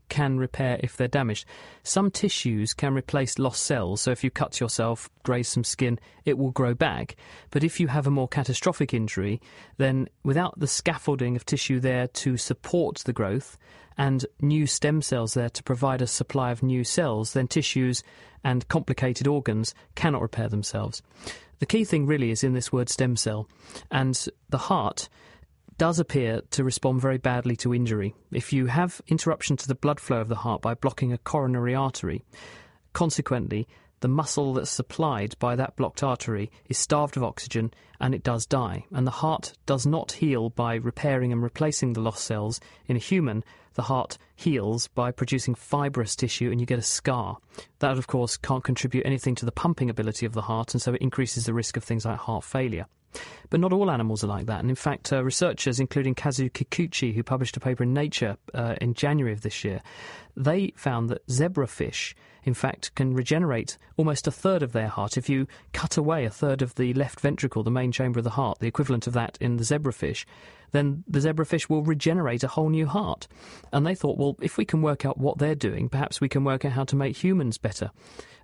can 0.09 0.37
repair 0.37 0.79
if 0.81 0.95
they're 0.95 1.07
damaged. 1.07 1.45
Some 1.83 2.11
tissues 2.11 2.73
can 2.73 2.93
replace 2.93 3.39
lost 3.39 3.63
cells, 3.63 4.01
so 4.01 4.11
if 4.11 4.23
you 4.23 4.31
cut 4.31 4.59
yourself, 4.59 5.09
graze 5.23 5.47
some 5.47 5.63
skin, 5.63 5.99
it 6.25 6.37
will 6.37 6.51
grow 6.51 6.73
back. 6.73 7.15
But 7.51 7.63
if 7.63 7.79
you 7.79 7.87
have 7.87 8.07
a 8.07 8.11
more 8.11 8.27
catastrophic 8.27 8.93
injury, 8.93 9.41
then 9.77 10.07
without 10.23 10.59
the 10.59 10.67
scaffolding 10.67 11.35
of 11.35 11.45
tissue 11.45 11.79
there 11.79 12.07
to 12.07 12.37
support 12.37 12.97
the 13.05 13.13
growth 13.13 13.57
and 13.97 14.25
new 14.41 14.67
stem 14.67 15.01
cells 15.01 15.33
there 15.33 15.49
to 15.49 15.63
provide 15.63 16.01
a 16.01 16.07
supply 16.07 16.51
of 16.51 16.63
new 16.63 16.83
cells, 16.83 17.33
then 17.33 17.47
tissues 17.47 18.03
and 18.43 18.67
complicated 18.67 19.27
organs 19.27 19.73
cannot 19.95 20.21
repair 20.21 20.49
themselves. 20.49 21.01
The 21.59 21.65
key 21.65 21.85
thing 21.85 22.05
really 22.05 22.31
is 22.31 22.43
in 22.43 22.53
this 22.53 22.71
word 22.71 22.89
stem 22.89 23.15
cell, 23.15 23.47
and 23.89 24.27
the 24.49 24.57
heart 24.57 25.07
does 25.77 25.99
appear 25.99 26.41
to 26.51 26.63
respond 26.63 27.01
very 27.01 27.17
badly 27.17 27.55
to 27.57 27.73
injury. 27.73 28.15
If 28.31 28.53
you 28.53 28.67
have 28.67 29.01
interruption 29.07 29.57
to 29.57 29.67
the 29.67 29.75
blood 29.75 29.99
flow 29.99 30.21
of 30.21 30.29
the 30.29 30.35
heart 30.35 30.61
by 30.61 30.73
blocking 30.73 31.11
a 31.11 31.17
coronary 31.17 31.75
artery, 31.75 32.23
consequently, 32.93 33.67
the 34.01 34.07
muscle 34.07 34.53
that's 34.53 34.69
supplied 34.69 35.35
by 35.39 35.55
that 35.55 35.75
blocked 35.75 36.03
artery 36.03 36.51
is 36.69 36.77
starved 36.77 37.17
of 37.17 37.23
oxygen 37.23 37.73
and 37.99 38.13
it 38.13 38.23
does 38.23 38.45
die. 38.45 38.85
And 38.91 39.07
the 39.07 39.11
heart 39.11 39.53
does 39.65 39.85
not 39.85 40.11
heal 40.13 40.49
by 40.49 40.75
repairing 40.75 41.31
and 41.31 41.41
replacing 41.41 41.93
the 41.93 42.01
lost 42.01 42.23
cells. 42.23 42.59
In 42.87 42.95
a 42.95 42.99
human, 42.99 43.43
the 43.73 43.83
heart 43.83 44.17
heals 44.35 44.87
by 44.89 45.11
producing 45.11 45.55
fibrous 45.55 46.15
tissue 46.15 46.51
and 46.51 46.59
you 46.59 46.65
get 46.65 46.79
a 46.79 46.83
scar. 46.83 47.37
That, 47.79 47.97
of 47.97 48.07
course, 48.07 48.37
can't 48.37 48.63
contribute 48.63 49.05
anything 49.05 49.35
to 49.35 49.45
the 49.45 49.51
pumping 49.51 49.89
ability 49.89 50.25
of 50.25 50.33
the 50.33 50.43
heart 50.43 50.73
and 50.73 50.81
so 50.81 50.93
it 50.93 51.01
increases 51.01 51.45
the 51.45 51.53
risk 51.53 51.75
of 51.77 51.83
things 51.83 52.05
like 52.05 52.17
heart 52.17 52.43
failure. 52.43 52.85
But 53.49 53.59
not 53.59 53.73
all 53.73 53.91
animals 53.91 54.23
are 54.23 54.27
like 54.27 54.47
that. 54.47 54.59
And 54.59 54.69
in 54.69 54.75
fact, 54.75 55.13
uh, 55.13 55.23
researchers, 55.23 55.79
including 55.79 56.15
Kazu 56.15 56.49
Kikuchi, 56.49 57.13
who 57.13 57.23
published 57.23 57.57
a 57.57 57.59
paper 57.59 57.83
in 57.83 57.93
Nature 57.93 58.37
uh, 58.53 58.75
in 58.81 58.93
January 58.93 59.33
of 59.33 59.41
this 59.41 59.63
year, 59.63 59.81
they 60.35 60.73
found 60.75 61.09
that 61.09 61.25
zebrafish, 61.27 62.13
in 62.43 62.53
fact, 62.53 62.93
can 62.95 63.13
regenerate 63.13 63.77
almost 63.97 64.27
a 64.27 64.31
third 64.31 64.63
of 64.63 64.71
their 64.71 64.87
heart. 64.87 65.17
If 65.17 65.29
you 65.29 65.47
cut 65.73 65.97
away 65.97 66.25
a 66.25 66.29
third 66.29 66.61
of 66.61 66.75
the 66.75 66.93
left 66.93 67.19
ventricle, 67.19 67.63
the 67.63 67.71
main 67.71 67.91
chamber 67.91 68.19
of 68.19 68.23
the 68.23 68.31
heart, 68.31 68.59
the 68.59 68.67
equivalent 68.67 69.07
of 69.07 69.13
that 69.13 69.37
in 69.39 69.57
the 69.57 69.63
zebrafish, 69.63 70.25
then 70.71 71.03
the 71.07 71.19
zebrafish 71.19 71.69
will 71.69 71.83
regenerate 71.83 72.43
a 72.43 72.49
whole 72.49 72.69
new 72.69 72.85
heart. 72.85 73.27
And 73.71 73.85
they 73.85 73.95
thought, 73.95 74.17
well, 74.17 74.35
if 74.41 74.57
we 74.57 74.65
can 74.65 74.81
work 74.81 75.05
out 75.05 75.17
what 75.17 75.37
they're 75.37 75.55
doing, 75.55 75.87
perhaps 75.87 76.19
we 76.19 76.29
can 76.29 76.43
work 76.43 76.65
out 76.65 76.73
how 76.73 76.83
to 76.85 76.95
make 76.95 77.15
humans 77.15 77.57
better. 77.57 77.91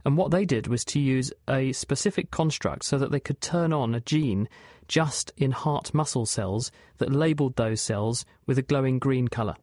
And 0.05 0.17
what 0.17 0.31
they 0.31 0.45
did 0.45 0.67
was 0.67 0.83
to 0.85 0.99
use 0.99 1.31
a 1.47 1.71
specific 1.73 2.31
construct 2.31 2.83
so 2.83 2.97
that 2.97 3.11
they 3.11 3.19
could 3.19 3.41
turn 3.41 3.71
on 3.73 3.93
a 3.93 4.01
gene 4.01 4.49
just 4.87 5.31
in 5.37 5.51
heart 5.51 5.93
muscle 5.93 6.25
cells 6.25 6.71
that 6.97 7.11
labelled 7.11 7.55
those 7.55 7.81
cells 7.81 8.25
with 8.45 8.57
a 8.57 8.63
glowing 8.63 8.99
green 8.99 9.27
colour. 9.27 9.55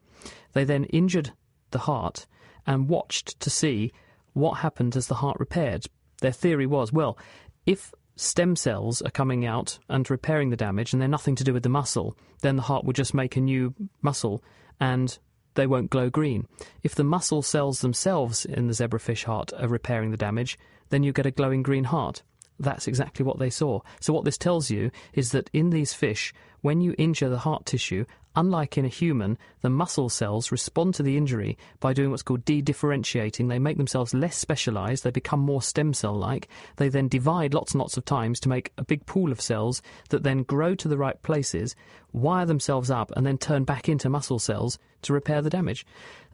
They 0.53 0.63
then 0.63 0.85
injured 0.85 1.33
the 1.71 1.79
heart 1.79 2.25
and 2.65 2.89
watched 2.89 3.39
to 3.39 3.49
see 3.49 3.91
what 4.33 4.59
happened 4.59 4.95
as 4.95 5.07
the 5.07 5.15
heart 5.15 5.37
repaired. 5.39 5.85
Their 6.21 6.31
theory 6.31 6.65
was 6.65 6.91
well, 6.91 7.17
if 7.65 7.93
stem 8.15 8.55
cells 8.55 9.01
are 9.01 9.11
coming 9.11 9.45
out 9.45 9.79
and 9.87 10.09
repairing 10.09 10.49
the 10.49 10.57
damage 10.57 10.91
and 10.91 11.01
they're 11.01 11.07
nothing 11.07 11.35
to 11.35 11.43
do 11.43 11.53
with 11.53 11.63
the 11.63 11.69
muscle, 11.69 12.17
then 12.41 12.55
the 12.55 12.63
heart 12.63 12.83
will 12.83 12.93
just 12.93 13.13
make 13.13 13.35
a 13.35 13.41
new 13.41 13.73
muscle 14.01 14.43
and 14.79 15.19
they 15.59 15.67
won't 15.67 15.89
glow 15.89 16.09
green. 16.09 16.47
If 16.83 16.95
the 16.95 17.03
muscle 17.03 17.41
cells 17.41 17.81
themselves 17.81 18.45
in 18.45 18.67
the 18.67 18.73
zebrafish 18.73 19.25
heart 19.25 19.51
are 19.57 19.67
repairing 19.67 20.11
the 20.11 20.17
damage, 20.17 20.57
then 20.87 21.03
you 21.03 21.11
get 21.11 21.25
a 21.25 21.31
glowing 21.31 21.63
green 21.63 21.83
heart. 21.83 22.23
that's 22.61 22.87
exactly 22.87 23.25
what 23.25 23.39
they 23.39 23.49
saw. 23.49 23.81
So, 23.99 24.13
what 24.13 24.23
this 24.23 24.37
tells 24.37 24.69
you 24.69 24.89
is 25.13 25.31
that 25.31 25.49
in 25.53 25.69
these 25.69 25.93
fish, 25.93 26.33
when 26.61 26.81
you 26.81 26.95
injure 26.97 27.29
the 27.29 27.39
heart 27.39 27.65
tissue, 27.65 28.05
unlike 28.35 28.77
in 28.77 28.85
a 28.85 28.89
human, 28.89 29.37
the 29.61 29.69
muscle 29.69 30.09
cells 30.09 30.51
respond 30.51 30.93
to 30.95 31.03
the 31.03 31.17
injury 31.17 31.57
by 31.79 31.93
doing 31.93 32.09
what's 32.09 32.23
called 32.23 32.45
de 32.45 32.61
differentiating. 32.61 33.47
They 33.47 33.59
make 33.59 33.77
themselves 33.77 34.13
less 34.13 34.37
specialized, 34.37 35.03
they 35.03 35.11
become 35.11 35.39
more 35.39 35.61
stem 35.61 35.93
cell 35.93 36.13
like. 36.13 36.47
They 36.77 36.89
then 36.89 37.07
divide 37.07 37.53
lots 37.53 37.73
and 37.73 37.79
lots 37.79 37.97
of 37.97 38.05
times 38.05 38.39
to 38.41 38.49
make 38.49 38.71
a 38.77 38.83
big 38.83 39.05
pool 39.05 39.31
of 39.31 39.41
cells 39.41 39.81
that 40.09 40.23
then 40.23 40.43
grow 40.43 40.75
to 40.75 40.87
the 40.87 40.97
right 40.97 41.21
places, 41.21 41.75
wire 42.13 42.45
themselves 42.45 42.89
up, 42.89 43.11
and 43.15 43.25
then 43.25 43.37
turn 43.37 43.63
back 43.63 43.89
into 43.89 44.09
muscle 44.09 44.39
cells 44.39 44.79
to 45.01 45.13
repair 45.13 45.41
the 45.41 45.49
damage. 45.49 45.85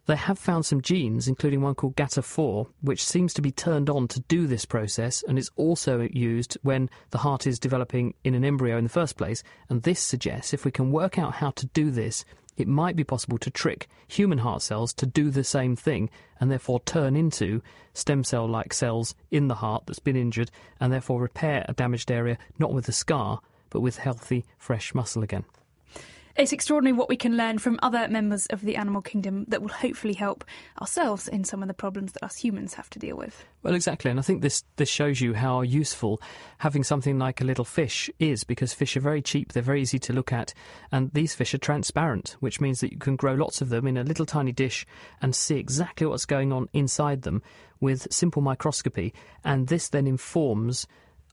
They 0.06 0.14
have 0.14 0.38
found 0.38 0.64
some 0.64 0.82
genes, 0.82 1.26
including 1.26 1.62
one 1.62 1.74
called 1.74 1.96
GATA4, 1.96 2.68
which 2.80 3.04
seems 3.04 3.34
to 3.34 3.42
be 3.42 3.50
turned 3.50 3.90
on 3.90 4.06
to 4.08 4.20
do 4.20 4.46
this 4.46 4.64
process 4.64 5.24
and 5.26 5.36
is 5.36 5.50
also 5.56 6.02
used 6.12 6.56
when 6.62 6.88
the 7.10 7.18
heart 7.18 7.44
is 7.44 7.58
developing 7.58 8.14
in 8.22 8.34
an 8.34 8.44
embryo 8.44 8.78
in 8.78 8.84
the 8.84 8.90
first 8.90 9.16
place. 9.16 9.42
And 9.68 9.82
this 9.82 9.98
suggests 9.98 10.54
if 10.54 10.64
we 10.64 10.70
can 10.70 10.92
work 10.92 11.18
out 11.18 11.34
how 11.34 11.50
to 11.50 11.66
do 11.66 11.90
this, 11.90 12.24
it 12.56 12.68
might 12.68 12.94
be 12.94 13.02
possible 13.02 13.36
to 13.38 13.50
trick 13.50 13.88
human 14.06 14.38
heart 14.38 14.62
cells 14.62 14.92
to 14.94 15.06
do 15.06 15.28
the 15.28 15.42
same 15.42 15.74
thing 15.74 16.08
and 16.38 16.52
therefore 16.52 16.80
turn 16.80 17.16
into 17.16 17.60
stem 17.92 18.22
cell 18.22 18.48
like 18.48 18.72
cells 18.72 19.16
in 19.32 19.48
the 19.48 19.56
heart 19.56 19.86
that's 19.86 19.98
been 19.98 20.16
injured 20.16 20.52
and 20.78 20.92
therefore 20.92 21.20
repair 21.20 21.64
a 21.68 21.72
damaged 21.72 22.12
area, 22.12 22.38
not 22.60 22.72
with 22.72 22.88
a 22.88 22.92
scar, 22.92 23.40
but 23.70 23.80
with 23.80 23.98
healthy, 23.98 24.44
fresh 24.56 24.94
muscle 24.94 25.24
again. 25.24 25.44
It's 26.38 26.52
extraordinary 26.52 26.94
what 26.94 27.08
we 27.08 27.16
can 27.16 27.34
learn 27.38 27.56
from 27.56 27.78
other 27.82 28.08
members 28.08 28.44
of 28.46 28.60
the 28.60 28.76
animal 28.76 29.00
kingdom 29.00 29.46
that 29.48 29.62
will 29.62 29.70
hopefully 29.70 30.12
help 30.12 30.44
ourselves 30.78 31.28
in 31.28 31.44
some 31.44 31.62
of 31.62 31.68
the 31.68 31.72
problems 31.72 32.12
that 32.12 32.22
us 32.22 32.36
humans 32.36 32.74
have 32.74 32.90
to 32.90 32.98
deal 32.98 33.16
with. 33.16 33.42
Well, 33.62 33.74
exactly, 33.74 34.10
and 34.10 34.20
I 34.20 34.22
think 34.22 34.42
this 34.42 34.62
this 34.76 34.90
shows 34.90 35.18
you 35.18 35.32
how 35.32 35.62
useful 35.62 36.20
having 36.58 36.84
something 36.84 37.18
like 37.18 37.40
a 37.40 37.44
little 37.44 37.64
fish 37.64 38.10
is 38.18 38.44
because 38.44 38.74
fish 38.74 38.98
are 38.98 39.00
very 39.00 39.22
cheap, 39.22 39.54
they're 39.54 39.62
very 39.62 39.80
easy 39.80 39.98
to 40.00 40.12
look 40.12 40.30
at, 40.30 40.52
and 40.92 41.10
these 41.14 41.34
fish 41.34 41.54
are 41.54 41.58
transparent, 41.58 42.36
which 42.40 42.60
means 42.60 42.80
that 42.80 42.92
you 42.92 42.98
can 42.98 43.16
grow 43.16 43.32
lots 43.32 43.62
of 43.62 43.70
them 43.70 43.86
in 43.86 43.96
a 43.96 44.04
little 44.04 44.26
tiny 44.26 44.52
dish 44.52 44.84
and 45.22 45.34
see 45.34 45.56
exactly 45.56 46.06
what's 46.06 46.26
going 46.26 46.52
on 46.52 46.68
inside 46.74 47.22
them 47.22 47.42
with 47.80 48.12
simple 48.12 48.42
microscopy, 48.42 49.14
and 49.42 49.68
this 49.68 49.88
then 49.88 50.06
informs 50.06 50.86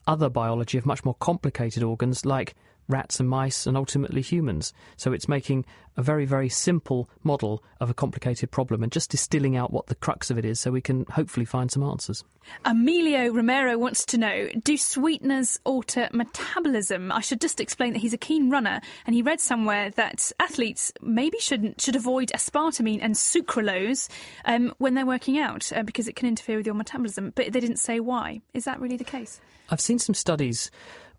other 0.07 0.29
biology 0.29 0.77
of 0.77 0.85
much 0.85 1.03
more 1.03 1.15
complicated 1.15 1.83
organs 1.83 2.25
like 2.25 2.55
rats 2.93 3.19
and 3.19 3.27
mice 3.27 3.65
and 3.65 3.75
ultimately 3.75 4.21
humans. 4.21 4.71
So 4.97 5.13
it's 5.13 5.27
making 5.27 5.65
a 5.97 6.03
very, 6.03 6.25
very 6.25 6.47
simple 6.49 7.09
model 7.23 7.63
of 7.79 7.89
a 7.89 7.93
complicated 7.93 8.51
problem 8.51 8.83
and 8.83 8.91
just 8.91 9.09
distilling 9.09 9.57
out 9.57 9.73
what 9.73 9.87
the 9.87 9.95
crux 9.95 10.29
of 10.29 10.37
it 10.37 10.45
is 10.45 10.59
so 10.59 10.71
we 10.71 10.81
can 10.81 11.05
hopefully 11.09 11.45
find 11.45 11.71
some 11.71 11.83
answers. 11.83 12.23
Emilio 12.65 13.31
Romero 13.31 13.77
wants 13.77 14.05
to 14.05 14.17
know 14.17 14.49
Do 14.63 14.77
sweeteners 14.77 15.59
alter 15.63 16.07
metabolism? 16.13 17.11
I 17.11 17.21
should 17.21 17.41
just 17.41 17.59
explain 17.59 17.93
that 17.93 17.99
he's 17.99 18.13
a 18.13 18.17
keen 18.17 18.51
runner 18.51 18.79
and 19.05 19.15
he 19.15 19.21
read 19.21 19.41
somewhere 19.41 19.89
that 19.91 20.31
athletes 20.39 20.91
maybe 21.01 21.39
shouldn't 21.39 21.81
should 21.81 21.95
avoid 21.95 22.29
aspartame 22.29 22.99
and 23.01 23.15
sucralose 23.15 24.07
um, 24.45 24.73
when 24.77 24.93
they're 24.93 25.05
working 25.05 25.39
out 25.39 25.71
uh, 25.75 25.81
because 25.81 26.07
it 26.07 26.15
can 26.15 26.27
interfere 26.27 26.57
with 26.57 26.65
your 26.67 26.75
metabolism. 26.75 27.33
But 27.35 27.53
they 27.53 27.59
didn't 27.59 27.77
say 27.77 27.99
why. 27.99 28.41
Is 28.53 28.65
that 28.65 28.79
really 28.79 28.97
the 28.97 29.03
case? 29.03 29.39
I've 29.69 29.81
seen 29.81 29.99
some 29.99 30.13
studies 30.13 30.69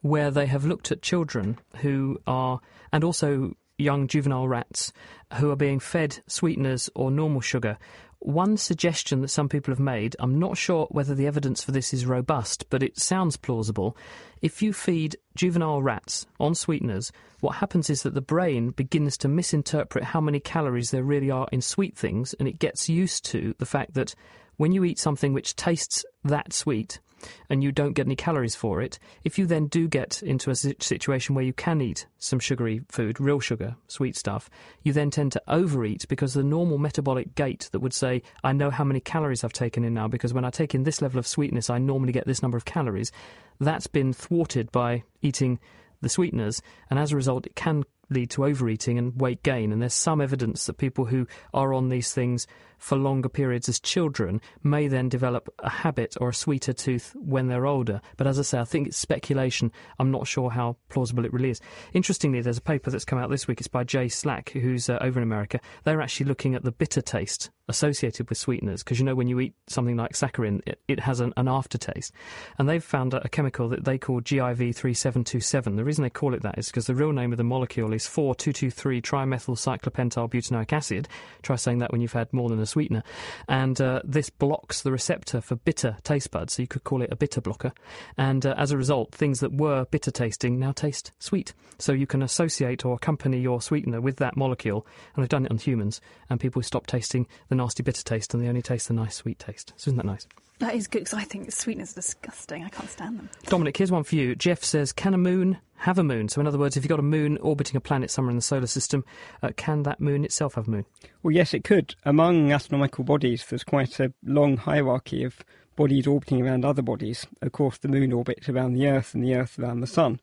where 0.04 0.30
they 0.30 0.44
have 0.44 0.66
looked 0.66 0.92
at 0.92 1.00
children 1.00 1.58
who 1.76 2.18
are, 2.26 2.60
and 2.92 3.02
also 3.02 3.54
young 3.78 4.06
juvenile 4.06 4.46
rats 4.46 4.92
who 5.38 5.50
are 5.50 5.56
being 5.56 5.80
fed 5.80 6.22
sweeteners 6.26 6.90
or 6.94 7.10
normal 7.10 7.40
sugar. 7.40 7.78
One 8.18 8.58
suggestion 8.58 9.22
that 9.22 9.28
some 9.28 9.48
people 9.48 9.72
have 9.72 9.80
made, 9.80 10.14
I'm 10.18 10.38
not 10.38 10.58
sure 10.58 10.88
whether 10.90 11.14
the 11.14 11.26
evidence 11.26 11.64
for 11.64 11.72
this 11.72 11.94
is 11.94 12.04
robust, 12.04 12.68
but 12.68 12.82
it 12.82 12.98
sounds 12.98 13.38
plausible. 13.38 13.96
If 14.42 14.60
you 14.60 14.74
feed 14.74 15.16
juvenile 15.36 15.82
rats 15.82 16.26
on 16.38 16.54
sweeteners, 16.54 17.10
what 17.40 17.56
happens 17.56 17.88
is 17.88 18.02
that 18.02 18.12
the 18.12 18.20
brain 18.20 18.72
begins 18.72 19.16
to 19.18 19.28
misinterpret 19.28 20.04
how 20.04 20.20
many 20.20 20.38
calories 20.38 20.90
there 20.90 21.02
really 21.02 21.30
are 21.30 21.48
in 21.50 21.62
sweet 21.62 21.96
things, 21.96 22.34
and 22.34 22.46
it 22.46 22.58
gets 22.58 22.90
used 22.90 23.24
to 23.30 23.54
the 23.56 23.64
fact 23.64 23.94
that 23.94 24.14
when 24.58 24.70
you 24.70 24.84
eat 24.84 24.98
something 24.98 25.32
which 25.32 25.56
tastes 25.56 26.04
that 26.24 26.52
sweet, 26.52 27.00
and 27.48 27.62
you 27.62 27.72
don't 27.72 27.92
get 27.92 28.06
any 28.06 28.16
calories 28.16 28.54
for 28.54 28.80
it, 28.80 28.98
if 29.24 29.38
you 29.38 29.46
then 29.46 29.66
do 29.66 29.88
get 29.88 30.22
into 30.22 30.50
a 30.50 30.54
situation 30.54 31.34
where 31.34 31.44
you 31.44 31.52
can 31.52 31.80
eat 31.80 32.06
some 32.18 32.38
sugary 32.38 32.82
food, 32.88 33.20
real 33.20 33.40
sugar, 33.40 33.76
sweet 33.88 34.16
stuff, 34.16 34.48
you 34.82 34.92
then 34.92 35.10
tend 35.10 35.32
to 35.32 35.42
overeat 35.48 36.06
because 36.08 36.34
the 36.34 36.42
normal 36.42 36.78
metabolic 36.78 37.34
gate 37.34 37.68
that 37.72 37.80
would 37.80 37.94
say, 37.94 38.22
I 38.42 38.52
know 38.52 38.70
how 38.70 38.84
many 38.84 39.00
calories 39.00 39.44
I've 39.44 39.52
taken 39.52 39.84
in 39.84 39.94
now 39.94 40.08
because 40.08 40.32
when 40.32 40.44
I 40.44 40.50
take 40.50 40.74
in 40.74 40.84
this 40.84 41.02
level 41.02 41.18
of 41.18 41.26
sweetness, 41.26 41.70
I 41.70 41.78
normally 41.78 42.12
get 42.12 42.26
this 42.26 42.42
number 42.42 42.56
of 42.56 42.64
calories, 42.64 43.12
that's 43.60 43.86
been 43.86 44.12
thwarted 44.12 44.72
by 44.72 45.04
eating 45.22 45.58
the 46.00 46.08
sweeteners, 46.08 46.62
and 46.90 46.98
as 46.98 47.12
a 47.12 47.16
result, 47.16 47.46
it 47.46 47.56
can 47.56 47.84
lead 48.10 48.30
to 48.30 48.44
overeating 48.44 48.98
and 48.98 49.20
weight 49.20 49.42
gain. 49.42 49.72
And 49.72 49.80
there's 49.80 49.94
some 49.94 50.20
evidence 50.20 50.66
that 50.66 50.74
people 50.74 51.06
who 51.06 51.26
are 51.52 51.72
on 51.72 51.88
these 51.88 52.12
things 52.12 52.46
for 52.84 52.96
longer 52.98 53.30
periods 53.30 53.66
as 53.68 53.80
children 53.80 54.40
may 54.62 54.88
then 54.88 55.08
develop 55.08 55.48
a 55.60 55.70
habit 55.70 56.14
or 56.20 56.28
a 56.28 56.34
sweeter 56.34 56.74
tooth 56.74 57.14
when 57.16 57.48
they're 57.48 57.64
older. 57.64 58.00
But 58.18 58.26
as 58.26 58.38
I 58.38 58.42
say, 58.42 58.60
I 58.60 58.64
think 58.64 58.88
it's 58.88 58.98
speculation. 58.98 59.72
I'm 59.98 60.10
not 60.10 60.26
sure 60.26 60.50
how 60.50 60.76
plausible 60.90 61.24
it 61.24 61.32
really 61.32 61.48
is. 61.48 61.62
Interestingly, 61.94 62.42
there's 62.42 62.58
a 62.58 62.62
paper 62.62 62.90
that's 62.90 63.06
come 63.06 63.18
out 63.18 63.30
this 63.30 63.48
week. 63.48 63.60
It's 63.60 63.68
by 63.68 63.84
Jay 63.84 64.08
Slack, 64.08 64.50
who's 64.50 64.90
uh, 64.90 64.98
over 65.00 65.18
in 65.18 65.22
America. 65.22 65.60
They're 65.84 66.02
actually 66.02 66.26
looking 66.26 66.54
at 66.54 66.62
the 66.62 66.72
bitter 66.72 67.00
taste 67.00 67.50
associated 67.68 68.28
with 68.28 68.36
sweeteners 68.36 68.82
because 68.82 68.98
you 68.98 69.06
know 69.06 69.14
when 69.14 69.28
you 69.28 69.40
eat 69.40 69.54
something 69.68 69.96
like 69.96 70.12
saccharin, 70.12 70.60
it, 70.66 70.78
it 70.86 71.00
has 71.00 71.20
an, 71.20 71.32
an, 71.38 71.48
aftertaste. 71.48 72.12
And 72.58 72.68
they've 72.68 72.84
found 72.84 73.14
a, 73.14 73.24
a, 73.24 73.28
chemical 73.30 73.70
that 73.70 73.84
they 73.84 73.96
call 73.96 74.20
GIV3727. 74.20 75.76
The 75.76 75.84
reason 75.84 76.02
they 76.02 76.10
call 76.10 76.34
it 76.34 76.42
that 76.42 76.58
is 76.58 76.66
because 76.66 76.86
the 76.86 76.94
real 76.94 77.12
name 77.12 77.32
of 77.32 77.38
the 77.38 77.44
molecule 77.44 77.93
is 77.94 78.06
4,223 78.06 79.00
trimethyl 79.00 79.56
cyclopentyl 79.56 80.30
butanoic 80.30 80.72
acid. 80.72 81.08
Try 81.42 81.56
saying 81.56 81.78
that 81.78 81.92
when 81.92 82.00
you've 82.00 82.12
had 82.12 82.32
more 82.32 82.48
than 82.48 82.60
a 82.60 82.66
sweetener. 82.66 83.02
And 83.48 83.80
uh, 83.80 84.00
this 84.04 84.30
blocks 84.30 84.82
the 84.82 84.92
receptor 84.92 85.40
for 85.40 85.56
bitter 85.56 85.96
taste 86.02 86.30
buds, 86.30 86.54
so 86.54 86.62
you 86.62 86.68
could 86.68 86.84
call 86.84 87.02
it 87.02 87.12
a 87.12 87.16
bitter 87.16 87.40
blocker. 87.40 87.72
And 88.16 88.44
uh, 88.44 88.54
as 88.56 88.70
a 88.70 88.76
result, 88.76 89.12
things 89.12 89.40
that 89.40 89.52
were 89.52 89.86
bitter 89.86 90.10
tasting 90.10 90.58
now 90.58 90.72
taste 90.72 91.12
sweet. 91.18 91.54
So 91.78 91.92
you 91.92 92.06
can 92.06 92.22
associate 92.22 92.84
or 92.84 92.94
accompany 92.94 93.40
your 93.40 93.60
sweetener 93.60 94.00
with 94.00 94.16
that 94.16 94.36
molecule, 94.36 94.86
and 95.14 95.22
they've 95.22 95.28
done 95.28 95.44
it 95.44 95.50
on 95.50 95.58
humans, 95.58 96.00
and 96.30 96.40
people 96.40 96.62
stop 96.62 96.86
tasting 96.86 97.26
the 97.48 97.54
nasty 97.54 97.82
bitter 97.82 98.02
taste 98.02 98.34
and 98.34 98.42
they 98.42 98.48
only 98.48 98.62
taste 98.62 98.88
the 98.88 98.94
nice 98.94 99.16
sweet 99.16 99.38
taste. 99.38 99.72
So 99.76 99.88
isn't 99.88 99.96
that 99.96 100.06
nice? 100.06 100.26
That 100.60 100.74
is 100.74 100.86
good 100.86 101.00
because 101.00 101.18
I 101.18 101.24
think 101.24 101.50
sweeteners 101.52 101.92
are 101.92 101.96
disgusting. 101.96 102.64
I 102.64 102.68
can't 102.68 102.88
stand 102.88 103.18
them. 103.18 103.28
Dominic, 103.46 103.76
here's 103.76 103.90
one 103.90 104.04
for 104.04 104.14
you. 104.14 104.34
Jeff 104.36 104.62
says, 104.62 104.92
Can 104.92 105.12
a 105.12 105.18
moon 105.18 105.58
have 105.78 105.98
a 105.98 106.04
moon? 106.04 106.28
So, 106.28 106.40
in 106.40 106.46
other 106.46 106.58
words, 106.58 106.76
if 106.76 106.84
you've 106.84 106.88
got 106.88 107.00
a 107.00 107.02
moon 107.02 107.38
orbiting 107.38 107.76
a 107.76 107.80
planet 107.80 108.10
somewhere 108.10 108.30
in 108.30 108.36
the 108.36 108.42
solar 108.42 108.66
system, 108.66 109.04
uh, 109.42 109.50
can 109.56 109.82
that 109.82 110.00
moon 110.00 110.24
itself 110.24 110.54
have 110.54 110.68
a 110.68 110.70
moon? 110.70 110.86
Well, 111.22 111.32
yes, 111.32 111.54
it 111.54 111.64
could. 111.64 111.96
Among 112.04 112.52
astronomical 112.52 113.04
bodies, 113.04 113.44
there's 113.48 113.64
quite 113.64 113.98
a 113.98 114.12
long 114.24 114.56
hierarchy 114.56 115.24
of 115.24 115.44
bodies 115.76 116.06
orbiting 116.06 116.40
around 116.40 116.64
other 116.64 116.82
bodies. 116.82 117.26
Of 117.42 117.52
course, 117.52 117.78
the 117.78 117.88
moon 117.88 118.12
orbits 118.12 118.48
around 118.48 118.74
the 118.74 118.86
Earth 118.86 119.14
and 119.14 119.24
the 119.24 119.34
Earth 119.34 119.58
around 119.58 119.80
the 119.80 119.88
Sun. 119.88 120.20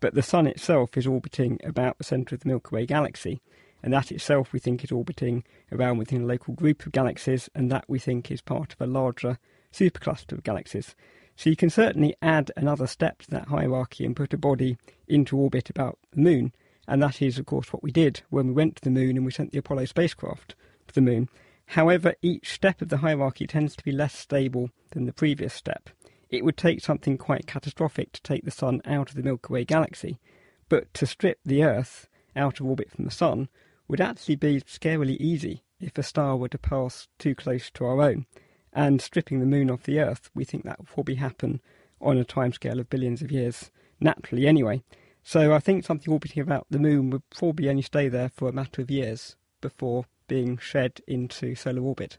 But 0.00 0.14
the 0.14 0.22
Sun 0.22 0.46
itself 0.46 0.96
is 0.96 1.06
orbiting 1.06 1.60
about 1.62 1.98
the 1.98 2.04
centre 2.04 2.34
of 2.34 2.40
the 2.40 2.48
Milky 2.48 2.74
Way 2.74 2.86
galaxy 2.86 3.42
and 3.84 3.92
that 3.92 4.10
itself 4.10 4.50
we 4.50 4.58
think 4.58 4.82
is 4.82 4.90
orbiting 4.90 5.44
around 5.70 5.98
within 5.98 6.22
a 6.22 6.26
local 6.26 6.54
group 6.54 6.86
of 6.86 6.92
galaxies, 6.92 7.50
and 7.54 7.70
that 7.70 7.84
we 7.86 7.98
think 7.98 8.30
is 8.30 8.40
part 8.40 8.72
of 8.72 8.80
a 8.80 8.90
larger 8.90 9.38
supercluster 9.74 10.32
of 10.32 10.44
galaxies. 10.44 10.94
So 11.36 11.50
you 11.50 11.56
can 11.56 11.70
certainly 11.70 12.14
add 12.22 12.52
another 12.56 12.86
step 12.86 13.22
to 13.22 13.30
that 13.30 13.48
hierarchy 13.48 14.04
and 14.04 14.14
put 14.14 14.32
a 14.32 14.38
body 14.38 14.76
into 15.08 15.36
orbit 15.36 15.68
about 15.68 15.98
the 16.12 16.20
moon, 16.20 16.52
and 16.86 17.02
that 17.02 17.20
is, 17.20 17.38
of 17.38 17.46
course, 17.46 17.72
what 17.72 17.82
we 17.82 17.90
did 17.90 18.22
when 18.30 18.46
we 18.46 18.52
went 18.52 18.76
to 18.76 18.82
the 18.82 18.90
moon 18.90 19.16
and 19.16 19.26
we 19.26 19.32
sent 19.32 19.50
the 19.50 19.58
Apollo 19.58 19.86
spacecraft 19.86 20.54
to 20.86 20.94
the 20.94 21.00
moon. 21.00 21.28
However, 21.66 22.14
each 22.22 22.52
step 22.52 22.82
of 22.82 22.88
the 22.88 22.98
hierarchy 22.98 23.46
tends 23.46 23.74
to 23.76 23.84
be 23.84 23.90
less 23.90 24.14
stable 24.14 24.70
than 24.90 25.06
the 25.06 25.12
previous 25.12 25.54
step. 25.54 25.90
It 26.30 26.44
would 26.44 26.56
take 26.56 26.80
something 26.80 27.18
quite 27.18 27.46
catastrophic 27.46 28.12
to 28.12 28.22
take 28.22 28.44
the 28.44 28.50
Sun 28.50 28.82
out 28.84 29.10
of 29.10 29.16
the 29.16 29.22
Milky 29.22 29.52
Way 29.52 29.64
galaxy, 29.64 30.20
but 30.68 30.92
to 30.94 31.06
strip 31.06 31.38
the 31.44 31.64
Earth 31.64 32.08
out 32.36 32.60
of 32.60 32.66
orbit 32.66 32.90
from 32.90 33.04
the 33.04 33.10
Sun 33.10 33.48
would 33.88 34.00
actually 34.00 34.36
be 34.36 34.60
scarily 34.60 35.16
easy 35.18 35.62
if 35.80 35.96
a 35.98 36.02
star 36.02 36.36
were 36.36 36.48
to 36.48 36.58
pass 36.58 37.08
too 37.18 37.34
close 37.34 37.70
to 37.72 37.84
our 37.84 38.00
own. 38.00 38.26
And 38.74 39.00
stripping 39.00 39.38
the 39.38 39.46
moon 39.46 39.70
off 39.70 39.84
the 39.84 40.00
Earth, 40.00 40.30
we 40.34 40.44
think 40.44 40.64
that 40.64 40.78
will 40.78 40.86
probably 40.86 41.14
happen 41.14 41.60
on 42.00 42.18
a 42.18 42.24
timescale 42.24 42.80
of 42.80 42.90
billions 42.90 43.22
of 43.22 43.30
years, 43.30 43.70
naturally 44.00 44.46
anyway. 44.46 44.82
So 45.22 45.54
I 45.54 45.60
think 45.60 45.84
something 45.84 46.12
orbiting 46.12 46.42
about 46.42 46.66
the 46.68 46.78
moon 46.78 47.10
would 47.10 47.22
probably 47.30 47.70
only 47.70 47.82
stay 47.82 48.08
there 48.08 48.28
for 48.28 48.48
a 48.48 48.52
matter 48.52 48.82
of 48.82 48.90
years 48.90 49.36
before 49.60 50.04
being 50.26 50.58
shed 50.58 51.00
into 51.06 51.54
solar 51.54 51.82
orbit. 51.82 52.18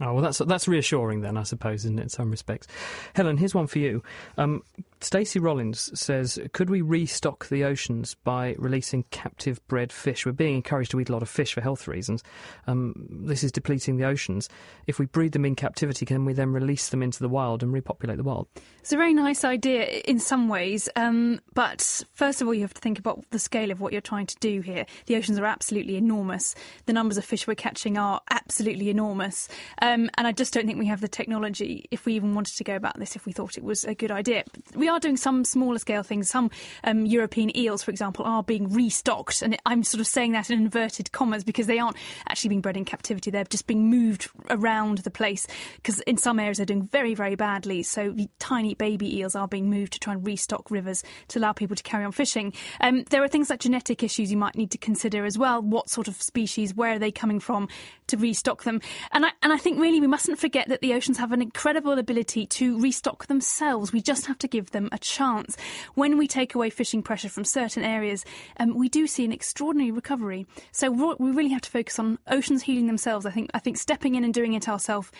Oh 0.00 0.14
well, 0.14 0.22
that's 0.22 0.38
that's 0.38 0.66
reassuring 0.66 1.20
then, 1.20 1.36
I 1.36 1.42
suppose, 1.42 1.84
in 1.84 2.08
some 2.08 2.30
respects? 2.30 2.66
Helen, 3.14 3.36
here's 3.36 3.54
one 3.54 3.66
for 3.66 3.78
you. 3.78 4.02
Um, 4.38 4.62
Stacey 5.00 5.38
Rollins 5.38 5.98
says, 5.98 6.38
"Could 6.52 6.70
we 6.70 6.80
restock 6.80 7.48
the 7.48 7.64
oceans 7.64 8.14
by 8.24 8.54
releasing 8.58 9.04
captive 9.10 9.60
bred 9.68 9.92
fish? 9.92 10.24
We're 10.24 10.32
being 10.32 10.54
encouraged 10.54 10.92
to 10.92 11.00
eat 11.00 11.10
a 11.10 11.12
lot 11.12 11.22
of 11.22 11.28
fish 11.28 11.52
for 11.52 11.60
health 11.60 11.86
reasons. 11.86 12.22
Um, 12.66 13.06
this 13.10 13.44
is 13.44 13.52
depleting 13.52 13.98
the 13.98 14.04
oceans. 14.04 14.48
If 14.86 14.98
we 14.98 15.04
breed 15.04 15.32
them 15.32 15.44
in 15.44 15.56
captivity, 15.56 16.06
can 16.06 16.24
we 16.24 16.32
then 16.32 16.52
release 16.52 16.88
them 16.88 17.02
into 17.02 17.18
the 17.18 17.28
wild 17.28 17.62
and 17.62 17.70
repopulate 17.70 18.16
the 18.16 18.22
wild?" 18.22 18.48
It's 18.80 18.92
a 18.92 18.96
very 18.96 19.12
nice 19.12 19.44
idea 19.44 19.84
in 19.84 20.18
some 20.18 20.48
ways, 20.48 20.88
um, 20.96 21.40
but 21.52 22.02
first 22.14 22.40
of 22.40 22.46
all, 22.46 22.54
you 22.54 22.62
have 22.62 22.74
to 22.74 22.80
think 22.80 22.98
about 22.98 23.24
the 23.30 23.38
scale 23.38 23.70
of 23.70 23.80
what 23.80 23.92
you're 23.92 24.00
trying 24.00 24.26
to 24.26 24.36
do 24.40 24.62
here. 24.62 24.86
The 25.06 25.16
oceans 25.16 25.38
are 25.38 25.44
absolutely 25.44 25.96
enormous. 25.96 26.54
The 26.86 26.94
numbers 26.94 27.18
of 27.18 27.24
fish 27.26 27.46
we're 27.46 27.54
catching 27.56 27.98
are 27.98 28.22
absolutely 28.30 28.88
enormous. 28.88 29.48
Um, 29.82 30.08
and 30.16 30.28
I 30.28 30.32
just 30.32 30.54
don't 30.54 30.64
think 30.64 30.78
we 30.78 30.86
have 30.86 31.00
the 31.00 31.08
technology, 31.08 31.86
if 31.90 32.06
we 32.06 32.14
even 32.14 32.34
wanted 32.34 32.56
to 32.56 32.64
go 32.64 32.76
about 32.76 32.98
this, 33.00 33.16
if 33.16 33.26
we 33.26 33.32
thought 33.32 33.58
it 33.58 33.64
was 33.64 33.82
a 33.82 33.94
good 33.94 34.12
idea. 34.12 34.44
We 34.76 34.88
are 34.88 35.00
doing 35.00 35.16
some 35.16 35.44
smaller 35.44 35.78
scale 35.78 36.04
things. 36.04 36.30
Some 36.30 36.50
um, 36.84 37.04
European 37.04 37.54
eels, 37.56 37.82
for 37.82 37.90
example, 37.90 38.24
are 38.24 38.44
being 38.44 38.72
restocked. 38.72 39.42
And 39.42 39.58
I'm 39.66 39.82
sort 39.82 40.00
of 40.00 40.06
saying 40.06 40.32
that 40.32 40.50
in 40.50 40.60
inverted 40.62 41.10
commas 41.10 41.42
because 41.42 41.66
they 41.66 41.80
aren't 41.80 41.96
actually 42.28 42.50
being 42.50 42.60
bred 42.60 42.76
in 42.76 42.84
captivity. 42.84 43.32
They're 43.32 43.42
just 43.42 43.66
being 43.66 43.90
moved 43.90 44.28
around 44.50 44.98
the 44.98 45.10
place 45.10 45.48
because 45.76 45.98
in 46.02 46.16
some 46.16 46.38
areas 46.38 46.58
they're 46.58 46.66
doing 46.66 46.86
very, 46.86 47.14
very 47.14 47.34
badly. 47.34 47.82
So 47.82 48.12
the 48.12 48.28
tiny 48.38 48.74
baby 48.74 49.18
eels 49.18 49.34
are 49.34 49.48
being 49.48 49.68
moved 49.68 49.94
to 49.94 49.98
try 49.98 50.12
and 50.12 50.24
restock 50.24 50.70
rivers 50.70 51.02
to 51.28 51.40
allow 51.40 51.52
people 51.52 51.74
to 51.74 51.82
carry 51.82 52.04
on 52.04 52.12
fishing. 52.12 52.52
Um, 52.80 53.02
there 53.10 53.22
are 53.24 53.28
things 53.28 53.50
like 53.50 53.58
genetic 53.58 54.04
issues 54.04 54.30
you 54.30 54.38
might 54.38 54.54
need 54.54 54.70
to 54.70 54.78
consider 54.78 55.24
as 55.24 55.36
well. 55.36 55.60
What 55.60 55.90
sort 55.90 56.06
of 56.06 56.22
species, 56.22 56.72
where 56.72 56.92
are 56.92 56.98
they 57.00 57.10
coming 57.10 57.40
from 57.40 57.68
to 58.06 58.16
restock 58.16 58.62
them? 58.62 58.80
And 59.10 59.26
I, 59.26 59.30
and 59.42 59.52
I 59.52 59.56
think 59.56 59.71
really 59.78 60.00
we 60.00 60.06
mustn't 60.06 60.38
forget 60.38 60.68
that 60.68 60.80
the 60.80 60.94
oceans 60.94 61.18
have 61.18 61.32
an 61.32 61.42
incredible 61.42 61.98
ability 61.98 62.46
to 62.46 62.78
restock 62.80 63.26
themselves. 63.26 63.92
We 63.92 64.00
just 64.00 64.26
have 64.26 64.38
to 64.38 64.48
give 64.48 64.70
them 64.70 64.88
a 64.92 64.98
chance. 64.98 65.56
When 65.94 66.18
we 66.18 66.26
take 66.26 66.54
away 66.54 66.70
fishing 66.70 67.02
pressure 67.02 67.28
from 67.28 67.44
certain 67.44 67.82
areas, 67.82 68.24
um, 68.58 68.74
we 68.76 68.88
do 68.88 69.06
see 69.06 69.24
an 69.24 69.32
extraordinary 69.32 69.90
recovery. 69.90 70.46
So 70.72 70.90
we 70.90 71.30
really 71.30 71.50
have 71.50 71.62
to 71.62 71.70
focus 71.70 71.98
on 71.98 72.18
oceans 72.28 72.62
healing 72.62 72.86
themselves. 72.86 73.26
I 73.26 73.30
think 73.30 73.50
I 73.54 73.58
think 73.58 73.76
stepping 73.76 74.14
in 74.14 74.24
and 74.24 74.34
doing 74.34 74.54
it 74.54 74.68
ourselves 74.68 75.10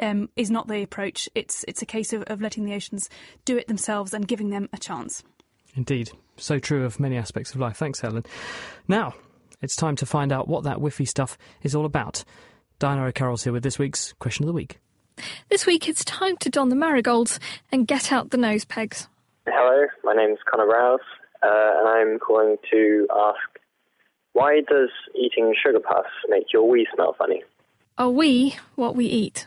um, 0.00 0.28
is 0.36 0.50
not 0.50 0.68
the 0.68 0.82
approach. 0.82 1.28
It's 1.34 1.64
it's 1.68 1.82
a 1.82 1.86
case 1.86 2.12
of, 2.12 2.22
of 2.24 2.40
letting 2.40 2.64
the 2.64 2.74
oceans 2.74 3.10
do 3.44 3.56
it 3.56 3.68
themselves 3.68 4.14
and 4.14 4.26
giving 4.26 4.50
them 4.50 4.68
a 4.72 4.78
chance. 4.78 5.22
Indeed, 5.74 6.10
so 6.36 6.58
true 6.58 6.84
of 6.84 7.00
many 7.00 7.16
aspects 7.16 7.54
of 7.54 7.60
life. 7.60 7.76
Thanks, 7.76 8.00
Helen. 8.00 8.24
Now 8.88 9.14
it's 9.60 9.76
time 9.76 9.96
to 9.96 10.06
find 10.06 10.32
out 10.32 10.48
what 10.48 10.64
that 10.64 10.78
whiffy 10.78 11.06
stuff 11.06 11.38
is 11.62 11.74
all 11.74 11.84
about. 11.86 12.24
Diana 12.82 13.04
O'Carroll's 13.04 13.44
here 13.44 13.52
with 13.52 13.62
this 13.62 13.78
week's 13.78 14.12
question 14.14 14.42
of 14.42 14.48
the 14.48 14.52
week. 14.52 14.80
This 15.48 15.66
week 15.66 15.88
it's 15.88 16.04
time 16.04 16.36
to 16.38 16.50
don 16.50 16.68
the 16.68 16.74
marigolds 16.74 17.38
and 17.70 17.86
get 17.86 18.10
out 18.10 18.30
the 18.30 18.36
nose 18.36 18.64
pegs. 18.64 19.06
Hello, 19.46 19.86
my 20.02 20.14
name 20.14 20.30
is 20.30 20.38
Connor 20.50 20.66
Rouse, 20.66 20.98
uh, 21.44 21.74
and 21.78 21.88
I'm 21.88 22.18
calling 22.18 22.56
to 22.72 23.06
ask 23.14 23.60
why 24.32 24.62
does 24.68 24.88
eating 25.14 25.54
sugar 25.64 25.78
puffs 25.78 26.08
make 26.28 26.52
your 26.52 26.68
wee 26.68 26.88
smell 26.92 27.14
funny? 27.16 27.44
Are 27.98 28.10
we 28.10 28.56
what 28.74 28.96
we 28.96 29.06
eat? 29.06 29.46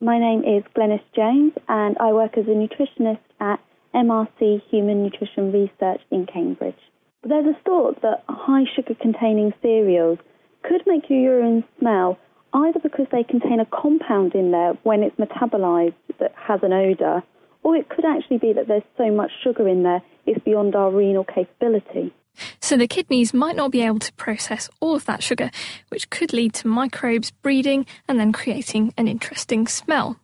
My 0.00 0.18
name 0.18 0.40
is 0.40 0.64
Glenys 0.74 1.02
Jones, 1.14 1.52
and 1.68 1.98
I 2.00 2.14
work 2.14 2.38
as 2.38 2.46
a 2.46 2.56
nutritionist 2.56 3.20
at 3.38 3.60
MRC 3.94 4.62
Human 4.70 5.02
Nutrition 5.02 5.52
Research 5.52 6.00
in 6.10 6.24
Cambridge. 6.24 6.80
There's 7.22 7.44
a 7.44 7.64
thought 7.66 8.00
that 8.00 8.24
high 8.30 8.64
sugar 8.74 8.94
containing 8.94 9.52
cereals 9.60 10.18
could 10.62 10.80
make 10.86 11.10
your 11.10 11.20
urine 11.20 11.64
smell 11.78 12.18
either 12.54 12.80
because 12.80 13.06
they 13.10 13.24
contain 13.24 13.60
a 13.60 13.66
compound 13.66 14.34
in 14.34 14.50
there 14.50 14.72
when 14.82 15.02
it's 15.02 15.16
metabolized 15.16 15.94
that 16.20 16.32
has 16.36 16.60
an 16.62 16.72
odor, 16.72 17.22
or 17.62 17.76
it 17.76 17.88
could 17.88 18.04
actually 18.04 18.38
be 18.38 18.52
that 18.52 18.68
there's 18.68 18.82
so 18.96 19.10
much 19.10 19.30
sugar 19.42 19.68
in 19.68 19.82
there 19.82 20.02
it's 20.26 20.42
beyond 20.44 20.74
our 20.74 20.90
renal 20.90 21.24
capability. 21.24 22.12
So 22.60 22.76
the 22.76 22.88
kidneys 22.88 23.34
might 23.34 23.56
not 23.56 23.70
be 23.70 23.82
able 23.82 23.98
to 23.98 24.12
process 24.14 24.70
all 24.80 24.94
of 24.94 25.04
that 25.06 25.22
sugar, 25.22 25.50
which 25.88 26.10
could 26.10 26.32
lead 26.32 26.54
to 26.54 26.68
microbes 26.68 27.30
breeding 27.30 27.86
and 28.08 28.18
then 28.18 28.32
creating 28.32 28.94
an 28.96 29.08
interesting 29.08 29.66
smell. 29.66 30.16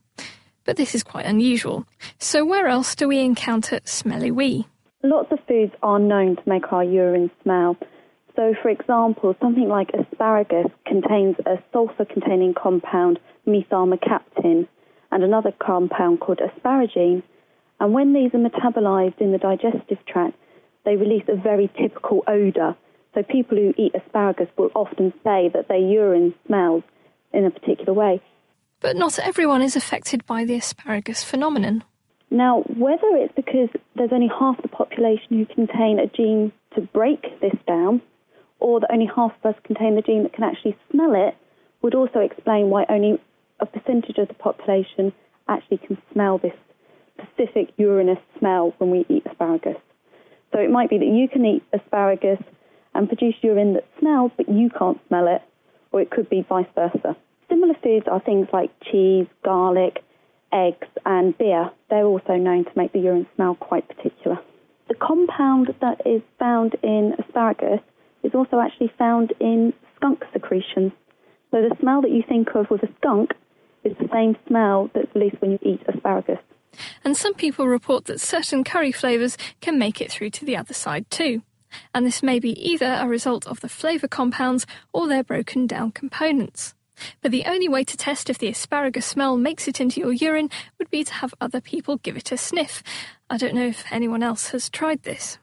But 0.64 0.76
this 0.76 0.94
is 0.94 1.02
quite 1.02 1.26
unusual. 1.26 1.86
So 2.18 2.44
where 2.44 2.68
else 2.68 2.94
do 2.94 3.08
we 3.08 3.20
encounter 3.20 3.80
smelly 3.84 4.30
wee? 4.30 4.66
Lots 5.02 5.30
of 5.30 5.38
foods 5.46 5.72
are 5.82 5.98
known 5.98 6.36
to 6.36 6.42
make 6.46 6.72
our 6.72 6.84
urine 6.84 7.30
smell. 7.42 7.76
So, 8.38 8.54
for 8.62 8.68
example, 8.68 9.34
something 9.42 9.66
like 9.68 9.90
asparagus 9.98 10.70
contains 10.86 11.34
a 11.44 11.56
sulfur 11.72 12.04
containing 12.04 12.54
compound, 12.54 13.18
methylmercaptan, 13.48 14.68
and 15.10 15.24
another 15.24 15.50
compound 15.58 16.20
called 16.20 16.38
asparagine. 16.38 17.24
And 17.80 17.92
when 17.92 18.12
these 18.12 18.32
are 18.34 18.38
metabolized 18.38 19.20
in 19.20 19.32
the 19.32 19.38
digestive 19.38 19.98
tract, 20.06 20.36
they 20.84 20.94
release 20.94 21.24
a 21.26 21.34
very 21.34 21.68
typical 21.82 22.22
odour. 22.28 22.76
So 23.12 23.24
people 23.24 23.58
who 23.58 23.74
eat 23.76 23.96
asparagus 23.96 24.46
will 24.56 24.70
often 24.72 25.12
say 25.24 25.50
that 25.52 25.66
their 25.66 25.76
urine 25.76 26.32
smells 26.46 26.84
in 27.32 27.44
a 27.44 27.50
particular 27.50 27.92
way. 27.92 28.22
But 28.78 28.94
not 28.94 29.18
everyone 29.18 29.62
is 29.62 29.74
affected 29.74 30.24
by 30.26 30.44
the 30.44 30.54
asparagus 30.54 31.24
phenomenon. 31.24 31.82
Now, 32.30 32.62
whether 32.76 33.16
it's 33.16 33.34
because 33.34 33.68
there's 33.96 34.12
only 34.12 34.30
half 34.38 34.62
the 34.62 34.68
population 34.68 35.26
who 35.30 35.46
contain 35.46 35.98
a 35.98 36.06
gene 36.06 36.52
to 36.76 36.82
break 36.82 37.22
this 37.40 37.56
down, 37.66 38.00
or 38.60 38.80
that 38.80 38.92
only 38.92 39.06
half 39.06 39.32
of 39.42 39.54
us 39.54 39.60
contain 39.64 39.94
the 39.94 40.02
gene 40.02 40.22
that 40.22 40.32
can 40.32 40.44
actually 40.44 40.76
smell 40.90 41.14
it, 41.14 41.36
would 41.82 41.94
also 41.94 42.20
explain 42.20 42.70
why 42.70 42.84
only 42.88 43.20
a 43.60 43.66
percentage 43.66 44.18
of 44.18 44.28
the 44.28 44.34
population 44.34 45.12
actually 45.48 45.78
can 45.78 45.96
smell 46.12 46.38
this 46.38 46.52
specific 47.14 47.72
urinous 47.76 48.18
smell 48.38 48.74
when 48.78 48.90
we 48.90 49.06
eat 49.08 49.24
asparagus. 49.26 49.76
So 50.52 50.58
it 50.58 50.70
might 50.70 50.90
be 50.90 50.98
that 50.98 51.04
you 51.04 51.28
can 51.28 51.44
eat 51.44 51.62
asparagus 51.72 52.42
and 52.94 53.08
produce 53.08 53.34
urine 53.42 53.74
that 53.74 53.86
smells, 53.98 54.32
but 54.36 54.48
you 54.48 54.70
can't 54.70 55.00
smell 55.08 55.28
it, 55.28 55.42
or 55.92 56.00
it 56.00 56.10
could 56.10 56.28
be 56.28 56.44
vice 56.48 56.66
versa. 56.74 57.16
Similar 57.48 57.74
foods 57.82 58.06
are 58.10 58.20
things 58.20 58.48
like 58.52 58.70
cheese, 58.90 59.26
garlic, 59.44 60.02
eggs, 60.52 60.88
and 61.04 61.36
beer. 61.36 61.70
They're 61.90 62.04
also 62.04 62.34
known 62.34 62.64
to 62.64 62.70
make 62.76 62.92
the 62.92 63.00
urine 63.00 63.26
smell 63.36 63.54
quite 63.54 63.88
particular. 63.88 64.38
The 64.88 64.94
compound 64.94 65.74
that 65.80 66.00
is 66.06 66.22
found 66.38 66.76
in 66.82 67.14
asparagus 67.18 67.80
is 68.22 68.32
also 68.34 68.60
actually 68.60 68.92
found 68.98 69.32
in 69.40 69.72
skunk 69.96 70.22
secretions. 70.32 70.92
So 71.50 71.62
the 71.62 71.74
smell 71.80 72.02
that 72.02 72.10
you 72.10 72.22
think 72.28 72.48
of 72.54 72.70
with 72.70 72.82
a 72.82 72.88
skunk 72.98 73.32
is 73.84 73.96
the 73.98 74.08
same 74.12 74.36
smell 74.46 74.90
that's 74.94 75.14
released 75.14 75.40
when 75.40 75.52
you 75.52 75.58
eat 75.62 75.80
asparagus. 75.88 76.38
And 77.04 77.16
some 77.16 77.34
people 77.34 77.66
report 77.66 78.04
that 78.04 78.20
certain 78.20 78.64
curry 78.64 78.92
flavours 78.92 79.36
can 79.60 79.78
make 79.78 80.00
it 80.00 80.12
through 80.12 80.30
to 80.30 80.44
the 80.44 80.56
other 80.56 80.74
side 80.74 81.10
too. 81.10 81.42
And 81.94 82.04
this 82.04 82.22
may 82.22 82.38
be 82.38 82.52
either 82.68 82.98
a 82.98 83.06
result 83.06 83.46
of 83.46 83.60
the 83.60 83.68
flavour 83.68 84.08
compounds 84.08 84.66
or 84.92 85.06
their 85.06 85.24
broken 85.24 85.66
down 85.66 85.92
components. 85.92 86.74
But 87.22 87.30
the 87.30 87.44
only 87.44 87.68
way 87.68 87.84
to 87.84 87.96
test 87.96 88.28
if 88.28 88.38
the 88.38 88.48
asparagus 88.48 89.06
smell 89.06 89.36
makes 89.36 89.68
it 89.68 89.80
into 89.80 90.00
your 90.00 90.12
urine 90.12 90.50
would 90.78 90.90
be 90.90 91.04
to 91.04 91.14
have 91.14 91.34
other 91.40 91.60
people 91.60 91.98
give 91.98 92.16
it 92.16 92.32
a 92.32 92.36
sniff. 92.36 92.82
I 93.30 93.36
don't 93.36 93.54
know 93.54 93.66
if 93.66 93.84
anyone 93.90 94.22
else 94.22 94.50
has 94.50 94.68
tried 94.68 95.02
this. 95.04 95.38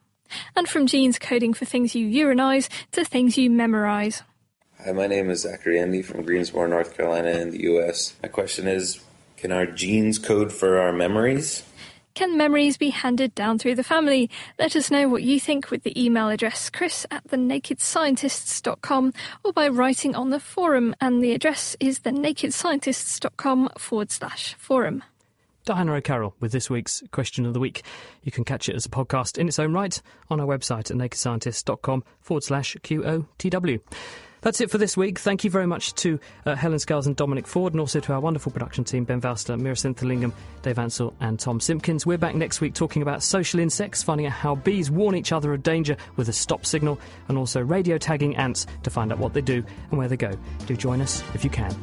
And 0.55 0.67
from 0.67 0.87
genes 0.87 1.19
coding 1.19 1.53
for 1.53 1.65
things 1.65 1.95
you 1.95 2.07
urinize 2.07 2.69
to 2.91 3.05
things 3.05 3.37
you 3.37 3.49
memorize. 3.49 4.23
Hi, 4.83 4.91
my 4.91 5.07
name 5.07 5.29
is 5.29 5.41
Zachary 5.41 5.79
Andy 5.79 6.01
from 6.01 6.23
Greensboro, 6.23 6.67
North 6.67 6.95
Carolina, 6.95 7.29
in 7.29 7.51
the 7.51 7.61
U.S. 7.63 8.15
My 8.21 8.29
question 8.29 8.67
is 8.67 9.03
Can 9.37 9.51
our 9.51 9.65
genes 9.65 10.19
code 10.19 10.51
for 10.51 10.77
our 10.79 10.91
memories? 10.91 11.63
Can 12.15 12.37
memories 12.37 12.77
be 12.77 12.91
handed 12.91 13.35
down 13.35 13.59
through 13.59 13.75
the 13.75 13.83
family? 13.83 14.29
Let 14.57 14.75
us 14.77 14.89
know 14.89 15.09
what 15.09 15.23
you 15.23 15.37
think 15.37 15.69
with 15.69 15.83
the 15.83 16.01
email 16.01 16.29
address 16.29 16.69
chris 16.69 17.05
at 17.11 17.27
thenakedscientists.com 17.27 19.13
or 19.43 19.51
by 19.51 19.67
writing 19.67 20.15
on 20.15 20.29
the 20.29 20.39
forum, 20.39 20.95
and 21.01 21.21
the 21.21 21.33
address 21.33 21.75
is 21.81 21.99
thenakedscientists.com 21.99 23.69
forward 23.77 24.11
slash 24.11 24.53
forum. 24.53 25.03
Diana 25.65 25.93
O'Carroll 25.93 26.35
with 26.39 26.51
this 26.51 26.69
week's 26.69 27.03
Question 27.11 27.45
of 27.45 27.53
the 27.53 27.59
Week. 27.59 27.83
You 28.23 28.31
can 28.31 28.43
catch 28.43 28.69
it 28.69 28.75
as 28.75 28.85
a 28.85 28.89
podcast 28.89 29.37
in 29.37 29.47
its 29.47 29.59
own 29.59 29.73
right 29.73 29.99
on 30.29 30.39
our 30.39 30.45
website 30.45 30.91
at 30.91 30.97
nakedscientists.com 30.97 32.03
forward 32.21 32.43
slash 32.43 32.75
QOTW. 32.77 33.81
That's 34.41 34.61
it 34.61 34.69
for 34.69 34.77
this 34.77 34.95
week. 34.95 35.17
Thank 35.17 35.43
you 35.43 35.49
very 35.49 35.65
much 35.65 35.95
to 35.95 36.19
uh, 36.45 36.53
Helen 36.53 36.77
Scales 36.77 37.07
and 37.07 37.15
Dominic 37.15 37.47
Ford, 37.47 37.73
and 37.73 37.79
also 37.79 37.99
to 37.99 38.13
our 38.13 38.19
wonderful 38.19 38.51
production 38.51 38.83
team 38.83 39.03
Ben 39.03 39.19
Valsler, 39.19 39.59
Meera 39.59 39.95
Lingham, 40.03 40.33
Dave 40.61 40.77
Ansell, 40.77 41.15
and 41.19 41.39
Tom 41.39 41.59
Simpkins. 41.59 42.05
We're 42.05 42.19
back 42.19 42.35
next 42.35 42.61
week 42.61 42.75
talking 42.75 43.01
about 43.01 43.23
social 43.23 43.59
insects, 43.59 44.03
finding 44.03 44.27
out 44.27 44.33
how 44.33 44.53
bees 44.53 44.91
warn 44.91 45.15
each 45.15 45.31
other 45.31 45.51
of 45.51 45.63
danger 45.63 45.97
with 46.15 46.29
a 46.29 46.33
stop 46.33 46.63
signal, 46.63 46.99
and 47.27 47.39
also 47.39 47.59
radio 47.59 47.97
tagging 47.97 48.35
ants 48.35 48.67
to 48.83 48.91
find 48.91 49.11
out 49.11 49.17
what 49.17 49.33
they 49.33 49.41
do 49.41 49.63
and 49.89 49.97
where 49.97 50.07
they 50.07 50.17
go. 50.17 50.31
Do 50.67 50.75
join 50.75 51.01
us 51.01 51.23
if 51.33 51.43
you 51.43 51.49
can. 51.49 51.75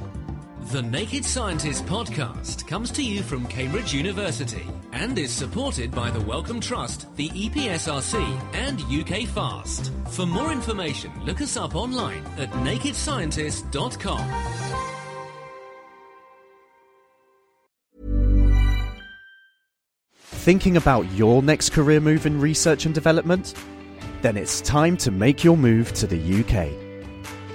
The 0.71 0.81
Naked 0.81 1.25
Scientist 1.25 1.85
podcast 1.87 2.69
comes 2.69 2.93
to 2.93 3.03
you 3.03 3.23
from 3.23 3.47
Cambridge 3.47 3.93
University 3.93 4.65
and 4.93 5.19
is 5.19 5.33
supported 5.33 5.91
by 5.91 6.09
the 6.09 6.21
Wellcome 6.21 6.61
Trust, 6.61 7.15
the 7.17 7.29
EPSRC, 7.31 8.41
and 8.55 8.81
UK 8.83 9.29
Fast. 9.29 9.91
For 10.11 10.25
more 10.25 10.53
information, 10.53 11.11
look 11.25 11.43
us 11.43 11.57
up 11.57 11.75
online 11.75 12.25
at 12.39 12.51
nakedscientist.com. 12.53 14.33
Thinking 20.15 20.77
about 20.77 21.11
your 21.13 21.43
next 21.43 21.71
career 21.71 22.01
move 22.01 22.25
in 22.25 22.41
research 22.41 22.87
and 22.87 22.95
development? 22.95 23.55
Then 24.23 24.37
it's 24.37 24.61
time 24.61 24.97
to 24.99 25.11
make 25.11 25.43
your 25.43 25.57
move 25.57 25.93
to 25.95 26.07
the 26.07 26.41
UK 26.41 26.82